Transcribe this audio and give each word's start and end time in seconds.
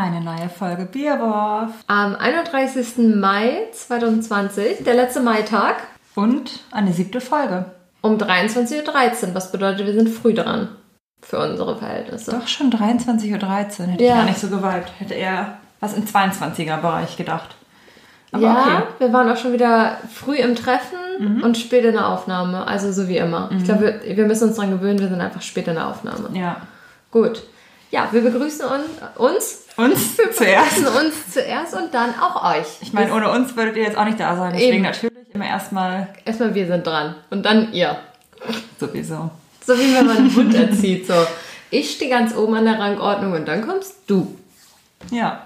Eine 0.00 0.22
neue 0.22 0.48
Folge 0.48 0.86
Bierwurf. 0.86 1.72
Am 1.86 2.16
31. 2.16 3.16
Mai 3.16 3.64
2020, 3.72 4.82
der 4.82 4.94
letzte 4.94 5.20
Maitag, 5.20 5.76
Und 6.14 6.60
eine 6.70 6.94
siebte 6.94 7.20
Folge. 7.20 7.66
um 8.00 8.16
23.13 8.16 8.78
Uhr. 9.28 9.34
Was 9.34 9.52
bedeutet, 9.52 9.84
wir 9.86 9.92
sind 9.92 10.08
früh 10.08 10.32
dran. 10.32 10.68
Für 11.20 11.38
unsere 11.40 11.76
Verhältnisse. 11.76 12.30
Doch 12.30 12.48
schon 12.48 12.72
23.13 12.72 13.80
Uhr. 13.80 13.86
Hätte 13.88 14.02
Ja. 14.04 14.10
ich 14.12 14.16
gar 14.20 14.24
nicht 14.24 14.40
so 14.40 14.48
geweibt. 14.48 14.90
Hätte 14.98 15.12
eher 15.12 15.58
was 15.80 15.92
im 15.92 16.06
22er-Bereich 16.06 17.18
gedacht. 17.18 17.54
Aber 18.32 18.42
ja, 18.42 18.52
okay. 18.78 18.82
wir 19.00 19.12
waren 19.12 19.28
auch 19.28 19.36
schon 19.36 19.52
wieder 19.52 19.98
früh 20.10 20.36
im 20.36 20.54
Treffen 20.54 21.42
und 21.42 21.58
spät 21.58 21.84
in 21.84 21.92
der 21.92 22.08
Aufnahme. 22.08 22.66
Also 22.66 22.90
so 22.90 23.06
wie 23.06 23.18
immer. 23.18 23.50
Ich 23.54 23.64
glaube, 23.64 24.00
wir, 24.02 24.16
wir 24.16 24.26
müssen 24.26 24.48
uns 24.48 24.56
daran 24.56 24.70
gewöhnen, 24.70 24.98
wir 24.98 25.08
sind 25.08 25.20
einfach 25.20 25.42
spät 25.42 25.68
in 25.68 25.74
der 25.74 25.88
Aufnahme. 25.88 26.30
Ja. 26.32 26.56
Gut. 27.10 27.42
Ja, 27.90 28.08
wir 28.12 28.20
begrüßen 28.22 28.64
un 28.66 28.80
uns. 29.16 29.64
Uns 29.76 30.18
Wir 30.18 30.30
zuerst. 30.32 30.78
uns 30.78 31.32
zuerst 31.32 31.74
und 31.74 31.92
dann 31.92 32.14
auch 32.20 32.54
euch. 32.56 32.66
Ich 32.80 32.92
meine, 32.92 33.12
ohne 33.12 33.30
uns 33.30 33.56
würdet 33.56 33.76
ihr 33.76 33.82
jetzt 33.84 33.96
auch 33.98 34.04
nicht 34.04 34.20
da 34.20 34.36
sein. 34.36 34.52
Deswegen 34.52 34.74
Eben. 34.74 34.82
natürlich 34.82 35.14
immer 35.34 35.46
erstmal 35.46 36.08
Erstmal 36.24 36.54
wir 36.54 36.66
sind 36.66 36.86
dran 36.86 37.16
und 37.30 37.44
dann 37.44 37.72
ihr. 37.72 37.96
sowieso. 38.78 39.30
So 39.66 39.76
wie 39.78 39.94
wenn 39.94 40.06
man 40.06 40.16
einen 40.18 40.34
Hund 40.36 40.54
erzieht. 40.56 41.06
So, 41.06 41.14
ich 41.70 41.90
stehe 41.92 42.10
ganz 42.10 42.34
oben 42.36 42.54
an 42.54 42.64
der 42.64 42.78
Rangordnung 42.78 43.32
und 43.32 43.46
dann 43.46 43.66
kommst 43.66 43.94
du. 44.06 44.36
Ja. 45.10 45.42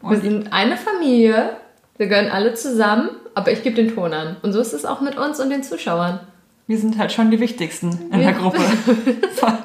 Wir 0.00 0.10
Und 0.10 0.22
sind 0.22 0.52
eine 0.52 0.76
Familie, 0.76 1.56
wir 1.96 2.06
gehören 2.06 2.30
alle 2.30 2.54
zusammen, 2.54 3.10
aber 3.34 3.50
ich 3.52 3.62
gebe 3.62 3.76
den 3.76 3.94
Ton 3.94 4.12
an. 4.12 4.36
Und 4.42 4.52
so 4.52 4.60
ist 4.60 4.72
es 4.72 4.84
auch 4.84 5.00
mit 5.00 5.16
uns 5.18 5.40
und 5.40 5.50
den 5.50 5.62
Zuschauern. 5.62 6.20
Wir 6.68 6.78
sind 6.78 6.96
halt 6.98 7.10
schon 7.12 7.30
die 7.32 7.40
Wichtigsten 7.40 7.90
in 8.12 8.20
der 8.20 8.28
Wir- 8.28 8.32
Gruppe. 8.34 8.60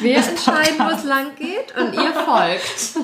Wir 0.00 0.16
entscheiden, 0.16 0.78
wo 0.78 0.94
es 0.96 1.04
lang 1.04 1.26
geht 1.38 1.74
und 1.78 1.92
ihr 1.94 2.12
folgt. 2.12 2.96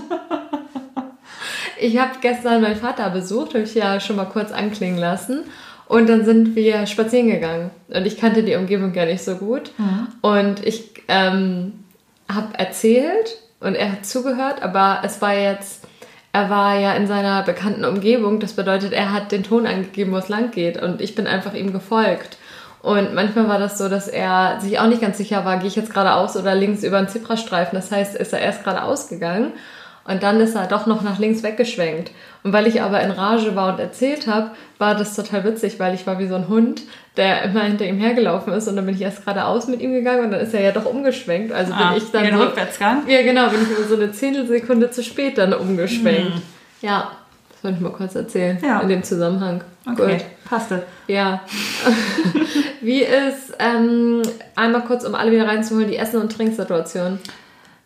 Ich 1.79 1.99
habe 1.99 2.13
gestern 2.23 2.63
meinen 2.63 2.77
Vater 2.77 3.11
besucht, 3.11 3.51
habe 3.53 3.65
ich 3.65 3.75
ja 3.75 4.01
schon 4.01 4.17
mal 4.17 4.25
kurz 4.25 4.51
anklingen 4.51 4.99
lassen. 4.99 5.45
Und 5.89 6.09
dann 6.09 6.25
sind 6.25 6.57
wir 6.57 6.87
spazieren 6.87 7.29
gegangen. 7.31 7.71
Und 7.89 8.07
ich 8.07 8.19
kannte 8.19 8.43
die 8.43 8.55
Umgebung 8.57 8.95
ja 8.95 9.05
nicht 9.05 9.23
so 9.23 9.37
gut. 9.37 9.73
Und 10.23 10.65
ich 10.67 10.91
ähm, 11.09 11.85
habe 12.33 12.59
erzählt 12.59 13.37
und 13.61 13.75
er 13.75 13.93
hat 13.93 14.07
zugehört, 14.07 14.63
aber 14.63 15.03
es 15.05 15.21
war 15.21 15.35
jetzt, 15.35 15.85
er 16.33 16.49
war 16.51 16.79
ja 16.79 16.95
in 16.95 17.07
seiner 17.07 17.43
bekannten 17.43 17.85
Umgebung. 17.85 18.41
Das 18.41 18.55
bedeutet, 18.55 18.93
er 18.95 19.13
hat 19.13 19.31
den 19.33 19.43
Ton 19.45 19.67
angegeben, 19.67 20.13
wo 20.13 20.17
es 20.17 20.29
lang 20.31 20.51
geht. 20.51 20.81
Und 20.83 21.01
ich 21.03 21.15
bin 21.15 21.27
einfach 21.27 21.53
ihm 21.55 21.73
gefolgt. 21.75 22.39
Und 22.87 23.15
manchmal 23.15 23.49
war 23.49 23.59
das 23.59 23.79
so, 23.79 23.89
dass 23.89 24.07
er 24.07 24.59
sich 24.61 24.79
auch 24.79 24.87
nicht 24.87 25.01
ganz 25.01 25.19
sicher 25.19 25.45
war, 25.45 25.57
gehe 25.59 25.67
ich 25.67 25.75
jetzt 25.75 25.93
geradeaus 25.93 26.37
oder 26.37 26.55
links 26.55 26.85
über 26.85 26.99
einen 26.99 27.09
Zebrastreifen. 27.09 27.75
Das 27.77 27.91
heißt, 27.91 28.15
ist 28.15 28.33
er 28.33 28.39
erst 28.39 28.63
geradeaus 28.63 29.09
gegangen 29.09 29.55
und 30.05 30.23
dann 30.23 30.41
ist 30.41 30.55
er 30.55 30.69
doch 30.69 30.87
noch 30.87 31.03
nach 31.03 31.19
links 31.19 31.43
weggeschwenkt. 31.43 32.13
Und 32.45 32.53
weil 32.53 32.69
ich 32.69 32.81
aber 32.83 33.01
in 33.01 33.11
Rage 33.11 33.57
war 33.57 33.73
und 33.73 33.81
erzählt 33.81 34.29
habe, 34.29 34.53
war 34.79 34.95
das 34.95 35.17
total 35.17 35.43
witzig, 35.43 35.81
weil 35.81 35.95
ich 35.97 36.07
war 36.07 36.21
wie 36.21 36.29
so 36.29 36.37
ein 36.37 36.47
Hund, 36.47 36.83
der 37.17 37.43
immer 37.43 37.63
hinter 37.65 37.87
ihm 37.87 37.99
hergelaufen 37.99 38.53
ist 38.53 38.69
und 38.69 38.77
dann 38.77 38.87
bin 38.87 38.95
ich 38.95 39.03
erst 39.03 39.25
geradeaus 39.25 39.67
mit 39.67 39.81
ihm 39.81 39.93
gegangen 39.93 40.27
und 40.27 40.31
dann 40.31 40.41
ist 40.41 40.55
er 40.55 40.61
ja 40.61 40.71
doch 40.71 40.85
umgeschwenkt. 40.85 41.51
Also 41.53 41.73
Ah, 41.75 41.89
bin 41.89 41.99
ich 42.05 42.13
dann 42.13 42.23
den 42.23 42.37
so, 42.37 42.45
Rückwärtsgang. 42.45 43.03
ja 43.09 43.23
genau, 43.23 43.49
bin 43.49 43.63
ich 43.63 43.89
so 43.89 43.97
eine 43.97 44.13
Zehntelsekunde 44.13 44.93
zu 44.93 45.03
spät 45.03 45.39
dann 45.39 45.53
umgeschwenkt. 45.55 46.41
Ja, 46.83 47.11
das 47.11 47.26
wollte 47.67 47.77
ich 47.79 47.83
mal 47.83 47.93
kurz 47.93 48.15
erzählen 48.15 48.59
Ja. 48.65 48.81
in 48.81 48.89
dem 48.89 49.03
Zusammenhang. 49.03 49.63
Okay, 49.91 50.13
Gut. 50.19 50.25
passte. 50.49 50.85
Ja. 51.09 51.41
Wie 52.81 53.03
ist, 53.03 53.55
ähm, 53.59 54.23
einmal 54.55 54.83
kurz, 54.85 55.05
um 55.05 55.15
alle 55.15 55.33
wieder 55.33 55.47
reinzuholen, 55.49 55.89
die 55.89 55.97
Essen- 55.97 56.21
und 56.21 56.33
Trinksituation? 56.33 57.19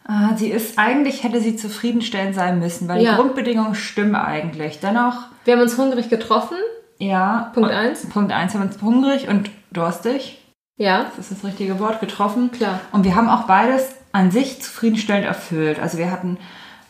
Ah, 0.07 0.37
sie 0.37 0.49
ist, 0.51 0.79
eigentlich 0.79 1.23
hätte 1.23 1.41
sie 1.41 1.57
zufriedenstellend 1.57 2.35
sein 2.35 2.59
müssen, 2.59 2.89
weil 2.89 3.03
Ja. 3.03 3.13
die 3.13 3.17
Grundbedingungen 3.17 3.75
stimmen 3.75 4.17
eigentlich. 4.17 4.81
Dennoch, 4.81 5.27
Wir 5.45 5.55
haben 5.55 5.63
uns 5.63 5.77
hungrig 5.79 6.09
getroffen. 6.09 6.57
ja. 6.99 7.51
Punkt 7.55 7.71
und- 7.71 7.75
eins. 7.77 8.07
Punkt 8.09 8.33
eins, 8.33 8.53
wir 8.55 8.61
haben 8.61 8.69
uns 8.69 8.83
hungrig 8.83 9.29
und 9.29 9.51
durstig. 9.73 10.39
Ja, 10.77 11.05
Das 11.17 11.31
ist 11.31 11.39
das 11.39 11.45
richtige 11.49 11.79
Wort, 11.79 12.01
getroffen. 12.01 12.51
Klar. 12.53 12.81
Und 12.93 13.05
wir 13.05 13.15
haben 13.15 13.29
auch 13.29 13.43
beides 13.45 13.89
an 14.13 14.31
sich 14.31 14.61
zufriedenstellend 14.63 15.27
erfüllt. 15.27 15.79
Also 15.79 15.99
wir 15.99 16.11
hatten 16.11 16.39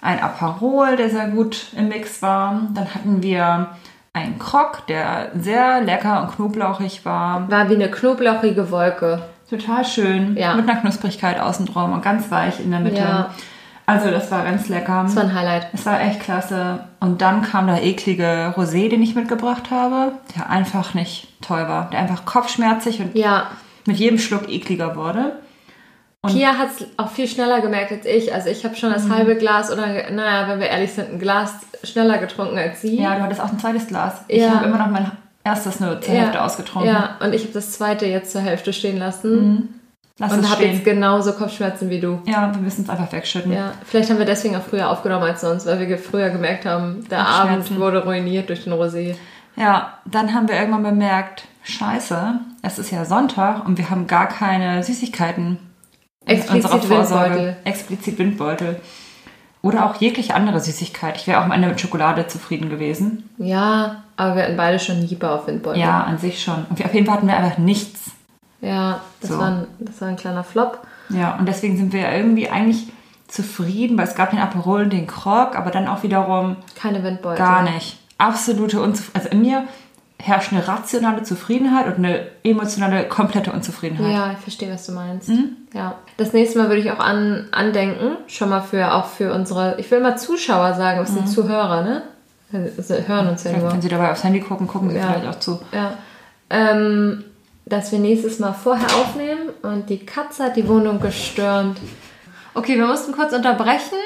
ein 0.02 0.20
Aperol, 0.20 0.96
der 0.96 1.10
sehr 1.10 1.28
gut 1.28 1.66
im 1.76 1.88
Mix 1.88 2.22
war. 2.22 2.60
Dann 2.74 2.94
hatten 2.94 3.22
wir 3.22 3.68
einen 4.12 4.38
Krog, 4.38 4.86
der 4.88 5.30
sehr 5.38 5.80
lecker 5.82 6.22
und 6.22 6.34
knoblauchig 6.34 7.04
war. 7.04 7.50
war 7.50 7.68
wie 7.68 7.74
eine 7.74 7.90
knoblauchige 7.90 8.70
Wolke. 8.70 9.22
Total 9.48 9.84
schön. 9.84 10.36
Ja. 10.36 10.54
Mit 10.54 10.68
einer 10.68 10.80
Knusprigkeit 10.80 11.40
außen 11.40 11.66
drum 11.66 11.92
und 11.92 12.02
ganz 12.02 12.30
weich 12.30 12.60
in 12.60 12.70
der 12.70 12.80
Mitte. 12.80 12.98
Ja. 13.00 13.30
Also 13.86 14.10
das 14.10 14.30
war 14.30 14.44
ganz 14.44 14.68
lecker. 14.68 15.02
Das 15.02 15.16
war 15.16 15.24
ein 15.24 15.34
Highlight. 15.34 15.66
Es 15.72 15.84
war 15.84 16.00
echt 16.00 16.20
klasse. 16.20 16.84
Und 17.00 17.20
dann 17.22 17.42
kam 17.42 17.66
der 17.66 17.82
eklige 17.82 18.54
Rosé, 18.56 18.88
den 18.88 19.02
ich 19.02 19.16
mitgebracht 19.16 19.72
habe, 19.72 20.12
der 20.36 20.48
einfach 20.48 20.94
nicht 20.94 21.28
toll 21.40 21.68
war. 21.68 21.90
Der 21.90 21.98
einfach 21.98 22.24
kopfschmerzig 22.24 23.00
und 23.00 23.16
Ja, 23.16 23.48
mit 23.86 23.96
jedem 23.96 24.18
Schluck 24.18 24.48
ekliger 24.48 24.94
wurde. 24.94 25.32
Und- 26.22 26.32
Pia 26.34 26.58
hat 26.58 26.68
es 26.78 26.86
auch 26.98 27.10
viel 27.10 27.26
schneller 27.26 27.60
gemerkt 27.60 27.92
als 27.92 28.04
ich. 28.06 28.32
Also 28.34 28.50
ich 28.50 28.64
habe 28.64 28.74
schon 28.76 28.92
das 28.92 29.08
halbe 29.08 29.36
Glas 29.36 29.72
oder, 29.72 29.86
naja, 30.10 30.48
wenn 30.48 30.60
wir 30.60 30.66
ehrlich 30.68 30.92
sind, 30.92 31.10
ein 31.12 31.18
Glas 31.18 31.54
schneller 31.82 32.18
getrunken 32.18 32.58
als 32.58 32.82
sie. 32.82 33.00
Ja, 33.00 33.14
du 33.16 33.22
hattest 33.22 33.40
auch 33.40 33.50
ein 33.50 33.58
zweites 33.58 33.86
Glas. 33.86 34.20
Ich 34.28 34.42
Ja. 34.42 34.50
habe 34.56 34.66
immer 34.66 34.76
noch 34.78 34.88
mein 34.90 35.10
erstes 35.44 35.80
nur 35.80 35.98
zur 36.00 36.12
Ja. 36.14 36.20
Hälfte 36.22 36.42
ausgetrunken. 36.42 36.90
Ja, 36.92 37.16
und 37.20 37.34
ich 37.34 37.42
habe 37.44 37.54
das 37.54 37.72
zweite 37.72 38.04
jetzt 38.04 38.32
zur 38.32 38.42
Hälfte 38.42 38.74
stehen 38.74 38.98
lassen 38.98 39.80
Lass 40.18 40.32
und 40.34 40.50
habe 40.50 40.66
jetzt 40.66 40.84
genauso 40.84 41.32
Kopfschmerzen 41.32 41.88
wie 41.88 42.00
du. 42.00 42.20
ja, 42.26 42.52
wir 42.54 42.60
müssen 42.60 42.84
es 42.84 42.90
einfach 42.90 43.10
wegschütten. 43.10 43.50
Ja, 43.50 43.72
vielleicht 43.86 44.10
haben 44.10 44.18
wir 44.18 44.26
deswegen 44.26 44.54
auch 44.56 44.62
früher 44.62 44.90
aufgenommen 44.90 45.24
als 45.24 45.40
sonst, 45.40 45.64
weil 45.64 45.88
wir 45.88 45.96
früher 45.96 46.28
gemerkt 46.28 46.66
haben, 46.66 47.06
der. 47.10 47.26
Abend 47.26 47.78
wurde 47.78 48.04
ruiniert 48.04 48.50
durch 48.50 48.64
den 48.64 48.74
Rosé. 48.74 49.14
Ja, 49.56 49.94
dann 50.04 50.34
haben 50.34 50.48
wir 50.48 50.56
irgendwann 50.56 50.82
bemerkt, 50.82 51.44
scheiße, 51.62 52.34
es 52.60 52.78
ist 52.78 52.90
ja 52.90 53.06
Sonntag 53.06 53.64
und 53.66 53.78
wir 53.78 53.88
haben 53.88 54.06
gar 54.06 54.28
keine 54.28 54.82
Süßigkeiten 54.82 55.58
Explizit 56.26 56.70
unserer 56.70 56.80
Vorsorge. 56.96 57.30
Windbeutel. 57.34 57.56
Explizit 57.64 58.18
Windbeutel. 58.18 58.80
Oder 59.62 59.84
auch 59.86 59.96
jegliche 60.00 60.34
andere 60.34 60.58
Süßigkeit. 60.60 61.16
Ich 61.16 61.26
wäre 61.26 61.40
auch 61.40 61.44
am 61.44 61.52
Ende 61.52 61.68
mit 61.68 61.80
Schokolade 61.80 62.26
zufrieden 62.26 62.70
gewesen. 62.70 63.28
Ja, 63.38 64.04
aber 64.16 64.36
wir 64.36 64.42
hatten 64.44 64.56
beide 64.56 64.78
schon 64.78 65.02
Lieber 65.02 65.32
auf 65.34 65.46
Windbeutel. 65.46 65.80
Ja, 65.80 66.02
an 66.04 66.16
sich 66.18 66.42
schon. 66.42 66.64
Und 66.70 66.78
wir, 66.78 66.86
auf 66.86 66.94
jeden 66.94 67.06
Fall 67.06 67.16
hatten 67.16 67.26
wir 67.26 67.36
einfach 67.36 67.58
nichts. 67.58 68.10
Ja, 68.62 69.00
das, 69.20 69.30
So. 69.30 69.38
war 69.38 69.46
ein, 69.48 69.66
das 69.78 70.00
war 70.00 70.08
ein 70.08 70.16
kleiner 70.16 70.44
Flop. 70.44 70.78
Ja, 71.10 71.36
und 71.36 71.46
deswegen 71.46 71.76
sind 71.76 71.92
wir 71.92 72.10
irgendwie 72.10 72.48
eigentlich 72.48 72.86
zufrieden, 73.28 73.96
weil 73.98 74.06
es 74.06 74.14
gab 74.14 74.30
den 74.30 74.38
Aperol 74.38 74.82
und 74.82 74.92
den 74.92 75.06
Krog, 75.06 75.56
aber 75.56 75.70
dann 75.70 75.88
auch 75.88 76.02
wiederum 76.02 76.56
Keine 76.74 77.02
Windbeutel. 77.02 77.38
gar 77.38 77.62
nicht. 77.62 77.98
Absolute 78.18 78.80
Unzufriedenheit. 78.80 79.26
Also 79.26 79.36
in 79.36 79.42
mir 79.42 79.64
herrscht 80.22 80.52
eine 80.52 80.66
rationale 80.66 81.22
Zufriedenheit 81.22 81.86
und 81.86 81.94
eine 82.04 82.26
emotionale, 82.44 83.08
komplette 83.08 83.52
Unzufriedenheit. 83.52 84.12
Ja, 84.12 84.32
ich 84.32 84.38
verstehe, 84.38 84.72
was 84.72 84.86
du 84.86 84.92
meinst. 84.92 85.28
Mhm. 85.30 85.56
Ja. 85.74 85.94
Das 86.16 86.32
nächste 86.32 86.58
Mal 86.58 86.68
würde 86.68 86.80
ich 86.82 86.90
auch 86.92 86.98
an, 86.98 87.46
andenken, 87.52 88.16
schon 88.26 88.48
mal 88.50 88.60
für 88.60 88.92
auch 88.94 89.06
für 89.06 89.32
unsere, 89.32 89.76
ich 89.78 89.90
will 89.90 89.98
immer 89.98 90.16
Zuschauer 90.16 90.74
sagen, 90.74 91.00
es 91.00 91.10
sind 91.14 91.28
Zuhörer, 91.28 91.82
ne? 91.82 92.02
Sie 92.52 93.08
hören 93.08 93.28
uns 93.28 93.44
ja 93.44 93.52
Mhm. 93.52 93.58
Nur. 93.60 93.72
wenn 93.72 93.82
Sie 93.82 93.88
dabei 93.88 94.10
aufs 94.10 94.24
Handy 94.24 94.40
gucken, 94.40 94.66
gucken 94.66 94.90
Sie 94.90 94.96
Ja. 94.96 95.12
vielleicht 95.12 95.26
auch 95.28 95.38
zu. 95.40 95.60
Ja. 95.72 95.92
Ähm, 96.50 97.24
dass 97.66 97.92
wir 97.92 98.00
nächstes 98.00 98.40
Mal 98.40 98.52
vorher 98.52 98.88
aufnehmen 98.96 99.50
und 99.62 99.88
die 99.88 100.04
Katze 100.04 100.44
hat 100.44 100.56
die 100.56 100.66
Wohnung 100.68 101.00
gestürmt. 101.00 101.78
Okay, 102.54 102.76
wir 102.76 102.86
mussten 102.86 103.12
kurz 103.12 103.32
unterbrechen 103.32 103.96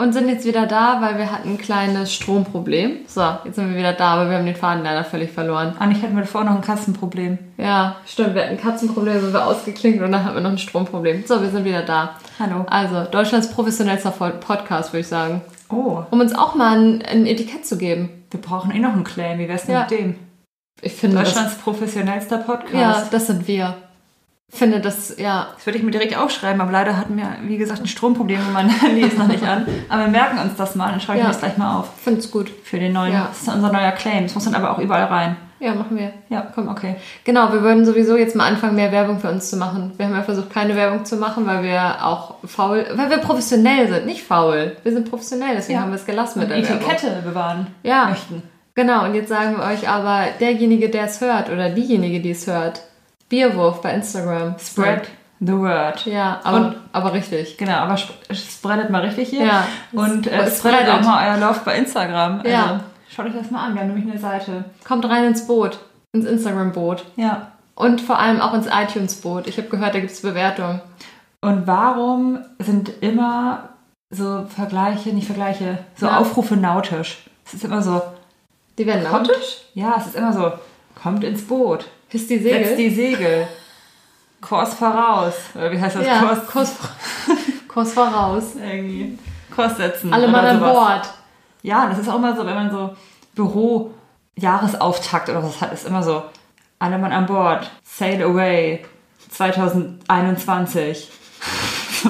und 0.00 0.12
sind 0.12 0.28
jetzt 0.28 0.44
wieder 0.46 0.66
da, 0.66 1.00
weil 1.00 1.18
wir 1.18 1.30
hatten 1.30 1.50
ein 1.50 1.58
kleines 1.58 2.12
Stromproblem. 2.12 3.00
So, 3.06 3.22
jetzt 3.44 3.56
sind 3.56 3.70
wir 3.70 3.76
wieder 3.76 3.92
da, 3.92 4.14
aber 4.14 4.30
wir 4.30 4.38
haben 4.38 4.46
den 4.46 4.56
Faden 4.56 4.82
leider 4.82 5.04
völlig 5.04 5.30
verloren. 5.30 5.74
Eigentlich 5.78 6.02
hatten 6.02 6.16
wir 6.16 6.24
vorher 6.24 6.50
noch 6.50 6.56
ein 6.56 6.64
Kassenproblem. 6.64 7.38
Ja, 7.58 7.96
stimmt, 8.06 8.34
wir 8.34 8.42
hatten 8.42 8.52
ein 8.56 8.60
Katzenproblem, 8.60 9.20
sind 9.20 9.32
wir 9.32 9.46
ausgeklinkt 9.46 10.02
und 10.02 10.12
dann 10.12 10.24
hatten 10.24 10.36
wir 10.36 10.40
noch 10.42 10.50
ein 10.50 10.58
Stromproblem. 10.58 11.24
So, 11.26 11.42
wir 11.42 11.50
sind 11.50 11.64
wieder 11.64 11.82
da. 11.82 12.16
Hallo. 12.38 12.64
Also, 12.68 13.04
Deutschlands 13.10 13.50
professionellster 13.50 14.10
Podcast, 14.10 14.92
würde 14.92 15.00
ich 15.00 15.08
sagen. 15.08 15.42
Oh, 15.70 16.02
Um 16.10 16.20
uns 16.20 16.34
auch 16.34 16.54
mal 16.54 16.76
ein, 16.78 17.02
ein 17.02 17.26
Etikett 17.26 17.66
zu 17.66 17.78
geben. 17.78 18.08
wir 18.30 18.40
brauchen 18.40 18.70
eh 18.72 18.78
noch 18.78 18.92
einen 18.92 19.04
Claim. 19.04 19.38
Wie 19.38 19.48
wär's 19.48 19.66
denn 19.66 19.74
Ja. 19.74 19.80
mit 19.82 19.90
dem? 19.90 20.16
Ich 20.82 20.94
finde 20.94 21.16
das, 21.18 21.28
Deutschlands 21.34 21.56
professionellster 21.58 22.38
Podcast. 22.38 22.74
Ja, 22.74 23.04
das 23.10 23.26
sind 23.26 23.46
wir. 23.46 23.74
Finde 24.52 24.80
das, 24.80 25.16
ja, 25.16 25.48
Das 25.54 25.64
würde 25.64 25.78
ich 25.78 25.84
mir 25.84 25.92
direkt 25.92 26.16
aufschreiben, 26.16 26.60
aber 26.60 26.72
leider 26.72 26.96
hatten 26.96 27.16
wir, 27.16 27.28
wie 27.44 27.56
gesagt, 27.56 27.80
ein 27.82 27.86
Stromproblem 27.86 28.40
und 28.48 28.52
mein 28.52 28.68
Handy 28.68 29.02
ist 29.02 29.16
noch 29.16 29.28
nicht 29.28 29.44
an. 29.44 29.64
Aber 29.88 30.02
wir 30.02 30.08
merken 30.10 30.38
uns 30.40 30.56
das 30.56 30.74
mal, 30.74 30.90
dann 30.90 31.00
schreibe 31.00 31.18
ich 31.18 31.22
Ja. 31.22 31.28
mir 31.28 31.32
das 31.34 31.40
gleich 31.40 31.56
mal 31.56 31.76
auf 31.78 31.88
finde 32.02 32.18
es 32.20 32.30
gut. 32.30 32.50
für 32.64 32.78
den 32.80 32.92
neuen. 32.92 33.12
Ja. 33.12 33.28
Das 33.28 33.42
ist 33.42 33.48
unser 33.48 33.70
neuer 33.72 33.92
Claim. 33.92 34.24
Das 34.24 34.34
muss 34.34 34.44
dann 34.44 34.54
aber 34.56 34.72
auch 34.72 34.78
überall 34.78 35.04
rein. 35.04 35.36
Ja, 35.60 35.74
machen 35.74 35.96
wir. 35.98 36.10
Ja, 36.30 36.46
komm, 36.54 36.68
okay. 36.68 36.96
Genau, 37.22 37.52
wir 37.52 37.62
würden 37.62 37.84
sowieso 37.84 38.16
jetzt 38.16 38.34
mal 38.34 38.46
anfangen, 38.48 38.74
mehr 38.76 38.90
Werbung 38.92 39.20
für 39.20 39.28
uns 39.30 39.50
zu 39.50 39.56
machen. 39.56 39.92
Wir 39.98 40.06
haben 40.06 40.14
ja 40.14 40.22
versucht, 40.22 40.50
keine 40.50 40.74
Werbung 40.74 41.04
zu 41.04 41.16
machen, 41.16 41.46
weil 41.46 41.62
wir 41.62 42.04
auch 42.04 42.36
faul, 42.46 42.86
weil 42.94 43.10
wir 43.10 43.18
professionell 43.18 43.86
sind, 43.86 44.06
nicht 44.06 44.22
faul. 44.24 44.74
Wir 44.82 44.92
sind 44.92 45.08
professionell, 45.10 45.54
deswegen 45.54 45.76
Ja. 45.78 45.82
haben 45.84 45.90
wir 45.92 45.96
es 45.96 46.06
gelassen 46.06 46.40
mit 46.40 46.50
Und 46.50 46.56
der 46.56 46.66
Werbung. 46.68 46.90
Etikette 46.90 47.22
bewahren 47.22 47.66
Ja. 47.82 48.06
möchten. 48.08 48.42
Genau, 48.74 49.04
und 49.04 49.14
jetzt 49.14 49.28
sagen 49.28 49.58
wir 49.58 49.64
euch 49.64 49.86
aber, 49.88 50.24
derjenige, 50.40 50.88
der 50.88 51.04
es 51.04 51.20
hört 51.20 51.50
oder 51.50 51.68
diejenige, 51.70 52.20
die 52.20 52.30
es 52.30 52.46
hört, 52.46 52.80
Bierwurf 53.30 53.80
bei 53.80 53.94
Instagram. 53.94 54.56
Spread 54.58 55.08
the 55.40 55.52
word. 55.56 56.04
Ja, 56.04 56.40
aber, 56.44 56.56
Und- 56.58 56.76
aber 56.92 57.12
richtig. 57.14 57.56
Genau, 57.56 57.72
aber 57.76 57.94
sp- 57.96 58.12
spreadet 58.34 58.90
mal 58.90 59.00
richtig 59.00 59.30
hier. 59.30 59.46
Ja. 59.46 59.66
Und 59.92 60.26
äh, 60.26 60.42
Es 60.42 60.58
spreadet 60.58 60.80
spreadet. 60.82 60.94
auch 60.94 61.08
mal 61.08 61.26
euer 61.26 61.38
Love 61.38 61.60
bei 61.64 61.76
Instagram. 61.78 62.42
Ja. 62.44 62.62
Also, 62.64 62.80
schaut 63.08 63.26
euch 63.26 63.32
das 63.34 63.50
mal 63.50 63.64
an, 63.64 63.74
wir 63.74 63.80
haben 63.80 63.88
nämlich 63.94 64.10
eine 64.10 64.20
Seite. 64.20 64.64
Kommt 64.86 65.08
rein 65.08 65.24
ins 65.24 65.46
Boot, 65.46 65.78
ins 66.12 66.26
Instagram-Boot. 66.26 67.04
Ja. 67.16 67.52
Und 67.74 68.02
vor 68.02 68.18
allem 68.18 68.42
auch 68.42 68.52
ins 68.52 68.66
iTunes-Boot. 68.66 69.46
Ich 69.46 69.56
habe 69.56 69.68
gehört, 69.68 69.94
da 69.94 70.00
gibt 70.00 70.12
es 70.12 70.20
Bewertungen. 70.20 70.82
Und 71.40 71.66
warum 71.66 72.40
sind 72.58 72.90
immer 73.00 73.70
so 74.10 74.44
Vergleiche, 74.54 75.10
nicht 75.10 75.26
Vergleiche, 75.26 75.78
so 75.96 76.04
Ja. 76.06 76.18
Aufrufe 76.18 76.56
nautisch? 76.58 77.24
Es 77.46 77.54
ist 77.54 77.64
immer 77.64 77.80
so, 77.80 78.02
Die 78.76 78.84
werden 78.86 79.04
nautisch? 79.04 79.62
ja, 79.72 79.94
es 79.96 80.08
ist 80.08 80.16
immer 80.16 80.32
so, 80.34 80.52
kommt 81.02 81.24
ins 81.24 81.46
Boot, 81.46 81.86
Hisst 82.10 82.28
die 82.30 82.38
Segel? 82.38 82.64
setzt 82.64 82.78
die 82.78 82.90
Segel, 82.90 83.48
Kurs 84.40 84.74
voraus. 84.74 85.34
Oder 85.54 85.72
wie 85.72 85.80
heißt 85.80 85.96
das? 85.96 86.06
ja, 86.06 86.20
Kurs, 86.22 86.46
Kurs, 86.46 86.74
Kurs 87.68 87.92
voraus. 87.94 88.54
irgendwie. 88.56 89.18
Kurs 89.54 89.76
setzen. 89.76 90.12
Alle 90.12 90.28
Mann 90.28 90.44
an. 90.44 90.60
Bord. 90.60 91.08
Ja, 91.62 91.88
das 91.88 91.98
ist 91.98 92.08
auch 92.08 92.16
immer 92.16 92.34
so, 92.36 92.46
wenn 92.46 92.54
man 92.54 92.70
so 92.70 92.94
Büro, 93.34 93.92
Jahresauftakt 94.36 95.28
oder 95.28 95.42
was 95.42 95.60
hat, 95.60 95.72
ist 95.72 95.86
immer 95.86 96.02
so, 96.02 96.22
alle 96.78 96.98
Mann 96.98 97.12
an 97.12 97.26
Bord, 97.26 97.70
sail 97.82 98.22
away, 98.22 98.84
2021. 99.30 101.08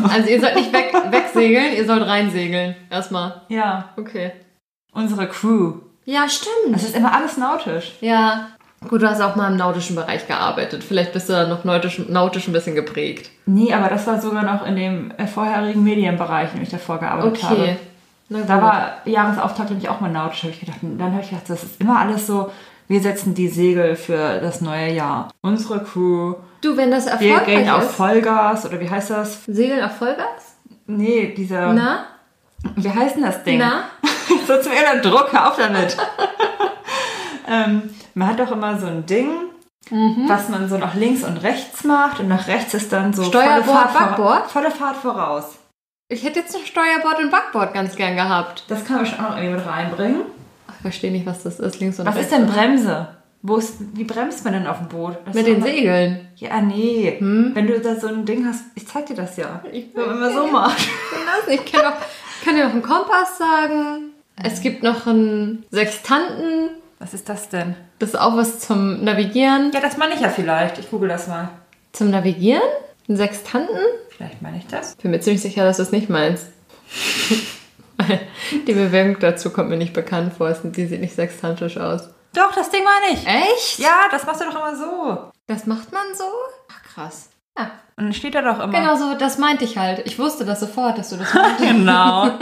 Also 0.09 0.29
ihr 0.29 0.41
sollt 0.41 0.55
nicht 0.55 0.73
weg, 0.73 0.93
wegsegeln, 1.11 1.75
ihr 1.75 1.85
sollt 1.85 2.07
reinsegeln. 2.07 2.77
Erstmal. 2.91 3.43
Ja, 3.49 3.89
Okay. 3.97 4.31
unsere 4.93 5.27
Crew. 5.29 5.81
Ja, 6.05 6.29
stimmt. 6.29 6.73
Das 6.77 6.85
ist 6.85 6.95
immer 6.95 7.13
alles 7.13 7.37
nautisch. 7.37 7.95
Ja. 8.01 8.51
Gut, 8.89 9.03
du 9.03 9.11
hast 9.11 9.21
auch 9.21 9.37
mal 9.37 9.51
im 9.51 9.57
nautischen 9.59 9.95
Bereich 9.95 10.27
gearbeitet. 10.27 10.83
Vielleicht 10.83 11.13
bist 11.13 11.29
du 11.29 11.35
dann 11.35 11.51
noch 11.51 11.65
nautisch, 11.65 12.01
nautisch 12.09 12.49
ein 12.49 12.53
bisschen 12.55 12.75
geprägt. 12.75 13.31
Nee, 13.45 13.75
aber 13.75 13.89
das 13.89 14.07
war 14.07 14.21
sogar 14.21 14.43
noch 14.43 14.67
in 14.67 14.75
dem 14.75 15.11
äh, 15.19 15.27
vorherigen 15.27 15.85
Medienbereich, 15.85 16.51
in 16.53 16.57
dem 16.57 16.63
ich 16.63 16.71
davor 16.71 16.99
gearbeitet 16.99 17.43
habe. 17.43 17.55
Okay. 17.55 17.77
Na 18.31 18.39
gut. 18.41 18.49
Da 18.49 18.63
war 18.63 18.93
Jahresauftakt 19.05 19.71
nämlich 19.71 19.89
auch 19.89 20.01
mal 20.01 20.11
nautisch, 20.11 20.45
habe 20.45 20.53
ich 20.53 20.61
gedacht. 20.61 20.79
Und 20.83 20.99
dann 20.99 21.13
habe 21.13 21.23
ich 21.23 21.29
gedacht, 21.29 21.49
das 21.49 21.63
ist 21.63 21.81
immer 21.81 21.99
alles 21.99 22.27
so, 22.27 22.51
wir 22.89 23.01
setzen 23.01 23.35
die 23.35 23.49
Segel 23.49 23.97
für 23.97 24.41
das 24.41 24.63
neue 24.63 24.93
Jahr. 24.93 25.29
Unsere 25.43 25.85
Crew, 25.85 26.35
du, 26.63 26.77
wenn 26.77 26.91
das 26.91 27.05
wir 27.05 27.13
erfolgreich 27.13 27.47
gehen 27.47 27.71
auf 27.71 27.83
ist. 27.83 27.93
Vollgas, 27.93 28.67
oder 28.67 28.81
wie 28.81 28.89
heißt 28.89 29.11
das? 29.11 29.45
Segeln 29.45 29.85
auf 29.85 29.97
Vollgas? 29.97 30.57
Nee, 30.87 31.35
dieser, 31.37 31.73
Na? 31.75 32.07
wie 32.77 32.91
heißt 32.91 33.17
denn 33.17 33.25
das 33.25 33.45
Ding? 33.45 33.59
Na? 33.59 33.85
so 34.47 34.61
zum 34.61 34.73
inneren 34.73 35.03
Druck, 35.03 35.33
hör 35.33 35.51
auf 35.51 35.57
damit. 35.57 35.97
ähm, 37.51 37.83
man 38.15 38.29
hat 38.29 38.39
doch 38.41 38.51
immer 38.53 38.79
so 38.79 38.87
ein 38.87 39.05
Ding, 39.07 39.29
Mhm. 39.91 40.29
was 40.29 40.49
man 40.51 40.69
so 40.69 40.77
nach 40.79 40.95
links 40.95 41.25
und 41.25 41.39
rechts 41.39 41.85
macht 41.85 42.21
und 42.21 42.29
nach 42.29 42.47
rechts 42.49 42.75
ist 42.75 42.93
dann 42.93 43.13
so 43.15 43.25
Steuerbord, 43.25 43.65
volle, 43.65 43.77
Fahrt 43.89 43.95
Backbord? 43.95 44.51
volle 44.51 44.71
Fahrt 44.71 44.97
voraus. 44.99 45.57
Ich 46.09 46.23
hätte 46.23 46.41
jetzt 46.41 46.53
noch 46.53 46.65
Steuerbord 46.65 47.19
und 47.19 47.31
Backbord 47.31 47.73
ganz 47.73 47.97
gern 47.97 48.15
gehabt. 48.15 48.65
Das 48.69 48.85
kann 48.85 48.97
man 48.97 49.07
schon 49.07 49.19
auch 49.25 49.31
noch 49.31 49.37
irgendwie 49.39 49.57
mit 49.57 49.67
reinbringen. 49.67 50.23
Ich 50.69 50.83
verstehe 50.83 51.11
nicht, 51.11 51.25
was 51.27 51.43
das 51.45 51.59
ist, 51.61 51.81
links 51.81 51.99
und 51.99 52.07
Was 52.07 52.15
rechts. 52.17 52.31
ist 52.31 52.39
denn 52.39 52.47
Bremse? 52.47 53.09
Wo 53.43 53.57
ist, 53.57 53.77
wie 53.95 54.05
bremst 54.05 54.45
man 54.45 54.53
denn 54.53 54.67
auf 54.67 54.79
dem 54.79 54.89
Boot? 54.89 55.17
Das 55.25 55.35
Mit 55.35 55.47
den 55.47 55.63
Segeln. 55.63 56.29
Ja, 56.37 56.61
nee. 56.61 57.17
Hm? 57.19 57.53
Wenn 57.55 57.67
du 57.67 57.81
da 57.81 57.97
so 57.97 58.09
ein 58.09 58.27
Ding 58.27 58.47
hast, 58.47 58.65
ich 58.75 58.87
zeig 58.87 59.07
dir 59.07 59.17
das 59.17 59.39
ja. 59.39 59.63
Ich 59.73 59.87
Wenn 59.95 60.21
man 60.21 60.33
so 60.35 60.47
macht. 60.47 60.77
ich 61.49 61.65
kann, 61.73 61.87
auch, 61.87 61.97
ich 62.39 62.45
kann 62.45 62.55
dir 62.55 62.65
noch 62.65 62.73
einen 62.75 62.83
Kompass 62.83 63.39
sagen. 63.39 64.11
Es 64.43 64.61
gibt 64.61 64.83
noch 64.83 65.07
einen 65.07 65.65
Sextanten. 65.73 66.71
Was 67.01 67.15
ist 67.15 67.29
das 67.29 67.49
denn? 67.49 67.75
Das 67.99 68.11
ist 68.11 68.17
auch 68.17 68.37
was 68.37 68.61
zum 68.61 69.03
Navigieren. 69.03 69.73
Ja, 69.73 69.81
das 69.81 69.97
meine 69.97 70.15
ich 70.15 70.21
ja 70.21 70.29
vielleicht. 70.29 70.79
Ich 70.79 70.91
google 70.91 71.09
das 71.09 71.27
mal. 71.29 71.49
Zum 71.93 72.11
Navigieren? 72.11 72.63
Einen 73.09 73.17
Sextanten? 73.17 73.79
Vielleicht 74.11 74.43
meine 74.43 74.59
ich 74.59 74.67
das. 74.67 74.97
Bin 74.97 75.11
mir 75.11 75.21
ziemlich 75.21 75.41
sicher, 75.43 75.65
dass 75.65 75.79
du 75.79 75.83
es 75.83 75.93
nicht 75.93 76.11
meinst. 76.11 76.47
Die 78.67 78.73
Bewegung 78.73 79.17
dazu 79.21 79.51
kommt 79.51 79.71
mir 79.71 79.77
nicht 79.77 79.93
bekannt 79.95 80.35
vor. 80.35 80.53
Die 80.53 80.87
sieht 80.87 81.01
nicht 81.01 81.15
sextantisch 81.15 81.79
aus. 81.79 82.11
Doch, 82.35 82.53
das 82.55 82.71
Ding 82.71 82.83
meine 82.85 83.15
ich. 83.19 83.27
Echt? 83.27 83.79
Ja, 83.79 84.07
das 84.11 84.25
machst 84.27 84.41
du 84.41 84.45
doch 84.45 84.55
immer 84.57 84.77
so. 84.77 85.31
Das 85.47 85.67
macht 85.67 85.93
man 85.93 86.03
so? 86.15 86.25
Ach, 86.71 86.83
krass. 86.95 87.31
Ja, 87.59 87.71
Und 87.97 88.05
dann 88.05 88.13
steht 88.13 88.35
da 88.35 88.43
doch 88.43 88.63
immer. 88.63 88.73
genau 88.73 88.97
so, 88.97 89.15
das 89.15 89.39
meinte 89.39 89.65
ich 89.65 89.77
halt. 89.79 90.03
Ich 90.07 90.19
wusste 90.19 90.45
das 90.45 90.61
sofort, 90.61 90.99
dass 90.99 91.11
du 91.11 91.17
das 91.17 91.33
meintest. 91.35 91.61
Genau. 91.71 92.31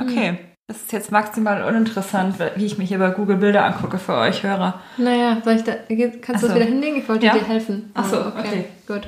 Okay. 0.00 0.38
Das 0.68 0.76
ist 0.78 0.92
jetzt 0.92 1.10
maximal 1.12 1.62
uninteressant, 1.64 2.36
wie 2.56 2.64
ich 2.64 2.78
mich 2.78 2.88
hier 2.88 2.98
bei 2.98 3.10
Google 3.10 3.36
Bilder 3.36 3.64
angucke 3.64 3.98
für 3.98 4.14
euch 4.14 4.42
Hörer. 4.42 4.80
naja, 4.96 5.38
soll 5.44 5.54
ich 5.54 5.64
da, 5.64 5.72
kannst 6.22 6.42
du 6.42 6.46
so. 6.46 6.46
das 6.48 6.54
wieder 6.56 6.64
hinlegen? 6.66 6.96
Ich 6.98 7.08
wollte 7.08 7.26
Ja. 7.26 7.34
dir 7.34 7.44
helfen. 7.44 7.90
Ach 7.94 8.04
so, 8.04 8.16
Aber 8.18 8.38
okay. 8.38 8.66
Gut. 8.86 9.02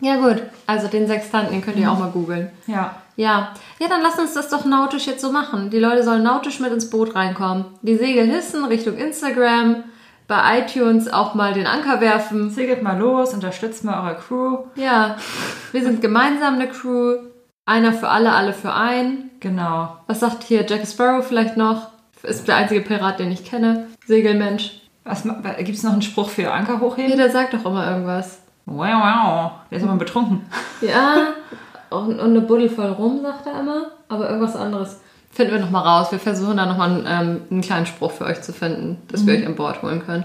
Ja, 0.00 0.16
gut. 0.16 0.42
Also 0.66 0.88
den 0.88 1.06
Sextanten, 1.06 1.52
den 1.52 1.62
könnt 1.62 1.76
ihr 1.76 1.90
auch 1.90 1.98
mal 1.98 2.10
googeln. 2.10 2.50
Ja. 2.66 2.96
Ja. 3.16 3.54
Ja, 3.78 3.88
dann 3.88 4.02
lass 4.02 4.18
uns 4.18 4.34
das 4.34 4.48
doch 4.48 4.64
nautisch 4.64 5.06
jetzt 5.06 5.20
so 5.20 5.30
machen. 5.30 5.70
Die 5.70 5.78
Leute 5.78 6.02
sollen 6.02 6.24
nautisch 6.24 6.58
mit 6.58 6.72
ins 6.72 6.90
Boot 6.90 7.14
reinkommen. 7.14 7.66
Die 7.82 7.96
Segel 7.96 8.26
hissen 8.26 8.64
Richtung 8.64 8.96
Instagram. 8.96 9.84
Bei 10.26 10.58
iTunes 10.58 11.12
auch 11.12 11.34
mal 11.34 11.52
den 11.52 11.66
Anker 11.66 12.00
werfen. 12.00 12.50
Segelt 12.50 12.82
mal 12.82 12.98
los, 12.98 13.32
unterstützt 13.34 13.84
mal 13.84 14.02
eure 14.02 14.16
Crew. 14.16 14.58
Ja, 14.74 15.16
wir 15.70 15.82
sind 15.82 16.00
gemeinsam 16.00 16.54
eine 16.54 16.66
Crew. 16.68 17.16
Einer 17.66 17.92
für 17.92 18.08
alle, 18.08 18.32
alle 18.32 18.52
für 18.52 18.74
einen. 18.74 19.30
Genau. 19.40 19.96
Was 20.06 20.20
sagt 20.20 20.42
hier 20.44 20.66
Jack 20.66 20.86
Sparrow 20.86 21.26
vielleicht 21.26 21.56
noch? 21.56 21.88
Ist 22.22 22.48
der 22.48 22.56
einzige 22.56 22.80
Pirat, 22.80 23.18
den 23.18 23.30
ich 23.32 23.44
kenne. 23.44 23.88
Segelmensch. 24.06 24.80
Was, 25.04 25.22
Gibt 25.22 25.68
es 25.70 25.82
noch 25.82 25.92
einen 25.92 26.02
Spruch 26.02 26.30
für 26.30 26.50
Anker 26.52 26.80
hochheben? 26.80 27.10
Jeder 27.10 27.30
sagt 27.30 27.52
doch 27.52 27.64
immer 27.64 27.86
irgendwas. 27.86 28.40
Wow, 28.66 28.86
wow. 28.86 29.50
Der 29.70 29.78
ist 29.78 29.84
immer 29.84 29.96
betrunken. 29.96 30.46
Ja, 30.80 31.34
und, 31.90 32.18
und 32.18 32.30
eine 32.30 32.40
Buddel 32.40 32.68
voll 32.68 32.90
rum, 32.90 33.20
sagt 33.22 33.46
er 33.46 33.60
immer. 33.60 33.86
Aber 34.08 34.28
irgendwas 34.28 34.56
anderes. 34.56 35.00
Finden 35.30 35.54
wir 35.54 35.60
nochmal 35.60 35.86
raus. 35.86 36.12
Wir 36.12 36.18
versuchen 36.18 36.56
da 36.56 36.66
nochmal 36.66 36.90
einen, 36.90 37.06
ähm, 37.06 37.42
einen 37.50 37.60
kleinen 37.60 37.86
Spruch 37.86 38.12
für 38.12 38.24
euch 38.24 38.42
zu 38.42 38.52
finden, 38.52 39.00
dass 39.08 39.26
wir 39.26 39.34
euch 39.34 39.46
an 39.46 39.56
Bord 39.56 39.82
holen 39.82 40.04
können. 40.04 40.24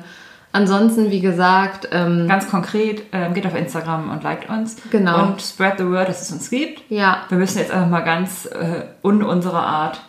Ansonsten, 0.52 1.12
wie 1.12 1.20
gesagt, 1.20 1.88
ähm, 1.92 2.28
Ganz 2.28 2.50
konkret, 2.50 3.04
ähm, 3.12 3.34
geht 3.34 3.46
auf 3.46 3.56
Instagram 3.56 4.10
und 4.10 4.24
liked 4.24 4.50
uns. 4.50 4.78
Genau. 4.90 5.24
Und 5.28 5.42
spread 5.42 5.76
the 5.78 5.86
word, 5.86 6.10
dass 6.10 6.22
es 6.24 6.32
uns 6.32 6.50
gibt. 6.50 6.82
ja, 6.90 7.20
Wir 7.30 7.38
müssen 7.38 7.60
jetzt 7.60 7.72
einfach 7.72 7.88
mal 7.88 8.02
ganz 8.02 8.46
äh, 8.46 8.86
un 9.04 9.22
unserer 9.24 9.62
Art 9.62 10.02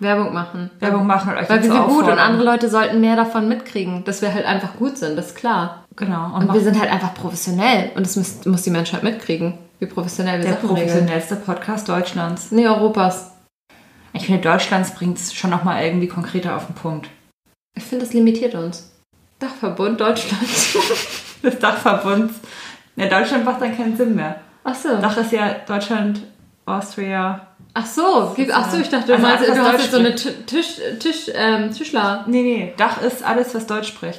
Werbung 0.00 0.32
machen. 0.32 0.70
Werbung 0.78 1.06
machen 1.06 1.32
und 1.32 1.38
euch 1.38 1.48
Weil 1.48 1.62
wir 1.62 1.72
sind 1.72 1.86
gut 1.88 2.04
und 2.04 2.18
andere 2.18 2.44
Leute 2.44 2.68
sollten 2.68 3.00
mehr 3.00 3.16
davon 3.16 3.48
mitkriegen, 3.48 4.04
dass 4.04 4.22
wir 4.22 4.32
halt 4.32 4.46
einfach 4.46 4.76
gut 4.76 4.96
sind, 4.96 5.16
das 5.16 5.28
ist 5.28 5.36
klar. 5.36 5.84
Genau. 5.96 6.36
Und, 6.36 6.44
Und 6.48 6.54
wir 6.54 6.60
sind 6.60 6.78
halt 6.78 6.92
einfach 6.92 7.14
professionell 7.14 7.90
und 7.96 8.06
das 8.06 8.14
muss, 8.14 8.44
muss 8.44 8.62
die 8.62 8.70
Menschheit 8.70 9.02
mitkriegen, 9.02 9.54
wie 9.80 9.86
professionell 9.86 10.38
wir 10.38 10.44
der 10.44 10.54
Sachen 10.54 10.70
regeln. 10.70 10.86
professionellste 10.86 11.36
Podcast 11.36 11.88
Deutschlands. 11.88 12.52
Nee, 12.52 12.68
Europas. 12.68 13.32
Ich 14.12 14.26
finde, 14.26 14.40
Deutschlands 14.40 14.92
bringt 14.94 15.18
es 15.18 15.34
schon 15.34 15.50
nochmal 15.50 15.84
irgendwie 15.84 16.08
konkreter 16.08 16.54
auf 16.56 16.66
den 16.66 16.74
Punkt. 16.76 17.08
Ich 17.76 17.82
finde, 17.84 18.04
das 18.04 18.14
limitiert 18.14 18.54
uns. 18.54 18.92
Dachverbund 19.38 20.00
Deutschland. 20.00 20.42
Das 21.40 21.56
Dachverbund. 21.60 22.32
Ja, 22.96 23.06
Deutschland 23.06 23.44
macht 23.44 23.62
dann 23.62 23.76
keinen 23.76 23.96
Sinn 23.96 24.16
mehr. 24.16 24.40
Ach 24.64 24.74
so. 24.74 24.96
Dach 24.96 25.16
ist 25.18 25.30
ja 25.30 25.54
Deutschland, 25.68 26.20
Austria. 26.66 27.46
Ach 27.74 27.86
so, 27.86 28.32
gibt- 28.34 28.52
ach 28.52 28.68
so, 28.68 28.78
ich 28.78 28.88
dachte, 28.88 29.06
du 29.06 29.12
Also 29.14 29.24
meinst, 29.26 29.46
du 29.48 29.54
hast 29.56 29.72
jetzt 29.80 29.90
so 29.92 29.98
eine 29.98 30.14
Ti- 30.16 30.32
Tisch, 30.46 30.80
Tisch, 30.98 31.30
ähm, 31.32 31.70
Tischler. 31.72 32.24
Nee, 32.26 32.42
nee. 32.42 32.74
Dach 32.76 33.00
ist 33.02 33.22
alles, 33.22 33.54
was 33.54 33.66
Deutsch 33.68 33.86
spricht. 33.88 34.18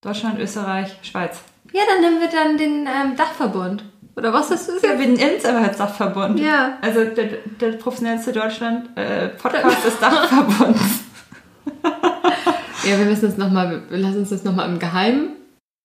Deutschland, 0.00 0.40
Österreich, 0.40 0.96
Schweiz. 1.02 1.38
Ja, 1.72 1.82
dann 1.88 2.00
nehmen 2.00 2.20
wir 2.20 2.28
dann 2.28 2.58
den 2.58 2.86
ähm, 2.88 3.14
Dachverbund. 3.16 3.84
Oder 4.16 4.32
was 4.32 4.48
das 4.48 4.68
ist 4.68 4.82
Ja, 4.84 4.98
wir 4.98 5.06
nennen 5.06 5.34
es 5.38 5.44
aber 5.44 5.58
als 5.58 5.76
Dachverbund. 5.78 6.40
Ja. 6.40 6.78
Also 6.82 7.04
der, 7.04 7.26
der 7.60 7.72
professionellste 7.78 8.32
Deutschland 8.32 8.88
äh, 8.96 9.28
Podcast 9.40 9.84
ist 9.86 10.02
Dachverbund. 10.02 10.76
Ja, 12.88 12.98
wir 12.98 13.06
müssen 13.06 13.26
es 13.28 13.36
nochmal, 13.36 13.82
wir 13.88 13.98
lassen 13.98 14.18
uns 14.18 14.30
das 14.30 14.44
nochmal 14.44 14.68
im 14.68 14.78
Geheimen 14.78 15.30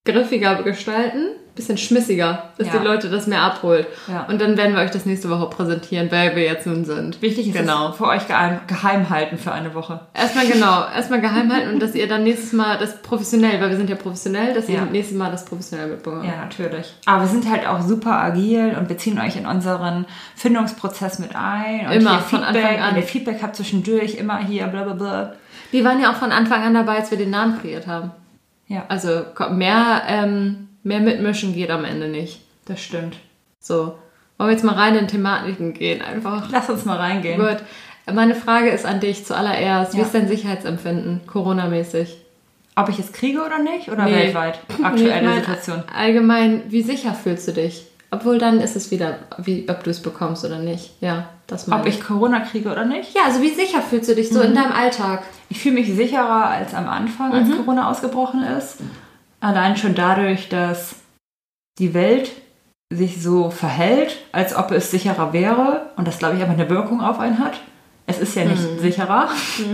griffiger 0.06 0.64
gestalten. 0.64 1.28
Bisschen 1.54 1.78
schmissiger, 1.78 2.44
dass 2.58 2.68
Ja. 2.68 2.78
die 2.78 2.86
Leute 2.86 3.10
das 3.10 3.28
mehr 3.28 3.42
abholt. 3.42 3.86
Ja. 4.08 4.26
Und 4.30 4.40
dann 4.40 4.56
werden 4.56 4.74
wir 4.74 4.82
euch 4.82 4.90
das 4.92 5.06
nächste 5.06 5.30
Woche 5.30 5.50
präsentieren, 5.50 6.08
wer 6.10 6.34
wir 6.34 6.44
jetzt 6.44 6.66
nun 6.66 6.86
sind. 6.86 7.22
Wichtig 7.22 7.50
ist 7.50 7.58
Genau. 7.58 7.90
es 7.90 7.98
für 7.98 8.06
euch 8.08 8.26
geheim, 8.26 8.62
geheim 8.68 9.10
halten 9.10 9.38
für 9.38 9.52
eine 9.52 9.76
Woche. 9.76 10.00
Erstmal 10.14 10.48
genau, 10.48 10.86
erstmal 10.96 11.20
geheim 11.20 11.52
halten 11.54 11.74
und 11.74 11.82
dass 11.82 11.94
ihr 11.94 12.08
dann 12.08 12.24
nächstes 12.24 12.54
Mal 12.54 12.78
das 12.78 13.02
professionell, 13.02 13.60
weil 13.60 13.70
wir 13.70 13.76
sind 13.76 13.90
ja 13.90 13.98
professionell, 13.98 14.54
dass 14.54 14.70
Ja. 14.70 14.76
ihr 14.76 14.82
nächstes 14.86 15.18
Mal 15.18 15.30
das 15.30 15.44
professionell 15.44 15.88
mitbekommt. 15.90 16.24
Ja, 16.24 16.38
natürlich. 16.42 16.94
Aber 17.06 17.24
wir 17.24 17.28
sind 17.28 17.50
halt 17.52 17.68
auch 17.68 17.82
super 17.82 18.14
agil 18.14 18.74
und 18.80 18.88
wir 18.88 18.98
ziehen 18.98 19.20
euch 19.20 19.36
in 19.36 19.46
unseren 19.46 20.06
Findungsprozess 20.38 21.20
mit 21.20 21.36
ein. 21.36 21.86
Und 21.88 21.92
Immer, 21.92 22.12
hier 22.12 22.20
von 22.22 22.40
Feedback, 22.46 22.64
Anfang 22.64 22.80
an. 22.82 22.96
Wenn 22.96 23.02
ihr 23.02 23.08
Feedback 23.08 23.40
habt 23.44 23.58
zwischendurch, 23.58 24.16
immer 24.16 24.38
hier, 24.40 24.68
bla 24.68 24.84
bla 24.84 24.94
bla. 24.94 25.34
Die 25.72 25.84
waren 25.84 26.02
ja 26.02 26.12
auch 26.12 26.18
von 26.18 26.32
Anfang 26.32 26.64
an 26.64 26.74
dabei, 26.74 26.98
als 26.98 27.12
wir 27.12 27.18
den 27.18 27.30
Namen 27.30 27.60
kreiert 27.62 27.88
haben. 27.88 28.12
Ja, 28.68 28.86
Also 28.88 29.26
mehr, 29.52 30.04
ähm, 30.08 30.70
mehr 30.84 31.00
mitmischen 31.00 31.54
geht 31.54 31.70
am 31.72 31.86
Ende 31.86 32.08
nicht. 32.08 32.42
das 32.66 32.80
stimmt. 32.82 33.18
So. 33.60 33.98
Wollen 34.38 34.50
wir 34.50 34.52
jetzt 34.52 34.64
mal 34.64 34.76
rein 34.76 34.96
in 34.96 35.08
Thematiken 35.08 35.74
gehen? 35.74 36.02
Einfach. 36.02 36.50
Lass 36.52 36.70
uns 36.70 36.86
mal 36.86 36.98
reingehen. 36.98 37.40
Gut. 37.40 37.58
Meine 38.12 38.34
Frage 38.34 38.70
ist 38.70 38.86
an 38.86 39.00
dich 39.00 39.26
zuallererst. 39.26 39.94
Wie 39.94 39.98
Ja. 40.00 40.04
ist 40.04 40.16
dein 40.16 40.28
Sicherheitsempfinden, 40.28 41.22
Corona-mäßig? 41.28 42.18
Ob 42.76 42.90
ich 42.90 42.98
es 43.00 43.12
kriege 43.12 43.44
oder 43.46 43.60
nicht? 43.60 43.90
Oder 43.92 44.06
Nee. 44.06 44.14
weltweit? 44.16 44.60
Nee, 44.80 44.84
Aktuelle 44.86 45.28
mein, 45.28 45.40
Situation. 45.40 45.84
Allgemein, 45.96 46.64
wie 46.70 46.82
sicher 46.82 47.14
fühlst 47.14 47.48
du 47.50 47.52
dich? 47.54 47.86
Obwohl 48.14 48.38
dann 48.38 48.60
ist 48.60 48.76
es 48.76 48.92
wieder, 48.92 49.20
wie, 49.38 49.68
ob 49.70 49.86
du 49.86 49.90
es 49.90 50.02
bekommst 50.02 50.44
oder 50.44 50.60
nicht. 50.60 51.02
Ja, 51.02 51.30
das 51.48 51.68
meine 51.68 51.82
Ob 51.82 51.88
ich 51.88 52.02
Corona 52.02 52.42
kriege 52.42 52.70
oder 52.70 52.84
nicht? 52.84 53.16
Ja, 53.16 53.22
also 53.26 53.42
wie 53.42 53.54
sicher 53.54 53.82
fühlst 53.82 54.10
du 54.10 54.16
dich 54.16 54.30
so 54.30 54.42
in 54.42 54.54
deinem 54.54 54.74
Alltag? 54.74 55.24
Ich 55.48 55.62
fühle 55.62 55.76
mich 55.76 55.94
sicherer 55.94 56.48
als 56.48 56.74
am 56.74 56.90
Anfang, 56.90 57.32
als 57.32 57.50
Corona 57.56 57.90
ausgebrochen 57.90 58.44
ist. 58.44 58.78
Allein 59.40 59.78
schon 59.78 59.96
dadurch, 59.96 60.50
dass 60.50 60.96
die 61.80 61.94
Welt 61.94 62.32
sich 62.94 63.24
so 63.24 63.50
verhält, 63.50 64.18
als 64.34 64.56
ob 64.56 64.72
es 64.72 64.92
sicherer 64.92 65.32
wäre 65.32 65.90
und 65.96 66.06
das, 66.06 66.20
glaube 66.20 66.36
ich, 66.36 66.42
einfach 66.42 66.56
eine 66.56 66.70
Wirkung 66.70 67.02
auf 67.02 67.18
einen 67.20 67.40
hat. 67.40 67.54
Es 68.08 68.20
ist 68.20 68.36
ja 68.36 68.44
nicht 68.44 68.62
sicherer. 68.80 69.30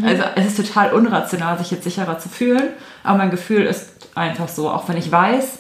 Also 0.05 0.23
es 0.35 0.45
ist 0.45 0.57
total 0.57 0.93
unrational, 0.93 1.57
sich 1.57 1.71
jetzt 1.71 1.85
sicherer 1.85 2.19
zu 2.19 2.29
fühlen. 2.29 2.69
Aber 3.03 3.17
mein 3.17 3.31
Gefühl 3.31 3.63
ist 3.63 3.89
einfach 4.13 4.47
so, 4.47 4.69
auch 4.69 4.87
wenn 4.87 4.97
ich 4.97 5.11
weiß 5.11 5.57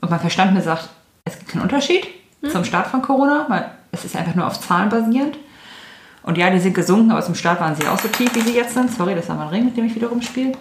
und 0.00 0.10
mein 0.10 0.20
Verstand 0.20 0.54
mir 0.54 0.62
sagt, 0.62 0.88
es 1.24 1.38
gibt 1.38 1.50
keinen 1.50 1.62
Unterschied 1.62 2.06
zum 2.50 2.64
Start 2.64 2.88
von 2.88 3.00
Corona, 3.00 3.46
weil 3.48 3.70
es 3.92 4.04
ist 4.04 4.14
einfach 4.16 4.34
nur 4.34 4.46
auf 4.46 4.60
Zahlen 4.60 4.90
basierend. 4.90 5.38
Und 6.22 6.36
ja, 6.36 6.50
die 6.50 6.58
sind 6.58 6.74
gesunken, 6.74 7.10
aber 7.10 7.22
zum 7.22 7.34
Start 7.34 7.60
waren 7.60 7.74
sie 7.74 7.86
auch 7.86 7.98
so 7.98 8.08
tief, 8.08 8.34
wie 8.34 8.40
sie 8.40 8.54
jetzt 8.54 8.74
sind. 8.74 8.90
Sorry, 8.90 9.14
das 9.14 9.28
war 9.28 9.36
mein 9.36 9.48
Ring, 9.48 9.64
mit 9.64 9.76
dem 9.76 9.86
ich 9.86 9.94
wiederum 9.94 10.20
spiele. 10.20 10.52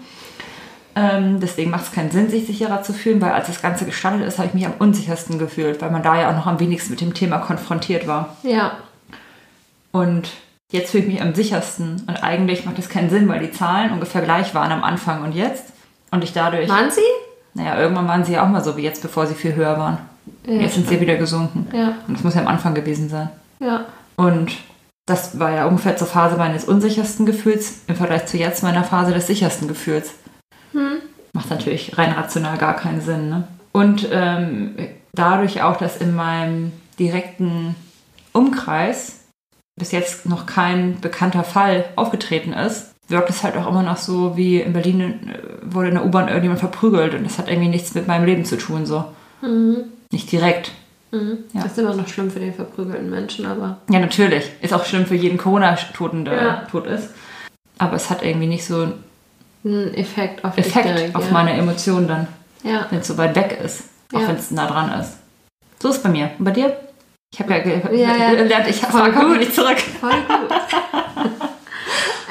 Ähm, 0.96 1.40
deswegen 1.42 1.72
macht 1.72 1.86
es 1.86 1.92
keinen 1.92 2.12
Sinn, 2.12 2.30
sich 2.30 2.46
sicherer 2.46 2.84
zu 2.84 2.94
fühlen, 2.94 3.20
weil 3.20 3.32
als 3.32 3.48
das 3.48 3.62
Ganze 3.62 3.86
gestartet 3.86 4.22
ist, 4.26 4.38
habe 4.38 4.48
ich 4.48 4.54
mich 4.54 4.66
am 4.66 4.74
unsichersten 4.80 5.40
gefühlt, 5.40 5.82
weil 5.82 5.92
man 5.92 6.04
da 6.04 6.20
ja 6.20 6.30
auch 6.30 6.36
noch 6.36 6.48
am 6.48 6.60
wenigsten 6.60 6.92
mit 6.92 7.02
dem 7.02 7.14
Thema 7.14 7.40
konfrontiert 7.40 8.08
war. 8.08 8.38
Ja. 8.44 8.78
Und 9.92 10.30
jetzt 10.72 10.92
fühle 10.92 11.04
ich 11.06 11.12
mich 11.14 11.22
am 11.22 11.34
sichersten. 11.34 12.04
Und 12.08 12.24
eigentlich 12.24 12.66
macht 12.66 12.78
das 12.78 12.90
keinen 12.90 13.10
Sinn, 13.10 13.28
weil 13.28 13.40
die 13.40 13.52
Zahlen 13.52 13.92
ungefähr 13.92 14.22
gleich 14.22 14.54
waren 14.54 14.72
am 14.72 14.84
Anfang 14.84 15.24
und 15.24 15.34
jetzt. 15.34 15.74
Und 16.12 16.24
ich 16.24 16.32
dadurch, 16.32 16.70
Waren 16.70 16.92
sie? 16.92 17.02
naja, 17.56 17.80
irgendwann 17.80 18.08
waren 18.08 18.24
sie 18.24 18.34
ja 18.34 18.44
auch 18.46 18.50
mal 18.50 18.64
so 18.64 18.78
wie 18.78 18.84
jetzt, 18.84 19.02
bevor 19.02 19.26
sie 19.26 19.36
viel 19.36 19.56
höher 19.56 19.78
waren. 19.80 19.98
Ja, 20.46 20.54
jetzt 20.54 20.76
sind 20.76 20.88
sie 20.88 21.00
wieder 21.00 21.16
gesunken. 21.16 21.68
Ja. 21.74 21.96
Und 22.08 22.18
das 22.18 22.24
muss 22.24 22.36
ja 22.36 22.42
am 22.42 22.48
Anfang 22.48 22.74
gewesen 22.74 23.10
sein. 23.10 23.30
Ja. 23.60 23.86
Und 24.16 24.52
das 25.06 25.40
war 25.40 25.52
ja 25.52 25.66
ungefähr 25.66 25.98
zur 25.98 26.08
Phase 26.08 26.38
meines 26.38 26.66
unsichersten 26.66 27.26
Gefühls 27.26 27.82
im 27.88 27.96
Vergleich 27.96 28.26
zu 28.26 28.38
jetzt 28.38 28.64
meiner 28.64 28.84
Phase 28.84 29.14
des 29.14 29.28
sichersten 29.28 29.68
Gefühls. 29.68 30.14
Macht 31.34 31.50
natürlich 31.50 31.98
rein 31.98 32.12
rational 32.12 32.58
gar 32.58 32.76
keinen 32.76 33.02
Sinn. 33.02 33.30
Ne? 33.30 33.48
Und 33.72 34.08
ähm, 34.12 34.76
dadurch 35.14 35.62
auch, 35.64 35.78
dass 35.78 35.98
in 35.98 36.16
meinem 36.16 36.72
direkten 37.00 37.76
Umkreis 38.34 39.20
bis 39.76 39.92
jetzt 39.92 40.28
noch 40.28 40.46
kein 40.46 41.02
bekannter 41.02 41.44
Fall 41.44 41.86
aufgetreten 41.96 42.54
ist, 42.54 42.94
wirkt 43.08 43.32
es 43.32 43.44
halt 43.44 43.58
auch 43.58 43.68
immer 43.68 43.82
noch 43.82 43.98
so, 43.98 44.38
wie 44.38 44.62
in 44.62 44.74
Berlin 44.74 45.02
äh, 45.02 45.40
wurde 45.64 45.90
in 45.90 45.96
der 45.96 46.06
U-Bahn 46.06 46.28
irgendjemand 46.28 46.60
verprügelt 46.60 47.16
und 47.16 47.24
das 47.24 47.40
hat 47.40 47.50
irgendwie 47.50 47.70
nichts 47.70 47.96
mit 47.96 48.08
meinem 48.08 48.26
Leben 48.26 48.46
zu 48.46 48.58
tun, 48.58 48.86
so. 48.86 49.06
Nicht 50.14 50.32
direkt. 50.32 50.72
Ja. 51.12 51.20
Das 51.54 51.72
ist 51.72 51.78
immer 51.80 51.96
noch 51.96 52.08
schlimm 52.08 52.30
für 52.30 52.40
den 52.40 52.54
verprügelten 52.54 53.10
Menschen, 53.10 53.48
aber. 53.48 53.78
Ja, 53.90 54.00
natürlich. 54.00 54.46
Ist 54.62 54.72
auch 54.74 54.86
schlimm 54.86 55.08
für 55.08 55.16
jeden 55.16 55.40
Corona-Toten, 55.40 56.24
der 56.26 56.34
Ja. 56.36 56.54
tot 56.72 56.86
ist. 56.86 57.10
Aber 57.80 57.96
es 57.96 58.10
hat 58.12 58.22
irgendwie 58.24 58.46
nicht 58.46 58.64
so 58.66 58.82
einen 58.84 59.04
Ein 59.66 59.94
Effekt 59.96 60.46
auf 60.46 60.56
Effekt 60.58 60.86
direkt, 60.86 61.16
auf 61.16 61.26
ja. 61.26 61.32
meine 61.32 61.54
Emotionen 61.54 62.08
dann, 62.08 62.28
Ja. 62.64 62.86
wenn 62.92 63.00
es 63.00 63.08
so 63.08 63.18
weit 63.18 63.36
weg 63.36 63.60
ist. 63.64 63.86
Auch 64.14 64.28
wenn 64.28 64.36
es 64.36 64.52
nah 64.52 64.68
dran 64.68 65.00
ist. 65.00 65.18
So 65.82 65.90
ist 65.90 65.98
es 65.98 66.04
bei 66.04 66.10
mir. 66.10 66.30
Und 66.38 66.46
bei 66.46 66.52
dir? 66.52 66.78
Ich 67.34 67.40
habe 67.40 67.54
ja, 67.54 67.60
ge 67.60 67.82
Ja, 68.00 68.16
ja. 68.16 68.36
gelernt, 68.36 68.68
ich 68.68 68.82
gut. 68.82 69.38
nicht 69.40 69.56
zurück. 69.56 69.80
Voll 69.80 70.12
gut. 70.12 70.52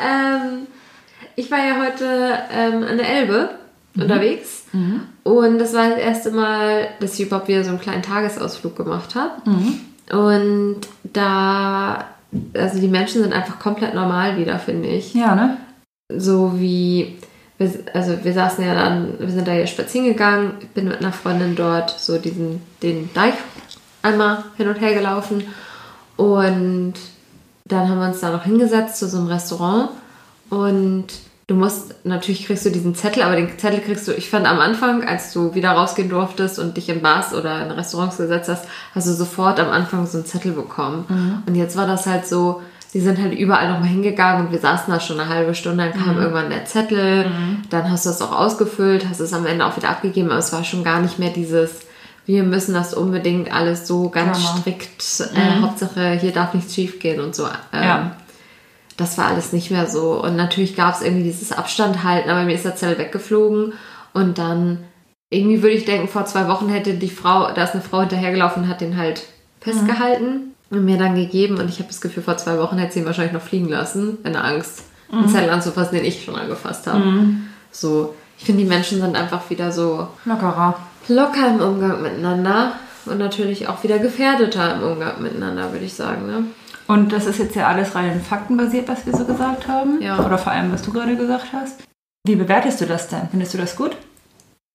ähm, 0.08 0.66
ich 1.34 1.50
war 1.50 1.58
ja 1.58 1.84
heute 1.84 2.38
ähm, 2.52 2.84
an 2.84 2.96
der 2.96 3.08
Elbe 3.08 3.50
unterwegs. 3.96 4.64
Und 5.24 5.58
das 5.58 5.74
war 5.74 5.90
das 5.90 5.98
erste 5.98 6.30
Mal, 6.30 6.88
dass 7.00 7.14
ich 7.14 7.26
überhaupt 7.26 7.48
wieder 7.48 7.64
so 7.64 7.70
einen 7.70 7.80
kleinen 7.80 8.02
Tagesausflug 8.02 8.76
gemacht 8.76 9.14
habe. 9.14 9.42
Und 10.10 10.80
da, 11.04 12.04
also 12.54 12.80
die 12.80 12.88
Menschen 12.88 13.22
sind 13.22 13.32
einfach 13.32 13.58
komplett 13.58 13.94
normal 13.94 14.38
wieder, 14.38 14.58
finde 14.58 14.88
ich. 14.88 15.14
Ja, 15.14 15.34
ne? 15.34 15.56
So 16.14 16.60
wie, 16.60 17.18
wir, 17.58 17.70
also 17.94 18.18
wir 18.22 18.32
saßen 18.32 18.64
ja 18.64 18.74
dann, 18.74 19.18
wir 19.18 19.30
sind 19.30 19.46
da 19.46 19.54
ja 19.54 19.66
spazieren 19.66 20.06
gegangen, 20.06 20.54
ich 20.60 20.68
bin 20.68 20.88
mit 20.88 20.98
einer 20.98 21.12
Freundin 21.12 21.54
dort 21.56 21.90
so 21.90 22.18
diesen, 22.18 22.60
den 22.82 23.10
Deich 23.14 23.34
einmal 24.02 24.44
hin 24.56 24.68
und 24.68 24.80
her 24.80 24.94
gelaufen. 24.94 25.44
Und 26.16 26.94
dann 27.64 27.88
haben 27.88 28.00
wir 28.00 28.08
uns 28.08 28.20
da 28.20 28.30
noch 28.30 28.44
hingesetzt 28.44 28.98
zu 28.98 29.08
so 29.08 29.18
einem 29.18 29.28
Restaurant. 29.28 29.90
Und 30.50 31.06
du 31.52 31.58
musst, 31.58 31.94
natürlich 32.04 32.46
kriegst 32.46 32.64
du 32.64 32.70
diesen 32.70 32.94
Zettel, 32.94 33.22
aber 33.22 33.36
den 33.36 33.58
Zettel 33.58 33.80
kriegst 33.80 34.08
du, 34.08 34.12
ich 34.12 34.30
fand 34.30 34.46
am 34.46 34.58
Anfang, 34.58 35.04
als 35.06 35.32
du 35.32 35.54
wieder 35.54 35.70
rausgehen 35.72 36.08
durftest 36.08 36.58
und 36.58 36.76
dich 36.76 36.88
in 36.88 37.02
Bars 37.02 37.34
oder 37.34 37.64
in 37.64 37.70
Restaurants 37.70 38.16
gesetzt 38.16 38.48
hast, 38.48 38.64
hast 38.94 39.06
du 39.06 39.12
sofort 39.12 39.60
am 39.60 39.68
Anfang 39.68 40.06
so 40.06 40.18
einen 40.18 40.26
Zettel 40.26 40.52
bekommen. 40.52 41.42
Und 41.46 41.54
jetzt 41.54 41.76
war 41.76 41.86
das 41.86 42.06
halt 42.06 42.26
so, 42.26 42.62
die 42.94 43.00
sind 43.00 43.18
halt 43.20 43.34
überall 43.34 43.70
nochmal 43.70 43.88
hingegangen 43.88 44.46
und 44.46 44.52
wir 44.52 44.58
saßen 44.60 44.92
da 44.92 44.98
schon 45.00 45.20
eine 45.20 45.28
halbe 45.28 45.54
Stunde, 45.54 45.90
dann 45.90 46.02
kam 46.02 46.18
irgendwann 46.18 46.50
der 46.50 46.64
Zettel, 46.64 47.26
dann 47.70 47.90
hast 47.90 48.06
du 48.06 48.10
das 48.10 48.22
auch 48.22 48.32
ausgefüllt, 48.32 49.06
hast 49.08 49.20
es 49.20 49.32
am 49.34 49.44
Ende 49.46 49.66
auch 49.66 49.76
wieder 49.76 49.90
abgegeben, 49.90 50.30
aber 50.30 50.38
es 50.38 50.52
war 50.52 50.64
schon 50.64 50.84
gar 50.84 51.00
nicht 51.00 51.18
mehr 51.18 51.30
dieses, 51.30 51.80
wir 52.24 52.44
müssen 52.44 52.72
das 52.72 52.94
unbedingt 52.94 53.52
alles 53.54 53.86
so 53.86 54.08
ganz 54.08 54.38
Klar. 54.38 54.56
strikt, 54.58 55.20
äh, 55.34 55.60
Hauptsache 55.60 56.12
hier 56.12 56.32
darf 56.32 56.54
nichts 56.54 56.74
schief 56.74 56.98
gehen 56.98 57.20
und 57.20 57.34
so. 57.34 57.44
Ähm, 57.72 57.82
Ja. 57.82 58.16
Das 59.02 59.18
war 59.18 59.26
alles 59.26 59.52
nicht 59.52 59.70
mehr 59.72 59.88
so. 59.88 60.22
Und 60.22 60.36
natürlich 60.36 60.76
gab 60.76 60.94
es 60.94 61.02
irgendwie 61.02 61.24
dieses 61.24 61.50
Abstand 61.50 62.04
halten, 62.04 62.30
aber 62.30 62.44
mir 62.44 62.54
ist 62.54 62.64
der 62.64 62.76
Zettel 62.76 62.98
weggeflogen. 62.98 63.72
Und 64.14 64.38
dann, 64.38 64.84
irgendwie 65.28 65.62
würde 65.62 65.74
ich 65.74 65.84
denken, 65.84 66.06
vor 66.06 66.24
zwei 66.24 66.46
Wochen 66.46 66.68
hätte 66.68 66.94
die 66.94 67.10
Frau, 67.10 67.50
da 67.52 67.64
ist 67.64 67.72
eine 67.72 67.82
Frau 67.82 68.00
hinterhergelaufen 68.00 68.62
und 68.62 68.68
hat 68.68 68.80
den 68.80 68.96
halt 68.96 69.24
festgehalten 69.60 70.54
und 70.70 70.84
mir 70.84 70.98
dann 70.98 71.16
gegeben. 71.16 71.58
Und 71.58 71.68
ich 71.68 71.78
habe 71.78 71.88
das 71.88 72.00
Gefühl, 72.00 72.22
vor 72.22 72.36
zwei 72.36 72.58
Wochen 72.58 72.78
hätte 72.78 72.92
sie 72.92 73.00
ihn 73.00 73.06
wahrscheinlich 73.06 73.32
noch 73.32 73.42
fliegen 73.42 73.68
lassen, 73.68 74.18
in 74.24 74.34
der 74.34 74.44
Angst, 74.44 74.84
einen 75.10 75.28
Zettel 75.28 75.50
anzufassen, 75.50 75.96
den 75.96 76.04
ich 76.04 76.24
schon 76.24 76.36
angefasst 76.36 76.86
habe. 76.86 77.02
So, 77.72 78.14
ich 78.38 78.44
finde, 78.44 78.62
die 78.62 78.68
Menschen 78.68 79.00
sind 79.00 79.16
einfach 79.16 79.50
wieder 79.50 79.72
so 79.72 80.06
Lockerer. 80.24 80.78
locker 81.08 81.48
im 81.48 81.60
Umgang 81.60 82.02
miteinander 82.02 82.72
und 83.06 83.18
natürlich 83.18 83.68
auch 83.68 83.82
wieder 83.82 83.98
gefährdeter 83.98 84.74
im 84.74 84.82
Umgang 84.82 85.20
miteinander, 85.22 85.72
würde 85.72 85.84
ich 85.84 85.94
sagen. 85.94 86.26
Ne? 86.26 86.44
Und 86.92 87.10
das 87.10 87.26
ist 87.26 87.38
jetzt 87.38 87.56
ja 87.56 87.68
alles 87.68 87.94
rein 87.94 88.20
faktenbasiert, 88.20 88.86
was 88.86 89.06
wir 89.06 89.16
so 89.16 89.24
gesagt 89.24 89.66
haben. 89.66 90.02
Ja. 90.02 90.24
Oder 90.26 90.36
vor 90.36 90.52
allem, 90.52 90.70
was 90.72 90.82
du 90.82 90.92
gerade 90.92 91.16
gesagt 91.16 91.46
hast. 91.54 91.82
Wie 92.26 92.36
bewertest 92.36 92.82
du 92.82 92.86
das 92.86 93.08
denn? 93.08 93.28
Findest 93.30 93.54
du 93.54 93.58
das 93.58 93.76
gut? 93.76 93.96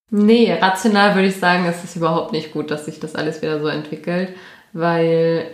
Nee, 0.09 0.51
rational 0.59 1.13
würde 1.13 1.27
ich 1.27 1.37
sagen, 1.37 1.65
ist 1.65 1.83
es 1.83 1.95
überhaupt 1.95 2.31
nicht 2.31 2.53
gut, 2.53 2.71
dass 2.71 2.85
sich 2.85 2.99
das 2.99 3.13
alles 3.13 3.43
wieder 3.43 3.59
so 3.59 3.67
entwickelt, 3.67 4.29
weil 4.73 5.47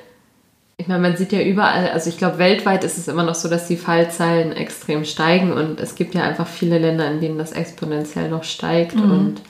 ich 0.77 0.87
meine, 0.87 1.01
man 1.01 1.17
sieht 1.17 1.33
ja 1.33 1.41
überall, 1.41 1.89
also 1.89 2.09
ich 2.09 2.17
glaube, 2.17 2.37
weltweit 2.37 2.83
ist 2.83 2.97
es 2.97 3.07
immer 3.07 3.23
noch 3.23 3.35
so, 3.35 3.49
dass 3.49 3.67
die 3.67 3.77
Fallzahlen 3.77 4.53
extrem 4.53 5.05
steigen 5.05 5.51
und 5.51 5.79
es 5.79 5.95
gibt 5.95 6.15
ja 6.15 6.23
einfach 6.23 6.47
viele 6.47 6.77
Länder, 6.77 7.09
in 7.09 7.19
denen 7.19 7.37
das 7.37 7.51
exponentiell 7.51 8.29
noch 8.29 8.43
steigt 8.43 8.95
und 8.95 9.41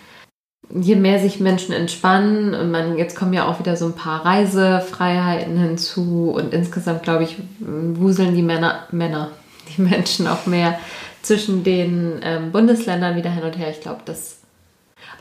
je 0.70 0.96
mehr 0.96 1.20
sich 1.20 1.40
Menschen 1.40 1.74
entspannen 1.74 2.54
und 2.54 2.72
man, 2.72 2.98
jetzt 2.98 3.16
kommen 3.16 3.34
ja 3.34 3.48
auch 3.48 3.60
wieder 3.60 3.76
so 3.76 3.86
ein 3.86 3.94
paar 3.94 4.26
Reisefreiheiten 4.26 5.58
hinzu 5.58 6.34
und 6.36 6.54
insgesamt, 6.54 7.04
glaube 7.04 7.24
ich, 7.24 7.38
wuseln 7.60 8.36
die 8.36 8.42
Männer, 8.42 8.88
Männer, 8.92 9.32
die 9.78 9.82
Menschen 9.82 10.28
auch 10.28 10.46
mehr 10.46 10.80
zwischen 11.22 11.64
den 11.64 12.20
ähm, 12.24 12.52
Bundesländern 12.52 13.16
wieder 13.16 13.30
hin 13.30 13.44
und 13.44 13.58
her. 13.58 13.70
Ich 13.70 13.82
glaube, 13.82 14.02
das 14.06 14.38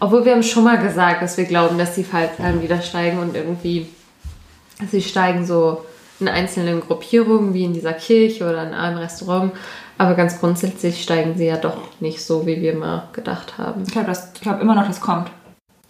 obwohl 0.00 0.24
wir 0.24 0.32
haben 0.32 0.42
schon 0.42 0.64
mal 0.64 0.78
gesagt, 0.78 1.22
dass 1.22 1.36
wir 1.36 1.44
glauben, 1.44 1.78
dass 1.78 1.94
die 1.94 2.02
Fallzahlen 2.02 2.60
wieder 2.60 2.82
steigen 2.82 3.20
und 3.20 3.36
irgendwie 3.36 3.86
sie 4.90 5.00
steigen 5.00 5.46
so 5.46 5.84
in 6.18 6.26
einzelnen 6.26 6.80
Gruppierungen, 6.80 7.54
wie 7.54 7.64
in 7.64 7.72
dieser 7.72 7.92
Kirche 7.92 8.44
oder 8.44 8.66
in 8.66 8.74
einem 8.74 8.98
Restaurant. 8.98 9.52
Aber 10.02 10.14
ganz 10.16 10.40
grundsätzlich 10.40 11.00
steigen 11.00 11.36
sie 11.36 11.46
ja 11.46 11.56
doch 11.56 11.76
nicht 12.00 12.24
so, 12.24 12.44
wie 12.44 12.60
wir 12.60 12.74
mal 12.74 13.04
gedacht 13.12 13.56
haben. 13.56 13.84
Ich 13.86 13.92
glaube 13.92 14.12
glaub 14.40 14.60
immer 14.60 14.74
noch, 14.74 14.84
das 14.84 15.00
kommt. 15.00 15.30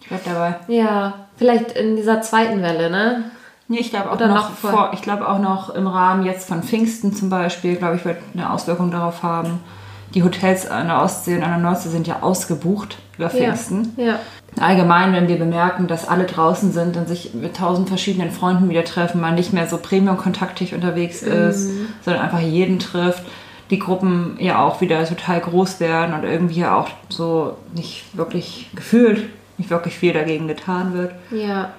Ich 0.01 0.07
bleib 0.07 0.23
dabei. 0.23 0.55
Ja, 0.67 1.25
vielleicht 1.35 1.71
in 1.71 1.95
dieser 1.95 2.21
zweiten 2.21 2.61
Welle, 2.61 2.91
ne? 2.91 3.23
Nee, 3.67 3.79
ich 3.79 3.89
glaube 3.89 4.11
auch 4.11 4.15
Oder 4.17 4.27
noch, 4.27 4.49
noch 4.49 4.55
vor- 4.55 4.69
vor, 4.69 4.91
ich 4.93 5.01
glaube 5.01 5.27
auch 5.27 5.39
noch 5.39 5.71
im 5.73 5.87
Rahmen 5.87 6.23
jetzt 6.27 6.47
von 6.47 6.61
Pfingsten 6.61 7.15
zum 7.15 7.31
Beispiel, 7.31 7.75
glaube 7.75 7.95
ich, 7.95 8.05
wird 8.05 8.17
eine 8.35 8.51
Auswirkung 8.51 8.91
darauf 8.91 9.23
haben. 9.23 9.61
Die 10.13 10.21
Hotels 10.21 10.69
an 10.69 10.87
der 10.89 11.01
Ostsee 11.01 11.35
und 11.37 11.41
an 11.43 11.49
der 11.49 11.57
Nordsee 11.59 11.89
sind 11.89 12.05
ja 12.05 12.17
ausgebucht 12.21 12.97
über 13.17 13.31
Pfingsten. 13.31 13.93
Ja. 13.97 14.19
Allgemein, 14.59 15.11
wenn 15.13 15.27
wir 15.27 15.39
bemerken, 15.39 15.87
dass 15.87 16.07
alle 16.07 16.25
draußen 16.25 16.71
sind 16.71 16.97
und 16.97 17.07
sich 17.07 17.33
mit 17.33 17.55
tausend 17.55 17.87
verschiedenen 17.89 18.29
Freunden 18.29 18.69
wieder 18.69 18.83
treffen, 18.83 19.19
man 19.21 19.33
nicht 19.33 19.53
mehr 19.53 19.65
so 19.65 19.79
premium-kontaktig 19.79 20.75
unterwegs 20.75 21.23
ist, 21.23 21.71
sondern 22.05 22.21
einfach 22.21 22.41
jeden 22.41 22.77
trifft, 22.77 23.23
die 23.69 23.79
Gruppen 23.79 24.37
ja 24.39 24.63
auch 24.63 24.81
wieder 24.81 25.05
total 25.05 25.39
groß 25.39 25.79
werden 25.79 26.13
und 26.13 26.23
irgendwie 26.23 26.59
ja 26.61 26.77
auch 26.77 26.89
so 27.09 27.57
nicht 27.73 28.05
wirklich 28.15 28.69
gefühlt, 28.75 29.29
nicht 29.57 29.69
wirklich 29.69 29.95
viel 29.95 30.13
dagegen 30.13 30.47
getan 30.47 30.93
wird. 30.93 31.11
Ja, 31.31 31.71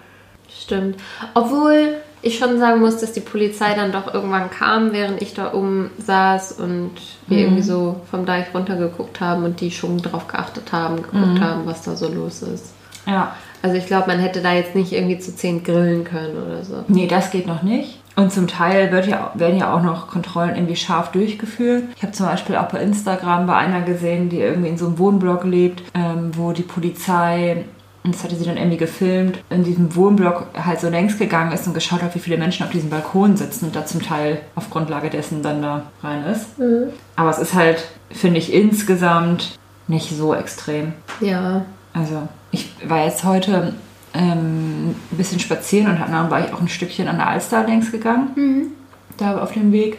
stimmt. 0.49 0.97
Obwohl 1.35 1.97
ich 2.23 2.39
schon 2.39 2.59
sagen 2.59 2.81
muss, 2.81 2.97
dass 2.97 3.13
die 3.13 3.21
Polizei 3.21 3.75
dann 3.75 3.93
doch 3.93 4.13
irgendwann 4.13 4.51
kam, 4.51 4.93
während 4.93 5.21
ich 5.21 5.35
da 5.35 5.53
oben 5.53 5.91
saß 5.99 6.53
und 6.53 6.93
wir 7.27 7.39
irgendwie 7.39 7.63
so 7.63 8.01
vom 8.11 8.25
Deich 8.25 8.47
runtergeguckt 8.55 9.21
haben 9.21 9.45
und 9.45 9.61
die 9.61 9.71
schon 9.71 9.99
drauf 9.99 10.27
geachtet 10.27 10.73
haben, 10.73 10.97
geguckt 10.97 11.41
haben, 11.41 11.67
was 11.67 11.83
da 11.83 11.97
so 11.97 12.09
los 12.09 12.43
ist. 12.43 12.73
Ja, 13.07 13.35
Also 13.65 13.77
ich 13.77 13.87
glaube, 13.87 14.09
man 14.09 14.19
hätte 14.19 14.43
da 14.43 14.53
jetzt 14.53 14.75
nicht 14.75 14.93
irgendwie 14.93 15.19
zu 15.19 15.35
zehn 15.35 15.65
grillen 15.65 16.05
können 16.05 16.37
oder 16.37 16.63
so. 16.65 16.85
Nee, 16.87 17.07
das 17.07 17.31
geht 17.31 17.47
noch 17.47 17.63
nicht. 17.63 17.99
Und 18.17 18.33
zum 18.33 18.47
Teil 18.47 18.93
wird 18.93 19.07
ja, 19.07 19.33
werden 19.35 19.59
ja 19.59 19.75
auch 19.75 19.83
noch 19.83 20.09
Kontrollen 20.09 20.55
irgendwie 20.55 20.77
scharf 20.77 21.11
durchgeführt. 21.11 21.85
Ich 21.97 22.03
habe 22.03 22.13
zum 22.13 22.27
Beispiel 22.27 22.57
auch 22.57 22.69
bei 22.69 22.81
Instagram 22.81 23.47
bei 23.47 23.57
einer 23.57 23.83
gesehen, 23.83 24.29
die 24.29 24.39
irgendwie 24.39 24.69
in 24.69 24.79
so 24.79 24.87
einem 24.87 24.99
Wohnblock 24.99 25.45
lebt, 25.45 25.83
ähm, 25.95 26.31
wo 26.37 26.53
die 26.53 26.63
Polizei, 26.63 27.65
und 28.05 28.15
das 28.15 28.23
hatte 28.23 28.37
sie 28.37 28.45
dann 28.45 28.57
irgendwie 28.57 28.77
gefilmt, 28.77 29.41
in 29.51 29.65
diesem 29.65 29.97
Wohnblock 29.97 30.47
halt 30.55 30.79
so 30.79 30.89
längs 30.89 31.19
gegangen 31.19 31.53
ist 31.53 31.67
und 31.67 31.75
geschaut 31.75 32.03
hat, 32.03 32.15
wie 32.15 32.21
viele 32.21 32.37
Menschen 32.37 32.65
auf 32.65 32.71
diesem 32.71 32.91
Balkon 32.91 33.37
sitzen 33.37 33.67
und 33.67 33.77
da 33.77 33.85
zum 33.85 34.01
Teil 34.01 34.43
auf 34.55 34.71
Grundlage 34.71 35.11
dessen 35.11 35.43
dann 35.43 35.63
da 35.63 35.83
rein 36.03 36.25
ist. 36.27 36.59
Mhm. 36.59 36.91
Aber 37.17 37.31
es 37.31 37.39
ist 37.39 37.55
halt, 37.55 37.85
finde 38.11 38.39
ich, 38.39 38.53
insgesamt 38.53 39.59
nicht 39.89 40.17
so 40.17 40.35
extrem. 40.35 40.93
Ja. 41.21 41.65
Also, 41.93 42.29
ich 42.53 42.71
war 42.87 43.05
jetzt 43.05 43.25
heute 43.25 43.75
ähm, 44.15 44.91
ein 44.91 45.17
bisschen 45.17 45.41
spazieren 45.41 45.91
und 45.91 46.01
dann 46.01 46.31
war 46.31 46.41
ich 46.47 46.53
auch 46.53 46.61
ein 46.61 46.69
Stückchen 46.69 47.09
an 47.09 47.17
der 47.19 47.29
Alster 47.29 47.65
längs 47.65 47.91
gegangen, 47.93 48.73
da 49.17 49.39
auf 49.43 49.53
dem 49.53 49.73
Weg. 49.73 49.99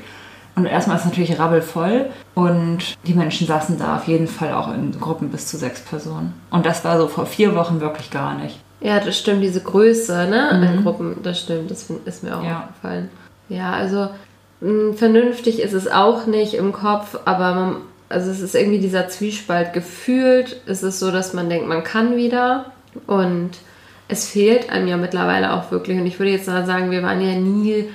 Und 0.55 0.65
erstmal 0.65 0.95
ist 0.95 1.03
es 1.03 1.09
natürlich 1.09 1.37
rabbelvoll 1.37 2.05
und 2.33 2.95
die 3.05 3.13
Menschen 3.13 3.45
saßen 3.45 3.77
da 3.77 3.97
auf 3.97 4.07
jeden 4.07 4.27
Fall 4.27 4.53
auch 4.53 4.73
in 4.73 4.97
Gruppen 4.97 5.29
bis 5.29 5.47
zu 5.47 5.57
sechs 5.57 5.81
Personen. 5.81 6.33
Und 6.49 6.65
das 6.65 6.85
war 6.85 6.97
so 6.97 7.07
vor 7.09 7.25
vier 7.25 7.55
Wochen 7.55 7.81
wirklich 7.81 8.09
gar 8.09 8.35
nicht. 8.37 8.57
Ja, 8.79 9.01
das 9.01 9.17
stimmt, 9.17 9.43
diese 9.43 9.61
Größe, 9.61 10.27
ne? 10.29 10.49
An 10.49 10.83
Gruppen, 10.83 11.17
das 11.23 11.41
stimmt, 11.41 11.71
das 11.71 11.89
ist 12.05 12.23
mir 12.23 12.37
auch 12.37 12.43
Ja. 12.43 12.61
aufgefallen. 12.69 13.09
Ja, 13.49 13.73
also 13.73 14.07
mh, 14.61 14.93
vernünftig 14.93 15.59
ist 15.61 15.73
es 15.73 15.89
auch 15.89 16.25
nicht 16.25 16.53
im 16.53 16.71
Kopf, 16.71 17.17
aber 17.25 17.53
man, 17.55 17.75
also 18.07 18.31
es 18.31 18.39
ist 18.39 18.55
irgendwie 18.55 18.79
dieser 18.79 19.09
Zwiespalt 19.09 19.73
gefühlt. 19.73 20.61
Es 20.67 20.83
ist 20.83 20.99
so, 20.99 21.11
dass 21.11 21.33
man 21.33 21.49
denkt, 21.49 21.67
man 21.67 21.83
kann 21.83 22.15
wieder 22.15 22.67
und 23.07 23.51
es 24.07 24.27
fehlt 24.27 24.69
einem 24.69 24.87
ja 24.87 24.97
mittlerweile 24.97 25.53
auch 25.53 25.71
wirklich. 25.71 25.97
Und 25.97 26.05
ich 26.05 26.19
würde 26.19 26.31
jetzt 26.31 26.47
mal 26.47 26.65
sagen, 26.65 26.91
wir 26.91 27.01
waren 27.01 27.21
ja 27.21 27.35
nie, 27.35 27.89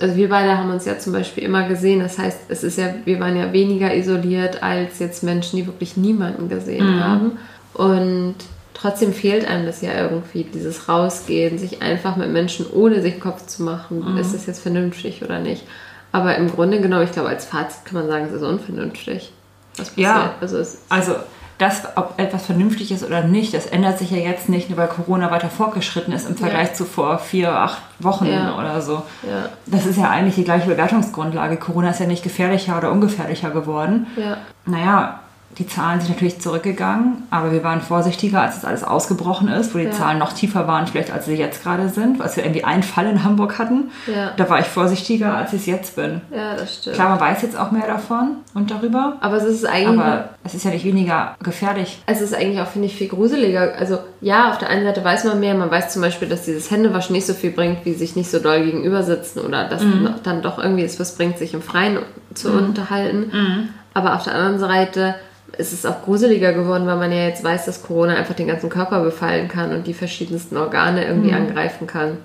also 0.00 0.16
wir 0.16 0.28
beide 0.28 0.58
haben 0.58 0.70
uns 0.70 0.84
ja 0.84 0.98
zum 0.98 1.12
Beispiel 1.12 1.44
immer 1.44 1.68
gesehen. 1.68 2.00
Das 2.00 2.18
heißt, 2.18 2.40
es 2.48 2.64
ist 2.64 2.78
ja, 2.78 2.94
wir 3.04 3.20
waren 3.20 3.36
ja 3.36 3.52
weniger 3.52 3.94
isoliert 3.94 4.62
als 4.62 4.98
jetzt 4.98 5.22
Menschen, 5.22 5.56
die 5.56 5.66
wirklich 5.66 5.96
niemanden 5.96 6.48
gesehen 6.48 7.02
haben. 7.02 7.38
Und 7.74 8.34
trotzdem 8.74 9.12
fehlt 9.12 9.46
einem 9.48 9.66
das 9.66 9.80
ja 9.82 9.94
irgendwie, 9.94 10.44
dieses 10.44 10.88
Rausgehen, 10.88 11.58
sich 11.58 11.80
einfach 11.80 12.16
mit 12.16 12.30
Menschen 12.30 12.66
ohne 12.70 13.00
sich 13.00 13.20
Kopf 13.20 13.46
zu 13.46 13.62
machen. 13.62 14.16
Ist 14.18 14.34
das 14.34 14.46
jetzt 14.46 14.60
vernünftig 14.60 15.22
oder 15.22 15.38
nicht? 15.38 15.64
Aber 16.10 16.36
im 16.36 16.50
Grunde 16.50 16.80
genommen, 16.80 17.04
ich 17.04 17.12
glaube, 17.12 17.28
als 17.30 17.46
Fazit 17.46 17.84
kann 17.84 17.94
man 17.94 18.08
sagen, 18.08 18.26
es 18.26 18.32
ist 18.32 18.42
unvernünftig. 18.42 19.32
Was 19.76 19.88
passiert. 19.88 20.06
Ja. 20.06 20.34
Also 20.40 20.58
es, 20.58 20.82
Also, 20.90 21.14
das, 21.62 21.82
ob 21.96 22.14
etwas 22.18 22.44
vernünftig 22.46 22.92
ist 22.92 23.04
oder 23.04 23.22
nicht, 23.22 23.54
das 23.54 23.66
ändert 23.66 23.98
sich 23.98 24.10
ja 24.10 24.18
jetzt 24.18 24.48
nicht, 24.48 24.68
nur 24.68 24.78
weil 24.78 24.88
Corona 24.88 25.30
weiter 25.30 25.48
fortgeschritten 25.48 26.12
ist 26.12 26.28
im 26.28 26.36
Vergleich 26.36 26.74
zu 26.74 26.84
vor 26.84 27.18
vier, 27.18 27.52
acht 27.52 27.80
Wochen 28.00 28.26
Ja. 28.26 28.58
oder 28.58 28.82
so. 28.82 29.02
ja, 29.22 29.48
Das 29.66 29.86
ist 29.86 29.96
ja 29.98 30.10
eigentlich 30.10 30.34
die 30.34 30.44
gleiche 30.44 30.66
Bewertungsgrundlage. 30.68 31.56
Corona 31.56 31.90
ist 31.90 32.00
ja 32.00 32.06
nicht 32.06 32.22
gefährlicher 32.22 32.76
oder 32.78 32.90
ungefährlicher 32.92 33.50
geworden. 33.50 34.06
ja, 34.16 34.36
Naja, 34.66 35.20
die 35.58 35.66
Zahlen 35.66 36.00
sind 36.00 36.10
natürlich 36.10 36.40
zurückgegangen, 36.40 37.24
aber 37.30 37.52
wir 37.52 37.62
waren 37.62 37.80
vorsichtiger, 37.82 38.40
als 38.40 38.54
das 38.54 38.64
alles 38.64 38.82
ausgebrochen 38.84 39.48
ist, 39.48 39.74
wo 39.74 39.78
die 39.78 39.84
Ja. 39.84 39.90
Zahlen 39.90 40.18
noch 40.18 40.32
tiefer 40.32 40.66
waren, 40.66 40.86
vielleicht 40.86 41.12
als 41.12 41.26
sie 41.26 41.34
jetzt 41.34 41.62
gerade 41.62 41.88
sind, 41.90 42.20
als 42.22 42.36
wir 42.36 42.44
irgendwie 42.44 42.64
einen 42.64 42.82
Fall 42.82 43.06
in 43.06 43.22
Hamburg 43.22 43.58
hatten. 43.58 43.90
Ja. 44.06 44.30
Da 44.36 44.48
war 44.48 44.60
ich 44.60 44.66
vorsichtiger, 44.66 45.36
als 45.36 45.52
ich 45.52 45.60
es 45.60 45.66
jetzt 45.66 45.96
bin. 45.96 46.22
ja, 46.34 46.54
das 46.56 46.76
stimmt. 46.76 46.96
Klar, 46.96 47.10
man 47.10 47.20
weiß 47.20 47.42
jetzt 47.42 47.58
auch 47.58 47.70
mehr 47.70 47.86
davon 47.86 48.36
und 48.54 48.70
darüber, 48.70 49.16
Aber 49.20 49.36
es 49.36 49.44
ist 49.44 49.66
eigentlich, 49.66 50.00
aber 50.00 50.30
es 50.44 50.54
ist 50.54 50.64
ja 50.64 50.70
nicht 50.70 50.84
weniger 50.84 51.36
gefährlich. 51.42 52.02
es 52.06 52.20
ist 52.22 52.34
eigentlich 52.34 52.60
auch, 52.60 52.68
finde 52.68 52.86
ich, 52.86 52.94
viel 52.96 53.08
gruseliger. 53.08 53.74
Also 53.78 53.98
ja, 54.20 54.50
auf 54.50 54.58
der 54.58 54.70
einen 54.70 54.84
Seite 54.84 55.04
weiß 55.04 55.24
man 55.24 55.38
mehr, 55.40 55.54
man 55.54 55.70
weiß 55.70 55.92
zum 55.92 56.00
Beispiel, 56.02 56.28
dass 56.28 56.44
dieses 56.44 56.70
Händewaschen 56.70 57.12
nicht 57.14 57.26
so 57.26 57.34
viel 57.34 57.50
bringt, 57.50 57.84
wie 57.84 57.92
sich 57.92 58.16
nicht 58.16 58.30
so 58.30 58.38
doll 58.38 58.64
gegenüber 58.64 59.02
sitzen 59.02 59.40
oder 59.40 59.68
dass 59.68 59.82
dann 60.22 60.40
doch 60.42 60.58
irgendwie 60.58 60.84
es 60.84 60.98
was 60.98 61.14
bringt, 61.16 61.36
sich 61.38 61.52
im 61.54 61.60
Freien 61.62 61.98
zu 62.34 62.50
unterhalten. 62.52 63.68
Aber 63.94 64.14
auf 64.16 64.24
der 64.24 64.34
anderen 64.34 64.58
Seite 64.58 65.14
ist 65.58 65.72
es 65.72 65.86
auch 65.86 66.02
gruseliger 66.02 66.52
geworden, 66.52 66.86
weil 66.86 66.96
man 66.96 67.12
ja 67.12 67.26
jetzt 67.26 67.44
weiß, 67.44 67.66
dass 67.66 67.82
Corona 67.82 68.14
einfach 68.14 68.34
den 68.34 68.48
ganzen 68.48 68.70
Körper 68.70 69.02
befallen 69.02 69.48
kann 69.48 69.74
und 69.74 69.86
die 69.86 69.94
verschiedensten 69.94 70.56
Organe 70.56 71.04
irgendwie 71.04 71.32
angreifen 71.32 71.86
kann. 71.86 72.18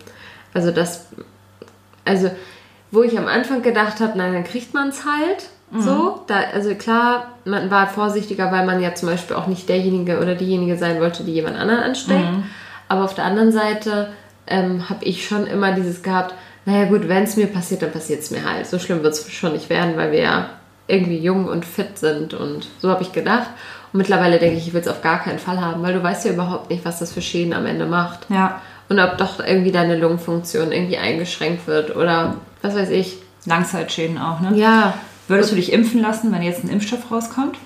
Also 0.54 0.72
das, 0.72 1.08
also 2.06 2.32
wo 2.92 3.04
ich 3.04 3.18
am 3.18 3.28
Anfang 3.28 3.62
gedacht 3.62 4.00
habe, 4.00 4.18
nein, 4.18 4.34
dann 4.34 4.44
kriegt 4.44 4.74
man 4.74 4.90
es 4.90 5.06
halt. 5.06 5.50
So, 5.82 6.22
da, 6.28 6.40
also 6.54 6.74
klar, 6.76 7.34
man 7.44 7.70
war 7.70 7.88
vorsichtiger, 7.88 8.52
weil 8.54 8.66
man 8.66 8.82
ja 8.82 8.96
zum 8.96 9.10
Beispiel 9.10 9.36
auch 9.36 9.48
nicht 9.48 9.68
derjenige 9.68 10.20
oder 10.20 10.34
diejenige 10.34 10.78
sein 10.78 11.02
wollte, 11.02 11.26
die 11.26 11.34
jemand 11.34 11.58
anderen 11.58 11.82
ansteckt. 11.82 12.22
Aber 12.88 13.04
auf 13.04 13.16
der 13.16 13.26
anderen 13.26 13.52
Seite 13.52 14.14
ähm, 14.48 14.90
habe 14.90 15.04
ich 15.04 15.28
schon 15.28 15.46
immer 15.46 15.74
dieses 15.74 16.04
gehabt, 16.04 16.34
naja 16.66 16.86
gut, 16.86 17.10
wenn 17.10 17.24
es 17.24 17.36
mir 17.36 17.48
passiert, 17.48 17.82
dann 17.82 17.92
passiert 17.92 18.22
es 18.22 18.32
mir 18.32 18.50
halt. 18.50 18.66
So 18.66 18.80
schlimm 18.80 19.04
wird 19.04 19.14
es 19.14 19.30
schon 19.30 19.52
nicht 19.52 19.70
werden, 19.70 19.98
weil 19.98 20.14
wir 20.14 20.22
ja 20.22 20.50
irgendwie 20.88 21.18
jung 21.18 21.46
und 21.46 21.66
fit 21.66 21.98
sind. 21.98 22.34
Und 22.34 22.68
so 22.80 22.90
habe 22.90 23.04
ich 23.04 23.12
gedacht. 23.12 23.50
Und 23.94 24.00
mittlerweile 24.00 24.40
denke 24.40 24.58
ich, 24.58 24.68
ich 24.68 24.74
will 24.74 24.82
es 24.82 24.88
auf 24.88 25.02
gar 25.02 25.20
keinen 25.20 25.40
Fall 25.40 25.62
haben, 25.62 25.82
weil 25.84 25.94
du 25.94 26.04
weißt 26.04 26.26
ja 26.26 26.32
überhaupt 26.32 26.70
nicht, 26.70 26.86
was 26.86 27.00
das 27.00 27.14
für 27.14 27.22
Schäden 27.22 27.54
am 27.54 27.66
Ende 27.66 27.86
macht. 27.86 28.30
Ja, 28.30 28.62
Und 28.90 29.00
ob 29.00 29.18
doch 29.18 29.40
irgendwie 29.40 29.72
deine 29.72 29.98
Lungenfunktion 29.98 30.72
irgendwie 30.72 30.98
eingeschränkt 30.98 31.68
wird 31.68 31.96
oder 31.96 32.36
was 32.62 32.76
weiß 32.76 32.90
ich. 32.90 33.18
Langzeitschäden 33.46 34.18
auch, 34.18 34.42
ne? 34.42 34.58
Ja, 34.58 34.94
Würdest 35.30 35.52
du 35.52 35.56
dich 35.56 35.74
impfen 35.74 36.02
lassen, 36.02 36.32
wenn 36.32 36.42
jetzt 36.42 36.64
ein 36.64 36.70
Impfstoff 36.70 37.12
rauskommt? 37.12 37.58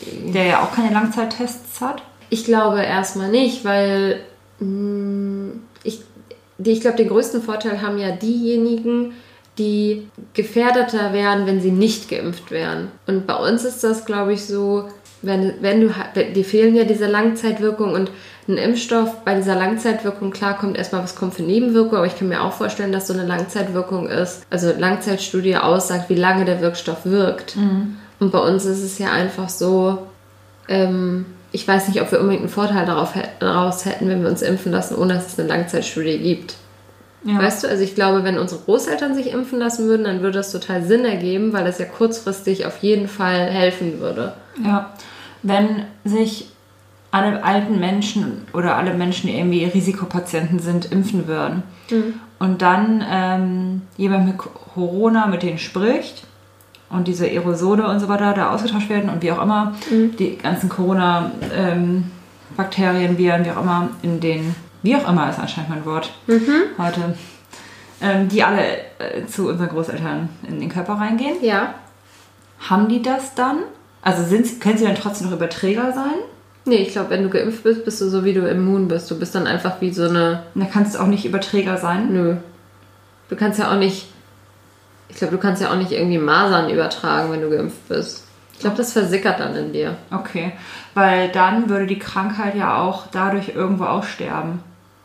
Der 0.00 0.46
ja 0.46 0.62
auch 0.62 0.72
keine 0.72 0.92
Langzeittests 0.92 1.80
hat? 1.80 2.02
ich 2.32 2.46
glaube 2.46 2.80
erstmal 2.80 3.30
nicht, 3.30 3.62
weil 3.62 4.20
mh, 4.58 5.52
ich, 5.84 6.00
die, 6.56 6.70
ich 6.70 6.80
glaube, 6.80 6.96
den 6.96 7.08
größten 7.08 7.42
Vorteil 7.42 7.82
haben 7.82 7.98
ja 7.98 8.10
diejenigen, 8.10 9.12
die 9.58 10.08
gefährdeter 10.34 11.12
wären, 11.12 11.46
wenn 11.46 11.60
sie 11.60 11.70
nicht 11.70 12.08
geimpft 12.08 12.50
wären. 12.50 12.88
Und 13.06 13.26
bei 13.26 13.34
uns 13.34 13.64
ist 13.64 13.84
das, 13.84 14.06
glaube 14.06 14.32
ich, 14.32 14.44
so, 14.46 14.88
wenn, 15.20 15.54
wenn 15.60 15.82
du, 15.82 15.94
die 16.34 16.44
fehlen 16.44 16.74
ja 16.74 16.84
diese 16.84 17.06
Langzeitwirkung 17.06 17.92
und 17.92 18.10
ein 18.48 18.56
Impfstoff 18.56 19.24
bei 19.24 19.34
dieser 19.34 19.54
Langzeitwirkung, 19.54 20.30
klar 20.32 20.56
kommt 20.58 20.76
erstmal, 20.76 21.02
was 21.02 21.14
kommt 21.14 21.34
für 21.34 21.42
Nebenwirkungen, 21.42 21.96
aber 21.96 22.06
ich 22.06 22.18
kann 22.18 22.28
mir 22.28 22.42
auch 22.42 22.52
vorstellen, 22.52 22.92
dass 22.92 23.06
so 23.06 23.12
eine 23.12 23.26
Langzeitwirkung 23.26 24.08
ist, 24.08 24.42
also 24.50 24.72
Langzeitstudie 24.76 25.56
aussagt, 25.56 26.08
wie 26.08 26.16
lange 26.16 26.44
der 26.44 26.60
Wirkstoff 26.60 27.04
wirkt. 27.04 27.56
Und 28.18 28.32
bei 28.32 28.38
uns 28.40 28.64
ist 28.64 28.82
es 28.82 28.98
ja 28.98 29.12
einfach 29.12 29.48
so, 29.48 29.98
ähm, 30.68 31.26
ich 31.52 31.68
weiß 31.68 31.88
nicht, 31.88 32.00
ob 32.00 32.10
wir 32.10 32.18
unbedingt 32.18 32.42
einen 32.42 32.50
Vorteil 32.50 32.86
darauf, 32.86 33.12
daraus 33.38 33.84
hätten, 33.84 34.08
wenn 34.08 34.22
wir 34.22 34.30
uns 34.30 34.42
impfen 34.42 34.72
lassen, 34.72 34.96
ohne 34.96 35.14
dass 35.14 35.26
es 35.26 35.38
eine 35.38 35.48
Langzeitstudie 35.48 36.18
gibt. 36.18 36.56
Ja. 37.24 37.38
Weißt 37.38 37.62
du, 37.62 37.68
also 37.68 37.84
ich 37.84 37.94
glaube, 37.94 38.24
wenn 38.24 38.38
unsere 38.38 38.62
Großeltern 38.62 39.14
sich 39.14 39.32
impfen 39.32 39.58
lassen 39.58 39.86
würden, 39.86 40.04
dann 40.04 40.22
würde 40.22 40.38
das 40.38 40.50
total 40.50 40.82
Sinn 40.82 41.04
ergeben, 41.04 41.52
weil 41.52 41.64
das 41.64 41.78
ja 41.78 41.84
kurzfristig 41.84 42.66
auf 42.66 42.78
jeden 42.78 43.06
Fall 43.06 43.46
helfen 43.46 44.00
würde. 44.00 44.32
Ja, 44.64 44.94
wenn 45.42 45.84
sich 46.04 46.48
alle 47.12 47.44
alten 47.44 47.78
Menschen 47.78 48.48
oder 48.52 48.76
alle 48.76 48.94
Menschen, 48.94 49.28
die 49.28 49.36
irgendwie 49.36 49.64
Risikopatienten 49.66 50.58
sind, 50.58 50.90
impfen 50.90 51.28
würden 51.28 51.62
und 52.38 52.62
dann 52.62 53.04
ähm, 53.08 53.82
jemand 53.96 54.26
mit 54.26 54.38
Corona 54.38 55.26
mit 55.26 55.42
denen 55.42 55.58
spricht 55.58 56.24
und 56.88 57.08
diese 57.08 57.26
Aerosole 57.26 57.86
und 57.86 58.00
so 58.00 58.08
weiter 58.08 58.32
da 58.32 58.54
ausgetauscht 58.54 58.88
werden 58.88 59.10
und 59.10 59.20
wie 59.22 59.30
auch 59.30 59.42
immer 59.42 59.74
die 59.90 60.38
ganzen 60.38 60.70
Corona-Bakterien, 60.70 63.18
Viren, 63.18 63.44
wie 63.44 63.50
auch 63.50 63.60
immer 63.60 63.90
in 64.02 64.20
den, 64.20 64.54
wie 64.82 64.96
auch 64.96 65.08
immer 65.08 65.30
ist 65.30 65.38
anscheinend 65.38 65.70
mein 65.70 65.84
Wort 65.84 66.12
heute, 66.78 67.14
ähm, 68.00 68.28
die 68.28 68.42
alle 68.42 68.62
äh, 68.98 69.26
zu 69.26 69.48
unseren 69.48 69.68
Großeltern 69.68 70.28
in 70.48 70.60
den 70.60 70.68
Körper 70.68 70.94
reingehen. 70.94 71.36
Ja. 71.42 71.74
Haben 72.68 72.88
die 72.88 73.02
das 73.02 73.34
dann? 73.34 73.58
Also 74.02 74.24
sind, 74.24 74.60
können 74.60 74.78
sie 74.78 74.84
dann 74.84 74.96
trotzdem 74.96 75.28
noch 75.28 75.36
Überträger 75.36 75.92
sein? 75.92 76.14
Nee, 76.64 76.76
ich 76.76 76.92
glaube, 76.92 77.10
wenn 77.10 77.24
du 77.24 77.28
geimpft 77.28 77.64
bist, 77.64 77.84
bist 77.84 78.00
du 78.00 78.08
so, 78.08 78.24
wie 78.24 78.34
du 78.34 78.48
immun 78.48 78.86
bist. 78.88 79.10
Du 79.10 79.18
bist 79.18 79.34
dann 79.34 79.46
einfach 79.46 79.80
wie 79.80 79.92
so 79.92 80.08
eine. 80.08 80.44
Dann 80.54 80.70
kannst 80.70 80.94
du 80.94 81.00
auch 81.00 81.06
nicht 81.06 81.24
Überträger 81.24 81.76
sein. 81.76 82.12
Nö. 82.12 82.36
Du 83.28 83.36
kannst 83.36 83.58
ja 83.58 83.72
auch 83.72 83.78
nicht. 83.78 84.06
Ich 85.08 85.16
glaube, 85.16 85.34
du 85.34 85.42
kannst 85.42 85.60
ja 85.60 85.70
auch 85.70 85.76
nicht 85.76 85.92
irgendwie 85.92 86.18
Masern 86.18 86.70
übertragen, 86.70 87.32
wenn 87.32 87.42
du 87.42 87.50
geimpft 87.50 87.88
bist. 87.88 88.24
Ich 88.54 88.60
glaube, 88.60 88.76
das 88.76 88.92
versickert 88.92 89.40
dann 89.40 89.56
in 89.56 89.72
dir. 89.72 89.96
Okay. 90.12 90.52
Weil 90.94 91.30
dann 91.30 91.68
würde 91.68 91.86
die 91.86 91.98
Krankheit 91.98 92.54
ja 92.54 92.80
auch 92.80 93.06
dadurch 93.10 93.50
irgendwo 93.54 93.84
aussterben. 93.84 94.60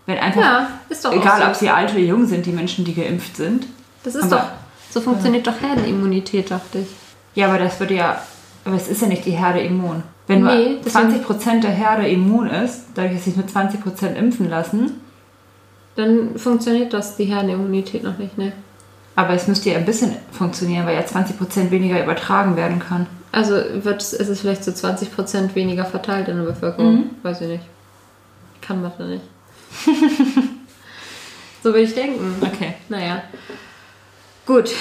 Wenn 0.07 0.17
einfach, 0.17 0.41
Ja, 0.41 0.67
ist 0.89 1.05
doch 1.05 1.11
egal 1.13 1.41
so. 1.41 1.47
ob 1.47 1.55
sie 1.55 1.69
alt 1.69 1.91
oder 1.91 1.99
jung 1.99 2.25
sind, 2.25 2.45
die 2.47 2.51
Menschen, 2.51 2.83
die 2.85 2.95
geimpft 2.95 3.35
sind. 3.37 3.67
Das 4.03 4.15
ist 4.15 4.23
Aber- 4.23 4.37
doch. 4.37 4.43
So 4.89 5.01
funktioniert 5.01 5.45
doch 5.45 5.61
Herdenimmunität, 5.61 6.49
dachte 6.49 6.79
ich. 6.79 6.87
Ja, 7.35 7.47
aber 7.49 7.59
das 7.59 7.79
würde 7.79 7.93
ja, 7.93 8.19
aber 8.65 8.75
es 8.77 8.87
ist 8.87 9.01
ja 9.01 9.07
nicht 9.07 9.25
die 9.25 9.31
Herde 9.31 9.59
immun. 9.59 10.01
Wenn 10.27 10.43
Nee, 10.43 10.69
nur 10.69 10.79
deswegen- 10.83 11.11
20% 11.11 11.63
der 11.63 11.71
Herde 11.71 12.07
immun 12.07 12.47
ist, 12.47 12.85
dadurch, 12.95 13.13
dass 13.13 13.25
sich 13.25 13.35
nur 13.35 13.45
20% 13.47 14.17
impfen 14.17 14.49
lassen, 14.49 15.01
Dann 15.95 16.37
funktioniert 16.37 16.93
das, 16.93 17.15
die 17.17 17.25
Herdenimmunität 17.25 18.03
noch 18.03 18.17
nicht, 18.19 18.37
ne? 18.37 18.53
aber 19.15 19.33
es 19.33 19.47
müsste 19.47 19.71
ja 19.71 19.77
ein 19.77 19.85
bisschen 19.85 20.15
funktionieren, 20.31 20.85
weil 20.85 20.93
ja 20.95 21.01
20% 21.05 21.71
weniger 21.71 22.01
übertragen 22.03 22.55
werden 22.55 22.77
kann. 22.79 23.07
Also 23.31 23.55
wird, 23.83 24.01
es- 24.01 24.13
ist 24.13 24.29
es 24.29 24.41
vielleicht 24.41 24.63
zu 24.63 24.71
20% 24.73 25.55
weniger 25.55 25.85
verteilt 25.85 26.27
in 26.27 26.37
der 26.37 26.43
Bevölkerung? 26.43 27.09
Weiß 27.23 27.41
ich 27.41 27.47
nicht. 27.47 27.63
Kann 28.61 28.81
Mathe 28.83 29.05
nicht. 29.05 29.23
so 31.63 31.73
will 31.73 31.83
ich 31.83 31.93
denken. 31.93 32.35
Okay. 32.41 32.75
Naja. 32.89 33.23
Gut, 34.45 34.71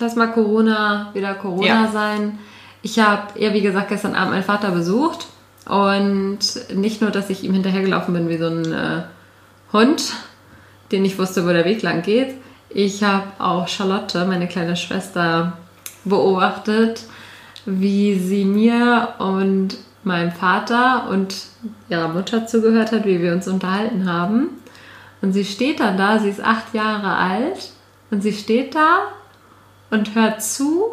lass 0.00 0.16
mal 0.16 0.28
Corona 0.32 1.10
wieder 1.12 1.34
Corona 1.34 1.66
Ja. 1.66 1.88
sein. 1.92 2.38
Ich 2.82 2.98
habe 2.98 3.38
ja, 3.40 3.52
wie 3.52 3.60
gesagt, 3.62 3.88
gestern 3.88 4.14
Abend 4.14 4.32
meinen 4.32 4.44
Vater 4.44 4.70
besucht. 4.70 5.26
Und 5.66 6.38
nicht 6.74 7.00
nur, 7.00 7.10
dass 7.10 7.30
ich 7.30 7.42
ihm 7.42 7.54
hinterhergelaufen 7.54 8.12
bin 8.12 8.28
wie 8.28 8.36
so 8.36 8.48
ein 8.48 8.70
äh, 8.72 9.02
Hund, 9.72 10.12
den 10.92 11.04
ich 11.06 11.18
wusste, 11.18 11.46
wo 11.46 11.52
der 11.52 11.64
Weg 11.64 11.80
lang 11.82 12.02
geht. 12.02 12.34
Ich 12.68 13.02
habe 13.02 13.24
auch 13.38 13.66
Charlotte, 13.68 14.26
meine 14.26 14.46
kleine 14.46 14.76
Schwester, 14.76 15.56
beobachtet, 16.04 17.04
wie 17.64 18.18
sie 18.18 18.44
mir 18.44 19.14
und 19.18 19.78
meinem 20.04 20.32
Vater 20.32 21.08
und 21.08 21.34
ihrer 21.88 22.08
Mutter 22.08 22.46
zugehört 22.46 22.92
hat, 22.92 23.06
wie 23.06 23.20
wir 23.20 23.32
uns 23.32 23.48
unterhalten 23.48 24.10
haben. 24.10 24.48
Und 25.22 25.32
sie 25.32 25.44
steht 25.44 25.80
dann 25.80 25.96
da, 25.96 26.18
sie 26.18 26.28
ist 26.28 26.44
acht 26.44 26.74
Jahre 26.74 27.16
alt 27.16 27.70
und 28.10 28.22
sie 28.22 28.32
steht 28.32 28.74
da 28.74 28.98
und 29.90 30.14
hört 30.14 30.42
zu. 30.42 30.84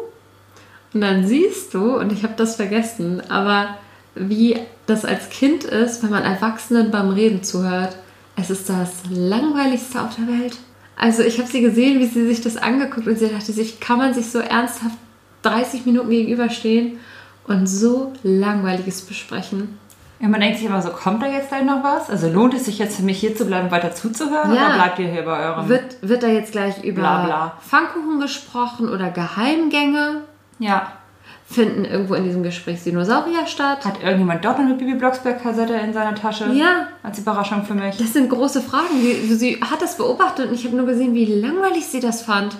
Und 0.94 1.00
dann 1.00 1.26
siehst 1.26 1.74
du, 1.74 1.98
und 1.98 2.12
ich 2.12 2.22
habe 2.22 2.34
das 2.36 2.56
vergessen, 2.56 3.22
aber 3.30 3.76
wie 4.14 4.58
das 4.86 5.04
als 5.04 5.30
Kind 5.30 5.64
ist, 5.64 6.02
wenn 6.02 6.10
man 6.10 6.22
Erwachsenen 6.22 6.90
beim 6.90 7.10
Reden 7.10 7.42
zuhört. 7.42 7.96
Es 8.36 8.50
ist 8.50 8.68
das 8.68 9.02
langweiligste 9.10 10.00
auf 10.00 10.16
der 10.16 10.26
Welt. 10.26 10.58
Also 10.96 11.22
ich 11.22 11.38
habe 11.38 11.48
sie 11.48 11.60
gesehen, 11.60 12.00
wie 12.00 12.06
sie 12.06 12.26
sich 12.26 12.40
das 12.40 12.56
angeguckt 12.56 13.06
und 13.06 13.18
sie 13.18 13.28
dachte 13.28 13.52
sich, 13.52 13.80
kann 13.80 13.98
man 13.98 14.14
sich 14.14 14.30
so 14.30 14.38
ernsthaft 14.38 14.96
30 15.42 15.86
Minuten 15.86 16.10
gegenüberstehen 16.10 16.98
und 17.46 17.66
so 17.66 18.12
langweiliges 18.22 19.02
besprechen. 19.02 19.78
Ja, 20.20 20.28
man 20.28 20.40
denkt 20.40 20.58
sich 20.58 20.66
immer 20.66 20.80
so, 20.80 20.90
kommt 20.90 21.20
da 21.20 21.26
jetzt 21.26 21.48
gleich 21.48 21.64
noch 21.64 21.82
was? 21.82 22.08
Also 22.08 22.28
lohnt 22.28 22.54
es 22.54 22.66
sich 22.66 22.78
jetzt 22.78 22.96
für 22.96 23.02
mich 23.02 23.18
hier 23.18 23.36
zu 23.36 23.44
bleiben, 23.44 23.72
weiter 23.72 23.92
zuzuhören? 23.92 24.54
Ja. 24.54 24.66
Oder 24.66 24.74
bleibt 24.74 24.98
ihr 25.00 25.08
hier 25.08 25.24
bei 25.24 25.46
eurem... 25.48 25.68
Wird, 25.68 25.96
wird 26.00 26.22
da 26.22 26.28
jetzt 26.28 26.52
gleich 26.52 26.84
über 26.84 27.00
Bla, 27.00 27.24
bla. 27.24 27.52
Pfannkuchen 27.60 28.20
gesprochen 28.20 28.88
oder 28.88 29.10
Geheimgänge? 29.10 30.22
ja. 30.58 30.92
Finden 31.44 31.84
irgendwo 31.84 32.14
in 32.14 32.24
diesem 32.24 32.42
Gespräch 32.42 32.82
Dinosaurier 32.82 33.46
statt? 33.46 33.84
Hat 33.84 34.02
irgendjemand 34.02 34.42
doch 34.42 34.52
noch 34.52 34.64
eine 34.64 34.74
Bibi 34.74 34.94
Blocksberg-Kassette 34.94 35.74
in 35.74 35.92
seiner 35.92 36.14
Tasche? 36.14 36.50
Ja. 36.52 36.88
Als 37.02 37.18
Überraschung 37.18 37.64
für 37.64 37.74
mich. 37.74 37.98
Das 37.98 38.14
sind 38.14 38.30
große 38.30 38.62
Fragen. 38.62 39.02
Sie, 39.02 39.34
sie 39.34 39.60
hat 39.60 39.82
das 39.82 39.98
beobachtet 39.98 40.48
und 40.48 40.54
ich 40.54 40.64
habe 40.64 40.76
nur 40.76 40.86
gesehen, 40.86 41.14
wie 41.14 41.26
langweilig 41.26 41.86
sie 41.86 42.00
das 42.00 42.22
fand. 42.22 42.56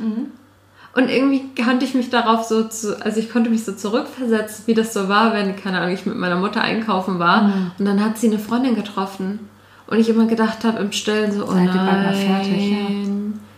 Und 0.94 1.08
irgendwie 1.08 1.42
konnte 1.62 1.86
ich 1.86 1.94
mich 1.94 2.10
darauf 2.10 2.44
so, 2.44 2.64
zu, 2.64 3.02
also 3.02 3.18
ich 3.18 3.32
konnte 3.32 3.48
mich 3.48 3.64
so 3.64 3.72
zurückversetzen, 3.72 4.66
wie 4.66 4.74
das 4.74 4.92
so 4.92 5.08
war, 5.08 5.32
wenn, 5.32 5.56
keine 5.56 5.80
Ahnung, 5.80 5.94
ich 5.94 6.04
mit 6.04 6.16
meiner 6.16 6.36
Mutter 6.36 6.60
einkaufen 6.60 7.18
war 7.18 7.52
und 7.78 7.84
dann 7.86 8.04
hat 8.04 8.18
sie 8.18 8.26
eine 8.26 8.38
Freundin 8.38 8.74
getroffen. 8.74 9.48
Und 9.86 9.98
ich 9.98 10.08
immer 10.08 10.26
gedacht 10.26 10.64
habe 10.64 10.78
im 10.78 10.92
Stillen 10.92 11.32
so, 11.32 11.44
oh 11.44 11.52
Seid 11.52 11.66
nein, 11.66 12.14
fertig, 12.14 12.70
ja. 12.70 12.76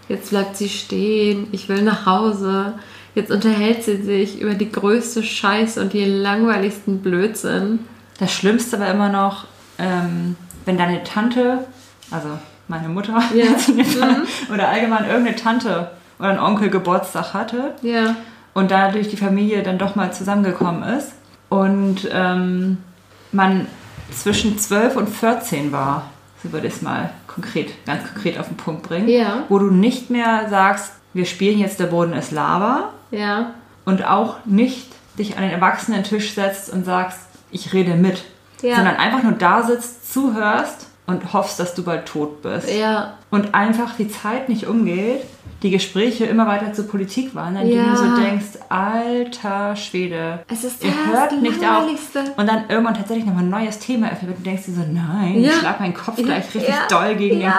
jetzt 0.08 0.30
bleibt 0.30 0.56
sie 0.56 0.68
stehen, 0.68 1.48
ich 1.52 1.68
will 1.68 1.82
nach 1.82 2.06
Hause. 2.06 2.74
Jetzt 3.14 3.30
unterhält 3.30 3.84
sie 3.84 4.02
sich 4.02 4.40
über 4.40 4.54
die 4.54 4.70
größte 4.70 5.22
Scheiße 5.22 5.80
und 5.80 5.92
die 5.92 6.04
langweiligsten 6.04 7.00
Blödsinn. 7.00 7.80
Das 8.18 8.32
Schlimmste 8.32 8.80
war 8.80 8.88
immer 8.88 9.08
noch, 9.10 9.44
ähm, 9.78 10.36
wenn 10.64 10.78
deine 10.78 11.04
Tante, 11.04 11.66
also 12.10 12.28
meine 12.68 12.88
Mutter, 12.88 13.22
Ja. 13.34 13.44
Fall, 13.84 14.22
oder 14.52 14.68
allgemein 14.68 15.06
irgendeine 15.06 15.36
Tante 15.36 15.90
oder 16.18 16.28
ein 16.30 16.38
Onkel 16.38 16.70
Geburtstag 16.70 17.34
hatte 17.34 17.74
Ja. 17.82 18.16
und 18.54 18.70
dadurch 18.70 19.08
die 19.08 19.16
Familie 19.16 19.62
dann 19.62 19.78
doch 19.78 19.94
mal 19.96 20.12
zusammengekommen 20.12 20.82
ist 20.96 21.12
und 21.48 22.08
ähm, 22.12 22.78
man 23.32 23.66
zwischen 24.12 24.58
12 24.58 24.96
und 24.96 25.08
14 25.08 25.72
war, 25.72 26.10
so 26.42 26.52
würde 26.52 26.66
ich 26.68 26.74
es 26.74 26.82
mal 26.82 27.10
konkret, 27.26 27.84
ganz 27.86 28.04
konkret 28.12 28.38
auf 28.38 28.46
den 28.48 28.56
Punkt 28.56 28.82
bringen, 28.82 29.08
Ja. 29.08 29.42
wo 29.48 29.58
du 29.58 29.70
nicht 29.70 30.10
mehr 30.10 30.48
sagst, 30.50 30.92
wir 31.14 31.24
spielen 31.26 31.58
jetzt, 31.58 31.80
der 31.80 31.86
Boden 31.86 32.12
ist 32.12 32.30
Lava 32.32 32.90
Ja. 33.10 33.50
und 33.84 34.04
auch 34.06 34.36
nicht 34.44 34.88
dich 35.18 35.36
an 35.36 35.42
den 35.42 35.52
Erwachsenen-Tisch 35.52 36.34
setzt 36.34 36.72
und 36.72 36.84
sagst, 36.84 37.18
ich 37.50 37.72
rede 37.72 37.94
mit, 37.94 38.24
Ja. 38.62 38.76
sondern 38.76 38.96
einfach 38.96 39.22
nur 39.22 39.32
da 39.32 39.62
sitzt, 39.62 40.12
zuhörst 40.12 40.86
und 41.06 41.32
hoffst, 41.32 41.58
dass 41.60 41.74
du 41.74 41.82
bald 41.84 42.06
tot 42.06 42.42
bist. 42.42 42.70
Ja. 42.70 43.14
Und 43.30 43.54
einfach 43.54 43.94
die 43.96 44.08
Zeit 44.08 44.48
nicht 44.48 44.66
umgeht, 44.66 45.22
die 45.64 45.70
Gespräche 45.70 46.26
immer 46.26 46.46
weiter 46.46 46.72
zur 46.72 46.86
Politik 46.86 47.34
wandern, 47.34 47.66
die 47.66 47.72
Ja. 47.74 47.84
du 47.90 47.96
so 47.96 48.16
denkst, 48.16 48.58
alter 48.68 49.74
Schwede, 49.74 50.44
Es 50.48 50.62
ist 50.62 50.84
ihr 50.84 50.92
hört 51.10 51.32
nicht 51.42 51.58
auf. 51.64 51.86
Und 52.36 52.46
dann 52.48 52.64
irgendwann 52.68 52.94
tatsächlich 52.94 53.24
nochmal 53.26 53.42
ein 53.44 53.50
neues 53.50 53.78
Thema 53.78 54.12
öffnet 54.12 54.30
und 54.30 54.38
du 54.40 54.42
denkst 54.44 54.66
dir 54.66 54.72
so, 54.74 54.82
nein, 54.82 55.40
Ja. 55.42 55.50
ich 55.50 55.56
schlag 55.56 55.80
meinen 55.80 55.94
Kopf 55.94 56.16
gleich 56.16 56.44
richtig 56.54 56.68
Ja. 56.68 56.86
doll 56.88 57.14
gegen 57.16 57.40
den 57.40 57.52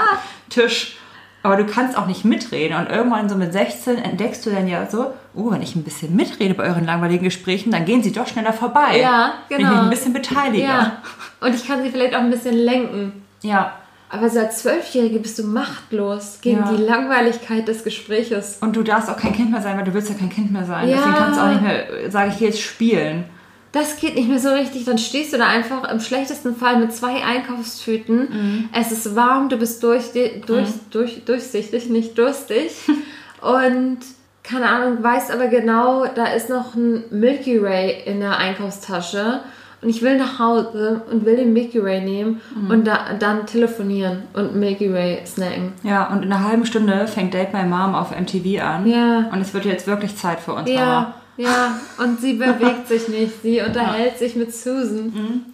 Tisch. 0.50 0.98
Aber 1.42 1.58
du 1.58 1.66
kannst 1.66 1.96
auch 1.96 2.08
nicht 2.08 2.26
mitreden. 2.26 2.76
Und 2.76 2.90
irgendwann 2.90 3.30
so 3.30 3.36
mit 3.36 3.54
16 3.54 3.98
entdeckst 4.00 4.44
du 4.46 4.50
dann 4.50 4.68
ja 4.68 4.88
so, 4.90 5.14
oh, 5.36 5.52
wenn 5.52 5.62
ich 5.62 5.76
ein 5.76 5.84
bisschen 5.84 6.16
mitrede 6.16 6.56
bei 6.56 6.64
euren 6.64 6.86
langweiligen 6.86 7.24
Gesprächen, 7.24 7.70
dann 7.72 7.86
gehen 7.86 8.02
sie 8.02 8.12
doch 8.12 8.26
schneller 8.28 8.52
vorbei. 8.54 9.00
Ja, 9.00 9.34
Wenn 9.50 9.60
ich 9.60 9.64
genau. 9.66 9.76
mich 9.78 9.84
ein 9.84 9.90
bisschen 9.92 10.14
beteilige. 10.14 10.64
Ja. 10.64 10.94
Und 11.42 11.54
ich 11.54 11.68
kann 11.68 11.84
sie 11.84 11.90
vielleicht 11.92 12.16
auch 12.16 12.22
ein 12.22 12.32
bisschen 12.32 12.56
lenken. 12.56 13.24
ja. 13.44 13.74
Aber 14.16 14.30
so 14.30 14.40
als 14.40 14.60
Zwölfjährige 14.60 15.20
bist 15.20 15.38
du 15.40 15.44
machtlos 15.44 16.40
gegen 16.42 16.60
Ja. 16.60 16.72
die 16.72 16.82
Langweiligkeit 16.82 17.68
des 17.68 17.84
Gespräches. 17.84 18.58
Und 18.62 18.76
du 18.76 18.82
darfst 18.82 19.10
auch 19.10 19.18
kein 19.18 19.34
Kind 19.34 19.52
mehr 19.52 19.62
sein, 19.62 19.78
weil 19.78 19.84
du 19.84 19.94
willst 19.94 20.10
ja 20.10 20.16
kein 20.16 20.30
Kind 20.30 20.52
mehr 20.52 20.64
sein. 20.66 20.88
Ja. 20.88 20.96
Deswegen 20.98 21.16
kannst 21.16 21.40
du 21.40 21.44
auch 21.44 21.50
nicht 21.50 21.62
mehr, 21.62 22.12
sage 22.12 22.32
ich 22.34 22.40
jetzt, 22.40 22.62
spielen. 22.62 23.26
Das 23.74 23.98
geht 23.98 24.16
nicht 24.16 24.30
mehr 24.30 24.40
so 24.40 24.50
richtig. 24.50 24.86
Dann 24.86 24.98
stehst 24.98 25.34
du 25.34 25.38
da 25.38 25.48
einfach 25.48 25.92
im 25.92 26.00
schlechtesten 26.00 26.56
Fall 26.56 26.78
mit 26.78 26.94
zwei 26.94 27.24
Einkaufstüten. 27.26 28.20
Mhm. 28.20 28.70
Es 28.74 28.94
ist 28.94 29.18
warm, 29.18 29.50
du 29.50 29.58
bist 29.58 29.84
durch, 29.84 30.14
durch, 30.46 30.70
durch, 30.92 31.26
durchsichtig, 31.26 31.90
nicht 31.90 32.18
durstig. 32.18 32.72
Und 33.42 33.98
keine 34.44 34.70
Ahnung, 34.70 35.04
weißt 35.04 35.30
aber 35.32 35.48
genau, 35.48 36.06
da 36.06 36.28
ist 36.28 36.50
noch 36.50 36.76
ein 36.76 37.04
Milky 37.10 37.62
Way 37.62 38.04
in 38.06 38.22
der 38.22 38.38
Einkaufstasche. 38.38 39.42
Und 39.82 39.90
ich 39.90 40.02
will 40.02 40.18
nach 40.18 40.40
Hause 40.40 41.02
und 41.12 41.26
will 41.26 41.36
den 41.36 41.54
Milky 41.54 41.84
Way 41.84 42.02
nehmen 42.02 42.42
Mhm. 42.56 42.70
und 42.72 42.86
da, 42.88 43.14
dann 43.20 43.46
telefonieren 43.46 44.24
und 44.34 44.56
Milky 44.56 44.92
Way 44.92 45.22
snacken. 45.26 45.74
Ja, 45.84 46.08
und 46.08 46.24
in 46.24 46.32
einer 46.32 46.44
halben 46.48 46.66
Stunde 46.66 47.06
fängt 47.08 47.34
Date 47.34 47.54
My 47.54 47.64
Mom 47.64 47.94
auf 47.94 48.12
MTV 48.12 48.62
an. 48.64 48.88
Ja. 48.88 49.30
Und 49.32 49.42
es 49.42 49.54
wird 49.54 49.66
jetzt 49.66 49.86
wirklich 49.88 50.16
Zeit 50.16 50.40
für 50.40 50.54
uns, 50.54 50.70
Ja, 50.70 50.86
Mama. 50.86 51.14
ja, 51.38 51.80
und 52.04 52.20
sie 52.20 52.34
bewegt 52.34 52.88
sich 52.88 53.08
nicht. 53.10 53.42
Sie 53.44 53.62
unterhält 53.62 54.18
sich 54.18 54.36
mit 54.36 54.54
Susan. 54.54 55.14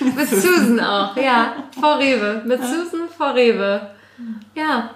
Mhm. 0.00 0.10
Mit 0.16 0.28
Susan 0.28 0.80
auch, 0.80 1.16
ja. 1.16 1.52
Vor 1.80 1.98
Rewe. 2.00 2.42
Mit 2.44 2.60
Susan 2.64 3.02
vor 3.16 3.32
Rewe. 3.34 3.80
Ja. 4.56 4.90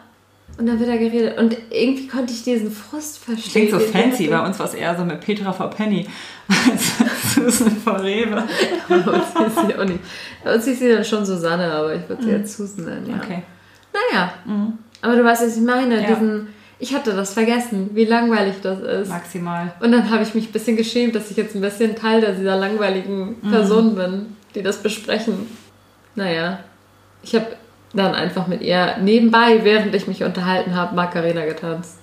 Und 0.58 0.66
dann 0.66 0.80
wird 0.80 0.88
er 0.90 0.98
geredet. 0.98 1.38
Und 1.38 1.56
irgendwie 1.70 2.08
konnte 2.08 2.32
ich 2.32 2.42
diesen 2.42 2.70
Frust 2.70 3.18
verstehen. 3.18 3.68
Klingt 3.68 3.70
so 3.70 3.78
fancy, 3.78 4.26
bei 4.26 4.44
uns 4.44 4.58
war 4.58 4.66
es 4.66 4.74
eher 4.74 4.96
so 4.98 5.04
mit 5.04 5.20
Petra 5.20 5.52
vor 5.52 5.70
Penny 5.70 6.04
als 6.48 7.34
Susan 7.34 7.76
vor 7.76 8.02
Rewe. 8.02 8.42
Bei 8.88 8.96
uns 8.96 9.26
hieß 9.38 9.66
sie 9.68 9.74
auch 9.76 9.84
nicht. 9.84 10.00
Bei 10.42 10.54
uns 10.54 10.64
hieß 10.64 10.78
sie 10.80 10.88
dann 10.92 11.04
schon 11.04 11.24
Susanne, 11.24 11.70
aber 11.72 11.94
ich 11.94 12.08
würde 12.08 12.22
sie 12.24 12.30
jetzt 12.30 12.56
Susan 12.56 12.86
nennen, 12.86 13.06
ja. 13.10 13.16
Okay. 13.22 13.42
Naja. 14.12 14.32
Aber 15.02 15.14
du 15.16 15.22
weißt, 15.24 15.42
was 15.46 15.56
ich 15.56 15.62
meine. 15.62 16.02
Ja. 16.02 16.08
Diesen, 16.08 16.48
ich 16.80 16.94
hatte 16.94 17.12
das 17.14 17.34
vergessen, 17.34 17.90
wie 17.94 18.04
langweilig 18.06 18.56
das 18.62 18.80
ist. 18.80 19.08
Maximal. 19.10 19.74
Und 19.80 19.92
dann 19.92 20.10
habe 20.10 20.22
ich 20.24 20.34
mich 20.34 20.48
ein 20.48 20.52
bisschen 20.52 20.76
geschämt, 20.76 21.14
dass 21.14 21.30
ich 21.30 21.36
jetzt 21.36 21.54
ein 21.54 21.60
bisschen 21.60 21.94
Teil 21.94 22.20
dieser 22.36 22.56
langweiligen 22.56 23.36
Mhm. 23.42 23.50
Person 23.50 23.94
bin, 23.94 24.26
die 24.54 24.62
das 24.62 24.78
besprechen. 24.82 25.46
Naja, 26.16 26.60
ich 27.22 27.34
habe 27.34 27.46
dann 27.94 28.14
einfach 28.14 28.46
mit 28.46 28.60
ihr 28.62 28.96
nebenbei, 29.00 29.60
während 29.62 29.94
ich 29.94 30.06
mich 30.06 30.22
unterhalten 30.24 30.74
habe, 30.74 30.94
Macarena 30.94 31.44
getanzt. 31.44 31.98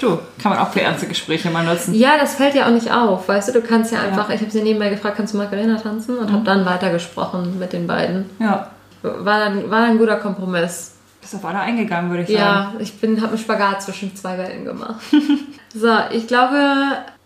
Du, 0.00 0.18
kann 0.40 0.52
man 0.52 0.58
auch 0.60 0.70
für 0.70 0.80
ernste 0.80 1.06
Gespräche 1.08 1.50
mal 1.50 1.64
nutzen. 1.64 1.92
Ja, 1.94 2.16
das 2.18 2.36
fällt 2.36 2.54
ja 2.54 2.66
auch 2.66 2.70
nicht 2.70 2.92
auf, 2.92 3.28
weißt 3.28 3.48
du, 3.48 3.60
du 3.60 3.62
kannst 3.62 3.92
ja 3.92 4.00
einfach, 4.00 4.30
ich 4.30 4.40
habe 4.40 4.50
sie 4.50 4.62
nebenbei 4.62 4.88
gefragt, 4.90 5.16
kannst 5.16 5.34
du 5.34 5.38
Macarena 5.38 5.76
tanzen? 5.76 6.16
Und 6.18 6.28
Mhm. 6.30 6.34
habe 6.34 6.44
dann 6.44 6.64
weitergesprochen 6.64 7.58
mit 7.58 7.72
den 7.72 7.86
beiden. 7.88 8.30
Ja. 8.38 8.70
War 9.02 9.40
dann, 9.40 9.68
war 9.70 9.80
dann 9.80 9.90
ein 9.92 9.98
guter 9.98 10.16
Kompromiss. 10.16 10.94
Bist 11.20 11.34
auf 11.34 11.44
alle 11.44 11.58
eingegangen, 11.58 12.10
würde 12.10 12.22
ich 12.22 12.28
sagen. 12.28 12.38
Ja, 12.38 12.72
ich 12.78 12.98
bin, 13.00 13.16
habe 13.20 13.30
einen 13.30 13.38
Spagat 13.38 13.82
zwischen 13.82 14.14
zwei 14.14 14.38
Welten 14.38 14.64
gemacht. 14.64 15.00
so, 15.74 15.88
ich 16.12 16.26
glaube, 16.28 16.82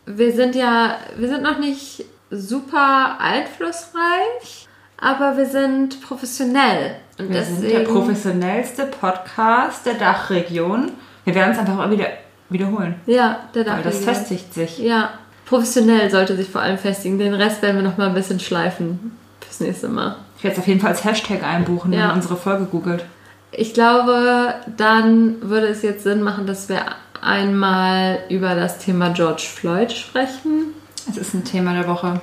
wir 0.06 0.32
sind 0.32 0.54
ja, 0.54 0.96
wir 1.16 1.28
sind 1.28 1.42
noch 1.42 1.58
nicht 1.58 2.04
super 2.30 3.18
einflussreich, 3.20 4.66
aber 4.98 5.36
wir 5.36 5.46
sind 5.46 6.00
professionell. 6.02 6.96
Und 7.18 7.30
Wir 7.30 7.42
sind 7.42 7.62
der 7.62 7.80
professionellste 7.80 8.86
Podcast 8.86 9.86
der 9.86 9.94
Dachregion. 9.94 10.90
Wir 11.24 11.34
werden 11.34 11.52
es 11.52 11.58
einfach 11.58 11.76
mal 11.76 11.90
wieder 11.90 12.08
wiederholen. 12.50 12.96
Ja, 13.06 13.40
der 13.54 13.66
Weil 13.66 13.82
das 13.82 13.94
Dachregion. 14.00 14.14
festigt 14.14 14.54
sich. 14.54 14.78
Ja, 14.78 15.10
professionell 15.46 16.10
sollte 16.10 16.36
sich 16.36 16.48
vor 16.48 16.60
allem 16.60 16.78
festigen. 16.78 17.18
Den 17.18 17.34
Rest 17.34 17.62
werden 17.62 17.76
wir 17.76 17.82
noch 17.88 17.96
mal 17.98 18.08
ein 18.08 18.14
bisschen 18.14 18.40
schleifen 18.40 19.16
fürs 19.40 19.60
nächste 19.60 19.88
Mal. 19.88 20.16
Ich 20.38 20.44
werde 20.44 20.54
es 20.56 20.60
auf 20.60 20.66
jeden 20.66 20.80
Fall 20.80 20.90
als 20.90 21.04
Hashtag 21.04 21.42
einbuchen, 21.44 21.92
wenn 21.92 21.98
Ja. 22.00 22.08
man 22.08 22.16
unsere 22.16 22.36
Folge 22.36 22.64
googelt. 22.64 23.04
Ich 23.52 23.72
glaube, 23.74 24.54
dann 24.76 25.36
würde 25.40 25.68
es 25.68 25.82
jetzt 25.82 26.02
Sinn 26.02 26.20
machen, 26.22 26.46
dass 26.46 26.68
wir 26.68 26.80
einmal 27.22 28.18
über 28.28 28.54
das 28.56 28.78
Thema 28.78 29.10
George 29.10 29.44
Floyd 29.54 29.92
sprechen. 29.92 30.74
Es 31.08 31.16
ist 31.16 31.34
ein 31.34 31.44
Thema 31.44 31.72
der 31.74 31.86
Woche. 31.86 32.20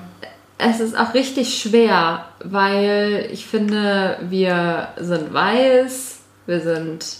Es 0.61 0.79
ist 0.79 0.97
auch 0.97 1.13
richtig 1.13 1.59
schwer, 1.59 2.25
weil 2.43 3.27
ich 3.31 3.47
finde, 3.47 4.17
wir 4.29 4.89
sind 4.97 5.33
weiß, 5.33 6.19
wir 6.45 6.61
sind 6.61 7.17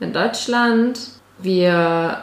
in 0.00 0.12
Deutschland, 0.12 0.98
wir 1.38 2.22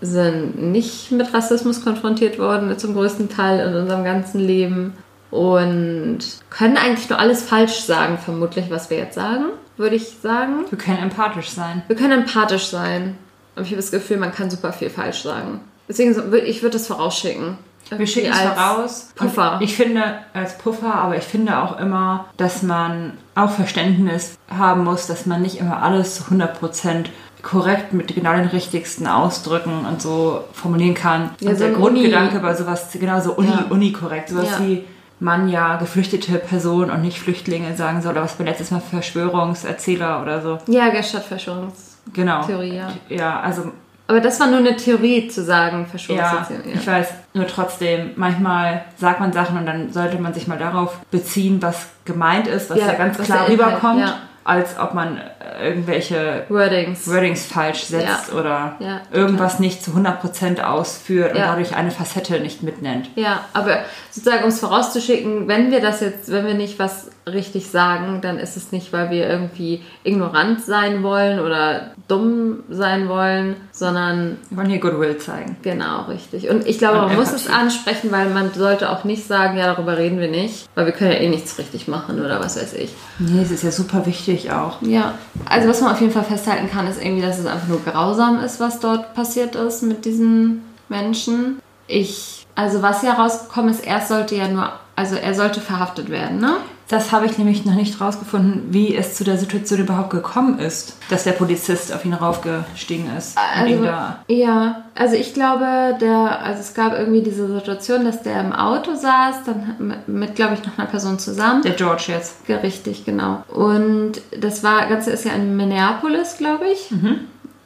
sind 0.00 0.60
nicht 0.60 1.12
mit 1.12 1.32
Rassismus 1.32 1.84
konfrontiert 1.84 2.38
worden 2.38 2.76
zum 2.78 2.94
größten 2.94 3.28
Teil 3.28 3.68
in 3.68 3.74
unserem 3.74 4.02
ganzen 4.02 4.40
Leben 4.40 4.94
und 5.30 6.18
können 6.48 6.76
eigentlich 6.76 7.08
nur 7.08 7.18
alles 7.18 7.42
falsch 7.42 7.80
sagen, 7.80 8.18
vermutlich, 8.18 8.70
was 8.70 8.90
wir 8.90 8.96
jetzt 8.96 9.14
sagen, 9.14 9.44
würde 9.76 9.96
ich 9.96 10.16
sagen. 10.20 10.64
Wir 10.68 10.78
können 10.78 10.98
empathisch 10.98 11.50
sein. 11.50 11.82
Wir 11.86 11.96
können 11.96 12.22
empathisch 12.22 12.66
sein. 12.66 13.16
Aber 13.54 13.64
ich 13.64 13.70
habe 13.70 13.76
das 13.76 13.90
Gefühl, 13.92 14.16
man 14.16 14.32
kann 14.32 14.50
super 14.50 14.72
viel 14.72 14.90
falsch 14.90 15.22
sagen. 15.22 15.60
Deswegen, 15.88 16.14
ich 16.44 16.62
würde 16.62 16.74
das 16.74 16.86
vorausschicken. 16.86 17.58
Wir 17.96 18.06
schicken 18.06 18.32
es 18.32 18.38
voraus. 18.40 19.10
Puffer. 19.16 19.58
Ich 19.62 19.76
finde, 19.76 20.02
als 20.34 20.56
Puffer, 20.58 20.94
aber 20.94 21.16
ich 21.16 21.24
finde 21.24 21.58
auch 21.62 21.78
immer, 21.78 22.26
dass 22.36 22.62
man 22.62 23.18
auch 23.34 23.50
Verständnis 23.50 24.38
haben 24.56 24.84
muss, 24.84 25.06
dass 25.06 25.26
man 25.26 25.42
nicht 25.42 25.58
immer 25.58 25.82
alles 25.82 26.16
zu 26.16 26.24
100% 26.24 27.06
korrekt 27.42 27.92
mit 27.94 28.14
genau 28.14 28.32
den 28.34 28.46
richtigsten 28.46 29.06
Ausdrücken 29.06 29.86
und 29.86 30.02
so 30.02 30.44
formulieren 30.52 30.94
kann. 30.94 31.30
Ja, 31.40 31.50
und 31.50 31.56
so 31.58 31.64
der 31.64 31.72
Grundgedanke 31.72 32.34
Uni- 32.36 32.42
bei 32.42 32.54
sowas, 32.54 32.88
genau 32.92 33.20
so 33.20 33.32
Uni, 33.32 33.48
Ja. 33.48 33.64
Uni 33.70 33.92
korrekt, 33.92 34.28
sowas 34.28 34.50
Ja. 34.58 34.66
wie 34.66 34.84
man 35.20 35.48
ja 35.48 35.76
geflüchtete 35.76 36.38
Person 36.38 36.90
und 36.90 37.02
nicht 37.02 37.18
Flüchtlinge 37.18 37.76
sagen 37.76 38.00
soll, 38.02 38.12
oder 38.12 38.22
was 38.22 38.38
wir 38.38 38.46
letztes 38.46 38.70
Mal 38.70 38.80
Verschwörungserzähler 38.80 40.22
oder 40.22 40.40
so. 40.42 40.58
Ja, 40.66 40.88
Gestalt-Verschwörungstheorie, 40.90 42.12
Genau. 42.12 42.46
ja. 42.62 42.88
Ja, 43.08 43.40
also 43.40 43.72
Aber 44.06 44.20
das 44.20 44.40
war 44.40 44.48
nur 44.48 44.58
eine 44.58 44.74
Theorie 44.76 45.28
zu 45.28 45.44
sagen, 45.44 45.82
Ja, 45.82 45.84
Verschwörungstheorie. 45.86 46.72
ich 46.74 46.86
weiß. 46.86 47.08
Nur 47.32 47.46
trotzdem, 47.46 48.10
manchmal 48.16 48.84
sagt 48.96 49.20
man 49.20 49.32
Sachen 49.32 49.56
und 49.58 49.66
dann 49.66 49.92
sollte 49.92 50.18
man 50.18 50.34
sich 50.34 50.48
mal 50.48 50.58
darauf 50.58 50.98
beziehen, 51.12 51.62
was 51.62 51.90
gemeint 52.04 52.48
ist, 52.48 52.70
was 52.70 52.78
Ja, 52.78 52.86
da 52.88 52.94
ganz 52.94 53.18
klar 53.18 53.48
rüberkommt, 53.48 54.00
ja. 54.00 54.18
Als 54.44 54.78
ob 54.78 54.94
man 54.94 55.18
äh, 55.18 55.68
irgendwelche 55.68 56.44
Wordings. 56.48 57.06
Wordings 57.08 57.44
falsch 57.46 57.84
setzt 57.84 58.32
Ja. 58.32 58.38
oder 58.38 58.76
Ja, 58.80 59.00
irgendwas 59.12 59.58
nicht 59.60 59.82
zu 59.84 59.92
100% 59.92 60.60
ausführt 60.62 61.32
und 61.32 61.38
Ja. 61.38 61.48
dadurch 61.48 61.74
eine 61.76 61.90
Facette 61.90 62.40
nicht 62.40 62.62
mitnennt. 62.62 63.10
Ja, 63.16 63.44
aber 63.52 63.80
sozusagen, 64.10 64.42
um 64.44 64.48
es 64.48 64.60
vorauszuschicken, 64.60 65.46
wenn 65.48 65.70
wir 65.70 65.80
das 65.80 66.00
jetzt, 66.00 66.32
wenn 66.32 66.46
wir 66.46 66.54
nicht 66.54 66.78
was 66.78 67.10
richtig 67.28 67.68
sagen, 67.70 68.20
dann 68.22 68.38
ist 68.38 68.56
es 68.56 68.72
nicht, 68.72 68.92
weil 68.92 69.10
wir 69.10 69.28
irgendwie 69.28 69.82
ignorant 70.04 70.62
sein 70.64 71.02
wollen 71.02 71.38
oder 71.38 71.90
dumm 72.08 72.64
sein 72.70 73.08
wollen, 73.08 73.56
sondern 73.72 74.38
Wir 74.48 74.56
wollen 74.56 74.70
hier 74.70 74.80
Goodwill 74.80 75.18
zeigen. 75.18 75.56
genau 75.62 76.02
richtig. 76.04 76.48
Und 76.48 76.66
ich 76.66 76.78
glaube, 76.78 76.98
Und 77.00 77.06
man 77.08 77.16
muss 77.16 77.32
es 77.32 77.46
Empathie. 77.46 77.62
ansprechen, 77.62 78.10
weil 78.10 78.30
man 78.30 78.52
sollte 78.54 78.90
auch 78.90 79.04
nicht 79.04 79.26
sagen, 79.26 79.58
ja, 79.58 79.66
darüber 79.66 79.96
reden 79.98 80.18
wir 80.18 80.28
nicht, 80.28 80.66
weil 80.74 80.86
wir 80.86 80.92
können 80.92 81.12
ja 81.12 81.18
eh 81.18 81.28
nichts 81.28 81.58
richtig 81.58 81.86
machen 81.86 82.20
oder 82.24 82.40
was 82.40 82.56
weiß 82.60 82.72
ich. 82.72 82.90
Nee, 83.18 83.42
es 83.42 83.50
ist 83.50 83.62
ja 83.62 83.70
super 83.70 84.06
wichtig 84.06 84.29
auch. 84.50 84.80
Ja, 84.82 85.14
also 85.48 85.68
was 85.68 85.80
man 85.80 85.92
auf 85.92 86.00
jeden 86.00 86.12
Fall 86.12 86.24
festhalten 86.24 86.70
kann, 86.70 86.86
ist 86.86 87.02
irgendwie, 87.02 87.22
dass 87.22 87.38
es 87.38 87.46
einfach 87.46 87.68
nur 87.68 87.82
grausam 87.82 88.38
ist, 88.40 88.60
was 88.60 88.80
dort 88.80 89.14
passiert 89.14 89.56
ist 89.56 89.82
mit 89.82 90.04
diesen 90.04 90.62
Menschen. 90.88 91.60
Ich, 91.86 92.46
also 92.54 92.82
was 92.82 93.02
ja 93.02 93.14
rausgekommen 93.14 93.70
ist, 93.70 93.86
er 93.86 94.00
sollte 94.00 94.36
ja 94.36 94.48
nur, 94.48 94.70
also 94.94 95.16
er 95.16 95.34
sollte 95.34 95.60
verhaftet 95.60 96.10
werden, 96.10 96.38
ne? 96.38 96.58
Das 96.90 97.12
habe 97.12 97.26
ich 97.26 97.38
nämlich 97.38 97.64
noch 97.64 97.76
nicht 97.76 98.00
rausgefunden, 98.00 98.74
wie 98.74 98.96
es 98.96 99.14
zu 99.14 99.22
der 99.22 99.38
Situation 99.38 99.78
überhaupt 99.78 100.10
gekommen 100.10 100.58
ist, 100.58 100.96
dass 101.08 101.22
der 101.22 101.32
Polizist 101.32 101.94
auf 101.94 102.04
ihn 102.04 102.14
raufgestiegen 102.14 103.08
ist. 103.16 103.38
Also, 103.38 103.84
ja, 104.26 104.82
also 104.96 105.14
ich 105.14 105.32
glaube, 105.32 105.96
der, 106.00 106.40
also 106.42 106.58
es 106.60 106.74
gab 106.74 106.92
irgendwie 106.92 107.22
diese 107.22 107.46
Situation, 107.46 108.04
dass 108.04 108.24
der 108.24 108.40
im 108.40 108.52
Auto 108.52 108.96
saß, 108.96 109.44
dann 109.46 109.76
mit, 109.78 110.08
mit 110.08 110.34
glaube 110.34 110.54
ich, 110.54 110.66
noch 110.66 110.76
einer 110.78 110.88
Person 110.88 111.20
zusammen. 111.20 111.62
der 111.62 111.74
George 111.74 112.06
jetzt. 112.08 112.34
Ja, 112.48 112.56
Richtig, 112.56 113.04
genau. 113.04 113.44
Und 113.48 114.14
das 114.36 114.64
war, 114.64 114.86
Ganze 114.86 115.12
ist 115.12 115.24
ja 115.24 115.32
in 115.32 115.56
Minneapolis, 115.56 116.38
glaube 116.38 116.64
ich. 116.72 116.90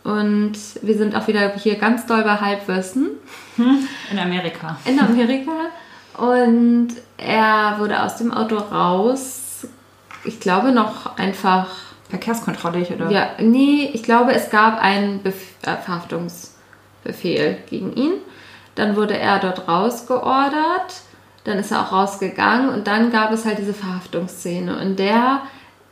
Und 0.05 0.53
wir 0.83 0.99
sind 0.99 1.17
auch 1.17 1.27
wieder 1.29 1.51
hier 1.57 1.77
ganz 1.77 2.05
doll 2.05 2.23
bei 2.25 2.37
Halbwissen 2.37 3.09
In 3.57 4.19
Amerika. 4.19 4.77
in 4.85 5.01
Amerika. 5.01 5.51
Und 6.19 6.89
er 7.17 7.77
wurde 7.79 8.03
aus 8.03 8.17
dem 8.17 8.33
Auto 8.33 8.57
raus, 8.57 9.67
ich 10.25 10.41
glaube 10.41 10.73
noch 10.73 11.17
einfach, 11.17 11.69
Verkehrskontrolle, 12.09 12.81
ich, 12.81 12.93
oder? 12.93 13.11
ja, 13.11 13.31
nee, 13.39 13.91
ich 13.93 14.03
glaube, 14.03 14.33
es 14.33 14.51
gab 14.51 14.81
einen 14.81 15.23
Bef 15.23 15.35
äh, 15.63 15.77
Verhaftungsbefehl 15.77 17.59
gegen 17.69 17.95
ihn. 17.95 18.13
Dann 18.75 18.97
wurde 18.97 19.17
er 19.17 19.39
dort 19.39 19.69
rausgeordert, 19.69 21.03
dann 21.45 21.59
ist 21.59 21.71
er 21.71 21.83
auch 21.83 21.93
rausgegangen 21.93 22.71
und 22.71 22.87
dann 22.87 23.13
gab 23.13 23.31
es 23.33 23.45
halt 23.45 23.59
diese 23.59 23.75
Verhaftungsszene, 23.75 24.81
in 24.81 24.97
der 24.97 25.43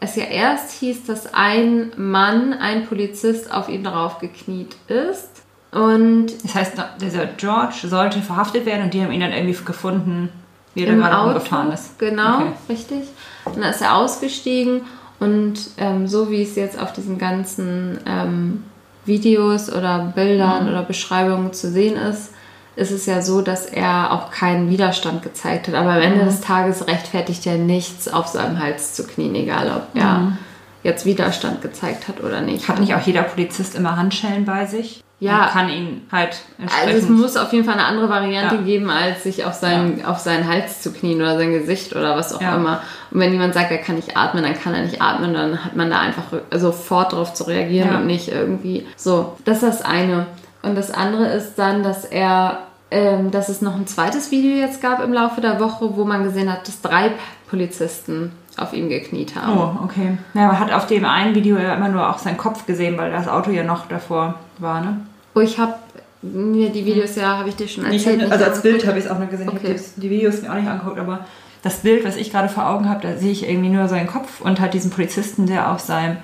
es 0.00 0.16
ja 0.16 0.24
erst 0.24 0.72
hieß, 0.80 1.04
dass 1.04 1.32
ein 1.32 1.92
Mann, 1.96 2.54
ein 2.54 2.86
Polizist 2.86 3.52
auf 3.52 3.68
ihn 3.68 3.84
draufgekniet 3.84 4.74
ist. 4.88 5.30
Und 5.70 6.26
Das 6.42 6.54
heißt, 6.54 6.72
dieser 7.00 7.26
George 7.26 7.86
sollte 7.86 8.20
verhaftet 8.20 8.66
werden 8.66 8.84
und 8.84 8.94
die 8.94 9.02
haben 9.02 9.12
ihn 9.12 9.20
dann 9.20 9.32
irgendwie 9.32 9.64
gefunden, 9.64 10.28
wie 10.74 10.84
er 10.84 10.94
gerade 10.94 11.18
Auto, 11.18 11.30
rumgefahren 11.32 11.72
ist. 11.72 11.98
genau, 11.98 12.36
Okay. 12.36 12.52
richtig. 12.68 13.02
Und 13.44 13.56
dann 13.58 13.70
ist 13.70 13.82
er 13.82 13.96
ausgestiegen 13.96 14.82
und 15.20 15.54
ähm, 15.78 16.06
so 16.08 16.30
wie 16.30 16.42
es 16.42 16.56
jetzt 16.56 16.78
auf 16.80 16.92
diesen 16.92 17.18
ganzen 17.18 17.98
ähm, 18.06 18.64
Videos 19.04 19.70
oder 19.72 20.12
Bildern 20.14 20.64
Mhm. 20.64 20.70
oder 20.70 20.82
Beschreibungen 20.82 21.52
zu 21.52 21.70
sehen 21.70 21.96
ist, 21.96 22.30
ist 22.74 22.90
es 22.90 23.04
ja 23.06 23.20
so, 23.20 23.42
dass 23.42 23.66
er 23.66 24.12
auch 24.12 24.30
keinen 24.30 24.70
Widerstand 24.70 25.22
gezeigt 25.22 25.68
hat. 25.68 25.74
Aber 25.74 25.90
am 25.92 26.00
Ende 26.00 26.22
Mhm. 26.22 26.26
des 26.26 26.40
Tages 26.40 26.86
rechtfertigt 26.86 27.46
er 27.46 27.58
nichts, 27.58 28.08
auf 28.08 28.28
seinem 28.28 28.58
Hals 28.58 28.94
zu 28.94 29.06
knien, 29.06 29.34
egal 29.34 29.68
ob 29.76 29.88
er 30.00 30.14
Mhm. 30.20 30.38
jetzt 30.82 31.04
Widerstand 31.04 31.60
gezeigt 31.60 32.08
hat 32.08 32.22
oder 32.22 32.40
nicht. 32.40 32.68
Hat 32.68 32.80
nicht 32.80 32.94
auch 32.94 33.00
jeder 33.02 33.22
Polizist 33.24 33.74
immer 33.74 33.96
Handschellen 33.96 34.44
bei 34.46 34.64
sich? 34.66 35.02
Ja. 35.22 35.46
Kann 35.52 35.68
ihn 35.68 36.02
halt 36.10 36.36
entsprechend... 36.58 36.94
Also 36.94 36.98
es 37.04 37.08
muss 37.08 37.36
auf 37.36 37.52
jeden 37.52 37.64
Fall 37.64 37.74
eine 37.74 37.84
andere 37.84 38.08
Variante 38.08 38.56
Ja. 38.56 38.60
geben, 38.62 38.90
als 38.90 39.22
sich 39.22 39.44
auf 39.44 39.54
seinen, 39.54 40.04
auf 40.04 40.18
seinen 40.18 40.48
Hals 40.48 40.82
zu 40.82 40.92
knien 40.92 41.20
oder 41.20 41.36
sein 41.38 41.52
Gesicht 41.52 41.94
oder 41.94 42.16
was 42.16 42.34
auch 42.34 42.40
Ja. 42.40 42.56
immer. 42.56 42.80
Und 43.10 43.20
wenn 43.20 43.32
jemand 43.32 43.54
sagt, 43.54 43.70
er 43.70 43.78
kann 43.78 43.96
nicht 43.96 44.16
atmen, 44.16 44.42
dann 44.42 44.54
kann 44.54 44.74
er 44.74 44.82
nicht 44.82 45.00
atmen, 45.00 45.32
dann 45.32 45.64
hat 45.64 45.76
man 45.76 45.90
da 45.90 46.00
einfach 46.00 46.24
sofort 46.54 47.12
darauf 47.12 47.34
zu 47.34 47.44
reagieren 47.44 47.90
Ja. 47.90 47.96
und 47.98 48.06
nicht 48.06 48.28
irgendwie 48.28 48.86
so. 48.96 49.36
Das 49.44 49.62
ist 49.62 49.80
das 49.80 49.82
eine. 49.82 50.26
Und 50.62 50.76
das 50.76 50.90
andere 50.92 51.26
ist 51.26 51.54
dann, 51.56 51.82
dass 51.82 52.04
er, 52.04 52.58
ähm, 52.90 53.30
dass 53.30 53.48
es 53.48 53.62
noch 53.62 53.74
ein 53.76 53.86
zweites 53.86 54.30
Video 54.30 54.56
jetzt 54.56 54.80
gab 54.82 55.02
im 55.02 55.12
Laufe 55.12 55.40
der 55.40 55.60
Woche, 55.60 55.96
wo 55.96 56.04
man 56.04 56.24
gesehen 56.24 56.52
hat, 56.52 56.66
dass 56.66 56.80
drei 56.82 57.12
Polizisten 57.48 58.32
auf 58.58 58.72
ihm 58.74 58.88
gekniet 58.88 59.34
haben. 59.34 59.58
Oh, 59.58 59.84
okay. 59.84 60.18
Ja, 60.34 60.46
man 60.48 60.58
hat 60.60 60.72
auf 60.72 60.86
dem 60.86 61.04
einen 61.06 61.34
Video 61.34 61.56
ja 61.58 61.74
immer 61.74 61.88
nur 61.88 62.08
auch 62.10 62.18
seinen 62.18 62.36
Kopf 62.36 62.66
gesehen, 62.66 62.98
weil 62.98 63.10
das 63.10 63.26
Auto 63.28 63.50
ja 63.50 63.62
noch 63.64 63.86
davor 63.88 64.34
war, 64.58 64.80
ne? 64.82 64.98
Oh, 65.34 65.40
ich 65.40 65.58
habe 65.58 65.74
mir 66.22 66.70
die 66.70 66.84
Videos 66.86 67.16
ja, 67.16 67.38
habe 67.38 67.48
ich 67.48 67.56
dir 67.56 67.66
schon 67.68 67.84
Ich 67.90 68.06
erzählt. 68.06 68.20
hab, 68.22 68.28
nicht 68.28 68.32
also 68.32 68.44
als. 68.44 68.62
Bild 68.62 68.86
habe 68.86 68.98
ich 68.98 69.04
es 69.06 69.10
auch 69.10 69.18
nur 69.18 69.26
gesehen. 69.28 69.48
Ich 69.48 69.54
Okay. 69.56 69.68
habe 69.68 69.80
die, 69.96 70.00
die 70.00 70.10
Videos 70.10 70.42
mir 70.42 70.50
auch 70.50 70.54
nicht 70.56 70.68
angeguckt, 70.68 70.98
aber 70.98 71.26
das 71.62 71.76
Bild, 71.76 72.04
was 72.04 72.16
ich 72.16 72.30
gerade 72.30 72.48
vor 72.48 72.68
Augen 72.68 72.88
habe, 72.88 73.00
da 73.06 73.16
sehe 73.16 73.30
ich 73.32 73.48
irgendwie 73.48 73.68
nur 73.70 73.88
seinen 73.88 74.06
Kopf 74.06 74.40
und 74.40 74.60
halt 74.60 74.74
diesen 74.74 74.90
Polizisten, 74.90 75.46
der 75.46 75.70
auf 75.72 75.80
seinem 75.80 76.16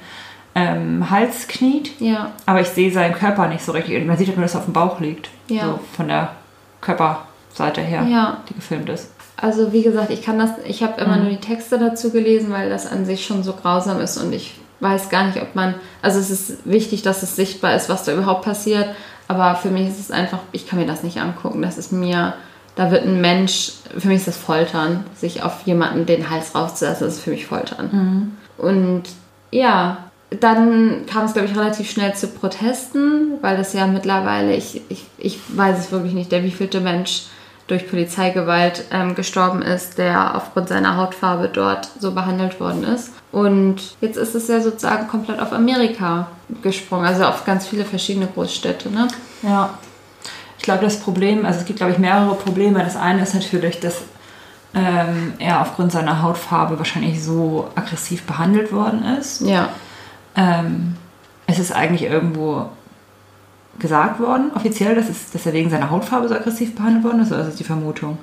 ähm, 0.55 1.09
Hals 1.11 1.47
kniet. 1.49 1.93
Ja, 2.01 2.33
Aber 2.47 2.61
ich 2.61 2.69
sehe 2.69 2.93
seinen 2.93 3.15
Körper 3.15 3.47
nicht 3.49 3.65
so 3.65 3.73
richtig. 3.73 3.97
Und 4.01 4.07
man 4.07 4.17
sieht 4.17 4.27
halt 4.29 4.37
nur, 4.37 4.45
dass 4.45 4.55
er 4.55 4.59
auf 4.61 4.65
dem 4.67 4.73
Bauch 4.75 4.99
liegt. 5.01 5.29
Ja. 5.49 5.65
So 5.67 5.81
von 5.97 6.09
der 6.09 6.31
Körperseite 6.81 7.81
her, 7.81 8.05
Ja. 8.11 8.39
die 8.49 8.55
gefilmt 8.55 8.89
ist. 8.89 9.11
Also 9.37 9.73
wie 9.73 9.83
gesagt, 9.83 10.11
ich 10.11 10.23
kann 10.23 10.39
das, 10.39 10.51
ich 10.67 10.83
habe 10.83 11.01
immer 11.01 11.17
Mhm. 11.17 11.23
nur 11.23 11.31
die 11.31 11.37
Texte 11.41 11.79
dazu 11.79 12.11
gelesen, 12.11 12.51
weil 12.51 12.69
das 12.71 12.91
an 12.91 13.05
sich 13.05 13.25
schon 13.25 13.43
so 13.45 13.53
grausam 13.53 14.01
ist 14.01 14.17
und 14.19 14.33
ich 14.33 14.55
weiß 14.81 15.09
gar 15.09 15.27
nicht, 15.27 15.41
ob 15.43 15.55
man, 15.55 15.75
also 16.03 16.19
es 16.19 16.31
ist 16.31 16.59
wichtig, 16.65 17.03
dass 17.03 17.23
es 17.23 17.37
sichtbar 17.37 17.75
ist, 17.75 17.89
was 17.89 18.05
da 18.05 18.13
überhaupt 18.13 18.43
passiert, 18.43 18.89
aber 19.27 19.57
für 19.57 19.71
mich 19.71 19.89
ist 19.89 20.01
es 20.01 20.11
einfach, 20.11 20.39
ich 20.53 20.69
kann 20.69 20.79
mir 20.79 20.87
das 20.87 21.03
nicht 21.03 21.21
angucken, 21.21 21.63
das 21.63 21.79
ist 21.79 21.93
mir, 21.93 22.35
da 22.77 22.91
wird 22.91 23.05
ein 23.05 23.21
Mensch, 23.21 23.73
für 23.97 24.09
mich 24.09 24.19
ist 24.19 24.29
das 24.29 24.37
Foltern, 24.37 25.05
sich 25.15 25.43
auf 25.43 25.63
jemanden 25.65 26.07
den 26.07 26.31
Hals 26.31 26.55
rauszulassen, 26.55 27.07
das 27.07 27.17
ist 27.17 27.23
für 27.23 27.31
mich 27.31 27.47
Foltern. 27.47 27.91
Und 28.57 29.03
ja, 29.51 29.99
dann 30.31 31.07
kam 31.07 31.25
es, 31.25 31.33
glaube 31.33 31.49
ich, 31.49 31.57
relativ 31.57 31.91
schnell 31.91 32.15
zu 32.15 32.29
Protesten, 32.29 33.39
weil 33.41 33.57
das 33.57 33.73
ja 33.73 33.87
mittlerweile, 33.87 34.55
ich, 34.55 34.83
ich, 34.89 35.07
ich 35.17 35.41
weiß 35.49 35.79
es 35.79 35.93
wirklich 35.93 36.13
nicht, 36.13 36.31
der 36.31 36.45
wievielte 36.45 36.81
Mensch 36.81 37.25
durch 37.67 37.89
Polizeigewalt 37.89 38.85
ähm, 38.91 39.15
gestorben 39.15 39.63
ist, 39.63 39.99
der 39.99 40.37
aufgrund 40.37 40.69
seiner 40.69 40.97
Hautfarbe 40.97 41.49
dort 41.53 41.89
so 41.99 42.13
behandelt 42.13 42.61
worden 42.61 42.85
ist. 42.85 43.13
Und 43.31 43.97
jetzt 44.01 44.17
ist 44.17 44.35
es 44.35 44.49
ja 44.49 44.61
sozusagen 44.61 45.07
komplett 45.09 45.41
auf 45.41 45.53
Amerika 45.53 46.29
gesprungen, 46.63 47.07
also 47.07 47.25
auf 47.25 47.45
ganz 47.45 47.67
viele 47.67 47.85
verschiedene 47.85 48.27
Großstädte. 48.27 48.91
Ne? 48.91 49.09
Ja. 49.43 49.71
Ich 50.57 50.65
glaube, 50.65 50.85
das 50.85 51.01
Problem, 51.01 51.45
also 51.45 51.61
es 51.61 51.67
gibt, 51.67 51.79
glaube 51.79 51.93
ich, 51.93 51.99
mehrere 51.99 52.35
Probleme. 52.35 52.83
Das 52.83 52.97
eine 52.97 53.23
ist 53.23 53.35
natürlich, 53.35 53.81
dass 53.81 54.03
ähm, 54.75 55.35
er 55.39 55.61
aufgrund 55.61 55.93
seiner 55.93 56.23
Hautfarbe 56.23 56.79
wahrscheinlich 56.79 57.23
so 57.23 57.69
aggressiv 57.75 58.23
behandelt 58.25 58.73
worden 58.73 59.05
ist. 59.19 59.43
Ja. 59.43 59.71
Ähm, 60.35 60.97
es 61.47 61.59
ist 61.59 61.73
eigentlich 61.73 62.03
irgendwo 62.03 62.69
gesagt 63.79 64.21
worden, 64.21 64.51
offiziell, 64.55 64.95
dass, 64.95 65.09
es, 65.09 65.31
dass 65.31 65.47
er 65.47 65.53
wegen 65.53 65.71
seiner 65.71 65.91
Hautfarbe 65.91 66.29
so 66.29 66.35
aggressiv 66.35 66.75
behandelt 66.75 67.05
worden 67.05 67.23
ist, 67.23 67.31
oder 67.31 67.43
ist 67.43 67.49
das 67.49 67.57
die 67.57 67.65
Vermutung? 67.65 68.19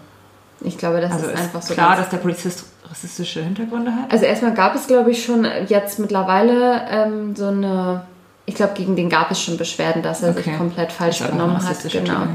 Ich 0.61 0.77
glaube, 0.77 1.01
das 1.01 1.11
Also 1.11 1.25
ist 1.27 1.33
ist 1.33 1.39
einfach 1.41 1.61
so. 1.61 1.73
klar, 1.73 1.95
dass 1.97 2.09
der 2.09 2.17
Polizist 2.17 2.65
rassistische 2.89 3.41
Hintergründe 3.43 3.91
hat. 3.91 4.11
Also 4.11 4.25
erstmal 4.25 4.53
gab 4.53 4.75
es, 4.75 4.87
glaube 4.87 5.11
ich, 5.11 5.23
schon 5.23 5.45
jetzt 5.67 5.99
mittlerweile 5.99 6.81
ähm, 6.89 7.35
so 7.35 7.47
eine, 7.47 8.01
ich 8.45 8.55
glaube, 8.55 8.73
gegen 8.75 8.95
den 8.95 9.09
gab 9.09 9.31
es 9.31 9.41
schon 9.41 9.57
Beschwerden, 9.57 10.01
dass 10.01 10.23
er 10.23 10.29
Okay. 10.31 10.43
sich 10.43 10.57
komplett 10.57 10.91
falsch 10.91 11.19
genommen 11.27 11.61
hat. 11.63 11.77
Genau. 11.91 12.13
Typ. 12.13 12.27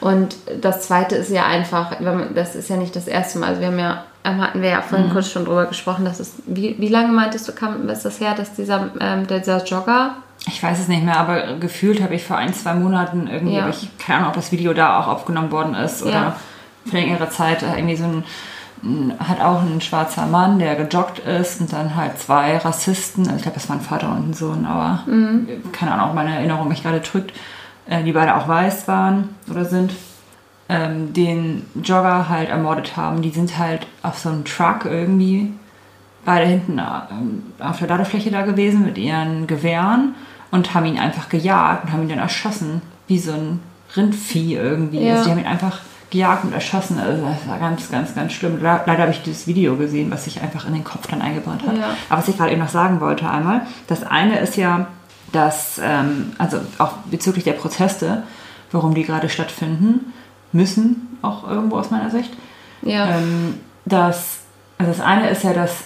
Und 0.00 0.36
das 0.60 0.82
zweite 0.82 1.16
ist 1.16 1.30
ja 1.30 1.44
einfach, 1.46 1.92
das 2.34 2.54
ist 2.54 2.70
ja 2.70 2.76
nicht 2.76 2.94
das 2.94 3.08
erste 3.08 3.38
Mal. 3.40 3.48
Also 3.48 3.60
wir 3.60 3.68
haben 3.68 3.78
ja, 3.80 4.04
ähm, 4.24 4.40
hatten 4.40 4.62
wir 4.62 4.68
ja 4.70 4.80
vorhin 4.82 5.08
Mhm. 5.08 5.12
kurz 5.12 5.28
schon 5.30 5.44
drüber 5.44 5.66
gesprochen, 5.66 6.04
dass 6.04 6.20
es, 6.20 6.34
wie, 6.46 6.76
wie 6.78 6.88
lange 6.88 7.08
meintest 7.12 7.48
du, 7.48 7.52
kam, 7.52 7.88
ist 7.88 8.04
das 8.04 8.20
her, 8.20 8.34
dass 8.36 8.54
dieser, 8.54 8.90
ähm, 9.00 9.26
dieser 9.26 9.64
Jogger, 9.64 10.14
Ich 10.46 10.62
weiß 10.62 10.78
es 10.78 10.86
nicht 10.88 11.02
mehr, 11.04 11.18
aber 11.18 11.54
gefühlt 11.58 12.00
habe 12.00 12.14
ich 12.14 12.24
vor 12.24 12.36
ein, 12.36 12.54
zwei 12.54 12.74
Monaten 12.74 13.26
irgendwie, 13.26 13.56
Ja. 13.56 13.68
ich 13.68 13.88
keine 13.98 14.18
Ahnung, 14.20 14.28
ob 14.30 14.36
das 14.36 14.52
Video 14.52 14.72
da 14.72 15.00
auch 15.00 15.08
aufgenommen 15.08 15.50
worden 15.50 15.74
ist 15.74 16.02
oder 16.02 16.12
Ja. 16.12 16.36
Vor 16.88 16.98
längerer 16.98 17.30
Zeit 17.30 17.62
äh, 17.62 17.76
irgendwie 17.76 17.96
so 17.96 18.04
ein, 18.04 18.24
hat 19.18 19.40
auch 19.40 19.62
ein 19.62 19.80
schwarzer 19.80 20.26
Mann, 20.26 20.58
der 20.58 20.76
gejoggt 20.76 21.18
ist 21.20 21.60
und 21.60 21.72
dann 21.72 21.96
halt 21.96 22.18
zwei 22.18 22.56
Rassisten, 22.58 23.24
also 23.24 23.36
ich 23.36 23.42
glaube, 23.42 23.56
das 23.58 23.68
waren 23.68 23.80
Vater 23.80 24.08
und 24.10 24.30
ein 24.30 24.34
Sohn, 24.34 24.64
aber 24.66 25.02
Mhm. 25.06 25.48
keine 25.72 25.92
Ahnung, 25.92 26.10
ob 26.10 26.14
meine 26.14 26.34
Erinnerung 26.36 26.68
mich 26.68 26.82
gerade 26.82 27.02
trügt, 27.02 27.32
äh, 27.88 28.02
die 28.04 28.12
beide 28.12 28.36
auch 28.36 28.46
weiß 28.46 28.86
waren 28.86 29.30
oder 29.50 29.64
sind, 29.64 29.92
ähm, 30.68 31.12
den 31.12 31.64
Jogger 31.82 32.28
halt 32.28 32.50
ermordet 32.50 32.96
haben. 32.96 33.22
Die 33.22 33.30
sind 33.30 33.56
halt 33.58 33.86
auf 34.02 34.18
so 34.18 34.28
einem 34.28 34.44
Truck 34.44 34.84
irgendwie 34.84 35.52
beide 36.24 36.44
hinten 36.46 36.78
ähm, 36.78 37.42
auf 37.58 37.78
der 37.78 37.88
Ladefläche 37.88 38.30
da 38.30 38.42
gewesen 38.42 38.84
mit 38.84 38.98
ihren 38.98 39.46
Gewehren 39.46 40.14
und 40.50 40.74
haben 40.74 40.84
ihn 40.86 40.98
einfach 40.98 41.30
gejagt 41.30 41.84
und 41.84 41.92
haben 41.92 42.02
ihn 42.02 42.10
dann 42.10 42.18
erschossen, 42.18 42.82
wie 43.06 43.18
so 43.18 43.32
ein 43.32 43.60
Rindvieh 43.96 44.54
irgendwie. 44.56 45.00
Ja. 45.04 45.12
Also 45.14 45.24
die 45.24 45.30
haben 45.30 45.38
ihn 45.40 45.46
einfach 45.46 45.78
gejagt 46.10 46.44
und 46.44 46.52
erschossen. 46.52 46.98
Also 46.98 47.22
das 47.26 47.46
war 47.48 47.58
ganz, 47.58 47.90
ganz, 47.90 48.14
ganz 48.14 48.32
schlimm. 48.32 48.62
Le- 48.62 48.80
Leider 48.86 49.02
habe 49.02 49.10
ich 49.12 49.22
dieses 49.22 49.46
Video 49.46 49.76
gesehen, 49.76 50.10
was 50.10 50.24
sich 50.24 50.40
einfach 50.40 50.66
in 50.66 50.72
den 50.74 50.84
Kopf 50.84 51.06
dann 51.06 51.20
eingebrannt 51.22 51.62
hat. 51.66 51.76
Ja. 51.76 51.90
Aber 52.08 52.20
was 52.20 52.28
ich 52.28 52.36
gerade 52.36 52.50
eben 52.52 52.60
noch 52.60 52.68
sagen 52.68 53.00
wollte 53.00 53.28
einmal, 53.28 53.62
das 53.88 54.02
eine 54.04 54.38
ist 54.38 54.56
ja, 54.56 54.86
dass, 55.32 55.78
ähm, 55.84 56.32
also 56.38 56.58
auch 56.78 56.92
bezüglich 57.10 57.44
der 57.44 57.52
Proteste, 57.52 58.22
warum 58.72 58.94
die 58.94 59.02
gerade 59.02 59.28
stattfinden, 59.28 60.12
müssen 60.52 61.18
auch 61.20 61.46
irgendwo 61.48 61.76
aus 61.76 61.90
meiner 61.90 62.10
Sicht, 62.10 62.32
ja, 62.82 63.16
ähm, 63.18 63.60
dass, 63.84 64.38
also 64.78 64.90
das 64.92 65.00
eine 65.00 65.28
ist 65.28 65.42
ja, 65.44 65.52
dass 65.52 65.84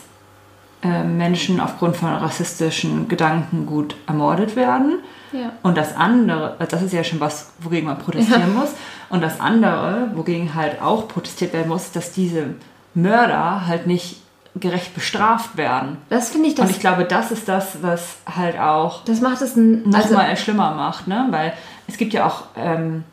äh, 0.84 1.02
Menschen 1.04 1.58
aufgrund 1.60 1.96
von 1.96 2.10
rassistischen 2.12 3.08
Gedankengut 3.08 3.96
ermordet 4.06 4.56
werden. 4.56 4.98
ja, 5.32 5.52
Und 5.62 5.76
das 5.76 5.96
andere, 5.96 6.56
also 6.58 6.70
das 6.76 6.82
ist 6.82 6.92
ja 6.92 7.02
schon 7.04 7.18
was, 7.20 7.50
wogegen 7.60 7.86
man 7.86 7.98
protestieren 7.98 8.52
muss. 8.54 8.70
Und 9.12 9.20
das 9.22 9.38
andere, 9.40 10.08
wogegen 10.14 10.54
halt 10.54 10.80
auch 10.82 11.06
protestiert 11.06 11.52
werden 11.52 11.68
muss, 11.68 11.92
dass 11.92 12.12
diese 12.12 12.46
Mörder 12.94 13.66
halt 13.66 13.86
nicht 13.86 14.16
gerecht 14.56 14.94
bestraft 14.94 15.56
werden. 15.56 15.98
das 16.10 16.30
finde 16.30 16.48
ich 16.48 16.54
das, 16.54 16.66
Und 16.66 16.70
ich 16.72 16.80
glaube, 16.80 17.04
das 17.04 17.30
ist 17.30 17.48
das, 17.48 17.82
was 17.82 18.16
halt 18.36 18.58
auch 18.58 19.04
das 19.04 19.20
macht 19.20 19.40
es 19.42 19.56
ein, 19.56 19.88
noch 19.88 19.98
also, 19.98 20.14
mal 20.14 20.36
schlimmer 20.36 20.72
macht, 20.74 21.06
ne? 21.08 21.26
Weil 21.30 21.52
es 21.86 21.96
gibt 21.96 22.12
ja 22.12 22.26
auch 22.26 22.42
ähm, 22.56 23.04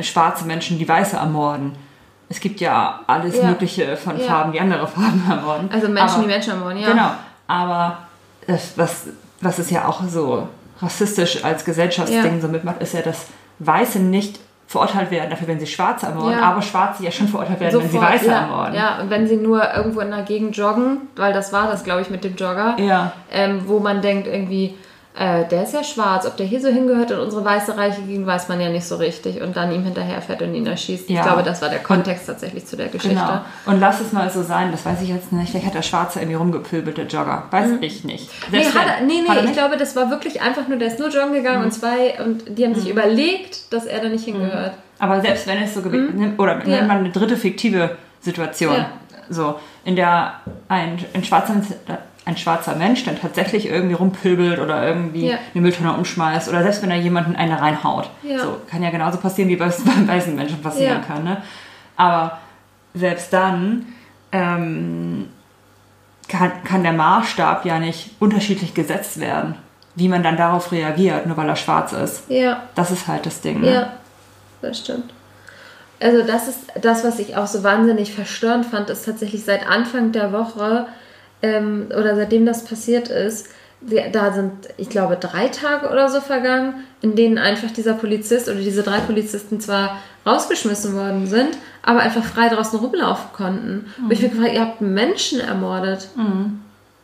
schwarze 0.00 0.44
Menschen, 0.46 0.78
die 0.78 0.88
Weiße 0.88 1.16
ermorden. 1.16 1.72
Es 2.30 2.40
gibt 2.40 2.60
ja 2.60 3.00
alles 3.06 3.36
Ja. 3.36 3.44
Mögliche 3.48 3.96
von 3.96 4.18
Ja. 4.18 4.26
Farben, 4.26 4.52
die 4.52 4.60
andere 4.60 4.86
Farben 4.86 5.24
ermorden. 5.28 5.70
also 5.72 5.88
Menschen, 5.88 6.14
Aber- 6.14 6.22
die 6.22 6.28
Menschen 6.28 6.50
ermorden, 6.52 6.78
ja. 6.78 6.90
Genau. 6.90 7.10
Aber 7.46 7.98
das, 8.46 8.72
was, 8.76 9.06
was 9.40 9.58
es 9.58 9.70
ja 9.70 9.86
auch 9.88 10.02
so 10.08 10.48
rassistisch 10.80 11.44
als 11.44 11.64
Gesellschaftsding 11.64 12.34
Ja. 12.36 12.40
so 12.40 12.48
mitmacht, 12.48 12.80
ist 12.82 12.94
ja, 12.94 13.02
dass 13.02 13.26
Weiße 13.60 13.98
nicht 13.98 14.40
verurteilt 14.68 15.10
werden 15.10 15.30
dafür, 15.30 15.48
wenn 15.48 15.58
sie 15.58 15.66
Schwarze 15.66 16.06
ermorden, 16.06 16.38
Ja. 16.38 16.42
aber 16.44 16.60
Schwarze 16.62 17.02
ja 17.02 17.10
schon 17.10 17.26
verurteilt 17.26 17.58
werden, 17.58 17.80
wenn 17.82 17.88
sie 17.90 18.00
Weiße 18.00 18.26
ja, 18.26 18.40
ermorden. 18.42 18.74
ja, 18.74 19.00
und 19.00 19.08
wenn 19.10 19.26
sie 19.26 19.36
nur 19.36 19.62
irgendwo 19.74 20.00
in 20.00 20.10
der 20.10 20.22
Gegend 20.22 20.56
joggen, 20.56 21.08
weil 21.16 21.32
das 21.32 21.52
war 21.54 21.66
das, 21.68 21.84
glaube 21.84 22.02
ich, 22.02 22.10
mit 22.10 22.22
dem 22.22 22.36
Jogger, 22.36 22.76
Ja. 22.78 23.12
ähm, 23.32 23.62
wo 23.66 23.80
man 23.80 24.02
denkt 24.02 24.26
irgendwie, 24.28 24.76
äh, 25.18 25.48
der 25.48 25.64
ist 25.64 25.74
ja 25.74 25.82
schwarz, 25.82 26.26
ob 26.26 26.36
der 26.36 26.46
hier 26.46 26.60
so 26.60 26.68
hingehört 26.68 27.10
in 27.10 27.18
unsere 27.18 27.44
weiße 27.44 27.76
reiche 27.76 28.02
Gegend, 28.02 28.26
weiß 28.26 28.48
man 28.48 28.60
ja 28.60 28.68
nicht 28.68 28.86
so 28.86 28.96
richtig 28.96 29.40
und 29.42 29.56
dann 29.56 29.72
ihm 29.72 29.82
hinterherfährt 29.82 30.40
und 30.42 30.54
ihn 30.54 30.66
erschießt. 30.66 31.10
Ja. 31.10 31.16
Ich 31.20 31.26
glaube, 31.26 31.42
das 31.42 31.60
war 31.60 31.68
der 31.68 31.80
Kontext 31.80 32.26
tatsächlich 32.26 32.66
zu 32.66 32.76
der 32.76 32.86
Geschichte. 32.86 33.16
Genau. 33.16 33.40
Und 33.66 33.80
lass 33.80 34.00
es 34.00 34.12
mal 34.12 34.30
so 34.30 34.42
sein, 34.42 34.70
das 34.70 34.86
weiß 34.86 35.02
ich 35.02 35.08
jetzt 35.08 35.32
nicht. 35.32 35.50
Vielleicht 35.50 35.66
hat 35.66 35.74
der 35.74 35.82
Schwarze 35.82 36.20
irgendwie 36.20 36.36
rumgepöbelt, 36.36 36.96
der 36.98 37.06
Jogger. 37.06 37.44
Weiß 37.50 37.70
ich 37.80 38.04
nicht. 38.04 38.30
Mhm. 38.50 38.58
Nee, 38.58 38.64
hat 38.66 38.86
er, 39.00 39.04
nee, 39.06 39.22
Hat 39.26 39.36
er 39.36 39.42
nee, 39.42 39.48
ich 39.48 39.56
glaube, 39.56 39.76
das 39.76 39.96
war 39.96 40.08
wirklich 40.10 40.40
einfach 40.40 40.68
nur, 40.68 40.78
der 40.78 40.88
ist 40.88 40.98
nur 41.00 41.08
joggen 41.08 41.32
gegangen 41.32 41.58
Mhm. 41.58 41.64
und 41.64 41.72
zwei, 41.72 42.14
und 42.24 42.58
die 42.58 42.64
haben 42.64 42.74
sich 42.76 42.88
überlegt, 42.88 43.72
dass 43.72 43.86
er 43.86 44.00
da 44.00 44.08
nicht 44.08 44.24
hingehört. 44.24 44.72
Aber 45.00 45.20
selbst 45.20 45.46
wenn 45.46 45.62
es 45.62 45.74
so 45.74 45.82
gewesen 45.82 46.16
nimm- 46.16 46.34
oder 46.38 46.56
Mhm. 46.56 46.70
Ja. 46.70 46.76
nimm 46.78 46.86
mal 46.86 46.96
eine 46.98 47.10
dritte 47.10 47.36
fiktive 47.36 47.96
Situation, 48.20 48.74
Ja. 48.74 48.88
so 49.30 49.56
in 49.84 49.96
der 49.96 50.34
ein, 50.68 50.98
ein, 51.14 51.24
schwarzer, 51.24 51.54
ein 52.28 52.36
schwarzer 52.36 52.76
Mensch 52.76 53.04
dann 53.04 53.18
tatsächlich 53.20 53.66
irgendwie 53.66 53.94
rumpöbelt 53.94 54.58
oder 54.60 54.86
irgendwie 54.86 55.30
Ja. 55.30 55.38
eine 55.54 55.62
Mülltonne 55.62 55.94
umschmeißt 55.94 56.48
oder 56.48 56.62
selbst 56.62 56.82
wenn 56.82 56.90
da 56.90 56.96
jemanden 56.96 57.34
eine 57.34 57.60
reinhaut. 57.60 58.10
Ja. 58.22 58.38
So 58.38 58.58
kann 58.70 58.82
ja 58.82 58.90
genauso 58.90 59.18
passieren, 59.18 59.48
wie 59.48 59.56
bei, 59.56 59.66
bei 60.06 60.08
weißen 60.14 60.36
Menschen 60.36 60.60
passieren 60.62 61.00
Ja. 61.00 61.14
kann. 61.14 61.24
Ne? 61.24 61.38
Aber 61.96 62.38
selbst 62.94 63.32
dann 63.32 63.86
ähm, 64.32 65.28
kann, 66.28 66.52
kann 66.64 66.82
der 66.82 66.92
Maßstab 66.92 67.64
ja 67.64 67.78
nicht 67.78 68.10
unterschiedlich 68.20 68.74
gesetzt 68.74 69.18
werden, 69.20 69.54
wie 69.94 70.08
man 70.08 70.22
dann 70.22 70.36
darauf 70.36 70.70
reagiert, 70.70 71.26
nur 71.26 71.36
weil 71.36 71.48
er 71.48 71.56
schwarz 71.56 71.92
ist. 71.92 72.24
Ja, 72.28 72.62
Das 72.74 72.90
ist 72.90 73.08
halt 73.08 73.24
das 73.26 73.40
Ding. 73.40 73.60
Ne? 73.62 73.72
ja, 73.72 73.92
das 74.60 74.78
stimmt. 74.80 75.12
Also 76.00 76.22
das 76.24 76.46
ist 76.46 76.60
das, 76.80 77.02
was 77.04 77.18
ich 77.18 77.36
auch 77.36 77.46
so 77.48 77.64
wahnsinnig 77.64 78.14
verstörend 78.14 78.66
fand, 78.66 78.88
ist 78.90 79.04
tatsächlich 79.06 79.44
seit 79.44 79.66
Anfang 79.68 80.12
der 80.12 80.30
Woche 80.32 80.86
ähm, 81.42 81.86
oder 81.88 82.16
seitdem 82.16 82.46
das 82.46 82.64
passiert 82.64 83.08
ist, 83.08 83.48
da 84.12 84.32
sind, 84.32 84.52
ich 84.76 84.88
glaube, 84.88 85.16
drei 85.16 85.48
Tage 85.48 85.88
oder 85.88 86.08
so 86.08 86.20
vergangen, 86.20 86.84
in 87.00 87.14
denen 87.14 87.38
einfach 87.38 87.70
dieser 87.70 87.94
Polizist 87.94 88.48
oder 88.48 88.58
diese 88.58 88.82
drei 88.82 88.98
Polizisten 88.98 89.60
zwar 89.60 89.98
rausgeschmissen 90.26 90.94
worden 90.96 91.26
sind, 91.26 91.56
aber 91.82 92.00
einfach 92.00 92.24
frei 92.24 92.48
draußen 92.48 92.78
rumlaufen 92.78 93.32
konnten. 93.32 93.86
Und 94.02 94.12
ich 94.12 94.20
mich 94.20 94.32
gefragt, 94.32 94.54
ihr 94.54 94.60
habt 94.60 94.80
Menschen 94.80 95.40
ermordet. 95.40 96.08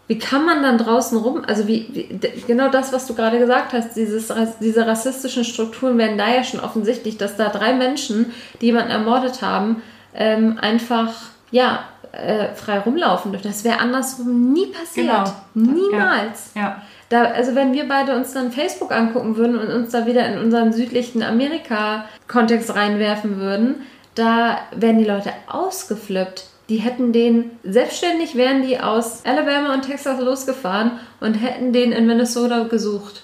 Wie 0.06 0.18
kann 0.18 0.44
man 0.44 0.62
dann 0.62 0.76
draußen 0.76 1.16
rum, 1.16 1.44
also 1.46 1.66
wie, 1.66 1.88
wie 2.20 2.42
genau 2.46 2.68
das, 2.68 2.92
was 2.92 3.06
du 3.06 3.14
gerade 3.14 3.38
gesagt 3.38 3.72
hast, 3.72 3.94
dieses, 3.94 4.30
diese 4.60 4.86
rassistischen 4.86 5.44
Strukturen 5.44 5.96
werden 5.96 6.18
da 6.18 6.28
ja 6.28 6.44
schon 6.44 6.60
offensichtlich, 6.60 7.16
dass 7.16 7.36
da 7.36 7.48
drei 7.48 7.72
Menschen, 7.72 8.32
die 8.60 8.66
jemanden 8.66 8.90
ermordet 8.90 9.40
haben, 9.40 9.82
ähm, 10.14 10.58
einfach, 10.60 11.14
ja, 11.50 11.84
äh, 12.14 12.54
frei 12.54 12.78
rumlaufen 12.78 13.32
dürfen. 13.32 13.48
Das 13.48 13.64
wäre 13.64 13.80
andersrum 13.80 14.52
nie 14.52 14.66
passiert. 14.66 15.06
Genau. 15.06 15.24
Niemals. 15.54 16.52
Ja. 16.54 16.82
Da, 17.08 17.24
also 17.24 17.54
wenn 17.54 17.72
wir 17.72 17.88
beide 17.88 18.16
uns 18.16 18.32
dann 18.32 18.52
Facebook 18.52 18.92
angucken 18.92 19.36
würden 19.36 19.58
und 19.58 19.68
uns 19.68 19.90
da 19.90 20.06
wieder 20.06 20.26
in 20.26 20.38
unseren 20.38 20.72
südlichen 20.72 21.22
Amerika-Kontext 21.22 22.74
reinwerfen 22.74 23.38
würden, 23.38 23.82
da 24.14 24.58
wären 24.74 24.98
die 24.98 25.04
Leute 25.04 25.32
ausgeflippt. 25.46 26.46
Die 26.68 26.78
hätten 26.78 27.12
den, 27.12 27.50
selbstständig 27.62 28.36
wären 28.36 28.62
die 28.62 28.80
aus 28.80 29.22
Alabama 29.26 29.74
und 29.74 29.82
Texas 29.82 30.18
losgefahren 30.18 30.92
und 31.20 31.34
hätten 31.34 31.72
den 31.74 31.92
in 31.92 32.06
Minnesota 32.06 32.64
gesucht. 32.64 33.23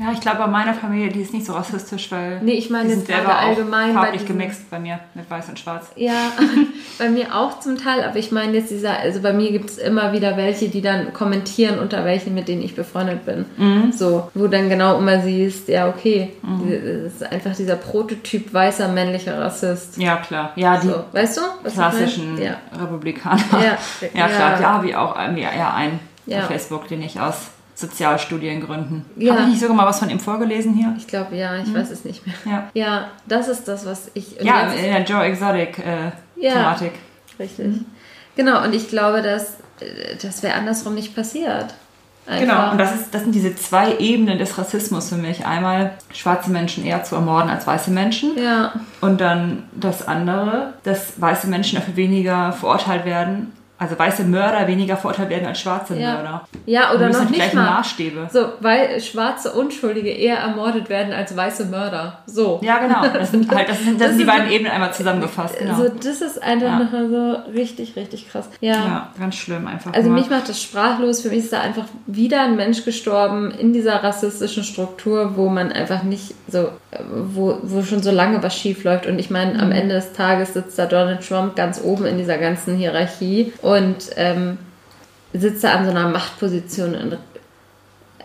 Ja, 0.00 0.12
ich 0.12 0.20
glaube, 0.20 0.38
bei 0.38 0.46
meiner 0.46 0.72
Familie, 0.72 1.08
die 1.10 1.20
ist 1.20 1.34
nicht 1.34 1.44
so 1.44 1.52
rassistisch, 1.52 2.10
weil 2.10 2.40
Nee, 2.40 2.52
ich 2.52 2.70
meine 2.70 2.88
die 2.88 2.94
sind 2.94 3.06
selber 3.06 3.36
allgemein 3.38 3.90
auch 3.90 3.94
bei 3.96 4.02
farblich 4.04 4.22
diesen- 4.22 4.38
gemixt 4.38 4.70
bei 4.70 4.78
mir 4.78 4.98
mit 5.14 5.28
weiß 5.30 5.50
und 5.50 5.58
schwarz. 5.58 5.90
Ja, 5.94 6.14
bei 6.98 7.10
mir 7.10 7.36
auch 7.36 7.60
zum 7.60 7.76
Teil, 7.76 8.02
aber 8.04 8.16
ich 8.16 8.32
meine 8.32 8.54
jetzt 8.56 8.70
dieser, 8.70 8.98
also 8.98 9.20
bei 9.20 9.34
mir 9.34 9.52
gibt 9.52 9.68
es 9.68 9.76
immer 9.76 10.12
wieder 10.14 10.38
welche, 10.38 10.68
die 10.70 10.80
dann 10.80 11.12
kommentieren 11.12 11.78
unter 11.78 12.04
welchen, 12.06 12.32
mit 12.34 12.48
denen 12.48 12.62
ich 12.62 12.74
befreundet 12.74 13.26
bin. 13.26 13.44
Mhm. 13.58 13.92
So, 13.92 14.30
wo 14.32 14.46
dann 14.46 14.70
genau 14.70 14.96
immer 14.98 15.20
siehst, 15.20 15.68
ja, 15.68 15.86
okay, 15.88 16.32
das 17.04 17.12
ist 17.12 17.22
einfach 17.30 17.54
dieser 17.54 17.76
Prototyp 17.76 18.54
weißer 18.54 18.88
männlicher 18.88 19.38
Rassist. 19.38 19.98
Ja, 19.98 20.16
klar. 20.16 20.52
Ja, 20.56 20.78
die 20.78 20.88
So, 20.88 21.04
weißt 21.12 21.36
du? 21.36 21.40
was 21.62 21.72
ich 21.74 21.78
meine? 21.78 21.90
klassischen 21.98 22.42
Ja. 22.42 22.56
Republikaner. 22.80 23.42
Ja. 23.52 24.08
ja, 24.14 24.28
klar. 24.28 24.60
Ja. 24.60 24.82
Wie 24.82 24.94
auch 24.96 25.18
irgendwie 25.20 25.42
ja, 25.42 25.74
ein 25.74 26.00
Ja. 26.24 26.38
auf 26.40 26.44
Facebook, 26.46 26.88
den 26.88 27.02
ich 27.02 27.20
aus 27.20 27.50
Sozialstudiengründen. 27.80 29.04
Ja. 29.16 29.32
Habe 29.32 29.42
ich 29.42 29.48
nicht 29.48 29.60
sogar 29.60 29.76
mal 29.76 29.86
was 29.86 29.98
von 29.98 30.10
ihm 30.10 30.20
vorgelesen 30.20 30.74
hier? 30.74 30.94
Ich 30.96 31.06
glaube, 31.06 31.36
ja, 31.36 31.56
ich 31.56 31.72
weiß 31.72 31.90
es 31.90 32.04
nicht 32.04 32.26
mehr. 32.26 32.36
Ja. 32.44 32.70
Ja, 32.74 33.08
das 33.26 33.48
ist 33.48 33.66
das, 33.68 33.86
was 33.86 34.10
ich. 34.14 34.40
Ja, 34.40 34.68
in 34.72 34.92
der 34.92 35.02
Joe 35.04 35.22
Exotic 35.22 35.78
äh, 35.78 36.10
Ja. 36.36 36.76
Richtig. 37.38 37.80
Genau, 38.36 38.62
und 38.62 38.74
ich 38.74 38.88
glaube, 38.88 39.22
dass 39.22 39.54
äh, 39.80 40.16
das 40.20 40.42
wäre 40.42 40.54
andersrum 40.54 40.94
nicht 40.94 41.14
passiert. 41.14 41.74
Einfach. 42.26 42.40
Genau, 42.40 42.70
und 42.70 42.78
das, 42.78 42.94
ist, 42.94 43.14
das 43.14 43.22
sind 43.22 43.34
diese 43.34 43.56
zwei 43.56 43.96
Ebenen 43.96 44.38
des 44.38 44.56
Rassismus 44.56 45.08
für 45.08 45.16
mich. 45.16 45.46
Einmal 45.46 45.92
schwarze 46.12 46.50
Menschen 46.50 46.84
eher 46.84 47.02
zu 47.02 47.16
ermorden 47.16 47.50
als 47.50 47.66
weiße 47.66 47.90
Menschen. 47.90 48.38
Ja, 48.38 48.72
Und 49.00 49.20
dann 49.20 49.64
das 49.72 50.06
andere, 50.06 50.74
dass 50.84 51.20
weiße 51.20 51.48
Menschen 51.48 51.76
dafür 51.76 51.96
weniger 51.96 52.52
verurteilt 52.52 53.04
werden 53.04 53.52
also 53.80 53.98
weiße 53.98 54.24
Mörder 54.24 54.68
weniger 54.68 54.96
verurteilt 54.96 55.30
werden 55.30 55.46
als 55.46 55.58
schwarze 55.60 55.96
Ja. 55.96 56.12
Mörder. 56.14 56.46
Ja, 56.66 56.92
oder 56.94 57.08
noch 57.08 57.22
nicht 57.24 57.34
gleichen 57.34 57.56
mal. 57.56 57.70
Maßstäbe. 57.78 58.28
So, 58.30 58.50
weil 58.60 59.00
schwarze 59.00 59.52
Unschuldige 59.52 60.10
eher 60.10 60.36
ermordet 60.36 60.88
werden 60.90 61.12
als 61.14 61.34
weiße 61.34 61.64
Mörder. 61.64 62.18
So. 62.26 62.60
Ja, 62.62 62.78
genau. 62.78 63.00
Das 63.12 63.30
sind 63.30 63.50
halt, 63.50 63.68
das 63.68 63.78
sind, 63.82 63.98
das 64.00 64.08
Das 64.08 64.16
sind 64.16 64.20
die 64.20 64.24
beiden 64.30 64.50
Ebenen 64.50 64.70
einmal 64.70 64.92
zusammengefasst. 64.92 65.58
Genau. 65.58 65.74
So, 65.76 65.88
das 65.88 66.20
ist 66.20 66.42
einfach 66.42 66.66
Ja. 66.66 66.78
noch 66.78 66.90
so 66.90 67.50
richtig, 67.52 67.96
richtig 67.96 68.30
krass. 68.30 68.48
Ja. 68.60 68.72
ja, 68.74 69.08
ganz 69.18 69.34
schlimm 69.36 69.66
einfach. 69.66 69.92
Also 69.94 70.10
nur. 70.10 70.18
mich 70.18 70.28
macht 70.30 70.48
das 70.50 70.62
sprachlos. 70.62 71.22
Für 71.22 71.30
mich 71.30 71.38
ist 71.38 71.52
da 71.54 71.60
einfach 71.62 71.86
wieder 72.06 72.42
ein 72.42 72.56
Mensch 72.56 72.84
gestorben 72.84 73.50
in 73.50 73.72
dieser 73.72 74.04
rassistischen 74.04 74.62
Struktur, 74.62 75.36
wo 75.36 75.48
man 75.48 75.72
einfach 75.72 76.02
nicht 76.02 76.34
so, 76.48 76.68
wo, 77.12 77.58
wo 77.62 77.82
schon 77.82 78.02
so 78.02 78.10
lange 78.10 78.42
was 78.42 78.56
schief 78.56 78.82
läuft. 78.84 79.06
Und 79.06 79.18
ich 79.18 79.30
meine, 79.30 79.54
Mhm. 79.54 79.60
am 79.60 79.72
Ende 79.72 79.94
des 79.94 80.12
Tages 80.12 80.54
sitzt 80.54 80.78
da 80.78 80.86
Donald 80.86 81.26
Trump 81.26 81.54
ganz 81.56 81.80
oben 81.82 82.06
in 82.06 82.18
dieser 82.18 82.38
ganzen 82.38 82.76
Hierarchie 82.76 83.52
und 83.62 84.10
ähm, 84.16 84.58
sitzt 85.32 85.62
da 85.62 85.72
an 85.74 85.84
so 85.84 85.90
einer 85.92 86.08
Machtposition. 86.08 86.94
Und, 86.96 87.18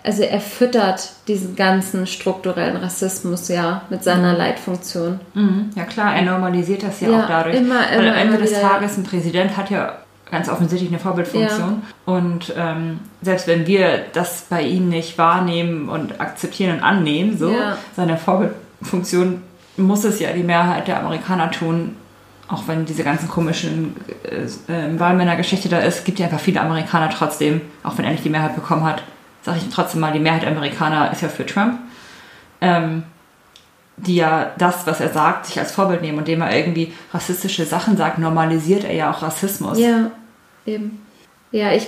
also 0.03 0.23
er 0.23 0.39
füttert 0.39 1.09
diesen 1.27 1.55
ganzen 1.55 2.05
strukturellen 2.07 2.77
Rassismus 2.77 3.47
ja 3.49 3.81
mit 3.89 4.03
seiner 4.03 4.33
Leitfunktion. 4.33 5.19
Mhm. 5.33 5.69
Ja 5.75 5.83
klar, 5.83 6.15
er 6.15 6.21
normalisiert 6.23 6.83
das 6.83 7.01
ja, 7.01 7.09
Ja, 7.09 7.23
auch 7.23 7.27
dadurch. 7.27 7.55
immer, 7.55 7.81
Weil 7.91 7.99
immer, 8.05 8.11
am 8.13 8.17
Ende 8.17 8.37
des. 8.37 8.53
Tages, 8.59 8.97
ein 8.97 9.03
Präsident 9.03 9.55
hat 9.57 9.69
ja 9.69 9.93
ganz 10.35 10.49
offensichtlich 10.49 10.91
eine 10.91 10.99
Vorbildfunktion. 10.99 11.81
Und 12.05 12.53
ähm, 12.57 12.99
selbst 13.21 13.47
wenn 13.47 13.65
wir 13.65 14.05
das 14.13 14.45
bei 14.49 14.61
ihm 14.61 14.89
nicht 14.89 15.17
wahrnehmen 15.17 15.89
und 15.89 16.19
akzeptieren 16.19 16.77
und 16.77 16.83
annehmen, 16.83 17.37
so 17.37 17.49
Ja. 17.49 17.77
seine 17.95 18.17
Vorbildfunktion 18.17 19.41
muss 19.77 20.03
es 20.03 20.19
ja 20.19 20.31
die 20.33 20.43
Mehrheit 20.43 20.87
der 20.87 20.99
Amerikaner 20.99 21.49
tun. 21.51 21.95
Auch 22.47 22.67
wenn 22.67 22.85
diese 22.85 23.03
ganzen 23.03 23.27
komischen 23.27 23.95
äh, 24.23 24.71
äh, 24.71 24.99
Wahlmännergeschichte 24.99 25.67
da 25.69 25.79
ist, 25.79 26.05
gibt 26.05 26.19
ja 26.19 26.25
einfach 26.27 26.39
viele 26.39 26.61
Amerikaner 26.61 27.09
trotzdem, 27.09 27.61
auch 27.83 27.97
wenn 27.97 28.05
er 28.05 28.11
nicht 28.11 28.23
die 28.23 28.29
Mehrheit 28.29 28.55
bekommen 28.55 28.83
hat, 28.83 29.01
sage 29.41 29.57
ich 29.57 29.73
trotzdem 29.73 30.01
mal, 30.01 30.11
die 30.13 30.19
Mehrheit 30.19 30.43
der 30.43 30.51
Amerikaner 30.51 31.11
ist 31.11 31.21
ja 31.21 31.27
für 31.29 31.45
Trump. 31.45 31.79
Ähm, 32.61 33.03
die 33.97 34.15
ja 34.15 34.51
das, 34.57 34.85
was 34.85 34.99
er 34.99 35.09
sagt, 35.09 35.45
sich 35.45 35.57
als 35.57 35.71
Vorbild 35.71 36.01
nehmen 36.01 36.17
und 36.17 36.27
indem 36.27 36.41
er 36.41 36.55
irgendwie 36.55 36.93
rassistische 37.13 37.65
Sachen 37.65 37.95
sagt, 37.97 38.17
normalisiert 38.19 38.83
er 38.83 38.93
ja 38.93 39.11
auch 39.11 39.21
Rassismus. 39.21 39.79
Ja, 39.79 40.11
eben. 40.65 41.01
Ja, 41.51 41.71
ich, 41.71 41.87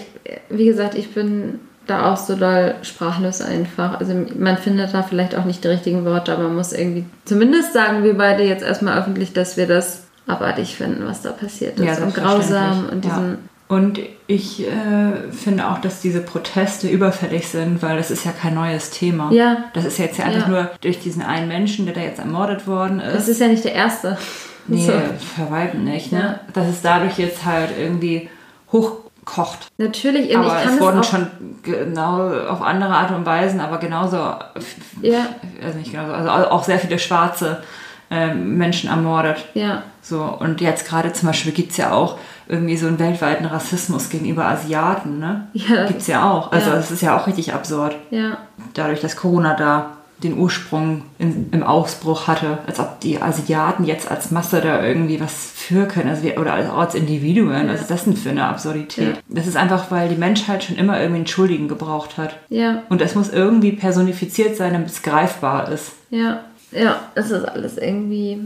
wie 0.49 0.65
gesagt, 0.65 0.95
ich 0.95 1.13
bin 1.13 1.59
da 1.88 2.11
auch 2.11 2.17
so 2.17 2.36
doll 2.36 2.75
sprachlos 2.84 3.41
einfach. 3.41 3.99
Also 3.99 4.13
man 4.38 4.57
findet 4.57 4.93
da 4.93 5.03
vielleicht 5.03 5.36
auch 5.36 5.45
nicht 5.45 5.63
die 5.63 5.69
richtigen 5.69 6.05
Worte, 6.05 6.34
aber 6.34 6.43
man 6.43 6.55
muss 6.55 6.73
irgendwie, 6.73 7.05
zumindest 7.25 7.73
sagen 7.73 8.03
wir 8.03 8.17
beide 8.17 8.43
jetzt 8.43 8.63
erstmal 8.63 8.97
öffentlich, 8.99 9.34
dass 9.34 9.57
wir 9.57 9.67
das 9.67 10.03
abartig 10.28 10.75
finden, 10.75 11.05
was 11.05 11.21
da 11.21 11.32
passiert 11.32 11.80
ist. 11.80 11.86
Ja, 11.86 12.03
und 12.03 12.13
grausam 12.13 12.89
und 12.91 13.05
Ja. 13.05 13.11
diesen, 13.11 13.38
Und 13.69 13.99
ich 14.28 14.65
äh, 14.67 15.32
finde 15.32 15.67
auch, 15.69 15.80
dass 15.80 16.01
diese 16.01 16.21
Proteste 16.21 16.88
überfällig 16.89 17.47
sind, 17.49 17.82
weil 17.82 17.97
das 17.97 18.11
ist 18.11 18.25
ja 18.25 18.32
kein 18.32 18.53
neues 18.55 18.89
Thema. 18.91 19.32
Ja. 19.32 19.65
Das 19.73 19.84
ist 19.86 19.97
jetzt 19.97 20.17
ja 20.17 20.25
einfach 20.25 20.43
Ja. 20.43 20.47
nur 20.49 20.71
durch 20.82 20.99
diesen 20.99 21.21
einen 21.21 21.47
Menschen, 21.49 21.86
der 21.86 21.95
da 21.95 22.01
jetzt 22.01 22.19
ermordet 22.19 22.67
worden 22.67 22.99
ist. 23.01 23.15
das 23.15 23.28
ist 23.30 23.39
ja 23.41 23.47
nicht 23.47 23.63
der 23.65 23.73
erste. 23.73 24.17
nee, 24.67 24.86
So. 25.38 25.51
Weitem 25.51 25.84
nicht. 25.86 26.11
Ne? 26.13 26.19
Ja. 26.19 26.39
Dass 26.53 26.67
es 26.67 26.82
dadurch 26.82 27.17
jetzt 27.17 27.43
halt 27.45 27.69
irgendwie 27.78 28.30
hochkocht. 28.72 29.68
Natürlich, 29.78 30.30
eben, 30.30 30.43
Aber 30.43 30.57
es 30.63 30.80
wurden 30.80 31.03
schon 31.03 31.28
genau 31.63 32.30
auf 32.47 32.61
andere 32.61 32.93
Art 32.95 33.11
und 33.11 33.26
Weisen, 33.26 33.59
aber 33.59 33.78
genauso, 33.78 34.18
Ja. 35.01 35.26
also 35.63 35.78
nicht 35.78 35.91
genauso, 35.91 36.13
also 36.13 36.30
auch 36.51 36.63
sehr 36.63 36.80
viele 36.80 36.99
schwarze 36.99 37.61
ähm, 38.09 38.57
Menschen 38.57 38.89
ermordet. 38.89 39.45
ja, 39.53 39.84
So, 40.01 40.22
und 40.24 40.61
jetzt 40.61 40.88
gerade 40.88 41.11
zum 41.11 41.28
Beispiel 41.28 41.51
gibt 41.51 41.72
es 41.72 41.78
ja 41.78 41.91
auch 41.91 42.18
irgendwie 42.47 42.78
so 42.78 42.88
einen 42.88 42.99
weltweiten 42.99 43.45
Rassismus 43.45 44.09
gegenüber 44.09 44.45
Asiaten, 44.45 45.20
ne? 45.20 45.47
Ja. 45.51 45.86
Gibt 45.88 45.99
es 45.99 46.07
ja 46.07 46.30
auch. 46.32 46.53
Also 46.53 46.70
Ja. 46.70 46.76
das 46.78 46.89
ist 46.91 47.01
ja 47.01 47.18
auch 47.18 47.28
richtig 47.28 47.53
absurd. 47.53 47.95
ja, 48.09 48.38
Dadurch, 48.74 49.01
dass 49.01 49.18
Corona 49.18 49.55
da 49.55 49.97
den 50.24 50.38
Ursprung 50.38 51.03
in, 51.20 51.49
im 51.51 51.63
Ausbruch 51.63 52.28
hatte, 52.28 52.59
als 52.65 52.80
ob 52.80 52.99
die 53.01 53.22
Asiaten 53.22 53.84
jetzt 53.84 54.09
als 54.09 54.32
Masse 54.32 54.61
da 54.61 54.84
irgendwie 54.84 55.20
was 55.20 55.51
für 55.53 55.86
können, 55.86 56.09
also 56.09 56.24
wir, 56.24 56.39
oder 56.39 56.53
als, 56.53 56.70
auch 56.70 56.80
als 56.80 56.95
Individuen. 56.95 57.68
Was 57.68 57.82
ist 57.82 57.91
das 57.91 58.03
denn 58.05 58.18
für 58.18 58.32
eine 58.32 58.45
Absurdität? 58.45 59.15
Ja. 59.15 59.22
Das 59.30 59.45
ist 59.45 59.57
einfach, 59.57 59.91
weil 59.91 60.09
die 60.09 60.15
Menschheit 60.15 60.63
schon 60.63 60.76
immer 60.76 60.99
irgendwie 60.99 61.18
einen 61.18 61.28
Schuldigen 61.28 61.68
gebraucht 61.68 62.18
hat. 62.18 62.38
ja, 62.49 62.84
Und 62.89 63.01
es 63.01 63.13
muss 63.15 63.30
irgendwie 63.30 63.74
personifiziert 63.74 64.55
sein, 64.57 64.74
damit 64.74 64.89
es 64.89 65.03
greifbar 65.03 65.72
ist. 65.72 65.91
ja, 66.09 66.41
ja, 66.72 66.99
es 67.15 67.32
ist 67.32 67.45
alles 67.45 67.78
irgendwie. 67.78 68.39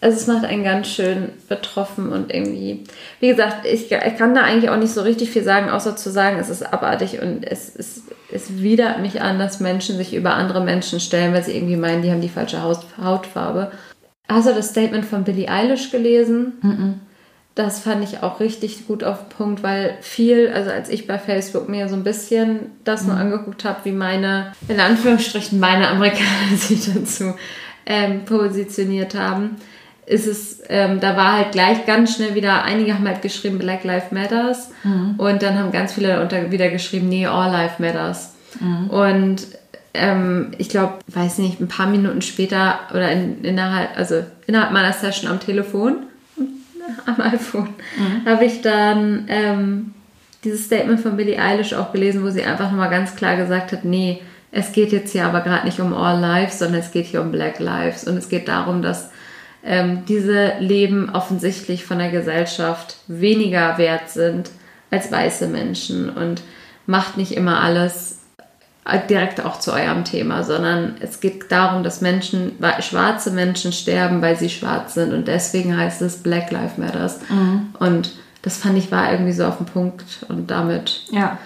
Also 0.00 0.18
es 0.18 0.26
macht 0.26 0.44
einen 0.44 0.62
ganz 0.62 0.88
schön 0.88 1.30
betroffen 1.48 2.12
und 2.12 2.32
irgendwie. 2.32 2.84
Wie 3.18 3.28
gesagt, 3.28 3.64
ich, 3.64 3.90
ich 3.90 4.16
kann 4.16 4.34
da 4.34 4.42
eigentlich 4.42 4.68
auch 4.68 4.76
nicht 4.76 4.92
so 4.92 5.00
richtig 5.00 5.30
viel 5.30 5.42
sagen, 5.42 5.70
außer 5.70 5.96
zu 5.96 6.10
sagen, 6.10 6.38
es 6.38 6.50
ist 6.50 6.62
abartig 6.62 7.20
und 7.22 7.44
es, 7.44 7.74
es, 7.74 8.02
es 8.30 8.62
widert 8.62 9.00
mich 9.00 9.22
an, 9.22 9.38
dass 9.38 9.60
Menschen 9.60 9.96
sich 9.96 10.14
über 10.14 10.34
andere 10.34 10.62
Menschen 10.62 11.00
stellen, 11.00 11.32
weil 11.32 11.42
sie 11.42 11.56
irgendwie 11.56 11.76
meinen, 11.76 12.02
die 12.02 12.10
haben 12.10 12.20
die 12.20 12.28
falsche 12.28 12.62
Haut, 12.62 12.80
Hautfarbe. 13.02 13.72
Hast 14.28 14.48
du 14.48 14.54
das 14.54 14.70
Statement 14.70 15.06
von 15.06 15.24
Billie 15.24 15.48
Eilish 15.48 15.90
gelesen? 15.90 17.00
Das 17.54 17.80
fand 17.80 18.04
ich 18.04 18.22
auch 18.22 18.40
richtig 18.40 18.86
gut 18.86 19.02
auf 19.02 19.20
den 19.20 19.28
Punkt, 19.30 19.62
weil 19.62 19.96
viel, 20.02 20.50
also 20.52 20.70
als 20.70 20.90
ich 20.90 21.06
bei 21.06 21.18
Facebook 21.18 21.70
mir 21.70 21.88
so 21.88 21.94
ein 21.94 22.04
bisschen 22.04 22.72
das 22.84 23.06
nur 23.06 23.16
angeguckt 23.16 23.64
habe, 23.64 23.78
wie 23.84 23.92
meine, 23.92 24.52
in 24.68 24.78
Anführungsstrichen, 24.78 25.58
meine 25.58 25.88
Amerikaner 25.88 26.56
sich 26.56 26.92
dazu 26.92 27.34
ähm, 27.86 28.26
positioniert 28.26 29.14
haben, 29.14 29.56
ist 30.06 30.26
es, 30.26 30.62
ähm, 30.68 31.00
da 31.00 31.16
war 31.16 31.32
halt 31.32 31.52
gleich 31.52 31.84
ganz 31.84 32.14
schnell 32.14 32.34
wieder, 32.34 32.62
einige 32.62 32.94
haben 32.94 33.06
halt 33.06 33.22
geschrieben 33.22 33.58
Black 33.58 33.84
Lives 33.84 34.12
Matters. 34.12 34.70
Und 35.18 35.42
dann 35.42 35.58
haben 35.58 35.72
ganz 35.72 35.92
viele 35.94 36.08
darunter 36.08 36.50
wieder 36.50 36.68
geschrieben, 36.70 37.08
nee, 37.08 37.26
All 37.26 37.50
Life 37.50 37.82
Matters. 37.82 38.34
Und 38.88 39.46
ähm, 39.94 40.52
ich 40.58 40.68
glaube, 40.68 40.94
weiß 41.08 41.38
nicht, 41.38 41.60
ein 41.60 41.68
paar 41.68 41.88
Minuten 41.88 42.22
später 42.22 42.80
oder 42.90 43.10
in, 43.10 43.42
innerhalb, 43.44 43.96
also 43.96 44.22
innerhalb 44.46 44.72
meiner 44.72 44.92
Session 44.92 45.30
am 45.30 45.40
Telefon, 45.40 46.04
am 47.06 47.20
iPhone, 47.20 47.70
habe 48.24 48.44
ich 48.44 48.62
dann 48.62 49.24
ähm, 49.28 49.94
dieses 50.44 50.66
Statement 50.66 51.00
von 51.00 51.16
Billie 51.16 51.38
Eilish 51.38 51.74
auch 51.74 51.92
gelesen, 51.92 52.22
wo 52.22 52.30
sie 52.30 52.44
einfach 52.44 52.70
nochmal 52.70 52.90
ganz 52.90 53.16
klar 53.16 53.36
gesagt 53.36 53.72
hat, 53.72 53.84
nee, 53.84 54.22
es 54.52 54.72
geht 54.72 54.92
jetzt 54.92 55.12
hier 55.12 55.26
aber 55.26 55.40
gerade 55.40 55.66
nicht 55.66 55.80
um 55.80 55.92
All 55.92 56.20
Lives, 56.20 56.60
sondern 56.60 56.80
es 56.80 56.92
geht 56.92 57.06
hier 57.06 57.20
um 57.20 57.32
Black 57.32 57.58
Lives. 57.58 58.04
Und 58.04 58.16
es 58.16 58.28
geht 58.28 58.48
darum, 58.48 58.80
dass 58.80 59.10
ähm, 59.66 60.04
diese 60.06 60.52
Leben 60.60 61.10
offensichtlich 61.12 61.84
von 61.84 61.98
der 61.98 62.10
Gesellschaft 62.10 62.96
weniger 63.08 63.78
wert 63.78 64.08
sind 64.10 64.50
als 64.90 65.10
weiße 65.10 65.48
Menschen 65.48 66.08
und 66.10 66.42
macht 66.86 67.16
nicht 67.16 67.32
immer 67.32 67.60
alles 67.60 68.20
äh, 68.84 69.00
direkt 69.10 69.44
auch 69.44 69.58
zu 69.58 69.72
eurem 69.72 70.04
Thema, 70.04 70.44
sondern 70.44 70.94
es 71.00 71.18
geht 71.20 71.50
darum, 71.50 71.82
dass 71.82 72.00
Menschen, 72.00 72.52
wa- 72.60 72.80
schwarze 72.80 73.32
Menschen 73.32 73.72
sterben, 73.72 74.22
weil 74.22 74.36
sie 74.36 74.48
schwarz 74.50 74.94
sind 74.94 75.12
und 75.12 75.26
deswegen 75.26 75.76
heißt 75.76 76.00
es 76.02 76.22
Black 76.22 76.50
Lives 76.52 76.78
Matters. 76.78 77.18
Und 77.80 78.12
das 78.42 78.58
fand 78.58 78.78
ich 78.78 78.92
war 78.92 79.10
irgendwie 79.10 79.32
so 79.32 79.44
auf 79.44 79.56
den 79.56 79.66
Punkt 79.66 80.04
und 80.28 80.48
damit 80.52 81.02
Ja. 81.10 81.38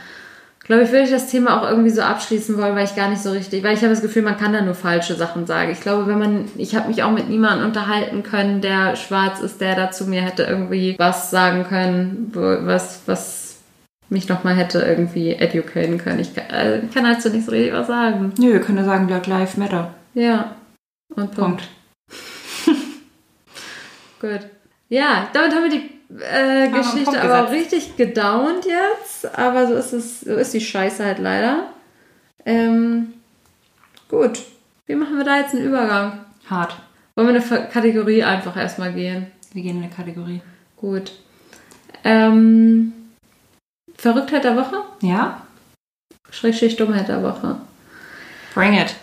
Glaube 0.62 0.82
ich, 0.82 0.90
würde 0.90 1.04
ich 1.04 1.10
das 1.10 1.30
Thema 1.30 1.60
auch 1.60 1.68
irgendwie 1.68 1.90
so 1.90 2.02
abschließen 2.02 2.56
wollen, 2.56 2.76
weil 2.76 2.84
ich 2.84 2.94
gar 2.94 3.08
nicht 3.08 3.22
so 3.22 3.30
richtig, 3.30 3.64
weil 3.64 3.74
ich 3.74 3.80
habe 3.82 3.92
das 3.92 4.02
Gefühl, 4.02 4.22
man 4.22 4.36
kann 4.36 4.52
da 4.52 4.60
nur 4.60 4.74
falsche 4.74 5.14
Sachen 5.14 5.46
sagen. 5.46 5.70
Ich 5.72 5.80
glaube, 5.80 6.06
wenn 6.06 6.18
man, 6.18 6.44
ich 6.56 6.76
habe 6.76 6.88
mich 6.88 7.02
auch 7.02 7.10
mit 7.10 7.28
niemandem 7.28 7.66
unterhalten 7.66 8.22
können, 8.22 8.60
der 8.60 8.96
schwarz 8.96 9.40
ist, 9.40 9.60
der 9.60 9.74
dazu 9.74 10.06
mir 10.06 10.22
hätte 10.22 10.44
irgendwie 10.44 10.96
was 10.98 11.30
sagen 11.30 11.64
können, 11.64 12.30
was, 12.32 13.02
was 13.06 13.58
mich 14.10 14.28
nochmal 14.28 14.54
hätte 14.54 14.80
irgendwie 14.80 15.32
educaten 15.34 15.98
können. 15.98 16.20
Ich 16.20 16.34
kann, 16.34 16.50
äh, 16.50 16.82
kann 16.92 17.06
halt 17.06 17.22
so 17.22 17.28
nicht 17.28 17.46
so 17.46 17.52
richtig 17.52 17.72
was 17.72 17.86
sagen. 17.86 18.32
Nö, 18.38 18.52
wir 18.52 18.60
können 18.60 18.78
ja 18.78 18.84
sagen, 18.84 19.06
Black 19.06 19.26
Lives 19.26 19.56
Matter. 19.56 19.94
Ja. 20.14 20.56
Und 21.14 21.34
Punkt. 21.34 21.62
Punkt. 21.64 21.68
Gut. 24.20 24.40
Ja, 24.88 25.28
damit 25.32 25.54
haben 25.54 25.62
wir 25.62 25.70
die 25.70 25.99
äh, 26.18 26.68
Geschichte 26.68 27.20
aber 27.20 27.46
gesetzt. 27.46 27.72
richtig 27.72 27.96
gedownt 27.96 28.66
jetzt. 28.66 29.38
Aber 29.38 29.66
so 29.66 29.74
ist 29.74 29.92
es, 29.92 30.20
so 30.20 30.34
ist 30.34 30.54
die 30.54 30.60
Scheiße 30.60 31.04
halt 31.04 31.18
leider. 31.18 31.70
Ähm, 32.44 33.14
gut. 34.08 34.40
Wie 34.86 34.94
machen 34.94 35.16
wir 35.16 35.24
da 35.24 35.38
jetzt 35.38 35.54
einen 35.54 35.64
Übergang? 35.64 36.24
Hart. 36.48 36.76
Wollen 37.14 37.28
wir 37.28 37.40
eine 37.40 37.68
Kategorie 37.68 38.24
einfach 38.24 38.56
erstmal 38.56 38.92
gehen? 38.92 39.30
Wir 39.52 39.62
gehen 39.62 39.76
in 39.76 39.84
eine 39.84 39.92
Kategorie. 39.92 40.42
Gut. 40.76 41.12
Ähm, 42.02 42.92
Verrücktheit 43.96 44.44
der 44.44 44.56
Woche? 44.56 44.82
Ja? 45.02 45.42
Schrägstrich 46.30 46.76
Dummheit 46.76 47.08
der 47.08 47.22
Woche. 47.22 47.56
Bring 48.54 48.74
it. 48.74 48.94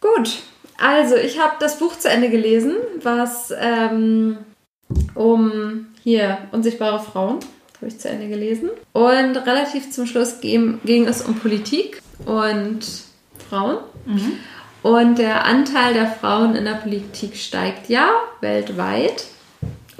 Gut, 0.00 0.42
also 0.78 1.14
ich 1.14 1.38
habe 1.38 1.54
das 1.60 1.78
Buch 1.78 1.96
zu 1.96 2.08
Ende 2.08 2.28
gelesen, 2.28 2.74
was 3.02 3.52
ähm, 3.56 4.38
um 5.14 5.86
hier 6.02 6.38
unsichtbare 6.52 7.00
Frauen 7.00 7.40
habe 7.76 7.88
ich 7.88 7.98
zu 7.98 8.08
Ende 8.08 8.28
gelesen. 8.28 8.70
Und 8.92 9.36
relativ 9.36 9.90
zum 9.90 10.06
Schluss 10.06 10.40
ging, 10.40 10.80
ging 10.84 11.06
es 11.06 11.22
um 11.22 11.34
Politik 11.38 12.00
und 12.24 12.80
Frauen. 13.48 13.78
Und 14.82 15.18
der 15.18 15.44
Anteil 15.44 15.94
der 15.94 16.06
Frauen 16.06 16.54
in 16.54 16.64
der 16.64 16.74
Politik 16.74 17.36
steigt 17.36 17.88
ja 17.88 18.08
weltweit 18.40 19.24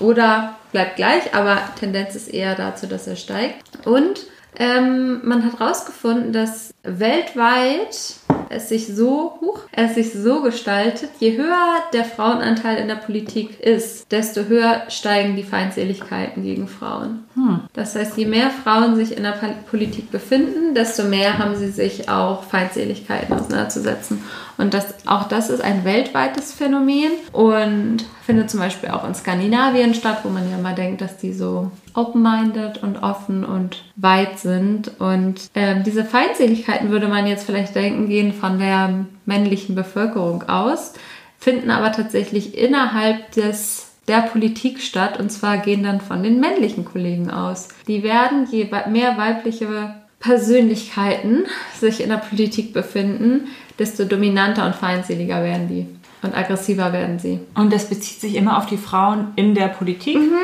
oder 0.00 0.56
bleibt 0.72 0.96
gleich, 0.96 1.34
aber 1.34 1.58
Tendenz 1.78 2.14
ist 2.14 2.28
eher 2.28 2.54
dazu, 2.54 2.86
dass 2.86 3.06
er 3.06 3.16
steigt. 3.16 3.86
Und 3.86 4.26
ähm, 4.56 5.20
man 5.24 5.44
hat 5.44 5.58
herausgefunden, 5.58 6.32
dass 6.32 6.74
weltweit 6.82 8.16
es 8.50 8.68
sich 8.68 8.86
so 8.86 9.38
hoch, 9.40 9.60
es 9.72 9.94
sich 9.94 10.12
so 10.12 10.42
gestaltet, 10.42 11.10
je 11.18 11.36
höher 11.36 11.78
der 11.92 12.04
Frauenanteil 12.04 12.76
in 12.78 12.88
der 12.88 12.96
Politik 12.96 13.60
ist, 13.60 14.12
desto 14.12 14.44
höher 14.44 14.84
steigen 14.88 15.36
die 15.36 15.42
Feindseligkeiten 15.42 16.42
gegen 16.42 16.68
Frauen. 16.68 17.21
Hm. 17.34 17.60
Das 17.72 17.94
heißt, 17.94 18.18
je 18.18 18.26
mehr 18.26 18.50
Frauen 18.50 18.94
sich 18.96 19.16
in 19.16 19.22
der 19.22 19.38
Politik 19.70 20.10
befinden, 20.10 20.74
desto 20.74 21.04
mehr 21.04 21.38
haben 21.38 21.56
sie 21.56 21.70
sich 21.70 22.08
auch 22.08 22.42
Feindseligkeiten 22.44 23.32
auseinanderzusetzen. 23.32 24.22
Und 24.58 24.74
das, 24.74 25.06
auch 25.06 25.28
das 25.28 25.48
ist 25.48 25.62
ein 25.62 25.84
weltweites 25.84 26.52
Phänomen 26.52 27.12
und 27.32 28.04
findet 28.24 28.50
zum 28.50 28.60
Beispiel 28.60 28.90
auch 28.90 29.06
in 29.06 29.14
Skandinavien 29.14 29.94
statt, 29.94 30.18
wo 30.24 30.28
man 30.28 30.50
ja 30.50 30.58
mal 30.58 30.74
denkt, 30.74 31.00
dass 31.00 31.16
die 31.16 31.32
so 31.32 31.70
open-minded 31.94 32.82
und 32.82 33.02
offen 33.02 33.44
und 33.44 33.82
weit 33.96 34.38
sind. 34.38 35.00
Und 35.00 35.50
ähm, 35.54 35.84
diese 35.84 36.04
Feindseligkeiten, 36.04 36.90
würde 36.90 37.08
man 37.08 37.26
jetzt 37.26 37.46
vielleicht 37.46 37.74
denken, 37.74 38.08
gehen 38.08 38.34
von 38.34 38.58
der 38.58 39.06
männlichen 39.24 39.74
Bevölkerung 39.74 40.48
aus, 40.48 40.92
finden 41.38 41.70
aber 41.70 41.92
tatsächlich 41.92 42.56
innerhalb 42.56 43.32
des 43.32 43.81
der 44.08 44.22
Politik 44.22 44.80
statt 44.80 45.18
und 45.18 45.30
zwar 45.30 45.58
gehen 45.58 45.82
dann 45.82 46.00
von 46.00 46.22
den 46.22 46.40
männlichen 46.40 46.84
Kollegen 46.84 47.30
aus. 47.30 47.68
Die 47.86 48.02
werden, 48.02 48.46
je 48.50 48.68
mehr 48.88 49.16
weibliche 49.16 49.94
Persönlichkeiten 50.20 51.44
sich 51.78 52.00
in 52.00 52.08
der 52.08 52.16
Politik 52.16 52.72
befinden, 52.72 53.48
desto 53.78 54.04
dominanter 54.04 54.66
und 54.66 54.74
feindseliger 54.74 55.42
werden 55.42 55.68
die 55.68 55.86
und 56.22 56.36
aggressiver 56.36 56.92
werden 56.92 57.18
sie. 57.18 57.40
Und 57.54 57.72
das 57.72 57.88
bezieht 57.88 58.20
sich 58.20 58.36
immer 58.36 58.58
auf 58.58 58.66
die 58.66 58.76
Frauen 58.76 59.32
in 59.36 59.54
der 59.54 59.68
Politik? 59.68 60.16
Mhm. 60.16 60.38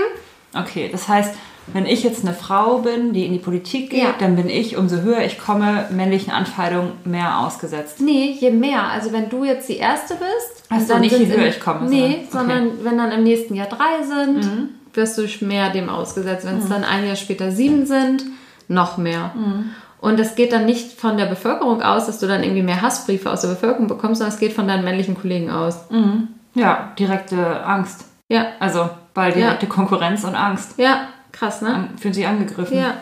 Okay, 0.54 0.88
das 0.90 1.08
heißt, 1.08 1.34
wenn 1.72 1.86
ich 1.86 2.02
jetzt 2.02 2.24
eine 2.24 2.34
Frau 2.34 2.78
bin, 2.78 3.12
die 3.12 3.26
in 3.26 3.32
die 3.32 3.38
Politik 3.38 3.90
geht, 3.90 4.02
ja. 4.02 4.14
dann 4.18 4.36
bin 4.36 4.48
ich, 4.48 4.76
umso 4.76 5.02
höher 5.02 5.20
ich 5.24 5.38
komme, 5.38 5.86
männlichen 5.90 6.32
Anfeindungen 6.32 6.92
mehr 7.04 7.40
ausgesetzt. 7.40 8.00
Nee, 8.00 8.36
je 8.38 8.50
mehr. 8.50 8.84
Also 8.84 9.12
wenn 9.12 9.28
du 9.28 9.44
jetzt 9.44 9.68
die 9.68 9.76
Erste 9.76 10.14
bist... 10.14 10.64
Also 10.70 10.98
nicht, 10.98 11.18
je 11.18 11.26
höher 11.26 11.46
ich 11.46 11.60
komme. 11.60 11.88
Nee, 11.88 12.04
okay. 12.04 12.26
sondern 12.30 12.84
wenn 12.84 12.98
dann 12.98 13.12
im 13.12 13.22
nächsten 13.22 13.54
Jahr 13.54 13.68
drei 13.68 14.02
sind, 14.02 14.44
mhm. 14.44 14.68
wirst 14.94 15.18
du 15.18 15.26
mehr 15.44 15.70
dem 15.70 15.88
ausgesetzt. 15.88 16.46
Wenn 16.46 16.58
es 16.58 16.64
mhm. 16.64 16.70
dann 16.70 16.84
ein 16.84 17.06
Jahr 17.06 17.16
später 17.16 17.50
sieben 17.50 17.86
sind, 17.86 18.24
noch 18.68 18.96
mehr. 18.96 19.32
Mhm. 19.34 19.70
Und 20.00 20.20
es 20.20 20.36
geht 20.36 20.52
dann 20.52 20.64
nicht 20.64 20.92
von 20.92 21.16
der 21.16 21.26
Bevölkerung 21.26 21.82
aus, 21.82 22.06
dass 22.06 22.20
du 22.20 22.26
dann 22.26 22.42
irgendwie 22.42 22.62
mehr 22.62 22.82
Hassbriefe 22.82 23.30
aus 23.30 23.40
der 23.40 23.48
Bevölkerung 23.48 23.88
bekommst, 23.88 24.18
sondern 24.18 24.34
es 24.34 24.40
geht 24.40 24.52
von 24.52 24.68
deinen 24.68 24.84
männlichen 24.84 25.20
Kollegen 25.20 25.50
aus. 25.50 25.90
Mhm. 25.90 26.28
Ja, 26.54 26.92
direkte 26.98 27.64
Angst. 27.64 28.04
Ja. 28.28 28.46
Also, 28.60 28.88
weil 29.14 29.32
direkte 29.32 29.66
ja. 29.66 29.72
Konkurrenz 29.72 30.24
und 30.24 30.34
Angst. 30.34 30.78
Ja, 30.78 31.08
krass, 31.38 31.62
ne? 31.62 31.74
An, 31.74 31.98
fühlen 31.98 32.14
sich 32.14 32.26
angegriffen. 32.26 32.76
Ja. 32.76 32.94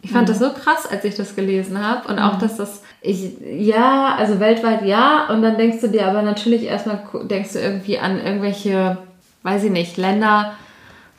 Ich 0.00 0.12
fand 0.12 0.28
mhm. 0.28 0.32
das 0.32 0.38
so 0.38 0.50
krass, 0.50 0.86
als 0.86 1.04
ich 1.04 1.16
das 1.16 1.34
gelesen 1.34 1.84
habe. 1.84 2.08
Und 2.08 2.18
auch, 2.18 2.34
mhm. 2.34 2.40
dass 2.40 2.56
das, 2.56 2.82
ich, 3.00 3.32
ja, 3.40 4.14
also 4.16 4.38
weltweit 4.40 4.84
ja. 4.84 5.28
Und 5.28 5.42
dann 5.42 5.56
denkst 5.56 5.80
du 5.80 5.88
dir 5.88 6.06
aber 6.06 6.22
natürlich 6.22 6.64
erstmal, 6.64 7.02
denkst 7.24 7.54
du 7.54 7.60
irgendwie 7.60 7.98
an 7.98 8.20
irgendwelche, 8.20 8.98
weiß 9.42 9.64
ich 9.64 9.70
nicht, 9.70 9.96
Länder, 9.96 10.52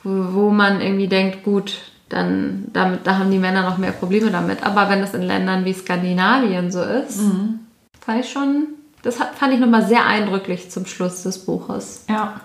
wo, 0.02 0.34
wo 0.34 0.50
man 0.50 0.80
irgendwie 0.80 1.08
denkt, 1.08 1.42
gut, 1.42 1.76
dann 2.08 2.64
damit, 2.72 3.06
da 3.06 3.18
haben 3.18 3.30
die 3.30 3.38
Männer 3.38 3.62
noch 3.62 3.78
mehr 3.78 3.92
Probleme 3.92 4.30
damit. 4.30 4.64
Aber 4.64 4.88
wenn 4.88 5.00
das 5.00 5.14
in 5.14 5.22
Ländern 5.22 5.64
wie 5.64 5.74
Skandinavien 5.74 6.72
so 6.72 6.82
ist, 6.82 7.20
mhm. 7.20 7.60
fand 8.00 8.24
ich 8.24 8.30
schon, 8.30 8.68
das 9.02 9.16
fand 9.16 9.52
ich 9.52 9.60
nochmal 9.60 9.86
sehr 9.86 10.06
eindrücklich 10.06 10.70
zum 10.70 10.86
Schluss 10.86 11.22
des 11.22 11.44
Buches. 11.44 12.04
Ja. 12.08 12.40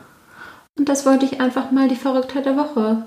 Und 0.78 0.90
das 0.90 1.06
wollte 1.06 1.26
ich 1.26 1.40
einfach 1.40 1.72
mal 1.72 1.88
die 1.88 1.96
Verrücktheit 1.96 2.46
der 2.46 2.58
Woche 2.58 3.04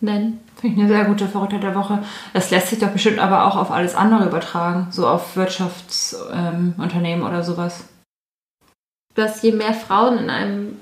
nennen. 0.00 0.40
Finde 0.64 0.80
ich 0.80 0.82
eine 0.82 0.96
sehr 0.96 1.04
gute 1.04 1.28
Verrücktheit 1.28 1.62
der 1.62 1.74
Woche. 1.74 1.98
Das 2.32 2.50
lässt 2.50 2.68
sich 2.68 2.78
doch 2.78 2.88
bestimmt 2.88 3.18
aber 3.18 3.44
auch 3.44 3.54
auf 3.54 3.70
alles 3.70 3.94
andere 3.94 4.24
übertragen, 4.24 4.86
so 4.90 5.06
auf 5.06 5.36
Wirtschaftsunternehmen 5.36 7.20
ähm, 7.20 7.26
oder 7.26 7.42
sowas. 7.42 7.84
Dass 9.14 9.42
je 9.42 9.52
mehr 9.52 9.74
Frauen 9.74 10.16
in 10.16 10.30
einem 10.30 10.76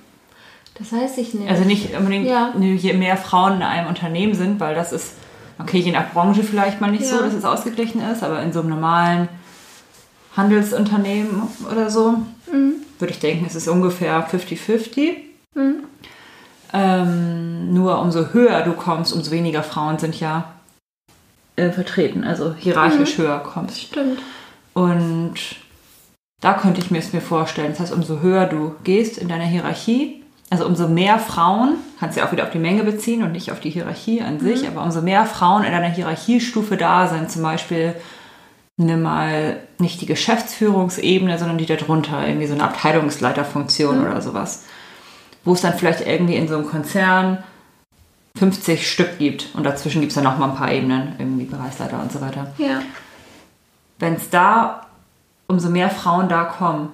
das 0.75 0.93
weiß 0.93 1.19
ich 1.19 1.35
nicht. 1.35 1.51
Also 1.51 1.65
nicht 1.65 1.97
unbedingt, 1.97 2.29
ja. 2.29 2.53
je 2.57 2.93
mehr 2.93 3.17
Frauen 3.17 3.57
in 3.57 3.63
einem 3.63 3.89
Unternehmen 3.89 4.35
sind, 4.35 4.61
weil 4.61 4.77
das 4.77 4.93
ist, 4.93 5.15
okay, 5.59 5.79
je 5.79 5.91
nach 5.91 6.13
Branche 6.13 6.45
vielleicht 6.45 6.81
mal 6.81 6.93
nicht 6.93 7.03
ja. 7.03 7.09
so, 7.09 7.19
dass 7.19 7.35
es 7.35 7.45
ausgeglichen 7.45 8.01
ist, 8.09 8.23
aber 8.23 8.41
in 8.41 8.53
so 8.53 8.61
einem 8.61 8.69
normalen 8.69 9.29
Handelsunternehmen 10.37 11.43
oder 11.69 11.91
so, 11.91 12.19
mhm. 12.53 12.75
würde 13.01 13.15
ich 13.15 13.19
denken, 13.19 13.47
es 13.49 13.57
ist 13.57 13.67
ungefähr 13.67 14.29
50-50. 14.31 15.17
Mhm. 15.57 15.83
Ähm, 16.73 17.75
nur 17.75 18.01
umso 18.01 18.33
höher 18.33 18.63
du 18.63 18.73
kommst, 18.73 19.13
umso 19.13 19.31
weniger 19.31 19.63
Frauen 19.63 19.99
sind 19.99 20.19
ja 20.19 20.53
äh, 21.57 21.71
vertreten, 21.71 22.25
also 22.25 22.55
hierarchisch 22.55 23.19
mhm. 23.19 23.23
höher 23.23 23.39
kommst. 23.41 23.81
Stimmt. 23.81 24.21
Und 24.73 25.35
da 26.41 26.55
könnte 26.55 26.81
ich 26.81 26.91
mir 26.91 26.99
es 26.99 27.13
mir 27.13 27.21
vorstellen. 27.21 27.71
Das 27.71 27.81
heißt, 27.81 27.93
umso 27.93 28.21
höher 28.21 28.47
du 28.47 28.75
gehst 28.85 29.19
in 29.19 29.29
deiner 29.29 29.45
Hierarchie, 29.45 30.23
also 30.51 30.67
umso 30.67 30.89
mehr 30.89 31.19
Frauen, 31.19 31.77
kannst 32.01 32.17
du 32.17 32.21
ja 32.21 32.27
auch 32.27 32.33
wieder 32.33 32.45
auf 32.45 32.51
die 32.51 32.59
Menge 32.59 32.85
beziehen 32.85 33.23
und 33.23 33.33
nicht 33.33 33.53
auf 33.53 33.61
die 33.61 33.71
Hierarchie 33.71 34.23
an 34.23 34.41
sich, 34.41 34.63
mhm. 34.63 34.69
aber 34.69 34.83
umso 34.83 35.03
mehr 35.03 35.27
Frauen 35.27 35.65
in 35.65 35.73
einer 35.73 35.89
Hierarchiestufe 35.89 36.77
da 36.77 37.07
sind, 37.07 37.31
zum 37.31 37.43
Beispiel 37.43 37.95
nimm 38.77 39.03
mal 39.03 39.61
nicht 39.79 40.01
die 40.01 40.07
Geschäftsführungsebene, 40.07 41.39
sondern 41.39 41.59
die 41.59 41.67
darunter, 41.67 42.27
irgendwie 42.27 42.47
so 42.47 42.55
eine 42.55 42.65
Abteilungsleiterfunktion 42.65 43.99
mhm. 43.99 44.07
oder 44.07 44.21
sowas, 44.21 44.65
wo 45.45 45.55
es 45.55 45.63
dann 45.63 45.75
vielleicht 45.75 46.07
irgendwie 46.07 46.37
in 46.37 46.49
so 46.49 46.57
einem 46.57 46.67
Konzern 46.67 47.43
50 48.37 48.91
Stück 48.91 49.19
gibt 49.19 49.49
und 49.55 49.65
dazwischen 49.65 50.01
gibt 50.01 50.11
es 50.11 50.15
dann 50.15 50.25
noch 50.25 50.39
mal 50.39 50.51
ein 50.51 50.57
paar 50.57 50.73
Ebenen, 50.73 51.15
irgendwie 51.19 51.45
Bereichsleiter 51.45 52.01
und 52.01 52.11
so 52.11 52.21
weiter. 52.21 52.53
Ja. 52.59 52.83
Wenn 53.99 54.15
es 54.15 54.31
da 54.31 54.87
umso 55.47 55.69
mehr 55.69 55.91
Frauen 55.91 56.29
da 56.29 56.45
kommen, 56.45 56.93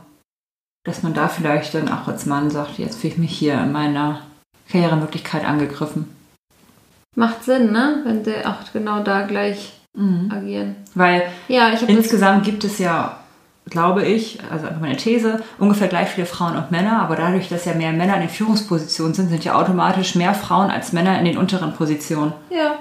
dass 0.84 1.02
man 1.02 1.14
da 1.14 1.28
vielleicht 1.28 1.74
dann 1.74 1.88
auch 1.88 2.08
als 2.08 2.26
Mann 2.26 2.50
sagt, 2.50 2.78
jetzt 2.78 3.00
fühle 3.00 3.12
ich 3.12 3.18
mich 3.18 3.38
hier 3.38 3.54
in 3.60 3.72
meiner 3.72 4.22
Karrieremöglichkeit 4.70 5.44
angegriffen. 5.44 6.14
Macht 7.14 7.44
Sinn, 7.44 7.72
ne? 7.72 8.02
Wenn 8.04 8.24
sie 8.24 8.44
auch 8.44 8.56
genau 8.72 9.02
da 9.02 9.22
gleich 9.22 9.72
mhm. 9.96 10.30
agieren. 10.32 10.76
Weil 10.94 11.30
ja, 11.48 11.70
insgesamt 11.70 12.44
gibt 12.44 12.64
es 12.64 12.78
ja, 12.78 13.17
glaube 13.70 14.04
ich, 14.04 14.38
also 14.50 14.66
einfach 14.66 14.80
meine 14.80 14.96
These, 14.96 15.42
ungefähr 15.58 15.88
gleich 15.88 16.08
viele 16.08 16.26
Frauen 16.26 16.56
und 16.56 16.70
Männer, 16.70 17.02
aber 17.02 17.16
dadurch, 17.16 17.48
dass 17.48 17.64
ja 17.64 17.74
mehr 17.74 17.92
Männer 17.92 18.14
in 18.14 18.22
den 18.22 18.30
Führungspositionen 18.30 19.14
sind, 19.14 19.28
sind 19.28 19.44
ja 19.44 19.54
automatisch 19.54 20.14
mehr 20.14 20.34
Frauen 20.34 20.70
als 20.70 20.92
Männer 20.92 21.18
in 21.18 21.24
den 21.24 21.38
unteren 21.38 21.72
Positionen. 21.74 22.32
Ja. 22.50 22.78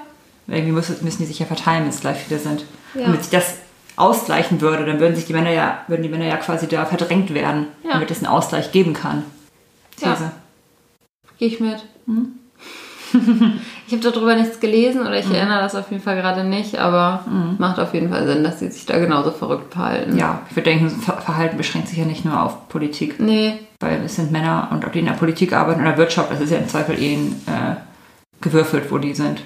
Irgendwie 0.48 0.72
müssen, 0.72 0.96
müssen 1.04 1.20
die 1.20 1.26
sich 1.26 1.40
ja 1.40 1.46
verteilen, 1.46 1.84
wenn 1.84 1.90
es 1.90 2.00
gleich 2.00 2.18
viele 2.18 2.40
sind. 2.40 2.66
Ja. 2.94 3.04
Damit 3.04 3.24
sich 3.24 3.32
das 3.32 3.56
ausgleichen 3.98 4.62
würde, 4.62 4.86
dann 4.86 5.00
würden 5.00 5.16
sich 5.16 5.26
die 5.26 5.34
Männer 5.34 5.52
ja, 5.52 5.80
würden 5.88 6.04
die 6.04 6.10
Männer 6.10 6.26
ja 6.26 6.38
quasi 6.38 6.68
da 6.68 6.86
verdrängt 6.86 7.34
werden, 7.34 7.68
ja. 7.84 7.94
damit 7.94 8.12
es 8.12 8.20
einen 8.20 8.28
Ausgleich 8.28 8.72
geben 8.72 8.94
kann. 8.94 9.24
These. 9.98 10.06
Ja. 10.06 10.32
Gehe 11.38 11.48
ich 11.50 11.60
mit. 11.60 11.84
Hm? 12.06 12.34
Ich 13.88 13.94
habe 13.94 14.12
darüber 14.12 14.36
nichts 14.36 14.60
gelesen 14.60 15.02
oder 15.02 15.18
ich 15.18 15.28
mhm. 15.28 15.36
erinnere 15.36 15.62
das 15.62 15.76
auf 15.76 15.90
jeden 15.92 16.04
Fall 16.04 16.16
gerade 16.16 16.44
nicht, 16.44 16.78
aber 16.78 17.24
mhm. 17.28 17.56
macht 17.58 17.80
auf 17.80 17.94
jeden 17.94 18.10
Fall 18.10 18.26
Sinn, 18.28 18.44
dass 18.44 18.60
sie 18.60 18.70
sich 18.70 18.86
da 18.86 18.98
genauso 19.00 19.32
verrückt 19.32 19.74
verhalten. 19.74 20.18
Ja, 20.18 20.42
ich 20.50 20.56
würde 20.56 20.70
denken, 20.70 20.90
Verhalten 20.90 21.58
beschränkt 21.58 21.88
sich 21.88 21.98
ja 21.98 22.06
nicht 22.06 22.26
nur 22.26 22.42
auf 22.42 22.70
Politik. 22.70 23.20
Nee. 23.20 23.60
Weil 23.80 24.02
es 24.06 24.16
sind 24.16 24.32
Männer 24.32 24.70
und 24.72 24.86
ob 24.86 24.92
die 24.92 25.00
in 25.00 25.06
der 25.06 25.14
Politik 25.14 25.54
arbeiten 25.54 25.82
oder 25.82 25.98
Wirtschaft, 25.98 26.32
das 26.32 26.42
ist 26.42 26.52
ja 26.52 26.58
im 26.58 26.68
Zweifel 26.68 27.00
eh 27.00 27.14
äh, 27.14 27.76
gewürfelt, 28.42 28.92
wo 28.92 28.98
die 28.98 29.14
sind 29.14 29.42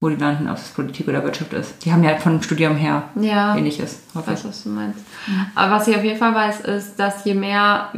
wo 0.00 0.10
die 0.10 0.16
landen, 0.16 0.48
ob 0.48 0.56
es 0.56 0.68
Politik 0.68 1.08
oder 1.08 1.24
Wirtschaft 1.24 1.52
ist. 1.54 1.84
Die 1.84 1.92
haben 1.92 2.04
ja 2.04 2.16
von 2.18 2.32
dem 2.32 2.42
Studium 2.42 2.76
her 2.76 3.04
ja, 3.18 3.56
ähnliches. 3.56 4.02
Ich 4.08 4.26
weiß, 4.26 4.44
was 4.44 4.62
du 4.64 4.68
meinst. 4.68 5.00
Mhm. 5.26 5.46
Aber 5.54 5.72
was 5.72 5.88
ich 5.88 5.96
auf 5.96 6.04
jeden 6.04 6.18
Fall 6.18 6.34
weiß, 6.34 6.60
ist, 6.60 6.96
dass 6.96 7.24
je 7.24 7.34
mehr 7.34 7.92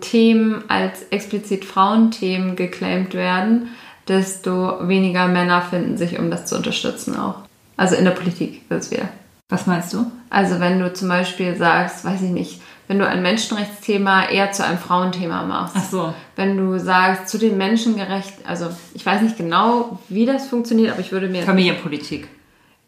Themen 0.00 0.64
als 0.68 1.02
explizit 1.10 1.66
Frauenthemen 1.66 2.56
geclaimt 2.56 3.12
werden, 3.12 3.68
desto 4.08 4.88
weniger 4.88 5.28
Männer 5.28 5.62
finden 5.62 5.96
sich, 5.96 6.18
um 6.18 6.30
das 6.30 6.46
zu 6.46 6.56
unterstützen 6.56 7.16
auch. 7.16 7.36
Also 7.76 7.96
in 7.96 8.04
der 8.04 8.12
Politik 8.12 8.62
wird 8.68 8.82
es 8.82 8.90
wieder. 8.90 9.08
Was 9.48 9.66
meinst 9.66 9.92
du? 9.92 10.10
Also 10.30 10.60
wenn 10.60 10.78
du 10.78 10.92
zum 10.92 11.08
Beispiel 11.08 11.56
sagst, 11.56 12.04
weiß 12.04 12.22
ich 12.22 12.30
nicht, 12.30 12.60
wenn 12.86 12.98
du 12.98 13.06
ein 13.06 13.22
Menschenrechtsthema 13.22 14.28
eher 14.28 14.52
zu 14.52 14.64
einem 14.64 14.78
Frauenthema 14.78 15.42
machst. 15.42 15.74
Ach 15.78 15.84
so. 15.84 16.14
Wenn 16.36 16.56
du 16.56 16.78
sagst, 16.78 17.28
zu 17.28 17.38
den 17.38 17.56
Menschengerecht, 17.56 18.34
also 18.46 18.68
ich 18.94 19.04
weiß 19.04 19.22
nicht 19.22 19.36
genau, 19.36 19.98
wie 20.08 20.26
das 20.26 20.46
funktioniert, 20.46 20.92
aber 20.92 21.00
ich 21.00 21.12
würde 21.12 21.28
mir. 21.28 21.42
Familienpolitik. 21.42 22.28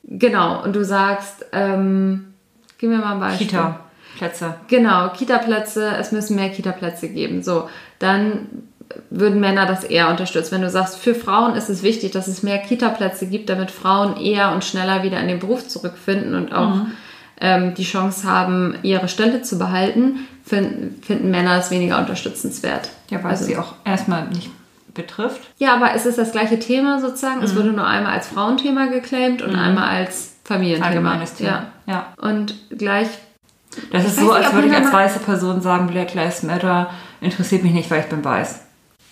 Genau, 0.04 0.62
und 0.62 0.76
du 0.76 0.84
sagst, 0.84 1.46
ähm, 1.52 2.34
gib 2.78 2.90
mir 2.90 2.98
mal 2.98 3.14
ein 3.14 3.20
Beispiel. 3.20 3.46
Kita-Plätze. 3.46 4.54
Genau, 4.68 5.08
Kita-Plätze, 5.08 5.96
es 5.98 6.12
müssen 6.12 6.36
mehr 6.36 6.50
Kita-Plätze 6.50 7.08
geben. 7.08 7.42
So, 7.42 7.68
dann 7.98 8.65
würden 9.10 9.40
Männer 9.40 9.66
das 9.66 9.84
eher 9.84 10.08
unterstützen. 10.08 10.56
Wenn 10.56 10.62
du 10.62 10.70
sagst, 10.70 10.98
für 10.98 11.14
Frauen 11.14 11.54
ist 11.54 11.68
es 11.68 11.82
wichtig, 11.82 12.12
dass 12.12 12.28
es 12.28 12.42
mehr 12.42 12.58
Kita-Plätze 12.58 13.26
gibt, 13.26 13.48
damit 13.48 13.70
Frauen 13.70 14.16
eher 14.16 14.52
und 14.52 14.64
schneller 14.64 15.02
wieder 15.02 15.20
in 15.20 15.28
den 15.28 15.38
Beruf 15.38 15.66
zurückfinden 15.68 16.34
und 16.34 16.54
auch 16.54 16.74
mhm 16.74 16.92
ähm, 17.40 17.74
die 17.74 17.84
Chance 17.84 18.28
haben, 18.28 18.76
ihre 18.82 19.08
Stelle 19.08 19.42
zu 19.42 19.58
behalten, 19.58 20.26
finden, 20.44 21.02
finden 21.02 21.30
Männer 21.30 21.58
es 21.58 21.70
weniger 21.70 21.98
unterstützenswert. 21.98 22.90
Ja, 23.10 23.22
weil 23.22 23.32
also, 23.32 23.44
sie 23.44 23.56
auch 23.56 23.74
erstmal 23.84 24.28
nicht 24.28 24.50
betrifft. 24.94 25.42
Ja, 25.58 25.74
aber 25.74 25.94
es 25.94 26.06
ist 26.06 26.18
das 26.18 26.32
gleiche 26.32 26.58
Thema 26.58 27.00
sozusagen. 27.00 27.42
Es 27.42 27.54
wurde 27.54 27.72
nur 27.72 27.86
einmal 27.86 28.12
als 28.12 28.28
Frauenthema 28.28 28.86
geclaimed 28.86 29.42
und 29.42 29.54
einmal 29.54 29.88
als 29.88 30.36
Familienthema. 30.44 30.88
Allgemeines 30.88 31.34
Thema. 31.34 31.66
Ja. 31.86 31.92
ja. 31.92 32.28
Und 32.28 32.54
gleich. 32.70 33.08
Das 33.92 34.06
ist 34.06 34.16
so, 34.16 34.22
nicht, 34.22 34.32
als 34.32 34.54
würde 34.54 34.68
ich 34.68 34.74
als 34.74 34.90
weiße 34.90 35.18
Person 35.18 35.60
sagen, 35.60 35.88
Black 35.88 36.14
Lives 36.14 36.42
Matter 36.42 36.88
interessiert 37.20 37.62
mich 37.62 37.72
nicht, 37.72 37.90
weil 37.90 38.00
ich 38.00 38.06
bin 38.06 38.24
weiß. 38.24 38.60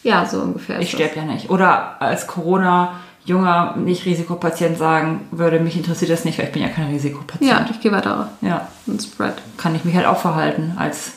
Ja, 0.04 0.24
so 0.26 0.40
ungefähr. 0.40 0.78
Ich 0.80 0.92
sterbe 0.92 1.16
ja 1.16 1.22
nicht. 1.24 1.50
Oder 1.50 2.00
als 2.00 2.26
Corona 2.28 2.94
junger 3.24 3.74
Nicht-Risikopatient 3.76 4.76
sagen 4.78 5.26
würde, 5.30 5.58
mich 5.58 5.76
interessiert 5.76 6.10
das 6.10 6.24
nicht, 6.26 6.38
weil 6.38 6.46
ich 6.46 6.52
bin 6.52 6.62
ja 6.62 6.68
kein 6.68 6.86
Ja, 6.88 6.92
Risikopatient. 6.92 7.70
ich 7.70 7.80
gehe 7.80 7.90
weiter 7.90 8.28
Ja. 8.42 8.68
und 8.86 9.02
Spread. 9.02 9.34
Kann 9.56 9.74
ich 9.74 9.84
mich 9.84 9.96
halt 9.96 10.06
auch 10.06 10.18
verhalten 10.18 10.74
als 10.78 11.12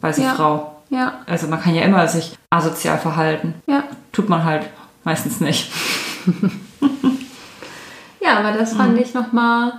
weiße 0.00 0.22
Ja. 0.22 0.34
Frau. 0.34 0.70
Ja, 0.90 1.14
Also 1.26 1.46
man 1.48 1.60
kann 1.60 1.74
ja 1.74 1.82
immer 1.82 2.06
sich 2.08 2.36
asozial 2.50 2.98
verhalten. 2.98 3.54
ja. 3.66 3.84
Tut 4.12 4.28
man 4.28 4.44
halt 4.44 4.64
meistens 5.04 5.40
nicht. 5.40 5.70
Ja, 8.20 8.38
aber 8.38 8.52
das 8.52 8.72
Mhm. 8.72 8.76
fand 8.78 8.98
ich 8.98 9.12
nochmal. 9.12 9.72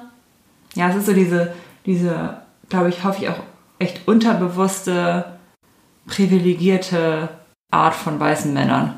Ja, 0.76 0.90
es 0.90 0.96
ist 0.98 1.06
so 1.08 1.14
diese, 1.14 1.54
diese, 1.86 2.38
glaube 2.70 2.90
ich, 2.90 3.04
hoffe 3.04 3.24
ich 3.24 3.30
auch 3.30 3.40
echt 3.80 4.08
unterbewusste, 4.08 5.26
privilegierte 6.08 7.30
Art 7.72 7.94
von 7.96 8.20
weißen 8.20 8.54
Männern. 8.54 8.94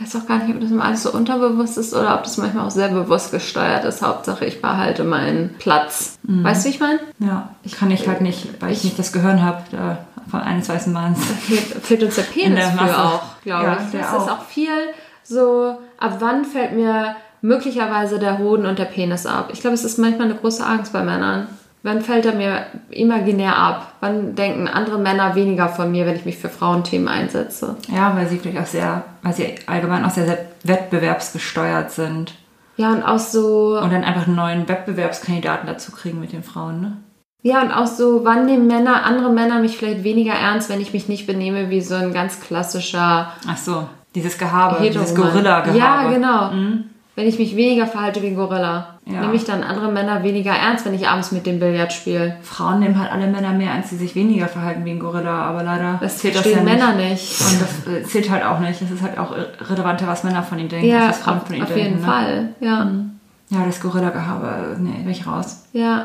Ich 0.00 0.06
weiß 0.14 0.22
auch 0.22 0.28
gar 0.28 0.38
nicht, 0.38 0.54
ob 0.54 0.60
das 0.60 0.70
immer 0.70 0.84
alles 0.84 1.02
so 1.02 1.12
unterbewusst 1.12 1.76
ist 1.76 1.92
oder 1.92 2.14
ob 2.14 2.22
das 2.22 2.36
manchmal 2.36 2.66
auch 2.66 2.70
sehr 2.70 2.88
bewusst 2.88 3.32
gesteuert 3.32 3.84
ist. 3.84 4.00
Hauptsache, 4.02 4.44
ich 4.44 4.62
behalte 4.62 5.02
meinen 5.02 5.54
Platz. 5.58 6.18
Weißt 6.22 6.64
du, 6.64 6.68
wie 6.68 6.72
ich 6.74 6.80
meine? 6.80 7.00
Ja, 7.18 7.48
kann 7.78 7.90
ich 7.90 8.06
halt 8.06 8.20
nicht, 8.20 8.60
weil 8.62 8.70
ich, 8.70 8.78
ich- 8.78 8.84
nicht 8.84 8.98
das 8.98 9.12
Gehirn 9.12 9.42
habe 9.42 9.98
von 10.30 10.40
eines 10.40 10.68
weißen 10.68 10.92
Manns. 10.92 11.18
Fehlt, 11.24 11.62
fehlt 11.84 12.02
uns 12.04 12.14
der 12.14 12.22
Penis 12.34 12.60
der 12.60 12.86
für 12.86 12.98
auch, 12.98 13.22
glaube 13.42 13.64
Ja, 13.64 13.78
ich. 13.92 13.98
Das 13.98 14.12
auch. 14.14 14.26
ist 14.26 14.32
auch 14.32 14.42
viel 14.44 14.70
so, 15.24 15.78
ab 15.98 16.16
wann 16.20 16.44
fällt 16.44 16.74
mir 16.74 17.16
möglicherweise 17.40 18.18
der 18.20 18.38
Hoden 18.38 18.66
und 18.66 18.78
der 18.78 18.84
Penis 18.84 19.26
ab? 19.26 19.50
Ich 19.52 19.60
glaube, 19.60 19.74
es 19.74 19.84
ist 19.84 19.98
manchmal 19.98 20.26
eine 20.28 20.36
große 20.36 20.64
Angst 20.64 20.92
bei 20.92 21.02
Männern. 21.02 21.48
Wann 21.82 22.02
fällt 22.02 22.26
er 22.26 22.34
mir 22.34 22.66
imaginär 22.90 23.56
ab? 23.56 23.92
Wann 24.00 24.34
denken 24.34 24.66
andere 24.66 24.98
Männer 24.98 25.34
weniger 25.34 25.68
von 25.68 25.92
mir, 25.92 26.06
wenn 26.06 26.16
ich 26.16 26.24
mich 26.24 26.36
für 26.38 26.48
Frauenthemen 26.48 27.08
einsetze? 27.08 27.76
Ja, 27.94 28.16
weil 28.16 28.26
sie 28.26 28.38
vielleicht 28.38 28.58
auch 28.58 28.66
sehr, 28.66 29.04
weil 29.22 29.32
sie 29.32 29.54
allgemein 29.66 30.04
auch 30.04 30.10
sehr, 30.10 30.26
sehr 30.26 30.38
wettbewerbsgesteuert 30.64 31.90
sind. 31.90 32.34
Ja, 32.76 32.92
und 32.92 33.02
auch 33.02 33.18
so, 33.18 33.78
Und 33.80 33.92
dann 33.92 34.04
einfach 34.04 34.26
einen 34.26 34.36
neuen 34.36 34.68
Wettbewerbskandidaten 34.68 35.66
dazu 35.66 35.92
kriegen 35.92 36.20
mit 36.20 36.32
den 36.32 36.42
Frauen, 36.44 36.80
ne? 36.80 36.96
ja, 37.42 37.62
und 37.62 37.72
auch 37.72 37.86
so, 37.86 38.24
wann 38.24 38.46
nehmen 38.46 38.66
Männer, 38.66 39.04
andere 39.04 39.30
Männer 39.30 39.60
mich 39.60 39.78
vielleicht 39.78 40.04
weniger 40.04 40.32
ernst, 40.32 40.68
wenn 40.70 40.80
ich 40.80 40.92
mich 40.92 41.08
nicht 41.08 41.26
benehme 41.26 41.70
wie 41.70 41.80
so 41.80 41.94
ein 41.94 42.12
ganz 42.12 42.40
klassischer 42.40 43.32
Ach 43.48 43.56
so, 43.56 43.88
dieses 44.14 44.38
Gehabe, 44.38 44.82
dieses. 44.82 45.14
Gorilla-Gehabe. 45.14 45.78
Ja, 45.78 46.10
genau. 46.10 46.50
Wenn 47.14 47.26
ich 47.26 47.38
mich 47.38 47.56
weniger 47.56 47.86
verhalte 47.86 48.22
wie 48.22 48.28
ein 48.28 48.36
Gorilla, 48.36 48.97
Ja. 49.10 49.22
nehme 49.22 49.34
ich 49.34 49.44
dann 49.44 49.62
andere 49.62 49.90
Männer 49.90 50.22
weniger 50.22 50.52
ernst, 50.52 50.84
wenn 50.84 50.92
ich 50.94 51.08
abends 51.08 51.32
mit 51.32 51.46
dem 51.46 51.58
Billard 51.58 51.92
spiele. 51.92 52.36
Frauen 52.42 52.80
nehmen 52.80 52.98
halt 52.98 53.10
alle 53.10 53.26
Männer 53.26 53.52
mehr, 53.52 53.72
als 53.72 53.88
sie 53.90 53.96
sich 53.96 54.14
weniger 54.14 54.48
verhalten 54.48 54.84
wie 54.84 54.90
ein 54.90 54.98
Gorilla, 54.98 55.46
aber 55.46 55.62
leider 55.62 55.98
Das 56.00 56.18
zählt 56.18 56.36
das 56.36 56.44
ja. 56.44 56.60
Männer 56.62 56.94
nicht. 56.94 57.40
Und 57.40 57.60
das 57.62 57.86
äh, 57.94 58.02
zählt 58.04 58.30
halt 58.30 58.44
auch 58.44 58.58
nicht. 58.60 58.82
Es 58.82 58.90
ist 58.90 59.02
halt 59.02 59.16
auch 59.18 59.34
relevanter, 59.70 60.06
was 60.06 60.24
Männer 60.24 60.42
von 60.42 60.58
ihnen 60.58 60.68
denken, 60.68 60.86
Ja, 60.88 61.06
als 61.06 61.16
was 61.16 61.18
Frauen 61.20 61.36
auf, 61.38 61.46
von 61.46 61.54
ihnen 61.56 61.64
auf 61.64 61.72
denken. 61.72 61.84
jeden 61.88 62.00
ne? 62.00 62.06
Fall. 62.06 62.48
Ja, 62.60 62.90
Ja, 63.50 63.64
das 63.64 63.80
Gorilla-Gehabe, 63.80 64.76
nee, 64.78 64.98
bin 65.02 65.10
ich 65.10 65.26
raus. 65.26 65.64
ja. 65.72 66.04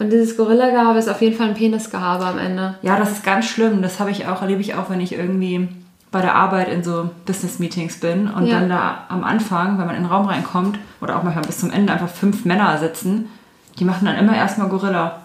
Und 0.00 0.12
dieses 0.12 0.36
Gorilla-Gehabe 0.36 0.96
ist 1.00 1.08
auf 1.08 1.20
jeden 1.22 1.34
Fall 1.36 1.48
ein 1.48 1.54
Penisgehabe 1.54 2.24
am 2.24 2.38
Ende. 2.38 2.74
Ja, 2.82 2.96
das 2.98 3.10
ist 3.10 3.24
ganz 3.24 3.46
schlimm. 3.46 3.82
Das 3.82 3.98
habe 3.98 4.12
ich 4.12 4.28
auch, 4.28 4.42
erlebe 4.42 4.60
ich 4.60 4.76
auch, 4.76 4.90
wenn 4.90 5.00
ich 5.00 5.12
irgendwie 5.12 5.66
bei 6.10 6.20
der 6.22 6.34
Arbeit 6.34 6.68
in 6.68 6.82
so 6.82 7.10
Business-Meetings 7.26 8.00
bin 8.00 8.28
und 8.28 8.46
Ja. 8.46 8.60
dann 8.60 8.68
da 8.68 9.04
am 9.08 9.24
Anfang, 9.24 9.78
wenn 9.78 9.86
man 9.86 9.96
in 9.96 10.04
den 10.04 10.10
Raum 10.10 10.26
reinkommt 10.26 10.78
oder 11.00 11.16
auch 11.16 11.22
manchmal 11.22 11.44
bis 11.44 11.58
zum 11.58 11.70
Ende 11.70 11.92
einfach 11.92 12.08
fünf 12.08 12.44
Männer 12.44 12.78
sitzen, 12.78 13.28
die 13.78 13.84
machen 13.84 14.06
dann 14.06 14.16
immer 14.16 14.34
erstmal 14.36 14.68
Gorilla 14.68 15.22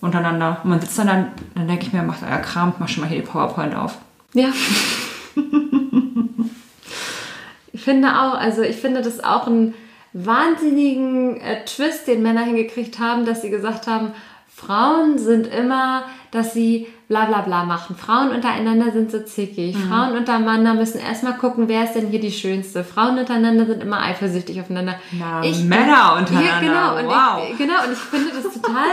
untereinander. 0.00 0.58
Und 0.62 0.70
man 0.70 0.80
sitzt 0.80 0.98
dann, 0.98 1.06
dann, 1.06 1.28
dann 1.54 1.68
denke 1.68 1.86
ich 1.86 1.92
mir, 1.92 2.02
macht 2.02 2.22
euer 2.22 2.38
Kram, 2.38 2.72
mach 2.78 2.88
schon 2.88 3.02
mal 3.02 3.08
hier 3.08 3.20
die 3.20 3.26
PowerPoint 3.26 3.74
auf. 3.74 3.98
Ja. 4.34 4.48
ich 7.72 7.82
finde 7.82 8.08
auch, 8.20 8.34
also 8.34 8.62
ich 8.62 8.76
finde 8.76 9.02
das 9.02 9.22
auch 9.22 9.46
einen 9.46 9.74
wahnsinnigen 10.12 11.40
äh, 11.40 11.64
Twist, 11.64 12.06
den 12.06 12.22
Männer 12.22 12.42
hingekriegt 12.42 12.98
haben, 12.98 13.24
dass 13.24 13.42
sie 13.42 13.50
gesagt 13.50 13.86
haben, 13.86 14.12
Frauen 14.60 15.18
sind 15.18 15.46
immer, 15.46 16.02
dass 16.32 16.52
sie 16.52 16.86
bla 17.08 17.24
bla 17.24 17.40
bla 17.40 17.64
machen. 17.64 17.96
Frauen 17.96 18.30
untereinander 18.30 18.92
sind 18.92 19.10
so 19.10 19.20
zickig. 19.20 19.76
Frauen 19.76 20.16
untereinander 20.16 20.74
müssen 20.74 21.00
erstmal 21.00 21.34
gucken, 21.34 21.66
wer 21.66 21.84
ist 21.84 21.94
denn 21.94 22.08
hier 22.08 22.20
die 22.20 22.30
Schönste. 22.30 22.84
Frauen 22.84 23.18
untereinander 23.18 23.66
sind 23.66 23.82
immer 23.82 24.00
eifersüchtig 24.02 24.60
aufeinander. 24.60 24.96
Na, 25.12 25.40
Männer 25.40 26.16
untereinander. 26.18 26.42
Ja, 26.42 26.60
genau. 26.60 26.98
Und 26.98 27.06
wow. 27.06 27.50
ich, 27.50 27.58
genau, 27.58 27.82
und 27.84 27.92
ich 27.92 27.98
finde 27.98 28.30
das 28.30 28.52
total 28.54 28.84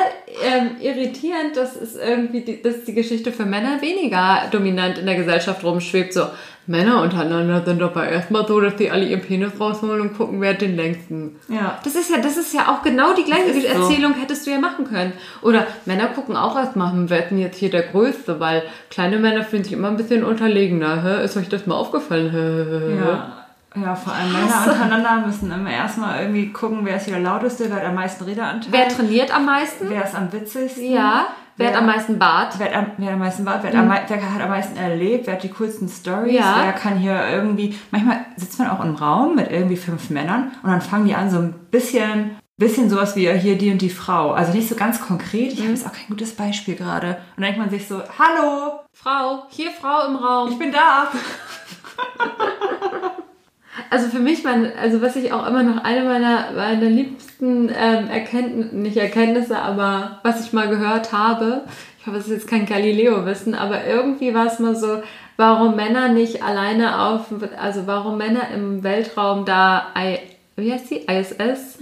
ähm, 0.43 0.77
irritierend, 0.79 1.55
dass 1.55 1.75
es 1.75 1.95
irgendwie 1.95 2.41
die, 2.41 2.61
dass 2.61 2.85
die 2.85 2.93
Geschichte 2.93 3.31
für 3.31 3.45
Männer 3.45 3.81
weniger 3.81 4.43
dominant 4.51 4.97
in 4.97 5.05
der 5.05 5.15
Gesellschaft 5.15 5.63
rumschwebt. 5.63 6.13
So, 6.13 6.27
Männer 6.67 7.01
untereinander 7.01 7.63
sind 7.63 7.81
aber 7.81 8.07
erstmal 8.07 8.45
so, 8.45 8.59
dass 8.59 8.75
die 8.75 8.91
alle 8.91 9.05
ihren 9.05 9.21
Penis 9.21 9.53
rausholen 9.59 10.01
und 10.01 10.17
gucken, 10.17 10.41
wer 10.41 10.51
hat 10.51 10.61
den 10.61 10.75
längsten. 10.75 11.37
ja. 11.47 11.79
Das 11.83 11.95
ist 11.95 12.09
ja, 12.09 12.17
das 12.17 12.35
ist 12.35 12.53
ja 12.53 12.67
auch 12.67 12.83
genau 12.83 13.13
die 13.13 13.23
gleiche 13.23 13.53
so. 13.53 13.65
Erzählung 13.65 14.13
hättest 14.13 14.45
du 14.45 14.51
ja 14.51 14.59
machen 14.59 14.85
können. 14.85 15.13
Oder 15.41 15.65
Männer 15.85 16.07
gucken 16.07 16.35
auch 16.35 16.57
erstmal, 16.57 16.91
hm, 16.91 17.09
wer 17.09 17.23
ist 17.23 17.29
denn 17.31 17.39
jetzt 17.39 17.57
hier 17.57 17.71
der 17.71 17.83
Größte, 17.83 18.39
weil 18.41 18.63
kleine 18.89 19.17
Männer 19.17 19.43
fühlen 19.43 19.63
sich 19.63 19.73
immer 19.73 19.87
ein 19.87 19.97
bisschen 19.97 20.23
unterlegener. 20.25 21.03
Hä? 21.03 21.23
Ist 21.23 21.37
euch 21.37 21.49
das 21.49 21.65
mal 21.65 21.75
aufgefallen? 21.75 22.31
Hä? 22.31 23.01
Ja. 23.01 23.33
Ja, 23.75 23.95
vor 23.95 24.13
allem 24.13 24.33
Männer 24.33 24.63
untereinander 24.65 25.27
müssen 25.27 25.51
immer 25.51 25.69
erstmal 25.69 26.21
irgendwie 26.21 26.51
gucken, 26.51 26.79
wer 26.83 26.97
ist 26.97 27.05
hier 27.05 27.13
der 27.13 27.23
lauteste, 27.23 27.65
wer 27.69 27.77
hat 27.77 27.85
am 27.85 27.95
meisten 27.95 28.23
Redeanteil. 28.23 28.71
Wer 28.71 28.87
trainiert 28.89 29.33
am 29.33 29.45
meisten? 29.45 29.89
wer 29.89 30.03
ist 30.03 30.15
am 30.15 30.33
witzigsten? 30.33 30.91
Ja. 30.91 31.27
Wer, 31.57 31.69
hat 31.69 31.75
am 31.77 31.87
meisten 31.87 32.19
Bart? 32.19 32.53
Wer 32.59 32.67
hat 32.67 32.75
am, 32.75 32.91
wer 32.97 33.13
am 33.13 33.19
meisten 33.19 33.45
Wart, 33.45 33.63
wer, 33.63 33.71
hat 33.71 33.77
am 33.77 33.89
wer 33.89 34.33
hat 34.33 34.41
am 34.41 34.49
meisten 34.49 34.77
erlebt, 34.77 35.25
wer 35.25 35.33
hat 35.33 35.43
die 35.43 35.49
coolsten 35.49 35.89
Stories, 35.89 36.33
Ja. 36.35 36.61
wer 36.63 36.73
kann 36.73 36.97
hier 36.97 37.19
irgendwie. 37.29 37.77
Manchmal 37.89 38.19
sitzt 38.35 38.59
man 38.59 38.69
auch 38.69 38.83
im 38.83 38.95
Raum 38.95 39.35
mit 39.35 39.49
irgendwie 39.51 39.75
fünf 39.75 40.11
Männern 40.11 40.51
und 40.61 40.69
dann 40.69 40.81
fangen 40.81 41.05
die 41.05 41.15
an, 41.15 41.31
so 41.31 41.39
ein 41.39 41.53
bisschen, 41.71 42.37
bisschen 42.57 42.91
sowas 42.91 43.15
wie 43.15 43.27
hier 43.31 43.57
die 43.57 43.71
und 43.71 43.81
die 43.81 43.89
Frau. 43.89 44.33
Also 44.33 44.53
nicht 44.53 44.69
so 44.69 44.75
ganz 44.75 45.01
konkret. 45.01 45.51
Ich 45.53 45.61
habe 45.61 45.69
jetzt 45.71 45.87
auch 45.87 45.93
kein 45.93 46.07
gutes 46.09 46.35
Beispiel 46.35 46.75
gerade. 46.75 47.07
Und 47.35 47.37
dann 47.37 47.43
denkt 47.45 47.59
man 47.59 47.69
sich 47.71 47.87
so, 47.87 48.03
hallo, 48.19 48.73
Frau, 48.93 49.45
hier 49.49 49.71
Frau 49.71 50.05
im 50.07 50.15
Raum. 50.15 50.51
ich 50.51 50.59
bin 50.59 50.71
da. 50.71 51.07
Also 53.89 54.07
für 54.09 54.19
mich, 54.19 54.43
mein, 54.43 54.71
also 54.77 55.01
was 55.01 55.15
ich 55.15 55.31
auch 55.31 55.47
immer 55.47 55.63
noch 55.63 55.83
eine 55.83 56.03
meiner, 56.03 56.51
meiner 56.55 56.89
liebsten 56.89 57.69
ähm, 57.69 58.09
Erkenntnisse, 58.09 58.75
nicht 58.75 58.97
Erkenntnisse, 58.97 59.57
aber 59.57 60.19
was 60.23 60.45
ich 60.45 60.53
mal 60.53 60.67
gehört 60.67 61.11
habe, 61.13 61.63
ich 61.99 62.07
hoffe, 62.07 62.17
es 62.17 62.25
ist 62.25 62.33
jetzt 62.33 62.47
kein 62.47 62.65
Galileo-Wissen, 62.65 63.55
aber 63.55 63.85
irgendwie 63.85 64.33
war 64.33 64.47
es 64.47 64.59
mal 64.59 64.75
so, 64.75 65.01
warum 65.37 65.75
Männer 65.75 66.09
nicht 66.09 66.43
alleine 66.43 67.01
auf, 67.01 67.25
also 67.59 67.85
warum 67.85 68.17
Männer 68.17 68.49
im 68.53 68.83
Weltraum 68.83 69.45
da, 69.45 69.87
I, 69.97 70.19
wie 70.55 70.73
heißt 70.73 70.89
die, 70.89 71.05
ISS, 71.05 71.79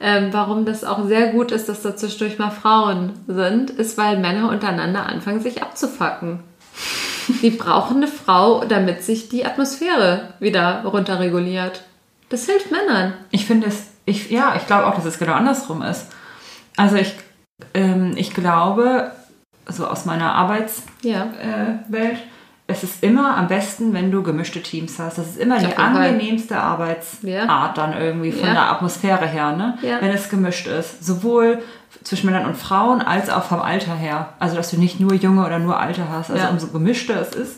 ähm, 0.00 0.28
warum 0.32 0.64
das 0.64 0.84
auch 0.84 1.04
sehr 1.06 1.28
gut 1.28 1.52
ist, 1.52 1.68
dass 1.68 1.82
da 1.82 1.94
zwischendurch 1.94 2.38
mal 2.38 2.50
Frauen 2.50 3.12
sind, 3.26 3.70
ist, 3.70 3.98
weil 3.98 4.18
Männer 4.18 4.48
untereinander 4.50 5.06
anfangen, 5.06 5.40
sich 5.40 5.62
abzufacken. 5.62 6.40
Die 7.42 7.50
brauchen 7.50 7.98
eine 7.98 8.08
Frau, 8.08 8.64
damit 8.64 9.02
sich 9.02 9.28
die 9.28 9.44
Atmosphäre 9.44 10.34
wieder 10.40 10.82
runterreguliert. 10.84 11.82
Das 12.28 12.46
hilft 12.46 12.70
Männern. 12.70 13.14
Ich 13.30 13.46
finde 13.46 13.66
es, 13.68 13.88
ich, 14.04 14.30
ja, 14.30 14.54
ich 14.56 14.66
glaube 14.66 14.86
auch, 14.86 14.94
dass 14.94 15.04
es 15.04 15.18
genau 15.18 15.32
andersrum 15.32 15.82
ist. 15.82 16.06
Also 16.76 16.96
ich, 16.96 17.14
ähm, 17.74 18.12
ich 18.16 18.32
glaube, 18.34 19.10
so 19.66 19.86
aus 19.86 20.04
meiner 20.04 20.34
Arbeitswelt, 20.34 20.84
Ja. 21.02 21.22
äh, 21.42 21.74
es 22.70 22.82
ist 22.84 23.02
immer 23.02 23.36
am 23.36 23.48
besten, 23.48 23.92
wenn 23.92 24.10
du 24.10 24.22
gemischte 24.22 24.62
Teams 24.62 24.98
hast. 24.98 25.18
Das 25.18 25.26
ist 25.26 25.38
immer 25.38 25.58
die 25.58 25.66
jeden 25.66 25.76
Fall. 25.76 25.84
angenehmste 25.86 26.58
Arbeitsart 26.58 27.22
Ja. 27.22 27.72
dann 27.74 27.92
irgendwie 28.00 28.32
von 28.32 28.46
Ja. 28.48 28.54
der 28.54 28.70
Atmosphäre 28.72 29.26
her, 29.26 29.52
ne? 29.56 29.78
Ja. 29.82 29.98
wenn 30.00 30.10
es 30.10 30.28
gemischt 30.28 30.66
ist. 30.66 31.04
Sowohl 31.04 31.58
zwischen 32.04 32.26
Männern 32.30 32.46
und 32.46 32.56
Frauen 32.56 33.02
als 33.02 33.28
auch 33.30 33.42
vom 33.44 33.60
Alter 33.60 33.94
her. 33.94 34.30
Also 34.38 34.56
dass 34.56 34.70
du 34.70 34.78
nicht 34.78 35.00
nur 35.00 35.12
junge 35.14 35.44
oder 35.44 35.58
nur 35.58 35.78
alte 35.78 36.08
hast. 36.10 36.30
Also 36.30 36.48
umso 36.48 36.68
gemischter 36.68 37.20
es 37.20 37.34
ist, 37.34 37.56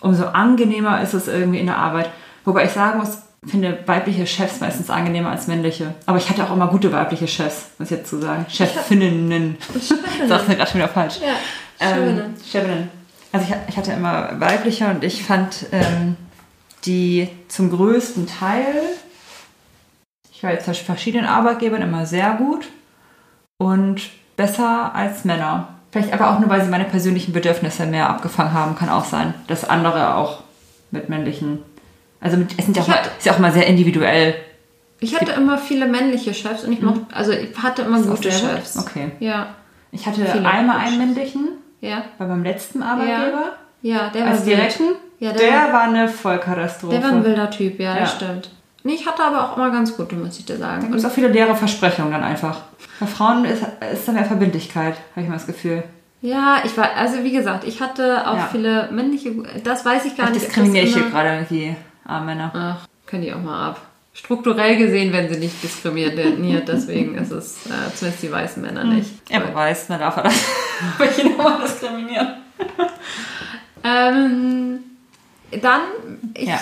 umso 0.00 0.24
angenehmer 0.26 1.00
ist 1.02 1.14
es 1.14 1.28
irgendwie 1.28 1.58
in 1.60 1.66
der 1.66 1.76
Arbeit. 1.78 2.10
Wobei 2.44 2.64
ich 2.64 2.70
sagen 2.70 2.98
muss, 2.98 3.18
finde 3.46 3.78
weibliche 3.86 4.26
Chefs 4.26 4.60
meistens 4.60 4.88
angenehmer 4.90 5.30
als 5.30 5.46
männliche. 5.48 5.94
Aber 6.06 6.16
ich 6.18 6.28
hatte 6.30 6.42
auch 6.44 6.52
immer 6.52 6.66
gute 6.68 6.90
weibliche 6.92 7.28
Chefs, 7.28 7.66
muss 7.78 7.90
ich 7.90 7.98
jetzt 7.98 8.08
zu 8.10 8.18
sagen. 8.20 8.46
Chefinnen. 8.48 9.56
Sag's 10.28 10.48
mir 10.48 10.56
gerade 10.56 10.70
schon 10.70 10.80
wieder 10.80 10.88
falsch. 10.88 11.16
Ja. 11.20 11.34
Ähm, 11.80 12.34
Chefinnen. 12.50 12.88
Also 13.34 13.46
ich, 13.48 13.54
ich 13.68 13.76
hatte 13.76 13.92
immer 13.92 14.40
weibliche 14.40 14.86
und 14.86 15.02
ich 15.02 15.24
fand 15.24 15.66
ähm, 15.72 16.16
die 16.84 17.28
zum 17.48 17.70
größten 17.70 18.26
Teil, 18.28 18.74
ich 20.32 20.42
war 20.44 20.52
jetzt 20.52 20.66
bei 20.66 20.74
verschiedenen 20.74 21.26
Arbeitgebern 21.26 21.82
immer 21.82 22.06
sehr 22.06 22.34
gut 22.34 22.68
und 23.58 24.02
besser 24.36 24.94
als 24.94 25.24
Männer. 25.24 25.68
Vielleicht 25.90 26.12
aber 26.12 26.30
auch 26.30 26.38
nur, 26.38 26.48
weil 26.48 26.62
sie 26.64 26.70
meine 26.70 26.84
persönlichen 26.84 27.32
Bedürfnisse 27.32 27.86
mehr 27.86 28.08
abgefangen 28.08 28.52
haben, 28.52 28.76
kann 28.76 28.88
auch 28.88 29.04
sein. 29.04 29.34
Dass 29.48 29.68
andere 29.68 30.14
auch 30.14 30.42
mit 30.92 31.08
männlichen, 31.08 31.58
Also 32.20 32.36
mit, 32.36 32.52
es 32.56 32.64
sind 32.66 32.76
ja 32.76 32.82
auch 32.84 32.88
mal, 32.88 32.98
hatte- 32.98 33.10
ist 33.18 33.26
ja 33.26 33.32
auch 33.32 33.38
mal 33.40 33.52
sehr 33.52 33.66
individuell. 33.66 34.34
Ich 35.00 35.18
hatte 35.20 35.32
immer 35.32 35.58
viele 35.58 35.86
männliche 35.86 36.34
Chefs 36.34 36.62
und 36.64 36.72
ich 36.72 36.82
mochte, 36.82 37.04
also 37.12 37.32
ich 37.32 37.56
hatte 37.60 37.82
immer 37.82 38.00
gute. 38.00 38.30
Chefs. 38.30 38.76
Okay. 38.78 39.10
Ja, 39.18 39.54
Ich 39.90 40.06
hatte 40.06 40.24
Viele 40.24 40.48
einmal 40.48 40.78
einen 40.78 40.98
männlichen 40.98 41.48
ja, 41.84 42.02
bei 42.18 42.26
meinem 42.26 42.44
letzten 42.44 42.82
Arbeitgeber. 42.82 43.52
ja, 43.82 44.10
der 44.10 44.24
war 44.24 44.30
Als 44.32 44.44
direkten. 44.44 44.84
Ja, 45.20 45.32
der, 45.32 45.38
der, 45.50 45.72
war 45.72 45.82
eine 45.82 46.08
Vollkatastrophe. 46.08 46.94
der 46.94 47.02
war 47.04 47.10
ein 47.12 47.24
wilder 47.24 47.50
Typ, 47.50 47.78
ja, 47.78 47.94
Ja. 47.94 48.00
das 48.00 48.14
stimmt. 48.16 48.50
Nee, 48.82 48.94
ich 48.94 49.06
hatte 49.06 49.22
aber 49.24 49.42
auch 49.44 49.56
immer 49.56 49.70
ganz 49.70 49.96
gute, 49.96 50.14
muss 50.16 50.38
ich 50.38 50.44
dir 50.44 50.54
Da 50.58 50.66
sagen. 50.66 50.82
gibt 50.82 50.94
es 50.96 51.04
auch 51.04 51.10
viele 51.10 51.28
leere 51.28 51.54
Versprechungen 51.56 52.12
dann 52.12 52.22
einfach. 52.22 52.60
Bei 53.00 53.06
Frauen 53.06 53.44
ist, 53.46 53.62
ist 53.92 54.06
da 54.06 54.12
mehr 54.12 54.24
Verbindlichkeit, 54.26 54.94
habe 55.12 55.22
ich 55.22 55.28
mal 55.28 55.34
das 55.34 55.46
Gefühl. 55.46 55.82
Ja, 56.20 56.58
ich 56.64 56.76
war, 56.76 56.88
also 56.96 57.22
wie 57.22 57.32
gesagt, 57.32 57.64
ich 57.64 57.80
hatte 57.80 58.28
auch 58.28 58.36
Ja. 58.36 58.48
viele 58.52 58.88
männliche, 58.92 59.30
das 59.62 59.84
weiß 59.86 60.04
ich 60.06 60.16
gar 60.16 60.26
Ich 60.28 60.34
nicht. 60.34 60.46
diskriminiere 60.46 60.84
ich 60.86 60.94
hier 60.94 61.08
gerade 61.08 61.46
die 61.48 61.74
armen 62.06 62.26
Männer. 62.26 62.50
Ach, 62.54 62.86
können 63.06 63.22
die 63.22 63.32
auch 63.32 63.40
mal 63.42 63.68
ab. 63.70 63.80
Strukturell 64.16 64.76
gesehen 64.76 65.12
werden 65.12 65.32
sie 65.32 65.40
nicht 65.40 65.60
diskriminiert, 65.62 66.68
deswegen 66.68 67.16
ist 67.16 67.32
es 67.32 67.66
äh, 67.66 67.70
zumindest 67.94 68.22
die 68.22 68.30
weißen 68.30 68.62
Männer 68.62 68.84
nicht. 68.84 69.10
Ja, 69.28 69.40
wer 69.44 69.52
weiß, 69.54 69.88
dann 69.88 69.98
darf 69.98 70.16
er 70.18 70.22
das. 70.24 70.34
Ich 71.18 71.24
ihn 71.24 71.36
nochmal 71.36 71.60
diskriminieren. 71.62 72.28
Ähm, 73.82 74.78
dann, 75.60 75.80
ich 76.34 76.48
Ja. 76.48 76.60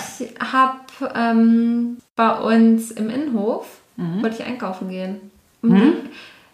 habe 0.51 0.79
ähm, 1.15 1.97
bei 2.15 2.31
uns 2.31 2.91
im 2.91 3.09
Innenhof, 3.09 3.67
Mhm. 3.97 4.23
wollte 4.23 4.37
ich 4.41 4.45
einkaufen 4.47 4.89
gehen. 4.89 5.31
Und 5.61 5.93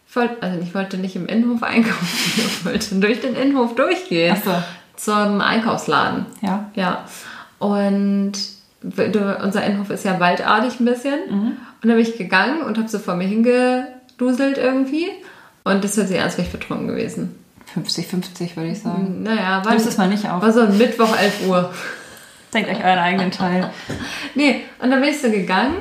ich 0.07 0.15
wollte, 0.15 0.43
also 0.43 0.59
ich 0.61 0.73
wollte 0.75 0.97
nicht 0.97 1.15
im 1.15 1.25
Innenhof 1.27 1.63
einkaufen, 1.63 2.07
ich 2.37 2.65
wollte 2.65 2.95
durch 2.95 3.21
den 3.21 3.35
Innenhof 3.35 3.73
durchgehen. 3.75 4.33
Achso. 4.35 4.51
Zum 4.97 5.39
Einkaufsladen. 5.39 6.25
Ja. 6.41 6.69
Ja. 6.75 7.05
Und 7.59 8.33
unser 8.81 9.63
Innenhof 9.63 9.89
ist 9.89 10.05
ja 10.05 10.19
waldartig 10.19 10.79
ein 10.79 10.85
bisschen. 10.85 11.19
Und 11.31 11.57
dann 11.89 11.91
bin 11.91 11.99
ich 11.99 12.17
gegangen 12.17 12.61
und 12.61 12.77
habe 12.77 12.87
so 12.87 12.99
vor 12.99 13.15
mir 13.15 13.27
hingeduselt 13.27 14.57
irgendwie. 14.57 15.07
Und 15.63 15.83
das 15.83 15.97
wäre 15.97 16.29
ich 16.37 16.51
betrunken 16.51 16.87
gewesen. 16.87 17.35
50-50 17.75 18.55
würde 18.55 18.71
ich 18.71 18.79
sagen. 18.79 19.23
Naja, 19.23 19.63
war, 19.63 19.75
es 19.75 19.97
mal 19.97 20.07
nicht 20.07 20.27
auf. 20.27 20.41
war 20.41 20.51
so 20.51 20.61
ein 20.61 20.77
Mittwoch 20.77 21.15
11 21.15 21.47
Uhr. 21.47 21.73
Denkt 22.53 22.69
euch 22.69 22.83
euren 22.83 22.99
eigenen 22.99 23.31
Teil. 23.31 23.69
Nee, 24.35 24.61
und 24.79 24.91
dann 24.91 25.01
bin 25.01 25.09
ich 25.09 25.21
so 25.21 25.29
gegangen 25.29 25.75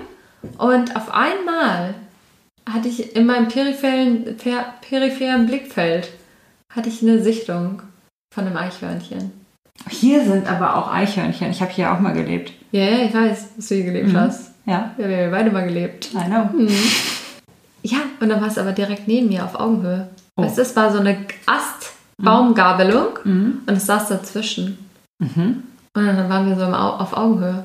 und 0.57 0.97
auf 0.97 1.13
einmal 1.13 1.95
hatte 2.69 2.89
ich 2.89 3.15
in 3.15 3.27
meinem 3.27 3.49
peripheren, 3.49 4.37
per, 4.37 4.75
peripheren 4.81 5.47
Blickfeld 5.47 6.11
hatte 6.75 6.89
ich 6.89 7.03
eine 7.03 7.23
Sichtung 7.23 7.83
von 8.35 8.47
einem 8.47 8.57
Eichhörnchen. 8.57 9.33
Hier 9.89 10.25
sind 10.25 10.47
aber 10.49 10.77
auch 10.77 10.93
Eichhörnchen. 10.93 11.51
Ich 11.51 11.61
habe 11.63 11.71
hier 11.71 11.93
auch 11.93 12.01
mal 12.01 12.13
gelebt. 12.13 12.53
Ja, 12.73 12.85
ja, 12.85 13.05
ich 13.07 13.15
weiß, 13.15 13.57
dass 13.57 13.69
du 13.69 13.75
hier 13.77 13.85
gelebt 13.85 14.15
hast. 14.15 14.51
Ja, 14.67 14.95
Ja, 14.99 15.09
wir 15.09 15.17
haben 15.25 15.31
beide 15.31 15.51
mal 15.51 15.67
gelebt. 15.67 16.11
I 16.13 16.25
know. 16.27 16.51
Ja, 17.83 17.99
und 18.21 18.29
dann 18.29 18.41
war 18.41 18.49
es 18.49 18.59
aber 18.59 18.73
direkt 18.73 19.09
neben 19.09 19.29
mir 19.29 19.45
auf 19.45 19.55
Augenhöhe. 19.55 20.09
Oh. 20.37 20.43
Weißt 20.43 20.59
du, 20.59 20.63
es 20.63 20.77
war 20.77 20.93
so 20.93 20.99
eine 20.99 21.17
Ast-Baumgabelung 21.47 23.19
Mhm. 23.25 23.61
und 23.67 23.75
es 23.75 23.87
saß 23.87 24.09
dazwischen. 24.09 24.79
Mhm. 25.19 25.63
Und 25.95 26.07
dann 26.07 26.29
waren 26.29 26.49
wir 26.49 26.57
so 26.57 26.65
auf 26.65 27.17
Augenhöhe. 27.17 27.65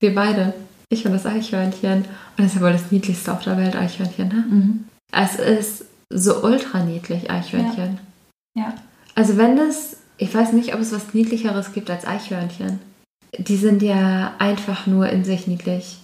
Wir 0.00 0.14
beide. 0.14 0.54
Ich 0.88 1.06
und 1.06 1.12
das 1.12 1.26
Eichhörnchen. 1.26 1.98
Und 2.02 2.06
das 2.38 2.46
ist 2.46 2.54
ja 2.56 2.60
wohl 2.62 2.72
das 2.72 2.90
niedlichste 2.90 3.32
auf 3.32 3.42
der 3.44 3.56
Welt, 3.56 3.76
Eichhörnchen, 3.76 4.28
ne? 4.28 4.44
Mhm. 4.48 4.84
Es 5.12 5.36
ist 5.36 5.84
so 6.10 6.42
ultra 6.42 6.80
niedlich, 6.82 7.30
Eichhörnchen. 7.30 7.98
Ja. 8.54 8.74
Also 9.14 9.36
wenn 9.36 9.56
das, 9.56 9.96
ich 10.18 10.34
weiß 10.34 10.52
nicht, 10.52 10.74
ob 10.74 10.80
es 10.80 10.92
was 10.92 11.14
Niedlicheres 11.14 11.72
gibt 11.72 11.90
als 11.90 12.06
Eichhörnchen. 12.06 12.80
Die 13.38 13.56
sind 13.56 13.82
ja 13.82 14.34
einfach 14.38 14.86
nur 14.86 15.08
in 15.08 15.24
sich 15.24 15.46
niedlich. 15.46 15.98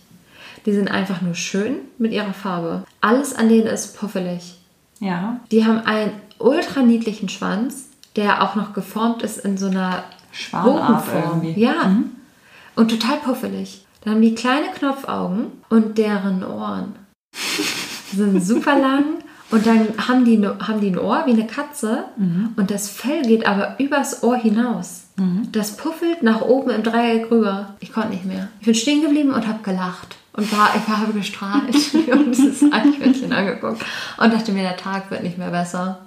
Die 0.67 0.73
sind 0.73 0.91
einfach 0.91 1.21
nur 1.21 1.35
schön 1.35 1.77
mit 1.99 2.13
ihrer 2.13 2.33
Farbe. 2.33 2.85
Alles 3.01 3.35
an 3.35 3.49
denen 3.49 3.67
ist 3.67 3.97
puffelig. 3.97 4.59
Ja. 5.01 5.41
Die 5.51 5.65
haben 5.65 5.79
einen 5.81 6.13
ultra 6.39 6.83
niedlichen 6.83 7.29
Schwanz, 7.29 7.89
der 8.17 8.43
auch 8.43 8.55
noch 8.55 8.73
geformt 8.73 9.23
ist 9.23 9.39
in 9.39 9.59
so 9.59 9.67
einer 9.67 10.05
Bogenform. 10.51 11.43
Ja. 11.57 11.89
Mhm. 11.89 12.11
Und 12.75 12.91
total 12.91 13.19
puffelig. 13.19 13.85
Dann 14.03 14.15
haben 14.15 14.23
die 14.23 14.35
kleine 14.35 14.69
Knopfaugen 14.69 15.47
und 15.69 15.99
deren 15.99 16.45
Ohren 16.45 16.95
sind 18.13 18.41
super 18.41 18.79
lang. 18.79 19.05
Und 19.51 19.67
dann 19.67 19.89
haben 20.07 20.25
die, 20.25 20.47
haben 20.47 20.81
die 20.81 20.91
ein 20.91 20.99
Ohr 20.99 21.23
wie 21.27 21.33
eine 21.33 21.47
Katze 21.47 22.05
und 22.57 22.71
das 22.71 22.91
Fell 22.91 23.23
geht 23.23 23.47
aber 23.47 23.77
übers 23.79 24.23
Ohr 24.23 24.37
hinaus. 24.37 25.05
Das 25.51 25.77
puffelt 25.77 26.23
nach 26.23 26.43
oben 26.43 26.71
im 26.71 26.83
Dreieck 26.83 27.31
rüber. 27.31 27.75
Ich 27.81 27.93
konnte 27.93 28.11
nicht 28.11 28.25
mehr. 28.25 28.49
Ich 28.61 28.67
bin 28.67 28.75
stehen 28.75 29.03
geblieben 29.03 29.31
und 29.31 29.49
habe 29.49 29.63
gelacht. 29.63 30.17
Und 30.33 30.53
war, 30.57 30.71
ich 30.77 30.87
habe 30.87 31.13
gestrahlt 31.13 31.75
und 32.13 32.31
dieses 32.31 32.63
Eichhörnchen 32.73 33.33
angeguckt 33.33 33.85
und 34.19 34.33
dachte 34.33 34.53
mir, 34.53 34.63
der 34.63 34.77
Tag 34.77 35.11
wird 35.11 35.25
nicht 35.25 35.37
mehr 35.37 35.51
besser. 35.51 35.99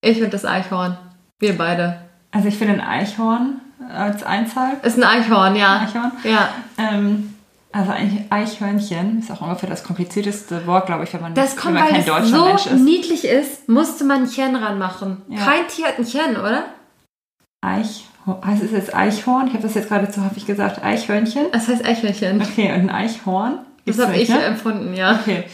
Ich 0.00 0.22
und 0.22 0.32
das 0.32 0.46
Eichhorn. 0.46 0.96
Wir 1.38 1.58
beide. 1.58 1.98
Also 2.30 2.48
ich 2.48 2.56
finde 2.56 2.74
ein 2.74 2.80
Eichhorn 2.80 3.60
als 3.94 4.22
Einzahl. 4.22 4.78
Ist 4.82 4.96
ein 4.96 5.04
Eichhorn, 5.04 5.56
ja. 5.56 5.80
Eichhorn. 5.80 6.12
Ja. 6.24 6.48
Ähm, 6.78 7.34
also 7.76 7.92
Eich- 7.92 8.24
Eichhörnchen 8.30 9.18
ist 9.18 9.30
auch 9.30 9.40
ungefähr 9.42 9.68
das 9.68 9.84
komplizierteste 9.84 10.66
Wort, 10.66 10.86
glaube 10.86 11.04
ich, 11.04 11.12
wenn 11.12 11.20
man, 11.20 11.34
Das 11.34 11.54
wenn 11.56 11.62
kommt, 11.62 11.74
man 11.74 11.82
weil 11.84 11.90
kein 11.90 12.00
es 12.00 12.06
deutscher 12.06 12.26
so 12.26 12.44
Mensch 12.46 12.66
ist. 12.66 12.80
niedlich 12.80 13.24
ist, 13.24 13.68
musste 13.68 14.04
man 14.04 14.22
ein 14.22 14.30
Chen 14.30 14.56
ranmachen. 14.56 15.22
Ja. 15.28 15.44
Kein 15.44 15.68
Tier 15.68 15.86
hat 15.88 15.98
ein 15.98 16.06
Chen, 16.06 16.36
oder? 16.36 16.64
Eich, 17.60 18.06
heißt 18.44 18.62
es 18.62 18.70
jetzt 18.72 18.94
Eichhorn? 18.94 19.48
Ich 19.48 19.52
habe 19.54 19.62
das 19.62 19.74
jetzt 19.74 19.88
gerade 19.88 20.10
zu 20.10 20.24
häufig 20.24 20.46
gesagt. 20.46 20.82
Eichhörnchen. 20.84 21.46
Das 21.52 21.68
heißt 21.68 21.84
Eichhörnchen. 21.84 22.40
Okay, 22.42 22.72
und 22.72 22.80
ein 22.80 22.90
Eichhorn. 22.90 23.58
Das 23.84 23.98
habe 23.98 24.16
ich 24.16 24.28
ne? 24.28 24.42
empfunden, 24.42 24.94
ja. 24.94 25.18
Okay. 25.20 25.44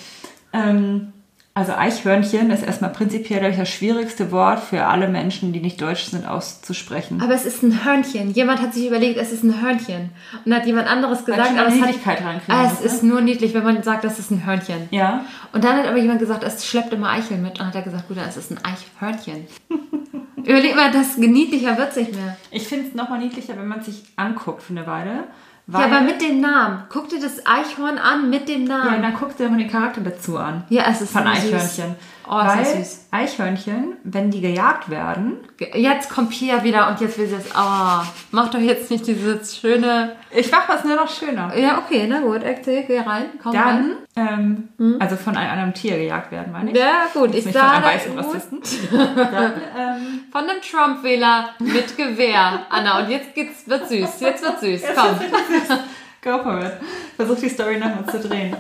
Ähm, 0.53 1.12
also 1.55 1.72
Eichhörnchen 1.72 2.50
ist 2.50 2.62
erstmal 2.62 2.92
prinzipiell 2.92 3.44
ich, 3.50 3.59
das 3.59 3.68
schwierigste 3.68 4.32
Wort 4.32 4.61
für 4.61 4.86
alle 4.86 5.07
Menschen, 5.07 5.53
die 5.53 5.61
nicht 5.61 5.82
deutsch 5.82 6.05
sind, 6.05 6.26
auszusprechen. 6.26 7.20
Aber 7.20 7.34
es 7.34 7.44
ist 7.44 7.62
ein 7.62 7.84
Hörnchen. 7.84 8.30
Jemand 8.30 8.62
hat 8.62 8.72
sich 8.72 8.86
überlegt, 8.86 9.18
es 9.18 9.32
ist 9.32 9.42
ein 9.44 9.61
Hörnchen. 9.61 10.11
Und 10.46 10.55
hat 10.55 10.64
jemand 10.64 10.88
anderes 10.88 11.26
gesagt, 11.26 11.50
aber 11.50 11.66
es, 11.66 11.74
hat, 11.74 11.86
Niedlichkeit 11.88 12.22
ah, 12.48 12.64
es 12.72 12.80
ne? 12.80 12.86
ist 12.86 13.03
nur 13.03 13.20
niedlich, 13.20 13.53
wenn 13.53 13.64
man 13.64 13.82
sagt, 13.82 14.03
das 14.05 14.18
ist 14.18 14.30
ein 14.30 14.46
Hörnchen. 14.46 14.88
Ja, 14.92 15.26
Und 15.53 15.62
dann 15.62 15.76
hat 15.76 15.86
aber 15.86 15.98
jemand 15.98 16.20
gesagt, 16.20 16.42
es 16.42 16.66
schleppt 16.66 16.94
immer 16.94 17.11
Eicheln 17.11 17.42
mit. 17.42 17.61
Und 17.61 17.66
hat 17.66 17.74
er 17.74 17.82
gesagt, 17.82 18.09
gut, 18.09 18.16
dann 18.16 18.28
ist 18.28 18.38
es 18.38 18.50
ein 18.50 18.59
Eichhörnchen. 18.64 19.46
Überleg 20.36 20.74
mal, 20.74 20.90
das 20.90 21.18
niedlicher 21.18 21.76
wird 21.76 21.90
es 21.90 21.96
nicht 21.96 22.14
mehr. 22.14 22.36
ich 22.50 22.66
finde 22.66 22.88
es 22.88 22.94
nochmal 22.94 23.18
niedlicher, 23.18 23.57
wenn 23.59 23.68
man 23.68 23.80
es 23.80 23.86
sich 23.86 24.05
anguckt 24.16 24.62
für 24.62 24.72
eine 24.72 24.86
Weile. 24.86 25.24
Ja, 25.73 25.79
Weil, 25.79 25.85
aber 25.85 26.01
mit 26.03 26.20
dem 26.20 26.41
Namen. 26.41 26.83
Guck 26.91 27.09
dir 27.09 27.20
das 27.20 27.47
Eichhorn 27.47 27.97
an 27.97 28.29
mit 28.29 28.49
dem 28.49 28.66
ja, 28.66 28.79
Namen. 28.79 29.03
dann 29.03 29.14
guckt 29.14 29.39
dir 29.39 29.49
mal 29.49 29.57
den 29.57 29.70
Charakter 29.70 30.03
dazu 30.03 30.37
an. 30.37 30.64
Ja, 30.68 30.85
es 30.91 31.01
ist 31.01 31.12
Von 31.12 31.25
so 31.25 31.49
süß. 31.49 31.83
Oh, 32.29 32.39
ist 32.39 32.47
Weil 32.47 32.59
das 32.59 32.73
süß. 32.75 33.07
Eichhörnchen, 33.11 33.97
wenn 34.05 34.31
die 34.31 34.41
gejagt 34.41 34.89
werden, 34.89 35.39
Jetzt 35.75 36.11
kommt 36.11 36.31
Pia 36.31 36.64
wieder 36.64 36.89
und 36.89 37.01
jetzt 37.01 37.18
will 37.18 37.27
sie 37.29 37.37
es. 37.37 37.47
Oh, 37.55 38.05
mach 38.33 38.51
doch 38.51 38.59
jetzt 38.59 38.91
nicht 38.91 39.07
dieses 39.07 39.57
schöne. 39.57 40.16
ich 40.31 40.51
mache 40.51 40.73
was 40.73 40.85
nur 40.85 40.97
noch 40.97 41.09
schöner. 41.09 41.57
Ja, 41.57 41.79
okay, 41.79 42.07
na 42.09 42.20
gut, 42.20 42.43
erzähl, 42.43 42.83
geh 42.85 42.99
rein. 42.99 43.27
Komm 43.41 43.55
rein. 43.57 43.93
Dann, 44.14 44.68
ähm, 44.79 44.97
also 44.99 45.16
von 45.16 45.37
einem 45.37 45.51
anderen 45.51 45.75
Tier 45.75 45.97
gejagt 45.97 46.33
werden, 46.33 46.53
meine 46.53 46.73
ich. 46.73 46.77
Ja, 46.77 47.07
gut, 47.14 47.35
ich 47.35 47.47
Nicht 47.47 47.57
von 47.57 47.68
einem 47.68 47.83
sage. 47.85 47.95
weißen 47.95 48.18
Rassisten. 48.18 48.61
Dann, 49.16 49.53
ähm, 49.79 50.20
Von 50.33 50.43
einem 50.49 50.61
Trump-Wähler 50.61 51.51
mit 51.61 51.97
Gewehr, 51.97 52.66
Anna. 52.68 53.01
Und 53.01 53.11
jetzt 53.11 53.35
geht's, 53.35 53.68
wird 53.68 53.89
süß. 53.89 54.20
Jetzt 54.20 54.43
wird 54.43 54.61
süß. 54.61 54.83
Komm. 54.95 55.79
Go 56.23 56.39
for 56.43 56.61
it. 56.61 56.73
Versuch 57.16 57.39
die 57.41 57.49
Story 57.49 57.79
nochmal 57.79 58.07
zu 58.11 58.20
drehen. 58.20 58.57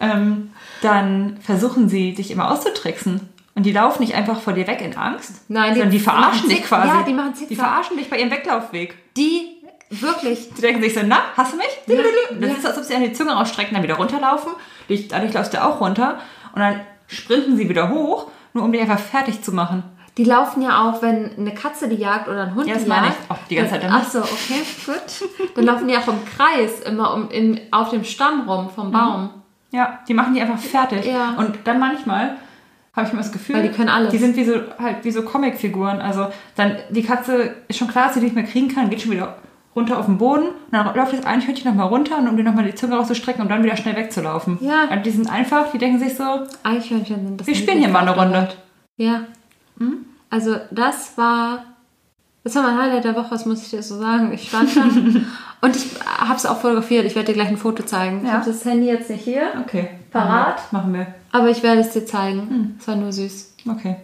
Ähm, 0.00 0.50
dann 0.82 1.38
versuchen 1.40 1.88
sie, 1.88 2.14
dich 2.14 2.30
immer 2.30 2.50
auszutricksen. 2.50 3.20
Und 3.54 3.64
die 3.64 3.72
laufen 3.72 4.02
nicht 4.02 4.14
einfach 4.14 4.40
vor 4.40 4.52
dir 4.52 4.66
weg 4.66 4.80
in 4.82 4.96
Angst. 4.96 5.42
Nein, 5.48 5.70
die- 5.74 5.80
sondern 5.80 5.90
die 5.90 5.98
die 5.98 6.04
verarschen 6.04 6.48
dich 6.48 6.62
quasi. 6.62 6.88
ja, 6.88 7.02
die 7.02 7.12
machen 7.14 7.32
Die 7.32 7.38
Zickzack. 7.46 7.58
verarschen 7.66 7.96
dich 7.96 8.08
bei 8.10 8.18
ihrem 8.18 8.30
Weglaufweg. 8.30 8.94
Die, 9.16 9.56
wirklich. 9.90 10.50
Die 10.54 10.60
denken 10.60 10.82
sich 10.82 10.94
so, 10.94 11.00
na, 11.04 11.20
hast 11.36 11.54
du 11.54 11.56
mich? 11.56 11.66
Ja, 11.86 11.96
das 12.40 12.50
ja. 12.50 12.56
ist, 12.56 12.66
als 12.66 12.78
ob 12.78 12.84
sie 12.84 12.94
an 12.94 13.02
die 13.02 13.12
Zunge 13.12 13.32
rausstrecken, 13.32 13.74
dann 13.74 13.82
wieder 13.82 13.96
runterlaufen. 13.96 14.52
Dadurch 15.08 15.32
läufst 15.34 15.54
du 15.54 15.64
auch 15.64 15.80
runter. 15.80 16.18
Und 16.54 16.60
dann 16.60 16.80
sprinten 17.08 17.56
sie 17.56 17.68
wieder 17.68 17.88
hoch, 17.90 18.30
nur 18.54 18.64
um 18.64 18.70
dich 18.72 18.80
einfach 18.80 18.98
fertig 19.00 19.42
zu 19.42 19.52
machen. 19.52 19.82
Die 20.18 20.24
laufen 20.24 20.62
ja 20.62 20.82
auch, 20.82 21.00
wenn 21.00 21.30
eine 21.38 21.54
Katze 21.54 21.88
die 21.88 21.96
jagt 21.96 22.28
oder 22.28 22.42
ein 22.42 22.54
Hund 22.54 22.66
Ja, 22.66 22.74
das 22.74 22.82
die 22.82 22.88
meine 22.88 23.06
jagt. 23.06 23.18
ich. 23.24 23.30
Auch 23.30 23.38
die 23.48 23.54
ganze 23.54 23.70
Zeit. 23.72 23.86
Ach 23.88 24.04
so, 24.04 24.18
okay, 24.18 24.62
gut. 24.84 25.54
Dann 25.54 25.64
laufen 25.64 25.88
die 25.88 25.96
auch 25.96 26.08
im 26.08 26.24
Kreis, 26.24 26.80
immer 26.80 27.14
um, 27.14 27.30
in, 27.30 27.60
auf 27.70 27.90
dem 27.90 28.04
Stamm 28.04 28.48
rum 28.48 28.68
vom 28.68 28.90
Baum. 28.90 29.30
Ja, 29.70 30.00
die 30.08 30.14
machen 30.14 30.34
die 30.34 30.40
einfach 30.40 30.58
fertig. 30.58 31.06
Ja. 31.06 31.34
Und 31.38 31.58
dann 31.64 31.78
manchmal 31.78 32.36
habe 32.94 33.06
ich 33.06 33.12
immer 33.12 33.22
das 33.22 33.32
Gefühl, 33.32 33.56
Weil 33.56 33.68
die 33.68 33.74
können 33.74 33.88
alles. 33.88 34.10
Die 34.10 34.18
sind 34.18 34.36
wie 34.36 34.44
so 34.44 34.54
halt 34.78 35.04
wie 35.04 35.10
so 35.10 35.22
Comicfiguren. 35.22 36.00
Also 36.00 36.26
dann 36.56 36.76
die 36.90 37.04
Katze 37.04 37.54
ist 37.68 37.78
schon 37.78 37.88
klar, 37.88 38.06
dass 38.06 38.14
sie 38.14 38.20
nicht 38.20 38.34
mehr 38.34 38.44
kriegen 38.44 38.68
kann, 38.68 38.90
geht 38.90 39.02
schon 39.02 39.12
wieder 39.12 39.36
runter 39.76 39.98
auf 39.98 40.06
den 40.06 40.18
Boden 40.18 40.48
und 40.48 40.72
dann 40.72 40.92
läuft 40.96 41.12
das 41.12 41.24
Eichhörnchen 41.24 41.70
nochmal 41.70 41.86
runter, 41.86 42.18
und 42.18 42.26
um 42.26 42.36
dir 42.36 42.42
nochmal 42.42 42.64
die 42.64 42.74
Zunge 42.74 42.96
rauszustrecken 42.96 43.42
und 43.42 43.48
dann 43.48 43.62
wieder 43.62 43.76
schnell 43.76 43.94
wegzulaufen. 43.94 44.58
Ja. 44.60 44.88
Also 44.90 45.04
die 45.04 45.10
sind 45.10 45.30
einfach, 45.30 45.70
die 45.70 45.78
denken 45.78 46.00
sich 46.00 46.16
so, 46.16 46.24
Eichhörnchen 46.64 47.26
sind 47.26 47.40
das 47.40 47.46
wir 47.46 47.54
spielen 47.54 47.78
hier 47.78 47.88
mal 47.88 48.00
eine 48.00 48.16
Runde. 48.16 48.48
Ja. 48.96 49.20
Hm? 49.78 50.04
Also 50.30 50.56
das 50.70 51.16
war 51.16 51.64
Das 52.44 52.54
war 52.54 52.62
mein 52.62 52.78
Highlight 52.78 53.04
der 53.04 53.16
Woche, 53.16 53.30
das 53.30 53.46
muss 53.46 53.62
ich 53.62 53.70
dir 53.70 53.82
so 53.82 53.98
sagen. 53.98 54.32
Ich 54.32 54.48
stand 54.48 54.74
da 54.76 54.82
und 55.60 55.76
ich 55.76 55.86
habe 56.06 56.34
es 56.36 56.46
auch 56.46 56.60
fotografiert. 56.60 57.04
Ich 57.04 57.14
werde 57.14 57.26
dir 57.26 57.34
gleich 57.34 57.48
ein 57.48 57.56
Foto 57.56 57.82
zeigen. 57.82 58.18
Ich 58.22 58.28
Ja. 58.28 58.34
habe 58.34 58.50
das 58.50 58.64
Handy 58.64 58.86
jetzt 58.86 59.10
nicht 59.10 59.24
hier, 59.24 59.42
Okay. 59.64 59.90
Parat? 60.10 60.72
Machen 60.72 60.94
wir. 60.94 61.06
aber 61.32 61.50
ich 61.50 61.62
werde 61.62 61.80
es 61.82 61.90
dir 61.90 62.06
zeigen. 62.06 62.76
Es 62.80 62.88
war 62.88 62.96
nur 62.96 63.12
süß. 63.12 63.54
Okay. 63.68 63.96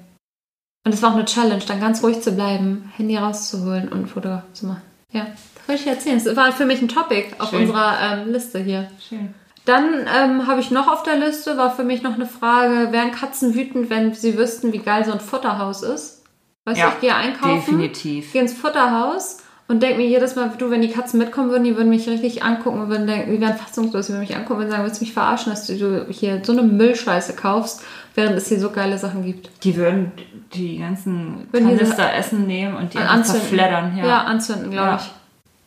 Und 0.86 0.92
es 0.92 1.00
war 1.00 1.10
auch 1.10 1.14
eine 1.14 1.24
Challenge, 1.24 1.62
dann 1.66 1.80
ganz 1.80 2.02
ruhig 2.02 2.20
zu 2.20 2.32
bleiben, 2.32 2.92
Handy 2.96 3.16
rauszuholen 3.16 3.88
und 3.88 4.00
ein 4.02 4.06
Foto 4.06 4.42
zu 4.52 4.66
machen. 4.66 4.82
Ja, 5.12 5.26
das 5.54 5.68
wollte 5.68 5.82
ich 5.82 5.88
erzählen. 5.88 6.16
Es 6.18 6.36
war 6.36 6.52
für 6.52 6.66
mich 6.66 6.82
ein 6.82 6.88
Topic 6.88 7.28
auf 7.38 7.50
Schön. 7.50 7.62
unserer 7.62 7.96
ähm, 8.00 8.32
Liste 8.32 8.58
hier. 8.58 8.90
Schön. 9.08 9.32
Dann 9.64 10.06
ähm, 10.14 10.46
habe 10.46 10.60
ich 10.60 10.70
noch 10.70 10.88
auf 10.88 11.02
der 11.04 11.16
Liste, 11.16 11.56
war 11.56 11.74
für 11.74 11.84
mich 11.84 12.02
noch 12.02 12.14
eine 12.14 12.26
Frage, 12.26 12.92
wären 12.92 13.12
Katzen 13.12 13.54
wütend, 13.54 13.88
wenn 13.90 14.12
sie 14.12 14.36
wüssten, 14.36 14.72
wie 14.72 14.78
geil 14.78 15.04
so 15.04 15.12
ein 15.12 15.20
Futterhaus 15.20 15.82
ist? 15.82 16.22
Weißt 16.66 16.78
Ja, 16.78 16.88
du, 16.88 16.92
ich 16.96 17.00
gehe 17.00 17.14
einkaufen, 17.14 17.54
definitiv. 17.78 18.32
gehe 18.32 18.42
ins 18.42 18.52
Futterhaus 18.52 19.38
und 19.68 19.82
denke 19.82 19.98
mir 19.98 20.06
jedes 20.06 20.36
Mal, 20.36 20.50
du, 20.58 20.70
wenn 20.70 20.82
die 20.82 20.90
Katzen 20.90 21.18
mitkommen 21.18 21.50
würden, 21.50 21.64
die 21.64 21.76
würden 21.76 21.88
mich 21.88 22.06
richtig 22.08 22.42
angucken 22.42 22.80
und 22.82 22.88
würden 22.90 23.06
denken, 23.06 23.32
die 23.32 23.40
wären 23.40 23.56
fassungslos, 23.56 24.06
die 24.06 24.12
würden 24.12 24.20
mich 24.20 24.36
angucken 24.36 24.62
und 24.64 24.70
sagen, 24.70 24.84
willst 24.84 25.00
du 25.00 25.04
mich 25.04 25.14
verarschen, 25.14 25.50
dass 25.52 25.66
du 25.66 26.06
hier 26.10 26.42
so 26.44 26.52
eine 26.52 26.62
Müllscheiße 26.62 27.34
kaufst, 27.34 27.82
während 28.14 28.36
es 28.36 28.48
hier 28.48 28.60
so 28.60 28.70
geile 28.70 28.98
Sachen 28.98 29.24
gibt. 29.24 29.50
Die 29.64 29.76
würden 29.76 30.12
die 30.52 30.78
ganzen 30.78 31.48
Würden 31.52 31.68
Kanister 31.76 32.12
Essen 32.14 32.46
nehmen 32.46 32.76
und 32.76 32.92
die 32.92 32.98
anzünden. 32.98 33.58
Ja. 33.96 34.06
Ja, 34.06 34.18
anzünden, 34.24 34.70
glaube 34.70 34.88
Ja. 34.88 34.96
ich. 34.96 35.10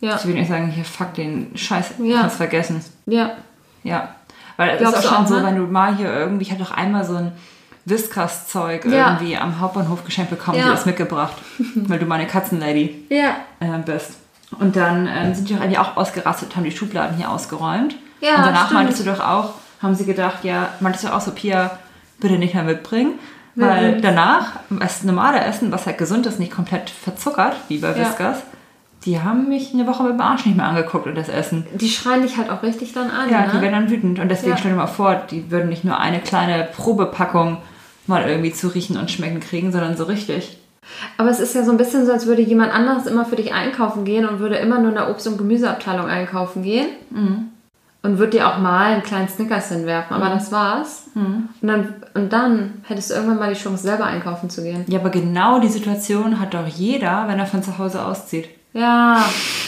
Ja, 0.08 0.16
Ich 0.16 0.26
würde 0.26 0.38
nicht 0.40 0.50
sagen, 0.50 0.68
hier, 0.70 0.86
fuck 0.86 1.16
den 1.16 1.58
Scheiß, 1.58 1.94
Ja. 2.04 2.22
kannst 2.22 2.38
vergessen. 2.38 2.84
ja. 3.08 3.32
Ja. 3.84 4.10
Weil 4.58 4.72
es 4.72 4.80
Glaubst 4.80 5.00
ist 5.00 5.06
auch 5.06 5.16
schon 5.16 5.24
auch, 5.26 5.28
so, 5.30 5.36
ne? 5.38 5.44
wenn 5.46 5.56
du 5.56 5.64
mal 5.64 5.96
hier 5.96 6.12
irgendwie, 6.14 6.44
ich 6.44 6.52
habe 6.52 6.64
doch 6.64 6.72
einmal 6.72 7.06
so 7.06 7.16
ein 7.16 7.32
Whiskas-Zeug 7.86 8.86
Ja. 8.86 9.14
irgendwie 9.14 9.38
am 9.38 9.60
Hauptbahnhof 9.60 10.04
geschenkt 10.04 10.30
bekommen, 10.30 10.58
Ja. 10.60 10.68
die 10.70 10.74
ist 10.74 10.86
mitgebracht, 10.86 11.34
weil 11.76 12.00
du 12.00 12.06
meine 12.06 12.28
Katzenlady 12.28 13.06
Ja, 13.10 13.36
äh, 13.60 13.78
bist. 13.86 14.18
Und 14.60 14.76
dann 14.76 15.08
ähm, 15.08 15.34
sind 15.36 15.50
die 15.50 15.56
auch 15.56 15.62
eigentlich 15.62 15.80
auch 15.80 15.98
ausgerastet, 15.98 16.56
haben 16.56 16.64
die 16.64 16.72
Schubladen 16.72 17.18
hier 17.18 17.30
ausgeräumt. 17.30 17.96
Ja, 18.22 18.36
Und 18.38 18.46
danach 18.46 18.66
stimmt. 18.66 18.74
meintest 18.80 19.00
du 19.02 19.04
doch 19.12 19.20
auch, 19.20 19.54
haben 19.82 19.94
sie 19.94 20.06
gedacht, 20.06 20.44
ja, 20.44 20.70
meintest 20.80 21.06
du 21.06 21.14
auch 21.14 21.22
so, 21.22 21.32
Pia, 21.32 21.72
bitte 22.20 22.38
nicht 22.38 22.54
mehr 22.54 22.64
mitbringen. 22.64 23.20
Weil 23.60 24.02
danach, 24.02 24.52
das 24.70 25.02
normale 25.04 25.40
Essen, 25.40 25.72
was 25.72 25.88
halt 25.88 25.98
gesund 25.98 26.28
ist, 26.28 26.40
nicht 26.40 26.52
komplett 26.52 26.92
verzuckert, 26.92 27.56
wie 27.70 27.80
bei 27.80 27.90
Ja. 27.90 27.96
Die 29.08 29.22
haben 29.22 29.48
mich 29.48 29.74
eine 29.74 29.88
Woche 29.88 30.04
mit 30.04 30.12
dem 30.12 30.22
Arsch 30.22 30.46
nicht 30.46 30.58
mehr 30.58 30.66
angeguckt 30.68 31.08
und 31.08 31.16
das 31.16 31.30
Essen. 31.30 31.66
die 31.74 31.88
schreien 31.90 32.24
dich 32.24 32.36
halt 32.38 32.50
auch 32.50 32.62
richtig 32.62 32.92
dann 32.92 33.10
an. 33.10 33.30
Ja, 33.32 33.46
ne? 33.46 33.52
die 33.54 33.62
werden 33.62 33.72
dann 33.72 33.90
wütend. 33.90 34.20
Und 34.20 34.28
deswegen 34.30 34.52
Ja. 34.52 34.58
stell 34.58 34.72
dir 34.72 34.78
mal 34.78 34.88
vor, 34.88 35.16
die 35.16 35.50
würden 35.50 35.70
nicht 35.70 35.86
nur 35.86 35.98
eine 35.98 36.20
kleine 36.20 36.68
Probepackung 36.76 37.58
mal 38.06 38.28
irgendwie 38.28 38.52
zu 38.52 38.68
riechen 38.68 38.98
und 38.98 39.10
schmecken 39.10 39.40
kriegen, 39.40 39.72
sondern 39.72 39.96
so 39.96 40.04
richtig. 40.04 40.58
Aber 41.18 41.30
es 41.30 41.40
ist 41.40 41.56
ja 41.56 41.64
so 41.64 41.72
ein 41.72 41.78
bisschen 41.78 42.06
so, 42.06 42.12
als 42.12 42.26
würde 42.26 42.42
jemand 42.42 42.74
anderes 42.74 43.06
immer 43.08 43.24
für 43.24 43.38
dich 43.38 43.54
einkaufen 43.54 44.04
gehen 44.04 44.28
und 44.28 44.40
würde 44.40 44.56
immer 44.56 44.80
nur 44.80 44.90
in 44.90 44.96
der 44.96 45.10
Obst- 45.10 45.28
und 45.28 45.38
Gemüseabteilung 45.38 46.08
einkaufen 46.08 46.64
gehen. 46.64 46.88
Mhm. 47.10 47.48
Und 48.04 48.20
würde 48.20 48.38
dir 48.38 48.48
auch 48.50 48.58
mal 48.60 48.94
einen 48.94 49.04
kleinen 49.04 49.28
Snickers 49.30 49.70
hinwerfen, 49.70 50.16
aber 50.16 50.30
das 50.30 50.52
war's. 50.52 51.08
Mhm. 51.14 51.50
Und, 51.62 51.68
dann, 51.68 51.94
und 52.14 52.32
dann 52.34 52.74
hättest 52.84 53.10
du 53.10 53.16
irgendwann 53.16 53.40
mal 53.40 53.54
die 53.54 53.60
Chance, 53.60 53.84
selber 53.84 54.06
einkaufen 54.06 54.50
zu 54.50 54.64
gehen. 54.64 54.84
Ja, 54.88 55.00
aber 55.00 55.10
genau 55.10 55.60
die 55.60 55.68
Situation 55.70 56.40
hat 56.42 56.54
doch 56.54 56.68
jeder, 56.68 57.26
wenn 57.28 57.40
er 57.40 57.46
von 57.46 57.64
zu 57.64 57.78
Hause 57.78 58.06
auszieht. 58.06 58.50
Ja. 58.78 59.26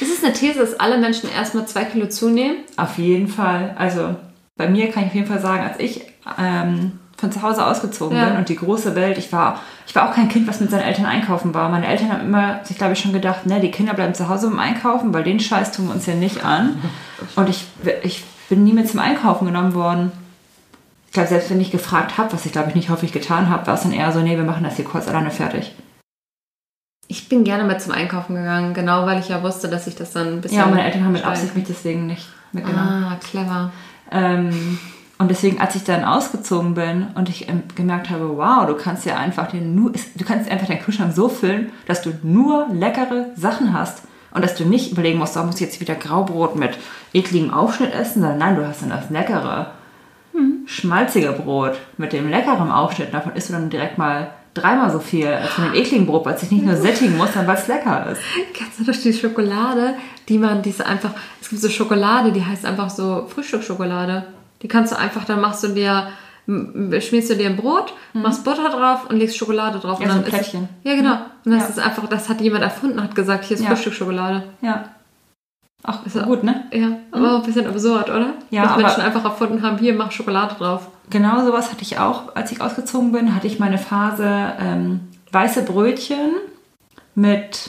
ist 0.00 0.18
es 0.18 0.24
eine 0.24 0.32
These, 0.32 0.58
dass 0.60 0.78
alle 0.78 0.98
Menschen 0.98 1.30
erstmal 1.30 1.66
zwei 1.66 1.84
Kilo 1.84 2.08
zunehmen? 2.08 2.58
Auf 2.76 2.98
jeden 2.98 3.28
Fall. 3.28 3.74
Also 3.78 4.14
bei 4.56 4.68
mir 4.68 4.90
kann 4.90 5.04
ich 5.04 5.08
auf 5.08 5.14
jeden 5.14 5.26
Fall 5.26 5.40
sagen, 5.40 5.62
als 5.64 5.80
ich 5.80 6.02
ähm, 6.38 6.92
von 7.16 7.32
zu 7.32 7.42
Hause 7.42 7.64
ausgezogen 7.64 8.16
Ja. 8.16 8.26
bin 8.26 8.36
und 8.38 8.48
die 8.48 8.56
große 8.56 8.94
Welt, 8.94 9.16
ich 9.16 9.32
war, 9.32 9.60
ich 9.86 9.94
war 9.94 10.08
auch 10.08 10.14
kein 10.14 10.28
Kind, 10.28 10.46
was 10.48 10.60
mit 10.60 10.70
seinen 10.70 10.82
Eltern 10.82 11.06
einkaufen 11.06 11.54
war. 11.54 11.68
Meine 11.68 11.86
Eltern 11.86 12.12
haben 12.12 12.22
immer 12.22 12.60
sich, 12.64 12.76
glaube 12.76 12.92
ich, 12.92 13.00
schon 13.00 13.12
gedacht, 13.12 13.46
ne, 13.46 13.60
die 13.60 13.70
Kinder 13.70 13.94
bleiben 13.94 14.14
zu 14.14 14.28
Hause 14.28 14.48
beim 14.48 14.58
Einkaufen, 14.58 15.14
weil 15.14 15.22
den 15.22 15.40
Scheiß 15.40 15.72
tun 15.72 15.86
wir 15.86 15.94
uns 15.94 16.06
ja 16.06 16.14
nicht 16.14 16.44
an. 16.44 16.82
Und 17.36 17.48
ich, 17.48 17.64
ich 18.02 18.24
bin 18.48 18.64
nie 18.64 18.72
mit 18.72 18.88
zum 18.88 19.00
Einkaufen 19.00 19.46
genommen 19.46 19.74
worden. 19.74 20.12
Ich 21.06 21.12
glaube, 21.12 21.28
selbst 21.28 21.50
wenn 21.50 21.60
ich 21.60 21.70
gefragt 21.70 22.18
habe, 22.18 22.32
was 22.32 22.46
ich 22.46 22.52
glaube 22.52 22.70
ich 22.70 22.74
nicht 22.74 22.88
häufig 22.90 23.12
getan 23.12 23.50
habe, 23.50 23.66
war 23.66 23.74
es 23.74 23.82
dann 23.82 23.92
eher 23.92 24.10
so, 24.12 24.20
nee, 24.20 24.36
wir 24.36 24.44
machen 24.44 24.64
das 24.64 24.76
hier 24.76 24.84
kurz 24.84 25.08
alleine 25.08 25.30
fertig. 25.30 25.72
Ich 27.12 27.28
bin 27.28 27.44
gerne 27.44 27.64
mit 27.64 27.78
zum 27.82 27.92
Einkaufen 27.92 28.34
gegangen, 28.34 28.72
genau 28.72 29.04
weil 29.04 29.20
ich 29.20 29.28
ja 29.28 29.42
wusste, 29.42 29.68
dass 29.68 29.86
ich 29.86 29.94
das 29.94 30.12
dann 30.12 30.28
ein 30.28 30.40
bisschen. 30.40 30.60
Ja, 30.60 30.66
meine 30.66 30.82
Eltern 30.82 31.04
haben 31.04 31.12
mit. 31.12 31.26
Absicht 31.26 31.54
mich 31.54 31.64
deswegen 31.64 32.06
nicht 32.06 32.26
mitgenommen. 32.52 33.04
Ah, 33.04 33.18
clever. 33.22 33.70
Ähm, 34.10 34.78
und 35.18 35.30
deswegen, 35.30 35.60
als 35.60 35.74
ich 35.74 35.84
dann 35.84 36.04
ausgezogen 36.04 36.72
bin 36.72 37.08
und 37.14 37.28
ich 37.28 37.50
ähm, 37.50 37.64
gemerkt 37.74 38.08
habe, 38.08 38.38
wow, 38.38 38.66
du 38.66 38.74
kannst 38.74 39.04
ja 39.04 39.18
einfach 39.18 39.48
den 39.48 39.74
nur, 39.74 39.92
du 39.92 40.24
kannst 40.24 40.50
einfach 40.50 40.66
deinen 40.66 40.80
Kühlschrank 40.80 41.12
so 41.14 41.28
füllen, 41.28 41.70
dass 41.86 42.00
du 42.00 42.14
nur 42.22 42.68
leckere 42.72 43.26
Sachen 43.36 43.74
hast 43.74 44.04
und 44.32 44.42
dass 44.42 44.54
du 44.54 44.64
nicht 44.64 44.92
überlegen 44.92 45.18
musst, 45.18 45.36
da 45.36 45.44
muss 45.44 45.56
ich 45.56 45.60
jetzt 45.60 45.82
wieder 45.82 45.94
Graubrot 45.94 46.56
mit 46.56 46.78
ekligem 47.12 47.52
Aufschnitt 47.52 47.92
essen, 47.92 48.22
sondern 48.22 48.38
nein, 48.38 48.56
du 48.56 48.66
hast 48.66 48.80
dann 48.80 48.88
das 48.88 49.10
leckere, 49.10 49.72
schmalzige 50.64 51.32
Brot 51.32 51.74
mit 51.98 52.14
dem 52.14 52.30
leckeren 52.30 52.70
Aufschnitt. 52.70 53.12
Davon 53.12 53.34
isst 53.34 53.50
du 53.50 53.52
dann 53.52 53.68
direkt 53.68 53.98
mal 53.98 54.30
dreimal 54.54 54.90
so 54.90 54.98
viel 54.98 55.26
als 55.28 55.50
von 55.50 55.64
dem 55.64 55.74
ekligen 55.74 56.06
Brot, 56.06 56.24
weil 56.26 56.34
es 56.34 56.40
sich 56.40 56.50
nicht 56.50 56.64
nur 56.64 56.76
sättigen 56.76 57.16
muss, 57.16 57.32
sondern 57.32 57.48
weil 57.48 57.56
es 57.62 57.68
lecker 57.68 58.06
ist. 58.12 58.20
Kennst 58.54 58.78
du 58.80 58.84
doch 58.84 58.98
die 59.00 59.12
Schokolade, 59.12 59.94
die 60.28 60.38
man, 60.38 60.62
diese 60.62 60.84
einfach, 60.86 61.10
es 61.40 61.48
gibt 61.48 61.62
so 61.62 61.68
Schokolade, 61.68 62.32
die 62.32 62.44
heißt 62.44 62.64
einfach 62.66 62.90
so 62.90 63.26
Frühstücksschokolade. 63.28 64.24
Die 64.62 64.68
kannst 64.68 64.92
du 64.92 64.98
einfach, 64.98 65.24
dann 65.24 65.40
machst 65.40 65.64
du 65.64 65.68
dir, 65.68 66.08
schmierst 66.46 67.30
du 67.30 67.36
dir 67.36 67.46
ein 67.48 67.56
Brot, 67.56 67.94
machst 68.12 68.44
Butter 68.44 68.68
drauf 68.68 69.08
und 69.08 69.16
legst 69.16 69.36
Schokolade 69.36 69.78
drauf. 69.78 69.98
Mhm. 69.98 70.04
Ja, 70.06 70.10
und 70.12 70.16
so 70.18 70.22
dann 70.22 70.30
Plättchen. 70.30 70.62
Ist, 70.64 70.90
ja, 70.90 70.94
genau. 70.96 71.14
Und 71.44 71.52
das 71.52 71.62
Ja. 71.64 71.68
ist 71.68 71.78
einfach, 71.78 72.06
das 72.08 72.28
hat 72.28 72.40
jemand 72.40 72.62
erfunden, 72.64 73.02
hat 73.02 73.14
gesagt, 73.14 73.44
hier 73.44 73.56
ist 73.56 73.62
Ja. 73.62 73.70
Frühstücksschokolade. 73.70 74.44
Ja. 74.60 74.84
Ach, 75.84 76.06
Ist 76.06 76.14
ja- 76.14 76.22
gut, 76.22 76.44
ne? 76.44 76.64
Ja, 76.72 76.88
aber 77.10 77.32
auch 77.32 77.36
ein 77.40 77.42
bisschen 77.46 77.66
absurd, 77.66 78.08
oder? 78.08 78.34
Ja, 78.50 78.62
Dass 78.66 78.76
Menschen 78.76 79.00
einfach 79.00 79.24
erfunden 79.24 79.62
haben, 79.62 79.78
hier, 79.78 79.94
mach 79.94 80.12
Schokolade 80.12 80.54
drauf. 80.56 80.86
Genau 81.12 81.44
sowas 81.44 81.70
hatte 81.70 81.82
ich 81.82 81.98
auch, 81.98 82.34
als 82.34 82.50
ich 82.52 82.62
ausgezogen 82.62 83.12
bin, 83.12 83.34
hatte 83.34 83.46
ich 83.46 83.58
meine 83.58 83.76
Phase 83.76 84.54
ähm, 84.58 85.00
weiße 85.30 85.62
Brötchen 85.62 86.32
mit, 87.14 87.68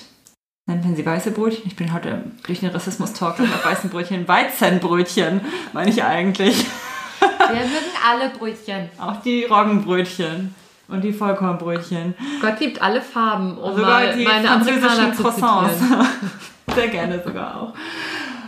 nennt 0.66 0.86
man 0.86 0.96
sie 0.96 1.06
weiße 1.06 1.32
Brötchen? 1.32 1.64
Ich 1.66 1.76
bin 1.76 1.92
heute 1.92 2.24
durch 2.48 2.62
den 2.62 2.70
Rassismus-Talk 2.70 3.42
auf 3.42 3.66
weißen 3.66 3.90
Brötchen, 3.90 4.30
Weizenbrötchen, 4.30 5.42
meine 5.74 5.90
ich 5.90 6.02
eigentlich. 6.06 6.66
Wir 7.20 7.60
mögen 7.60 7.92
alle 8.10 8.30
Brötchen. 8.30 8.90
Auch 8.98 9.22
die 9.22 9.44
Roggenbrötchen 9.44 10.56
und 10.88 11.02
die 11.02 11.12
Vollkornbrötchen. 11.12 12.16
Gott 12.42 12.62
liebt 12.62 12.82
alle 12.82 13.02
Farben, 13.02 13.58
um 13.58 13.76
Sogar 13.76 14.08
die 14.14 14.24
meine 14.24 14.48
französischen 14.48 15.12
Croissants. 15.18 15.82
Sehr 16.74 16.88
gerne 16.88 17.22
sogar 17.22 17.62
auch. 17.62 17.74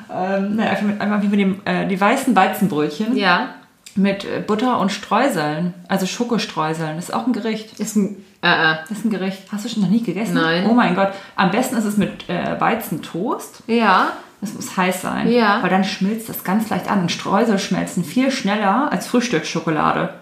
Ähm, 0.10 0.56
naja, 0.56 0.70
einfach, 0.70 0.84
mit, 0.84 1.02
einfach 1.02 1.22
wie 1.22 1.28
mit 1.28 1.40
dem, 1.42 1.62
äh, 1.66 1.86
die 1.86 2.00
weißen 2.00 2.34
Weizenbrötchen 2.34 3.18
Ja, 3.18 3.56
mit 3.96 4.46
Butter 4.46 4.80
und 4.80 4.92
Streuseln, 4.92 5.74
also 5.88 6.06
Schokostreuseln. 6.06 6.98
Das 6.98 7.06
ist 7.06 7.14
auch 7.14 7.26
ein 7.26 7.34
Gericht. 7.34 7.80
ist 7.80 7.96
ein, 7.96 8.18
äh, 8.42 8.74
äh. 8.74 8.76
Das 8.88 9.00
ist 9.00 9.06
ein 9.06 9.10
Gericht. 9.10 9.44
Hast 9.52 9.66
du 9.66 9.70
schon 9.70 9.84
noch 9.84 9.90
nie 9.90 10.04
gegessen? 10.04 10.36
Nein. 10.36 10.68
Oh 10.70 10.74
mein 10.74 10.96
Gott. 10.96 11.14
Am 11.36 11.52
besten 11.52 11.78
ist 11.78 11.86
es 11.86 11.98
mit 11.98 12.30
äh, 12.30 12.60
Weizentoast. 12.60 13.64
Ja, 13.68 14.10
Das 14.42 14.54
muss 14.54 14.76
heiß 14.76 15.02
sein. 15.02 15.32
Ja. 15.32 15.64
Weil 15.64 15.70
dann 15.70 15.86
schmilzt 15.86 16.28
das 16.28 16.44
ganz 16.44 16.70
leicht 16.70 16.92
an. 16.92 17.02
Und 17.02 17.12
Streusel 17.12 17.58
schmelzen 17.58 18.04
viel 18.04 18.32
schneller 18.32 18.92
als 18.92 19.08
Frühstücksschokolade. 19.08 20.14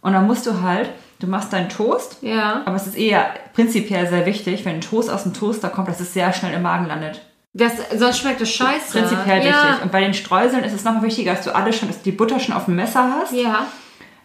Und 0.00 0.12
dann 0.14 0.26
musst 0.26 0.46
du 0.46 0.62
halt, 0.62 0.90
du 1.18 1.26
machst 1.26 1.52
deinen 1.52 1.68
Toast, 1.68 2.18
ja. 2.22 2.62
aber 2.64 2.76
es 2.76 2.86
ist 2.86 2.96
eher 2.96 3.26
prinzipiell 3.52 4.08
sehr 4.08 4.26
wichtig, 4.26 4.64
wenn 4.64 4.76
ein 4.76 4.80
Toast 4.80 5.10
aus 5.10 5.24
dem 5.24 5.34
Toaster 5.34 5.68
kommt, 5.70 5.88
dass 5.88 6.00
es 6.00 6.14
sehr 6.14 6.32
schnell 6.32 6.54
im 6.54 6.62
Magen 6.62 6.86
landet. 6.86 7.20
Das, 7.58 7.72
sonst 7.96 8.18
schmeckt 8.20 8.40
es 8.40 8.50
scheiße. 8.52 8.92
Prinzipiell 8.98 9.44
ja. 9.44 9.46
wichtig. 9.52 9.82
Und 9.82 9.92
bei 9.92 10.00
den 10.00 10.14
Streuseln 10.14 10.64
ist 10.64 10.72
es 10.72 10.84
nochmal 10.84 11.02
wichtiger, 11.02 11.34
dass 11.34 11.44
du 11.44 11.54
alles 11.54 11.76
schon, 11.76 11.88
dass 11.88 12.00
die 12.02 12.12
Butter 12.12 12.38
schon 12.40 12.54
auf 12.54 12.66
dem 12.66 12.76
Messer 12.76 13.12
hast. 13.20 13.32
Ja, 13.32 13.66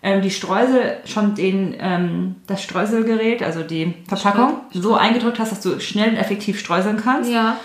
ähm, 0.05 0.21
die 0.21 0.31
Streusel 0.31 0.97
schon 1.05 1.33
den, 1.33 1.75
ähm, 1.79 2.35
das 2.45 2.61
Streuselgerät, 2.61 3.41
also 3.41 3.63
die 3.63 3.93
Verpackung, 4.07 4.57
so 4.71 4.95
eingedrückt 4.95 5.39
hast, 5.39 5.51
dass 5.53 5.61
du 5.61 5.79
schnell 5.79 6.09
und 6.09 6.17
effektiv 6.17 6.59
streuseln 6.59 6.97
kannst. 7.03 7.31
ja. 7.31 7.57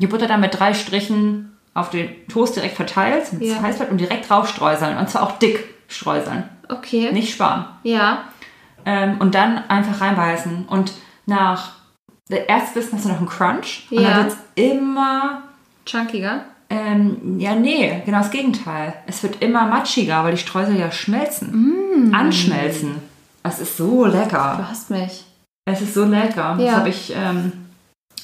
Die 0.00 0.06
Butter 0.06 0.26
dann 0.28 0.40
mit 0.40 0.58
drei 0.58 0.74
Strichen 0.74 1.56
auf 1.74 1.90
den 1.90 2.08
Toast 2.28 2.54
direkt 2.56 2.76
verteilst, 2.76 3.32
mit 3.34 3.42
Ja. 3.42 3.60
heiß 3.60 3.76
bleibt 3.76 3.90
und 3.90 3.98
direkt 3.98 4.30
drauf 4.30 4.48
streuseln. 4.48 4.96
Und 4.96 5.10
zwar 5.10 5.24
auch 5.24 5.38
dick 5.38 5.62
streuseln, 5.88 6.44
Okay. 6.68 7.10
nicht 7.12 7.32
sparen. 7.34 7.66
Ja. 7.82 8.24
Ähm, 8.86 9.16
und 9.18 9.34
dann 9.34 9.58
einfach 9.68 10.00
reinbeißen. 10.00 10.66
Und 10.68 10.92
nach 11.26 11.72
der 12.30 12.48
Erstbissen 12.48 12.92
hast 12.94 13.04
du 13.04 13.08
noch 13.10 13.18
einen 13.18 13.28
Crunch. 13.28 13.86
Und 13.90 14.00
Ja. 14.00 14.10
dann 14.10 14.24
wird 14.24 14.32
es 14.56 14.70
immer 14.72 15.42
Chunkiger. 15.86 16.44
ähm, 16.70 17.38
ja, 17.40 17.54
nee, 17.54 18.02
genau 18.04 18.18
das 18.18 18.30
Gegenteil. 18.30 18.92
Es 19.06 19.22
wird 19.22 19.42
immer 19.42 19.66
matschiger, 19.66 20.22
weil 20.24 20.32
die 20.32 20.38
Streusel 20.38 20.76
ja 20.78 20.90
schmelzen. 20.92 22.12
Anschmelzen. 22.12 22.96
Es 23.42 23.58
ist 23.60 23.76
so 23.76 24.04
lecker. 24.04 24.56
Du 24.58 24.68
hast 24.68 24.90
mich. 24.90 25.24
Es 25.64 25.80
ist 25.80 25.94
so 25.94 26.04
lecker. 26.04 26.54
Das 26.58 26.66
Ja. 26.66 26.72
habe 26.76 26.88
ich 26.90 27.12
ähm, 27.16 27.52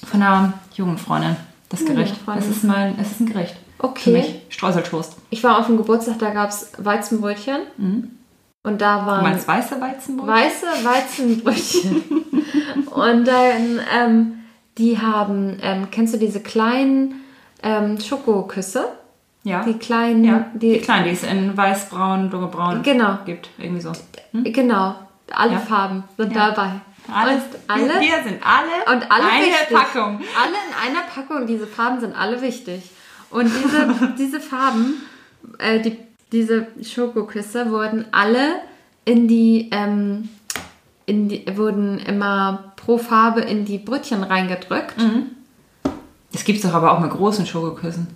von 0.07 0.23
einer 0.23 0.53
jungen 0.75 0.99
Freundin, 0.99 1.37
das 1.71 1.85
Gericht. 1.85 2.17
Freundin. 2.19 2.45
Es 2.51 2.57
ist 2.57 2.65
mein, 2.65 2.99
es 2.99 3.13
ist 3.13 3.21
ein 3.21 3.27
Gericht. 3.27 3.57
Für 3.79 3.87
Okay. 3.87 4.13
mich. 4.13 4.35
Streuseltoast. 4.51 5.17
Ich 5.31 5.43
war 5.45 5.59
auf 5.59 5.67
dem 5.67 5.77
Geburtstag, 5.77 6.19
da 6.19 6.31
gab 6.31 6.51
es 6.51 6.73
Weizenbrötchen. 6.79 7.61
Mhm. 7.77 8.11
Und 8.65 8.81
da 8.81 9.01
Du 9.01 9.07
waren 9.07 9.23
meinst 9.23 9.47
weiße 9.47 9.81
Weizenbrot? 9.81 10.27
weiße 10.29 10.67
Weizenbrötchen. 10.83 12.03
und 12.91 13.25
dann, 13.29 13.81
ähm, 13.97 14.39
die 14.79 14.99
haben, 14.99 15.59
ähm, 15.63 15.89
kennst 15.93 16.15
du 16.15 16.19
diese 16.19 16.41
kleinen 16.41 17.23
ähm, 17.63 18.01
Schokoküsse? 18.01 18.89
ja. 19.45 19.63
Die 19.65 19.75
kleinen, 19.75 20.25
ja. 20.25 20.47
Die 20.55 20.73
die, 20.75 20.79
kleinen, 20.81 21.05
die 21.05 21.11
es 21.11 21.23
in 21.23 21.55
weiß, 21.57 21.91
braun, 21.91 22.31
dunkelbraun 22.31 22.83
Genau. 22.83 23.19
gibt. 23.27 23.51
Irgendwie 23.59 23.83
so. 23.83 23.93
genau, 24.33 24.95
alle 25.31 25.53
Ja. 25.53 25.59
Farben 25.59 26.05
sind 26.17 26.35
Ja. 26.35 26.51
dabei. 26.51 26.71
Alle, 27.13 27.35
Und 27.35 27.43
alle, 27.69 28.01
wir 28.01 28.23
sind 28.25 28.39
alle, 28.43 28.97
und 28.97 29.13
alle 29.13 29.25
eine 29.31 29.45
wichtig. 29.45 29.77
Packung. 29.77 30.21
Alle 30.41 30.55
in 30.55 30.91
einer 30.97 31.03
Packung, 31.15 31.47
diese 31.47 31.67
Farben 31.67 32.01
sind 32.01 32.17
alle 32.19 32.41
wichtig. 32.41 32.83
Und 33.29 33.45
diese, 33.45 34.15
diese 34.19 34.41
Farben, 34.41 35.03
äh, 35.59 35.81
die, 35.81 35.99
diese 36.33 36.67
Schokoküsse 36.83 37.71
wurden 37.71 38.07
alle 38.13 38.57
in 39.05 39.29
die, 39.29 39.71
ähm, 39.73 40.29
in 41.07 41.29
die, 41.29 41.45
wurden 41.57 41.99
immer 41.99 42.73
pro 42.77 42.99
Farbe 42.99 43.41
in 43.41 43.65
die 43.65 43.79
Brötchen 43.79 44.23
reingedrückt. 44.23 44.99
Mhm. 44.99 45.27
Das 46.33 46.45
gibt's 46.45 46.63
doch 46.63 46.75
aber 46.75 46.93
auch 46.93 47.01
mit 47.01 47.11
großen 47.11 47.47
Schokoküssen. 47.47 48.09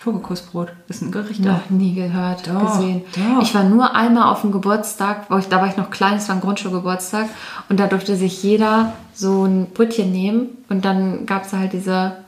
Schokokussbrot 0.00 0.68
ist 0.86 1.02
ein 1.02 1.10
Gericht. 1.10 1.40
Noch 1.40 1.70
nie 1.70 1.92
gehört, 1.92 2.46
Doch, 2.46 2.76
gesehen. 2.78 3.02
doch. 3.16 3.42
Ich 3.42 3.52
war 3.52 3.64
nur 3.64 3.96
einmal 3.96 4.30
auf 4.30 4.42
dem 4.42 4.52
Geburtstag, 4.52 5.28
wo 5.28 5.38
ich, 5.38 5.48
da 5.48 5.60
war 5.60 5.66
ich 5.66 5.76
noch 5.76 5.90
klein, 5.90 6.18
es 6.18 6.28
war 6.28 6.36
ein 6.36 6.40
Grundschulgeburtstag 6.40 7.28
und 7.68 7.80
da 7.80 7.88
durfte 7.88 8.14
sich 8.14 8.40
jeder 8.44 8.92
so 9.12 9.44
ein 9.44 9.66
Brötchen 9.74 10.12
nehmen 10.12 10.50
und 10.68 10.84
dann 10.84 11.26
gab 11.26 11.44
es 11.46 11.52
halt 11.52 11.72
diese 11.72 12.18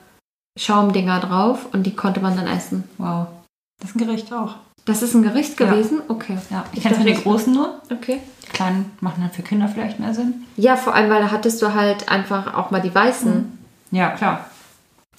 Schaumdinger 0.59 1.21
drauf 1.21 1.69
und 1.73 1.85
die 1.85 1.95
konnte 1.95 2.19
man 2.21 2.37
dann 2.37 2.49
essen. 2.49 2.85
Wow. 2.99 3.29
Das 3.81 3.91
ist 3.91 3.97
ein 3.97 4.05
Gericht 4.05 4.33
auch. 4.33 4.57
Das 4.85 5.03
ist 5.03 5.15
ein 5.15 5.23
Gericht 5.23 5.59
Ja. 5.61 5.67
gewesen? 5.67 6.01
Okay. 6.09 6.39
Ja. 6.51 6.65
Ich 6.73 6.79
Ich 6.79 6.83
kenne 6.83 6.97
von 6.97 7.05
dachte, 7.05 7.17
den 7.17 7.23
großen 7.23 7.53
nur. 7.53 7.81
Okay. 7.93 8.21
Die 8.47 8.51
kleinen 8.51 8.91
machen 9.01 9.21
dann 9.21 9.31
für 9.31 9.43
Kinder 9.43 9.69
vielleicht 9.69 10.01
mehr 10.01 10.15
Sinn. 10.15 10.47
Ja, 10.57 10.77
vor 10.77 10.95
allem, 10.95 11.11
weil 11.11 11.23
da 11.23 11.31
hattest 11.31 11.61
du 11.63 11.75
halt 11.75 12.09
einfach 12.09 12.55
auch 12.55 12.71
mal 12.71 12.81
die 12.81 12.95
weißen. 12.95 13.59
Ja, 13.93 14.11
klar. 14.11 14.47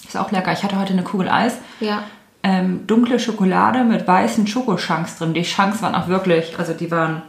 Ist 0.06 0.18
auch 0.18 0.32
lecker. 0.32 0.52
Ich 0.52 0.64
hatte 0.64 0.80
heute 0.80 0.94
eine 0.94 1.04
Kugel 1.04 1.30
Eis. 1.30 1.58
Ja. 1.80 2.04
Ähm, 2.44 2.88
dunkle 2.88 3.20
Schokolade 3.20 3.84
mit 3.84 4.08
weißen 4.08 4.48
Schokoschanks 4.48 5.18
drin. 5.20 5.34
Die 5.36 5.44
Chunks 5.44 5.82
waren 5.84 5.94
auch 5.94 6.08
wirklich, 6.08 6.58
also 6.58 6.74
die 6.74 6.90
waren, 6.90 7.22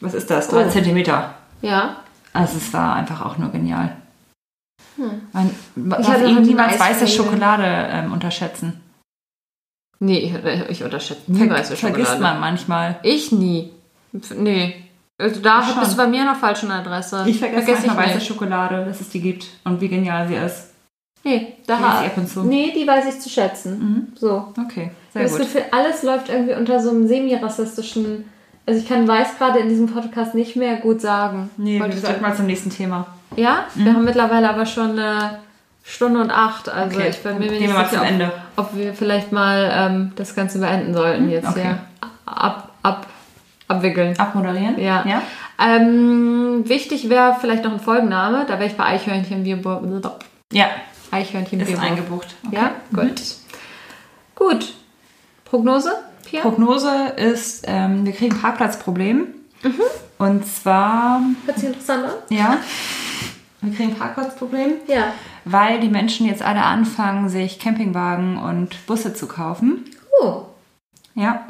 was 0.00 0.14
ist 0.14 0.30
das? 0.30 0.48
Drei 0.48 0.66
Oh. 0.66 0.68
Zentimeter. 0.68 1.34
Ja. 1.62 1.96
Also 2.32 2.56
es 2.56 2.72
war 2.72 2.96
einfach 2.96 3.24
auch 3.24 3.38
nur 3.38 3.50
genial. 3.50 3.96
Man 5.32 5.50
Ich 5.76 6.06
darf 6.06 6.20
niemals 6.40 6.78
weiße. 6.78 7.06
Schokolade 7.06 7.64
ähm, 7.64 8.12
unterschätzen. 8.12 8.80
Nee, 10.00 10.18
ich, 10.18 10.70
ich 10.70 10.82
unterschätze 10.84 11.30
nie 11.30 11.38
Ver 11.46 11.50
weiße 11.50 11.76
Schokolade. 11.76 12.04
vergisst 12.04 12.20
man 12.20 12.40
manchmal. 12.40 12.98
Ich 13.02 13.32
nie. 13.32 13.70
Nee. 14.36 14.74
Also 15.18 15.40
da 15.40 15.62
Schon. 15.62 15.80
bist 15.80 15.92
du 15.92 15.96
bei 15.98 16.06
mir 16.06 16.24
noch 16.24 16.36
falsch 16.36 16.62
an 16.62 16.70
der 16.70 16.78
Adresse. 16.78 17.24
Ich 17.26 17.38
vergesse 17.38 17.62
Vergess 17.66 17.86
manchmal 17.86 18.06
weiße 18.06 18.18
nicht. 18.18 18.26
Schokolade, 18.26 18.84
dass 18.86 19.00
es 19.02 19.10
die 19.10 19.20
gibt 19.20 19.46
und 19.64 19.80
wie 19.80 19.88
genial 19.88 20.26
sie 20.28 20.34
ist. 20.36 20.68
Nee, 21.22 21.54
da 21.66 21.76
Vergesse 21.76 21.98
ha- 21.98 22.04
ich 22.06 22.10
ab 22.12 22.16
und 22.16 22.28
zu. 22.28 22.40
Nee, 22.44 22.72
die 22.74 22.86
weiß 22.86 23.04
ich 23.14 23.20
zu 23.20 23.28
schätzen. 23.28 24.12
So. 24.18 24.48
Okay, 24.58 24.90
sehr 25.12 25.22
Das 25.24 25.32
gut. 25.32 25.40
Gefühl, 25.42 25.62
alles 25.70 26.02
läuft 26.02 26.30
irgendwie 26.30 26.54
unter 26.54 26.80
so 26.80 26.88
einem 26.90 27.06
semi-rassistischen. 27.06 28.24
Also 28.64 28.80
ich 28.80 28.88
kann 28.88 29.06
weiß 29.06 29.36
gerade 29.36 29.58
in 29.58 29.68
diesem 29.68 29.88
Podcast 29.88 30.34
nicht 30.34 30.56
mehr 30.56 30.76
gut 30.76 31.02
sagen. 31.02 31.50
Nee, 31.58 31.78
wir 31.78 31.92
sollten 31.92 32.22
mal 32.22 32.34
zum 32.34 32.46
nächsten 32.46 32.70
Thema. 32.70 33.06
Ja? 33.36 33.66
Wir 33.74 33.92
haben 33.92 34.04
mittlerweile 34.04 34.48
aber 34.48 34.64
schon 34.64 34.98
eine 34.98 35.40
Stunde 35.82 36.20
und 36.20 36.30
acht. 36.30 36.68
Also 36.68 36.98
Okay, 36.98 37.08
ich 37.10 37.22
bin 37.22 37.38
mir 37.38 37.50
nicht 37.50 37.68
sicher, 37.68 38.06
ob, 38.56 38.66
ob 38.66 38.76
wir 38.76 38.94
vielleicht 38.94 39.32
mal 39.32 39.70
ähm, 39.74 40.12
das 40.16 40.34
Ganze 40.34 40.58
beenden 40.58 40.94
sollten 40.94 41.30
jetzt 41.30 41.48
okay. 41.48 41.62
hier. 41.62 41.78
Ab, 42.26 42.70
ab, 42.82 43.06
abwickeln. 43.68 44.18
Abmoderieren? 44.18 44.78
Ja. 44.78 45.04
ja? 45.06 45.22
Ähm, 45.58 46.62
wichtig 46.66 47.08
wäre 47.08 47.36
vielleicht 47.40 47.64
noch 47.64 47.72
ein 47.72 47.80
Folgenname. 47.80 48.44
Da 48.46 48.54
wäre 48.54 48.66
ich 48.66 48.76
bei 48.76 48.84
Eichhörnchen 48.84 49.42
Bierburg. 49.42 49.82
Ja, 50.52 50.66
Eichhörnchen 51.10 51.60
ist 51.60 51.78
eingebucht. 51.78 52.34
Okay. 52.46 52.56
Ja, 52.56 52.72
gut. 52.94 53.22
Gut. 54.36 54.74
Prognose, 55.44 55.92
Pia? 56.24 56.42
Prognose 56.42 57.12
ist, 57.16 57.64
ähm, 57.66 58.06
wir 58.06 58.12
kriegen 58.12 58.34
ein 58.36 58.40
Parkplatzproblem. 58.40 59.26
Mhm. 59.62 59.80
Und 60.18 60.46
zwar, 60.46 61.20
Hört 61.44 61.58
sich 61.58 61.68
interessant 61.68 62.04
an? 62.04 62.10
ja, 62.28 62.58
wir 63.60 63.74
kriegen 63.74 63.90
ein 63.90 63.98
Parkplatzproblem, 63.98 64.74
Ja. 64.86 65.12
Weil 65.44 65.80
die 65.80 65.88
Menschen 65.88 66.26
jetzt 66.26 66.42
alle 66.42 66.62
anfangen, 66.62 67.28
sich 67.28 67.58
Campingwagen 67.58 68.36
und 68.36 68.86
Busse 68.86 69.14
zu 69.14 69.26
kaufen. 69.26 69.84
Oh. 70.22 70.42
Ja. 71.14 71.46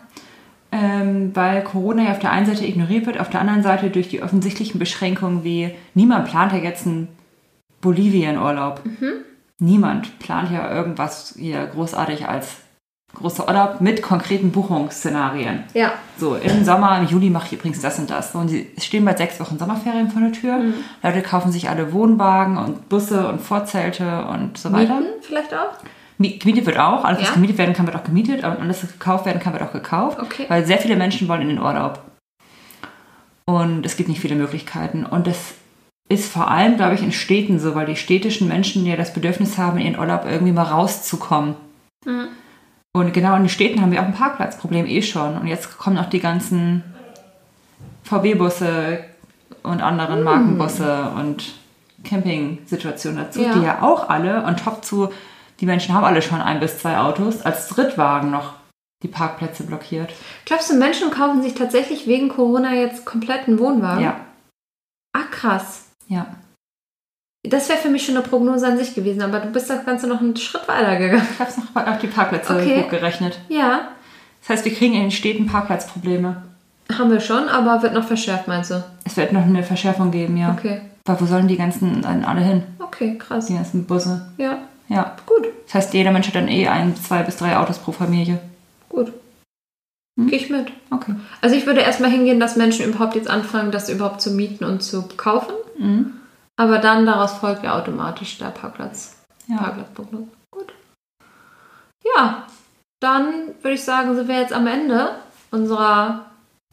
Ähm, 0.73 1.35
weil 1.35 1.65
Corona 1.65 2.05
ja 2.05 2.13
auf 2.13 2.21
der 2.21 2.31
einen 2.31 2.47
Seite 2.47 2.65
ignoriert 2.65 3.07
wird, 3.07 3.19
auf 3.19 3.31
der 3.31 3.41
anderen 3.41 3.63
Seite 3.63 3.91
durch 3.91 4.09
die 4.09 4.23
offensichtlichen 4.23 4.79
Beschränkungen 4.79 5.43
wie 5.43 5.75
niemand 5.95 6.29
plant 6.29 6.53
ja 6.53 6.59
jetzt 6.59 6.87
einen 6.87 7.09
Bolivien-Urlaub. 7.81 8.83
Niemand 9.59 10.19
plant 10.21 10.51
ja 10.53 10.73
irgendwas 10.73 11.35
hier 11.39 11.67
großartig 11.67 12.29
als 12.29 12.59
großer 13.15 13.47
Urlaub 13.47 13.81
mit 13.81 14.03
konkreten 14.03 14.51
Buchungsszenarien. 14.53 15.65
Ja. 15.75 15.93
So, 16.17 16.37
im 16.37 16.65
Sommer, 16.65 16.99
im 16.99 17.07
Juli 17.07 17.29
mache 17.31 17.47
ich 17.47 17.53
übrigens 17.55 17.81
das 17.81 17.99
und 17.99 18.09
das. 18.11 18.35
Und 18.35 18.49
sie 18.49 18.71
es 18.77 18.85
stehen 18.85 19.05
bald 19.05 19.19
sechs 19.19 19.39
Wochen 19.41 19.59
Sommerferien 19.59 20.11
vor 20.11 20.23
der 20.23 20.33
Tür. 20.33 20.59
Leute 21.03 21.23
kaufen 21.23 21.53
sich 21.53 21.69
alle 21.69 21.93
Wohnwagen 21.93 22.57
und 22.57 22.89
Busse 22.89 23.29
und 23.29 23.41
Vorzelte 23.41 24.25
und 24.27 24.57
so 24.57 24.73
weiter. 24.73 25.01
Mieten 25.01 25.23
vielleicht 25.23 25.53
auch? 25.55 25.73
Mi- 26.19 26.39
Gemietet 26.39 26.67
wird 26.67 26.79
auch. 26.79 27.05
Alles, 27.05 27.21
was 27.21 27.29
Ja? 27.29 27.35
gemietet 27.35 27.59
werden 27.59 27.75
kann, 27.75 27.87
wird 27.87 27.97
auch 27.97 28.05
gemietet. 28.05 28.45
Und 28.45 28.61
alles, 28.61 28.83
was 28.83 28.93
gekauft 28.93 29.27
werden 29.27 29.41
kann, 29.41 29.53
wird 29.55 29.63
auch 29.63 29.73
gekauft. 29.73 30.19
Okay. 30.21 30.47
Weil 30.49 30.65
sehr 30.67 30.79
viele 30.79 30.97
Menschen 30.97 31.29
wollen 31.29 31.43
in 31.43 31.49
den 31.49 31.59
Urlaub. 31.61 32.03
Und 33.47 33.85
es 33.85 33.97
gibt 33.97 34.09
nicht 34.09 34.21
viele 34.21 34.37
Möglichkeiten. 34.37 35.05
Und 35.05 35.27
das 35.27 35.55
ist 36.09 36.31
vor 36.31 36.51
allem, 36.51 36.77
glaube 36.77 36.95
ich, 36.95 37.03
in 37.03 37.13
Städten 37.13 37.59
so, 37.59 37.75
weil 37.75 37.87
die 37.87 37.97
städtischen 37.97 38.49
Menschen 38.49 38.85
ja 38.87 38.97
das 38.97 39.13
Bedürfnis 39.13 39.59
haben, 39.59 39.79
in 39.79 39.87
ihren 39.87 39.99
Urlaub 39.99 40.25
irgendwie 40.29 40.53
mal 40.53 40.65
rauszukommen. 40.65 41.55
Mhm. 42.05 42.29
Und 42.93 43.13
genau 43.15 43.37
in 43.37 43.43
den 43.45 43.49
Städten 43.49 43.81
haben 43.81 43.93
wir 43.93 44.01
auch 44.01 44.07
ein 44.07 44.15
Parkplatzproblem 44.15 44.87
eh 44.87 45.03
schon. 45.03 45.37
Und 45.39 45.47
jetzt 45.47 45.79
kommen 45.79 45.97
noch 45.97 46.09
die 46.11 46.21
ganzen 46.21 46.83
VW-Busse 48.05 49.05
und 49.63 49.81
anderen 49.83 50.23
Markenbusse 50.23 51.11
und 51.17 51.53
Camping-Situationen 52.05 53.19
dazu, 53.25 53.41
Ja. 53.43 53.53
die 53.55 53.63
ja 53.63 53.83
auch 53.83 54.09
alle 54.09 54.43
und 54.45 54.59
top 54.65 54.85
zu, 54.85 55.11
die 55.61 55.67
Menschen 55.67 55.95
haben 55.95 56.05
alle 56.05 56.23
schon 56.23 56.41
ein 56.41 56.59
bis 56.61 56.79
zwei 56.79 56.99
Autos, 56.99 57.43
als 57.43 57.69
Drittwagen 57.69 58.31
noch 58.31 58.55
die 59.03 59.09
Parkplätze 59.09 59.63
blockiert. 59.65 60.13
Glaubst 60.47 60.71
du, 60.71 60.75
Menschen 60.75 61.11
kaufen 61.11 61.43
sich 61.43 61.55
tatsächlich 61.55 62.07
wegen 62.07 62.29
Corona 62.29 62.75
jetzt 62.75 63.05
komplett 63.05 63.47
einen 63.47 63.59
Wohnwagen? 63.59 64.03
Ja, 64.03 64.17
Ah, 65.13 65.25
krass. 65.31 65.87
ja. 66.09 66.27
Das 67.43 67.69
wäre 67.71 67.79
für 67.79 67.89
mich 67.89 68.05
schon 68.05 68.17
eine 68.17 68.25
Prognose 68.27 68.67
an 68.67 68.77
sich 68.77 68.95
gewesen, 68.95 69.23
aber 69.23 69.41
du 69.41 69.49
bist 69.49 69.71
das 69.71 69.85
Ganze 69.87 70.07
noch 70.07 70.21
einen 70.21 70.37
Schritt 70.37 70.69
weiter 70.69 70.97
gegangen. 70.97 71.27
Ich 71.33 71.39
habe 71.41 71.51
es 71.51 71.57
noch 71.57 71.87
auf 71.87 71.99
die 71.99 72.07
Parkplätze 72.07 72.55
Okay. 72.55 72.83
hochgerechnet. 72.85 73.39
Ja, 73.49 73.89
Das 74.43 74.51
heißt, 74.51 74.65
wir 74.67 74.75
kriegen 74.75 74.95
in 74.95 75.03
den 75.03 75.11
Städten 75.11 75.47
Parkplatzprobleme. 75.47 76.43
haben 76.93 77.11
wir 77.11 77.21
schon, 77.21 77.49
aber 77.49 77.83
wird 77.83 77.95
noch 77.95 78.05
verschärft, 78.07 78.47
meinst 78.49 78.71
du? 78.73 78.85
Es 79.05 79.17
wird 79.17 79.33
noch 79.33 79.43
eine 79.45 79.63
Verschärfung 79.63 80.11
geben, 80.11 80.37
ja. 80.37 80.53
Okay. 80.53 80.83
Weil 81.07 81.21
wo 81.21 81.25
sollen 81.25 81.49
die 81.49 81.57
ganzen 81.57 82.03
dann 82.03 82.25
alle 82.25 82.41
hin? 82.43 82.63
Okay, 82.79 83.17
krass. 83.19 83.47
Die 83.47 83.55
ganzen 83.55 83.85
Busse. 83.87 84.29
Ja, 84.37 84.59
Ja. 84.89 85.17
gut, 85.25 85.47
Das 85.67 85.75
heißt, 85.77 85.95
jeder 85.95 86.11
Mensch 86.11 86.27
hat 86.27 86.35
dann 86.35 86.49
eh 86.49 86.69
ein, 86.69 86.95
zwei 86.97 87.23
bis 87.23 87.37
drei 87.37 87.57
Autos 87.57 87.79
pro 87.79 87.93
Familie. 87.93 88.39
gut. 88.91 89.13
Hm? 90.19 90.27
Gehe 90.29 90.39
ich 90.41 90.51
mit. 90.51 90.73
Okay. 90.91 91.15
Also 91.41 91.55
ich 91.57 91.65
würde 91.67 91.81
erstmal 91.81 92.11
hingehen, 92.11 92.41
dass 92.41 92.57
Menschen 92.57 92.85
überhaupt 92.87 93.15
jetzt 93.15 93.31
anfangen, 93.31 93.71
das 93.71 93.89
überhaupt 93.89 94.21
zu 94.21 94.31
mieten 94.33 94.65
und 94.65 94.83
zu 94.83 95.05
kaufen. 95.17 95.55
Mhm. 95.79 96.13
Aber 96.61 96.79
dann 96.79 97.07
daraus 97.07 97.39
folgt 97.39 97.65
ja 97.65 97.75
automatisch 97.75 98.37
der 98.37 98.51
Parkplatz. 98.51 99.17
Ja. 99.47 99.57
Parkplatzprognose. 99.57 100.29
Gut. 100.51 100.75
Ja, 102.05 102.47
dann 103.01 103.55
würde 103.63 103.73
ich 103.73 103.83
sagen, 103.83 104.15
sind 104.15 104.29
wir 104.29 104.39
jetzt 104.39 104.53
am 104.53 104.67
Ende 104.67 105.17
unserer 105.51 106.27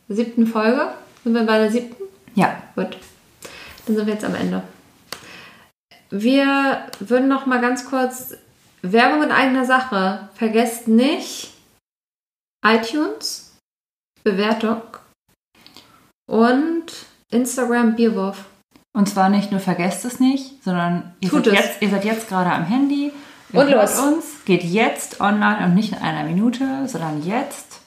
siebten 0.10 0.46
Folge. 0.46 0.92
Sind 1.24 1.36
wir 1.36 1.46
bei 1.46 1.58
der 1.58 1.72
siebten? 1.72 2.04
Ja. 2.36 2.62
Gut. 2.76 2.98
Dann 3.86 3.96
sind 3.96 4.06
wir 4.06 4.14
jetzt 4.16 4.26
am 4.26 4.36
Ende. 4.36 4.62
Wir 6.10 6.86
würden 7.00 7.30
noch 7.30 7.46
mal 7.46 7.62
ganz 7.62 7.90
kurz 7.90 8.36
Werbung 8.82 9.24
in 9.24 9.32
eigener 9.32 9.64
Sache. 9.64 10.28
Vergesst 10.36 10.90
nicht 10.90 11.54
iTunes, 12.62 13.56
Bewertung 14.26 14.82
und 16.30 16.92
Instagram 17.32 17.96
Bierwurf. 17.96 18.44
Und 18.98 19.08
zwar 19.08 19.30
nicht 19.30 19.52
nur 19.52 19.60
vergesst 19.60 20.06
es 20.06 20.20
nicht, 20.20 20.64
sondern 20.64 21.14
ihr, 21.20 21.30
Tut 21.30 21.46
seid 21.46 21.54
es. 21.54 21.60
jetzt, 21.60 21.82
ihr 21.84 21.90
seid 21.92 22.04
jetzt 22.04 22.28
gerade 22.28 22.52
am 22.52 22.66
Handy. 22.66 23.12
Ihr 23.54 23.60
Und 23.60 23.70
los. 23.70 24.00
uns, 24.00 24.26
geht 24.44 24.64
jetzt 24.64 25.22
online 25.22 25.64
und 25.66 25.76
nicht 25.76 25.92
in 25.92 26.00
einer 26.00 26.24
Minute, 26.24 26.88
sondern 26.88 27.24
jetzt. 27.24 27.80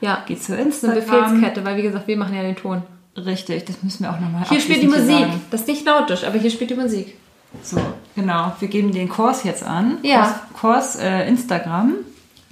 Ja, 0.00 0.22
Geht 0.24 0.40
zu 0.40 0.56
das 0.56 0.66
ist 0.66 0.84
eine 0.84 0.94
Instagram. 0.94 1.32
Befehlskette, 1.32 1.64
weil 1.64 1.76
wie 1.78 1.82
gesagt, 1.82 2.06
wir 2.06 2.16
machen 2.16 2.36
ja 2.36 2.42
den 2.42 2.54
Ton. 2.54 2.82
Richtig, 3.16 3.64
das 3.64 3.82
müssen 3.82 4.04
wir 4.04 4.12
auch 4.12 4.20
nochmal 4.20 4.44
Hier 4.48 4.60
spielt 4.60 4.82
die 4.82 4.86
Musik. 4.86 5.26
Das 5.50 5.62
ist 5.62 5.66
nicht 5.66 5.84
lautisch, 5.84 6.22
aber 6.22 6.38
hier 6.38 6.50
spielt 6.50 6.70
die 6.70 6.76
Musik. 6.76 7.16
So, 7.64 7.80
genau. 8.14 8.52
Wir 8.60 8.68
geben 8.68 8.92
den 8.92 9.08
Kurs 9.08 9.42
jetzt 9.42 9.64
an. 9.64 9.98
Ja. 10.04 10.42
Kurs, 10.52 10.94
Kurs 10.94 10.96
äh, 11.00 11.26
Instagram. 11.26 11.94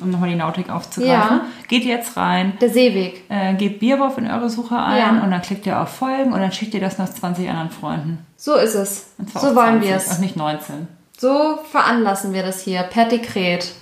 Um 0.03 0.11
nochmal 0.11 0.29
die 0.31 0.37
Nautik 0.37 0.71
aufzugreifen. 0.71 1.37
Ja. 1.39 1.45
Geht 1.69 1.85
jetzt 1.85 2.17
rein, 2.17 2.55
Der 2.61 2.71
Seeweg. 2.71 3.25
äh, 3.29 3.55
gebt 3.55 3.81
Bierwurf 3.81 4.19
in 4.19 4.31
eure 4.31 4.49
Suche 4.51 4.77
ein 4.79 4.99
Ja. 4.99 5.23
und 5.23 5.31
dann 5.31 5.43
klickt 5.43 5.67
ihr 5.67 5.81
auf 5.81 5.89
Folgen 5.89 6.33
und 6.33 6.41
dann 6.41 6.53
schickt 6.53 6.75
ihr 6.75 6.81
das 6.81 6.99
noch 6.99 7.09
20 7.09 7.49
anderen 7.49 7.71
Freunden. 7.71 8.25
So 8.37 8.55
ist 8.57 8.75
es. 8.75 9.13
Und 9.19 9.31
zwar 9.31 9.43
So 9.43 9.49
wollen 9.57 9.81
20, 9.83 9.89
wir 9.89 9.95
Und 9.97 10.03
es. 10.13 10.19
nicht 10.19 10.37
19. 10.37 10.89
So 11.19 11.59
veranlassen 11.71 12.33
wir 12.33 12.43
das 12.43 12.63
hier 12.63 12.83
per 12.85 13.05
Dekret. 13.07 13.73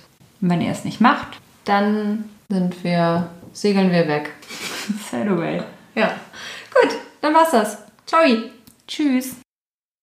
Und 0.41 0.49
wenn 0.49 0.61
ihr 0.61 0.71
es 0.71 0.83
nicht 0.85 1.01
macht, 1.01 1.39
Dann 1.65 2.25
sind 2.49 2.83
wir, 2.83 3.29
segeln 3.53 3.91
wir 3.91 4.07
weg. 4.07 4.31
sail 5.11 5.27
away. 5.29 5.61
Ja. 5.95 6.07
Gut, 6.73 6.95
dann 7.21 7.33
war's 7.33 7.51
das. 7.51 7.77
Ciao. 8.07 8.21
Tschüss. 8.87 9.35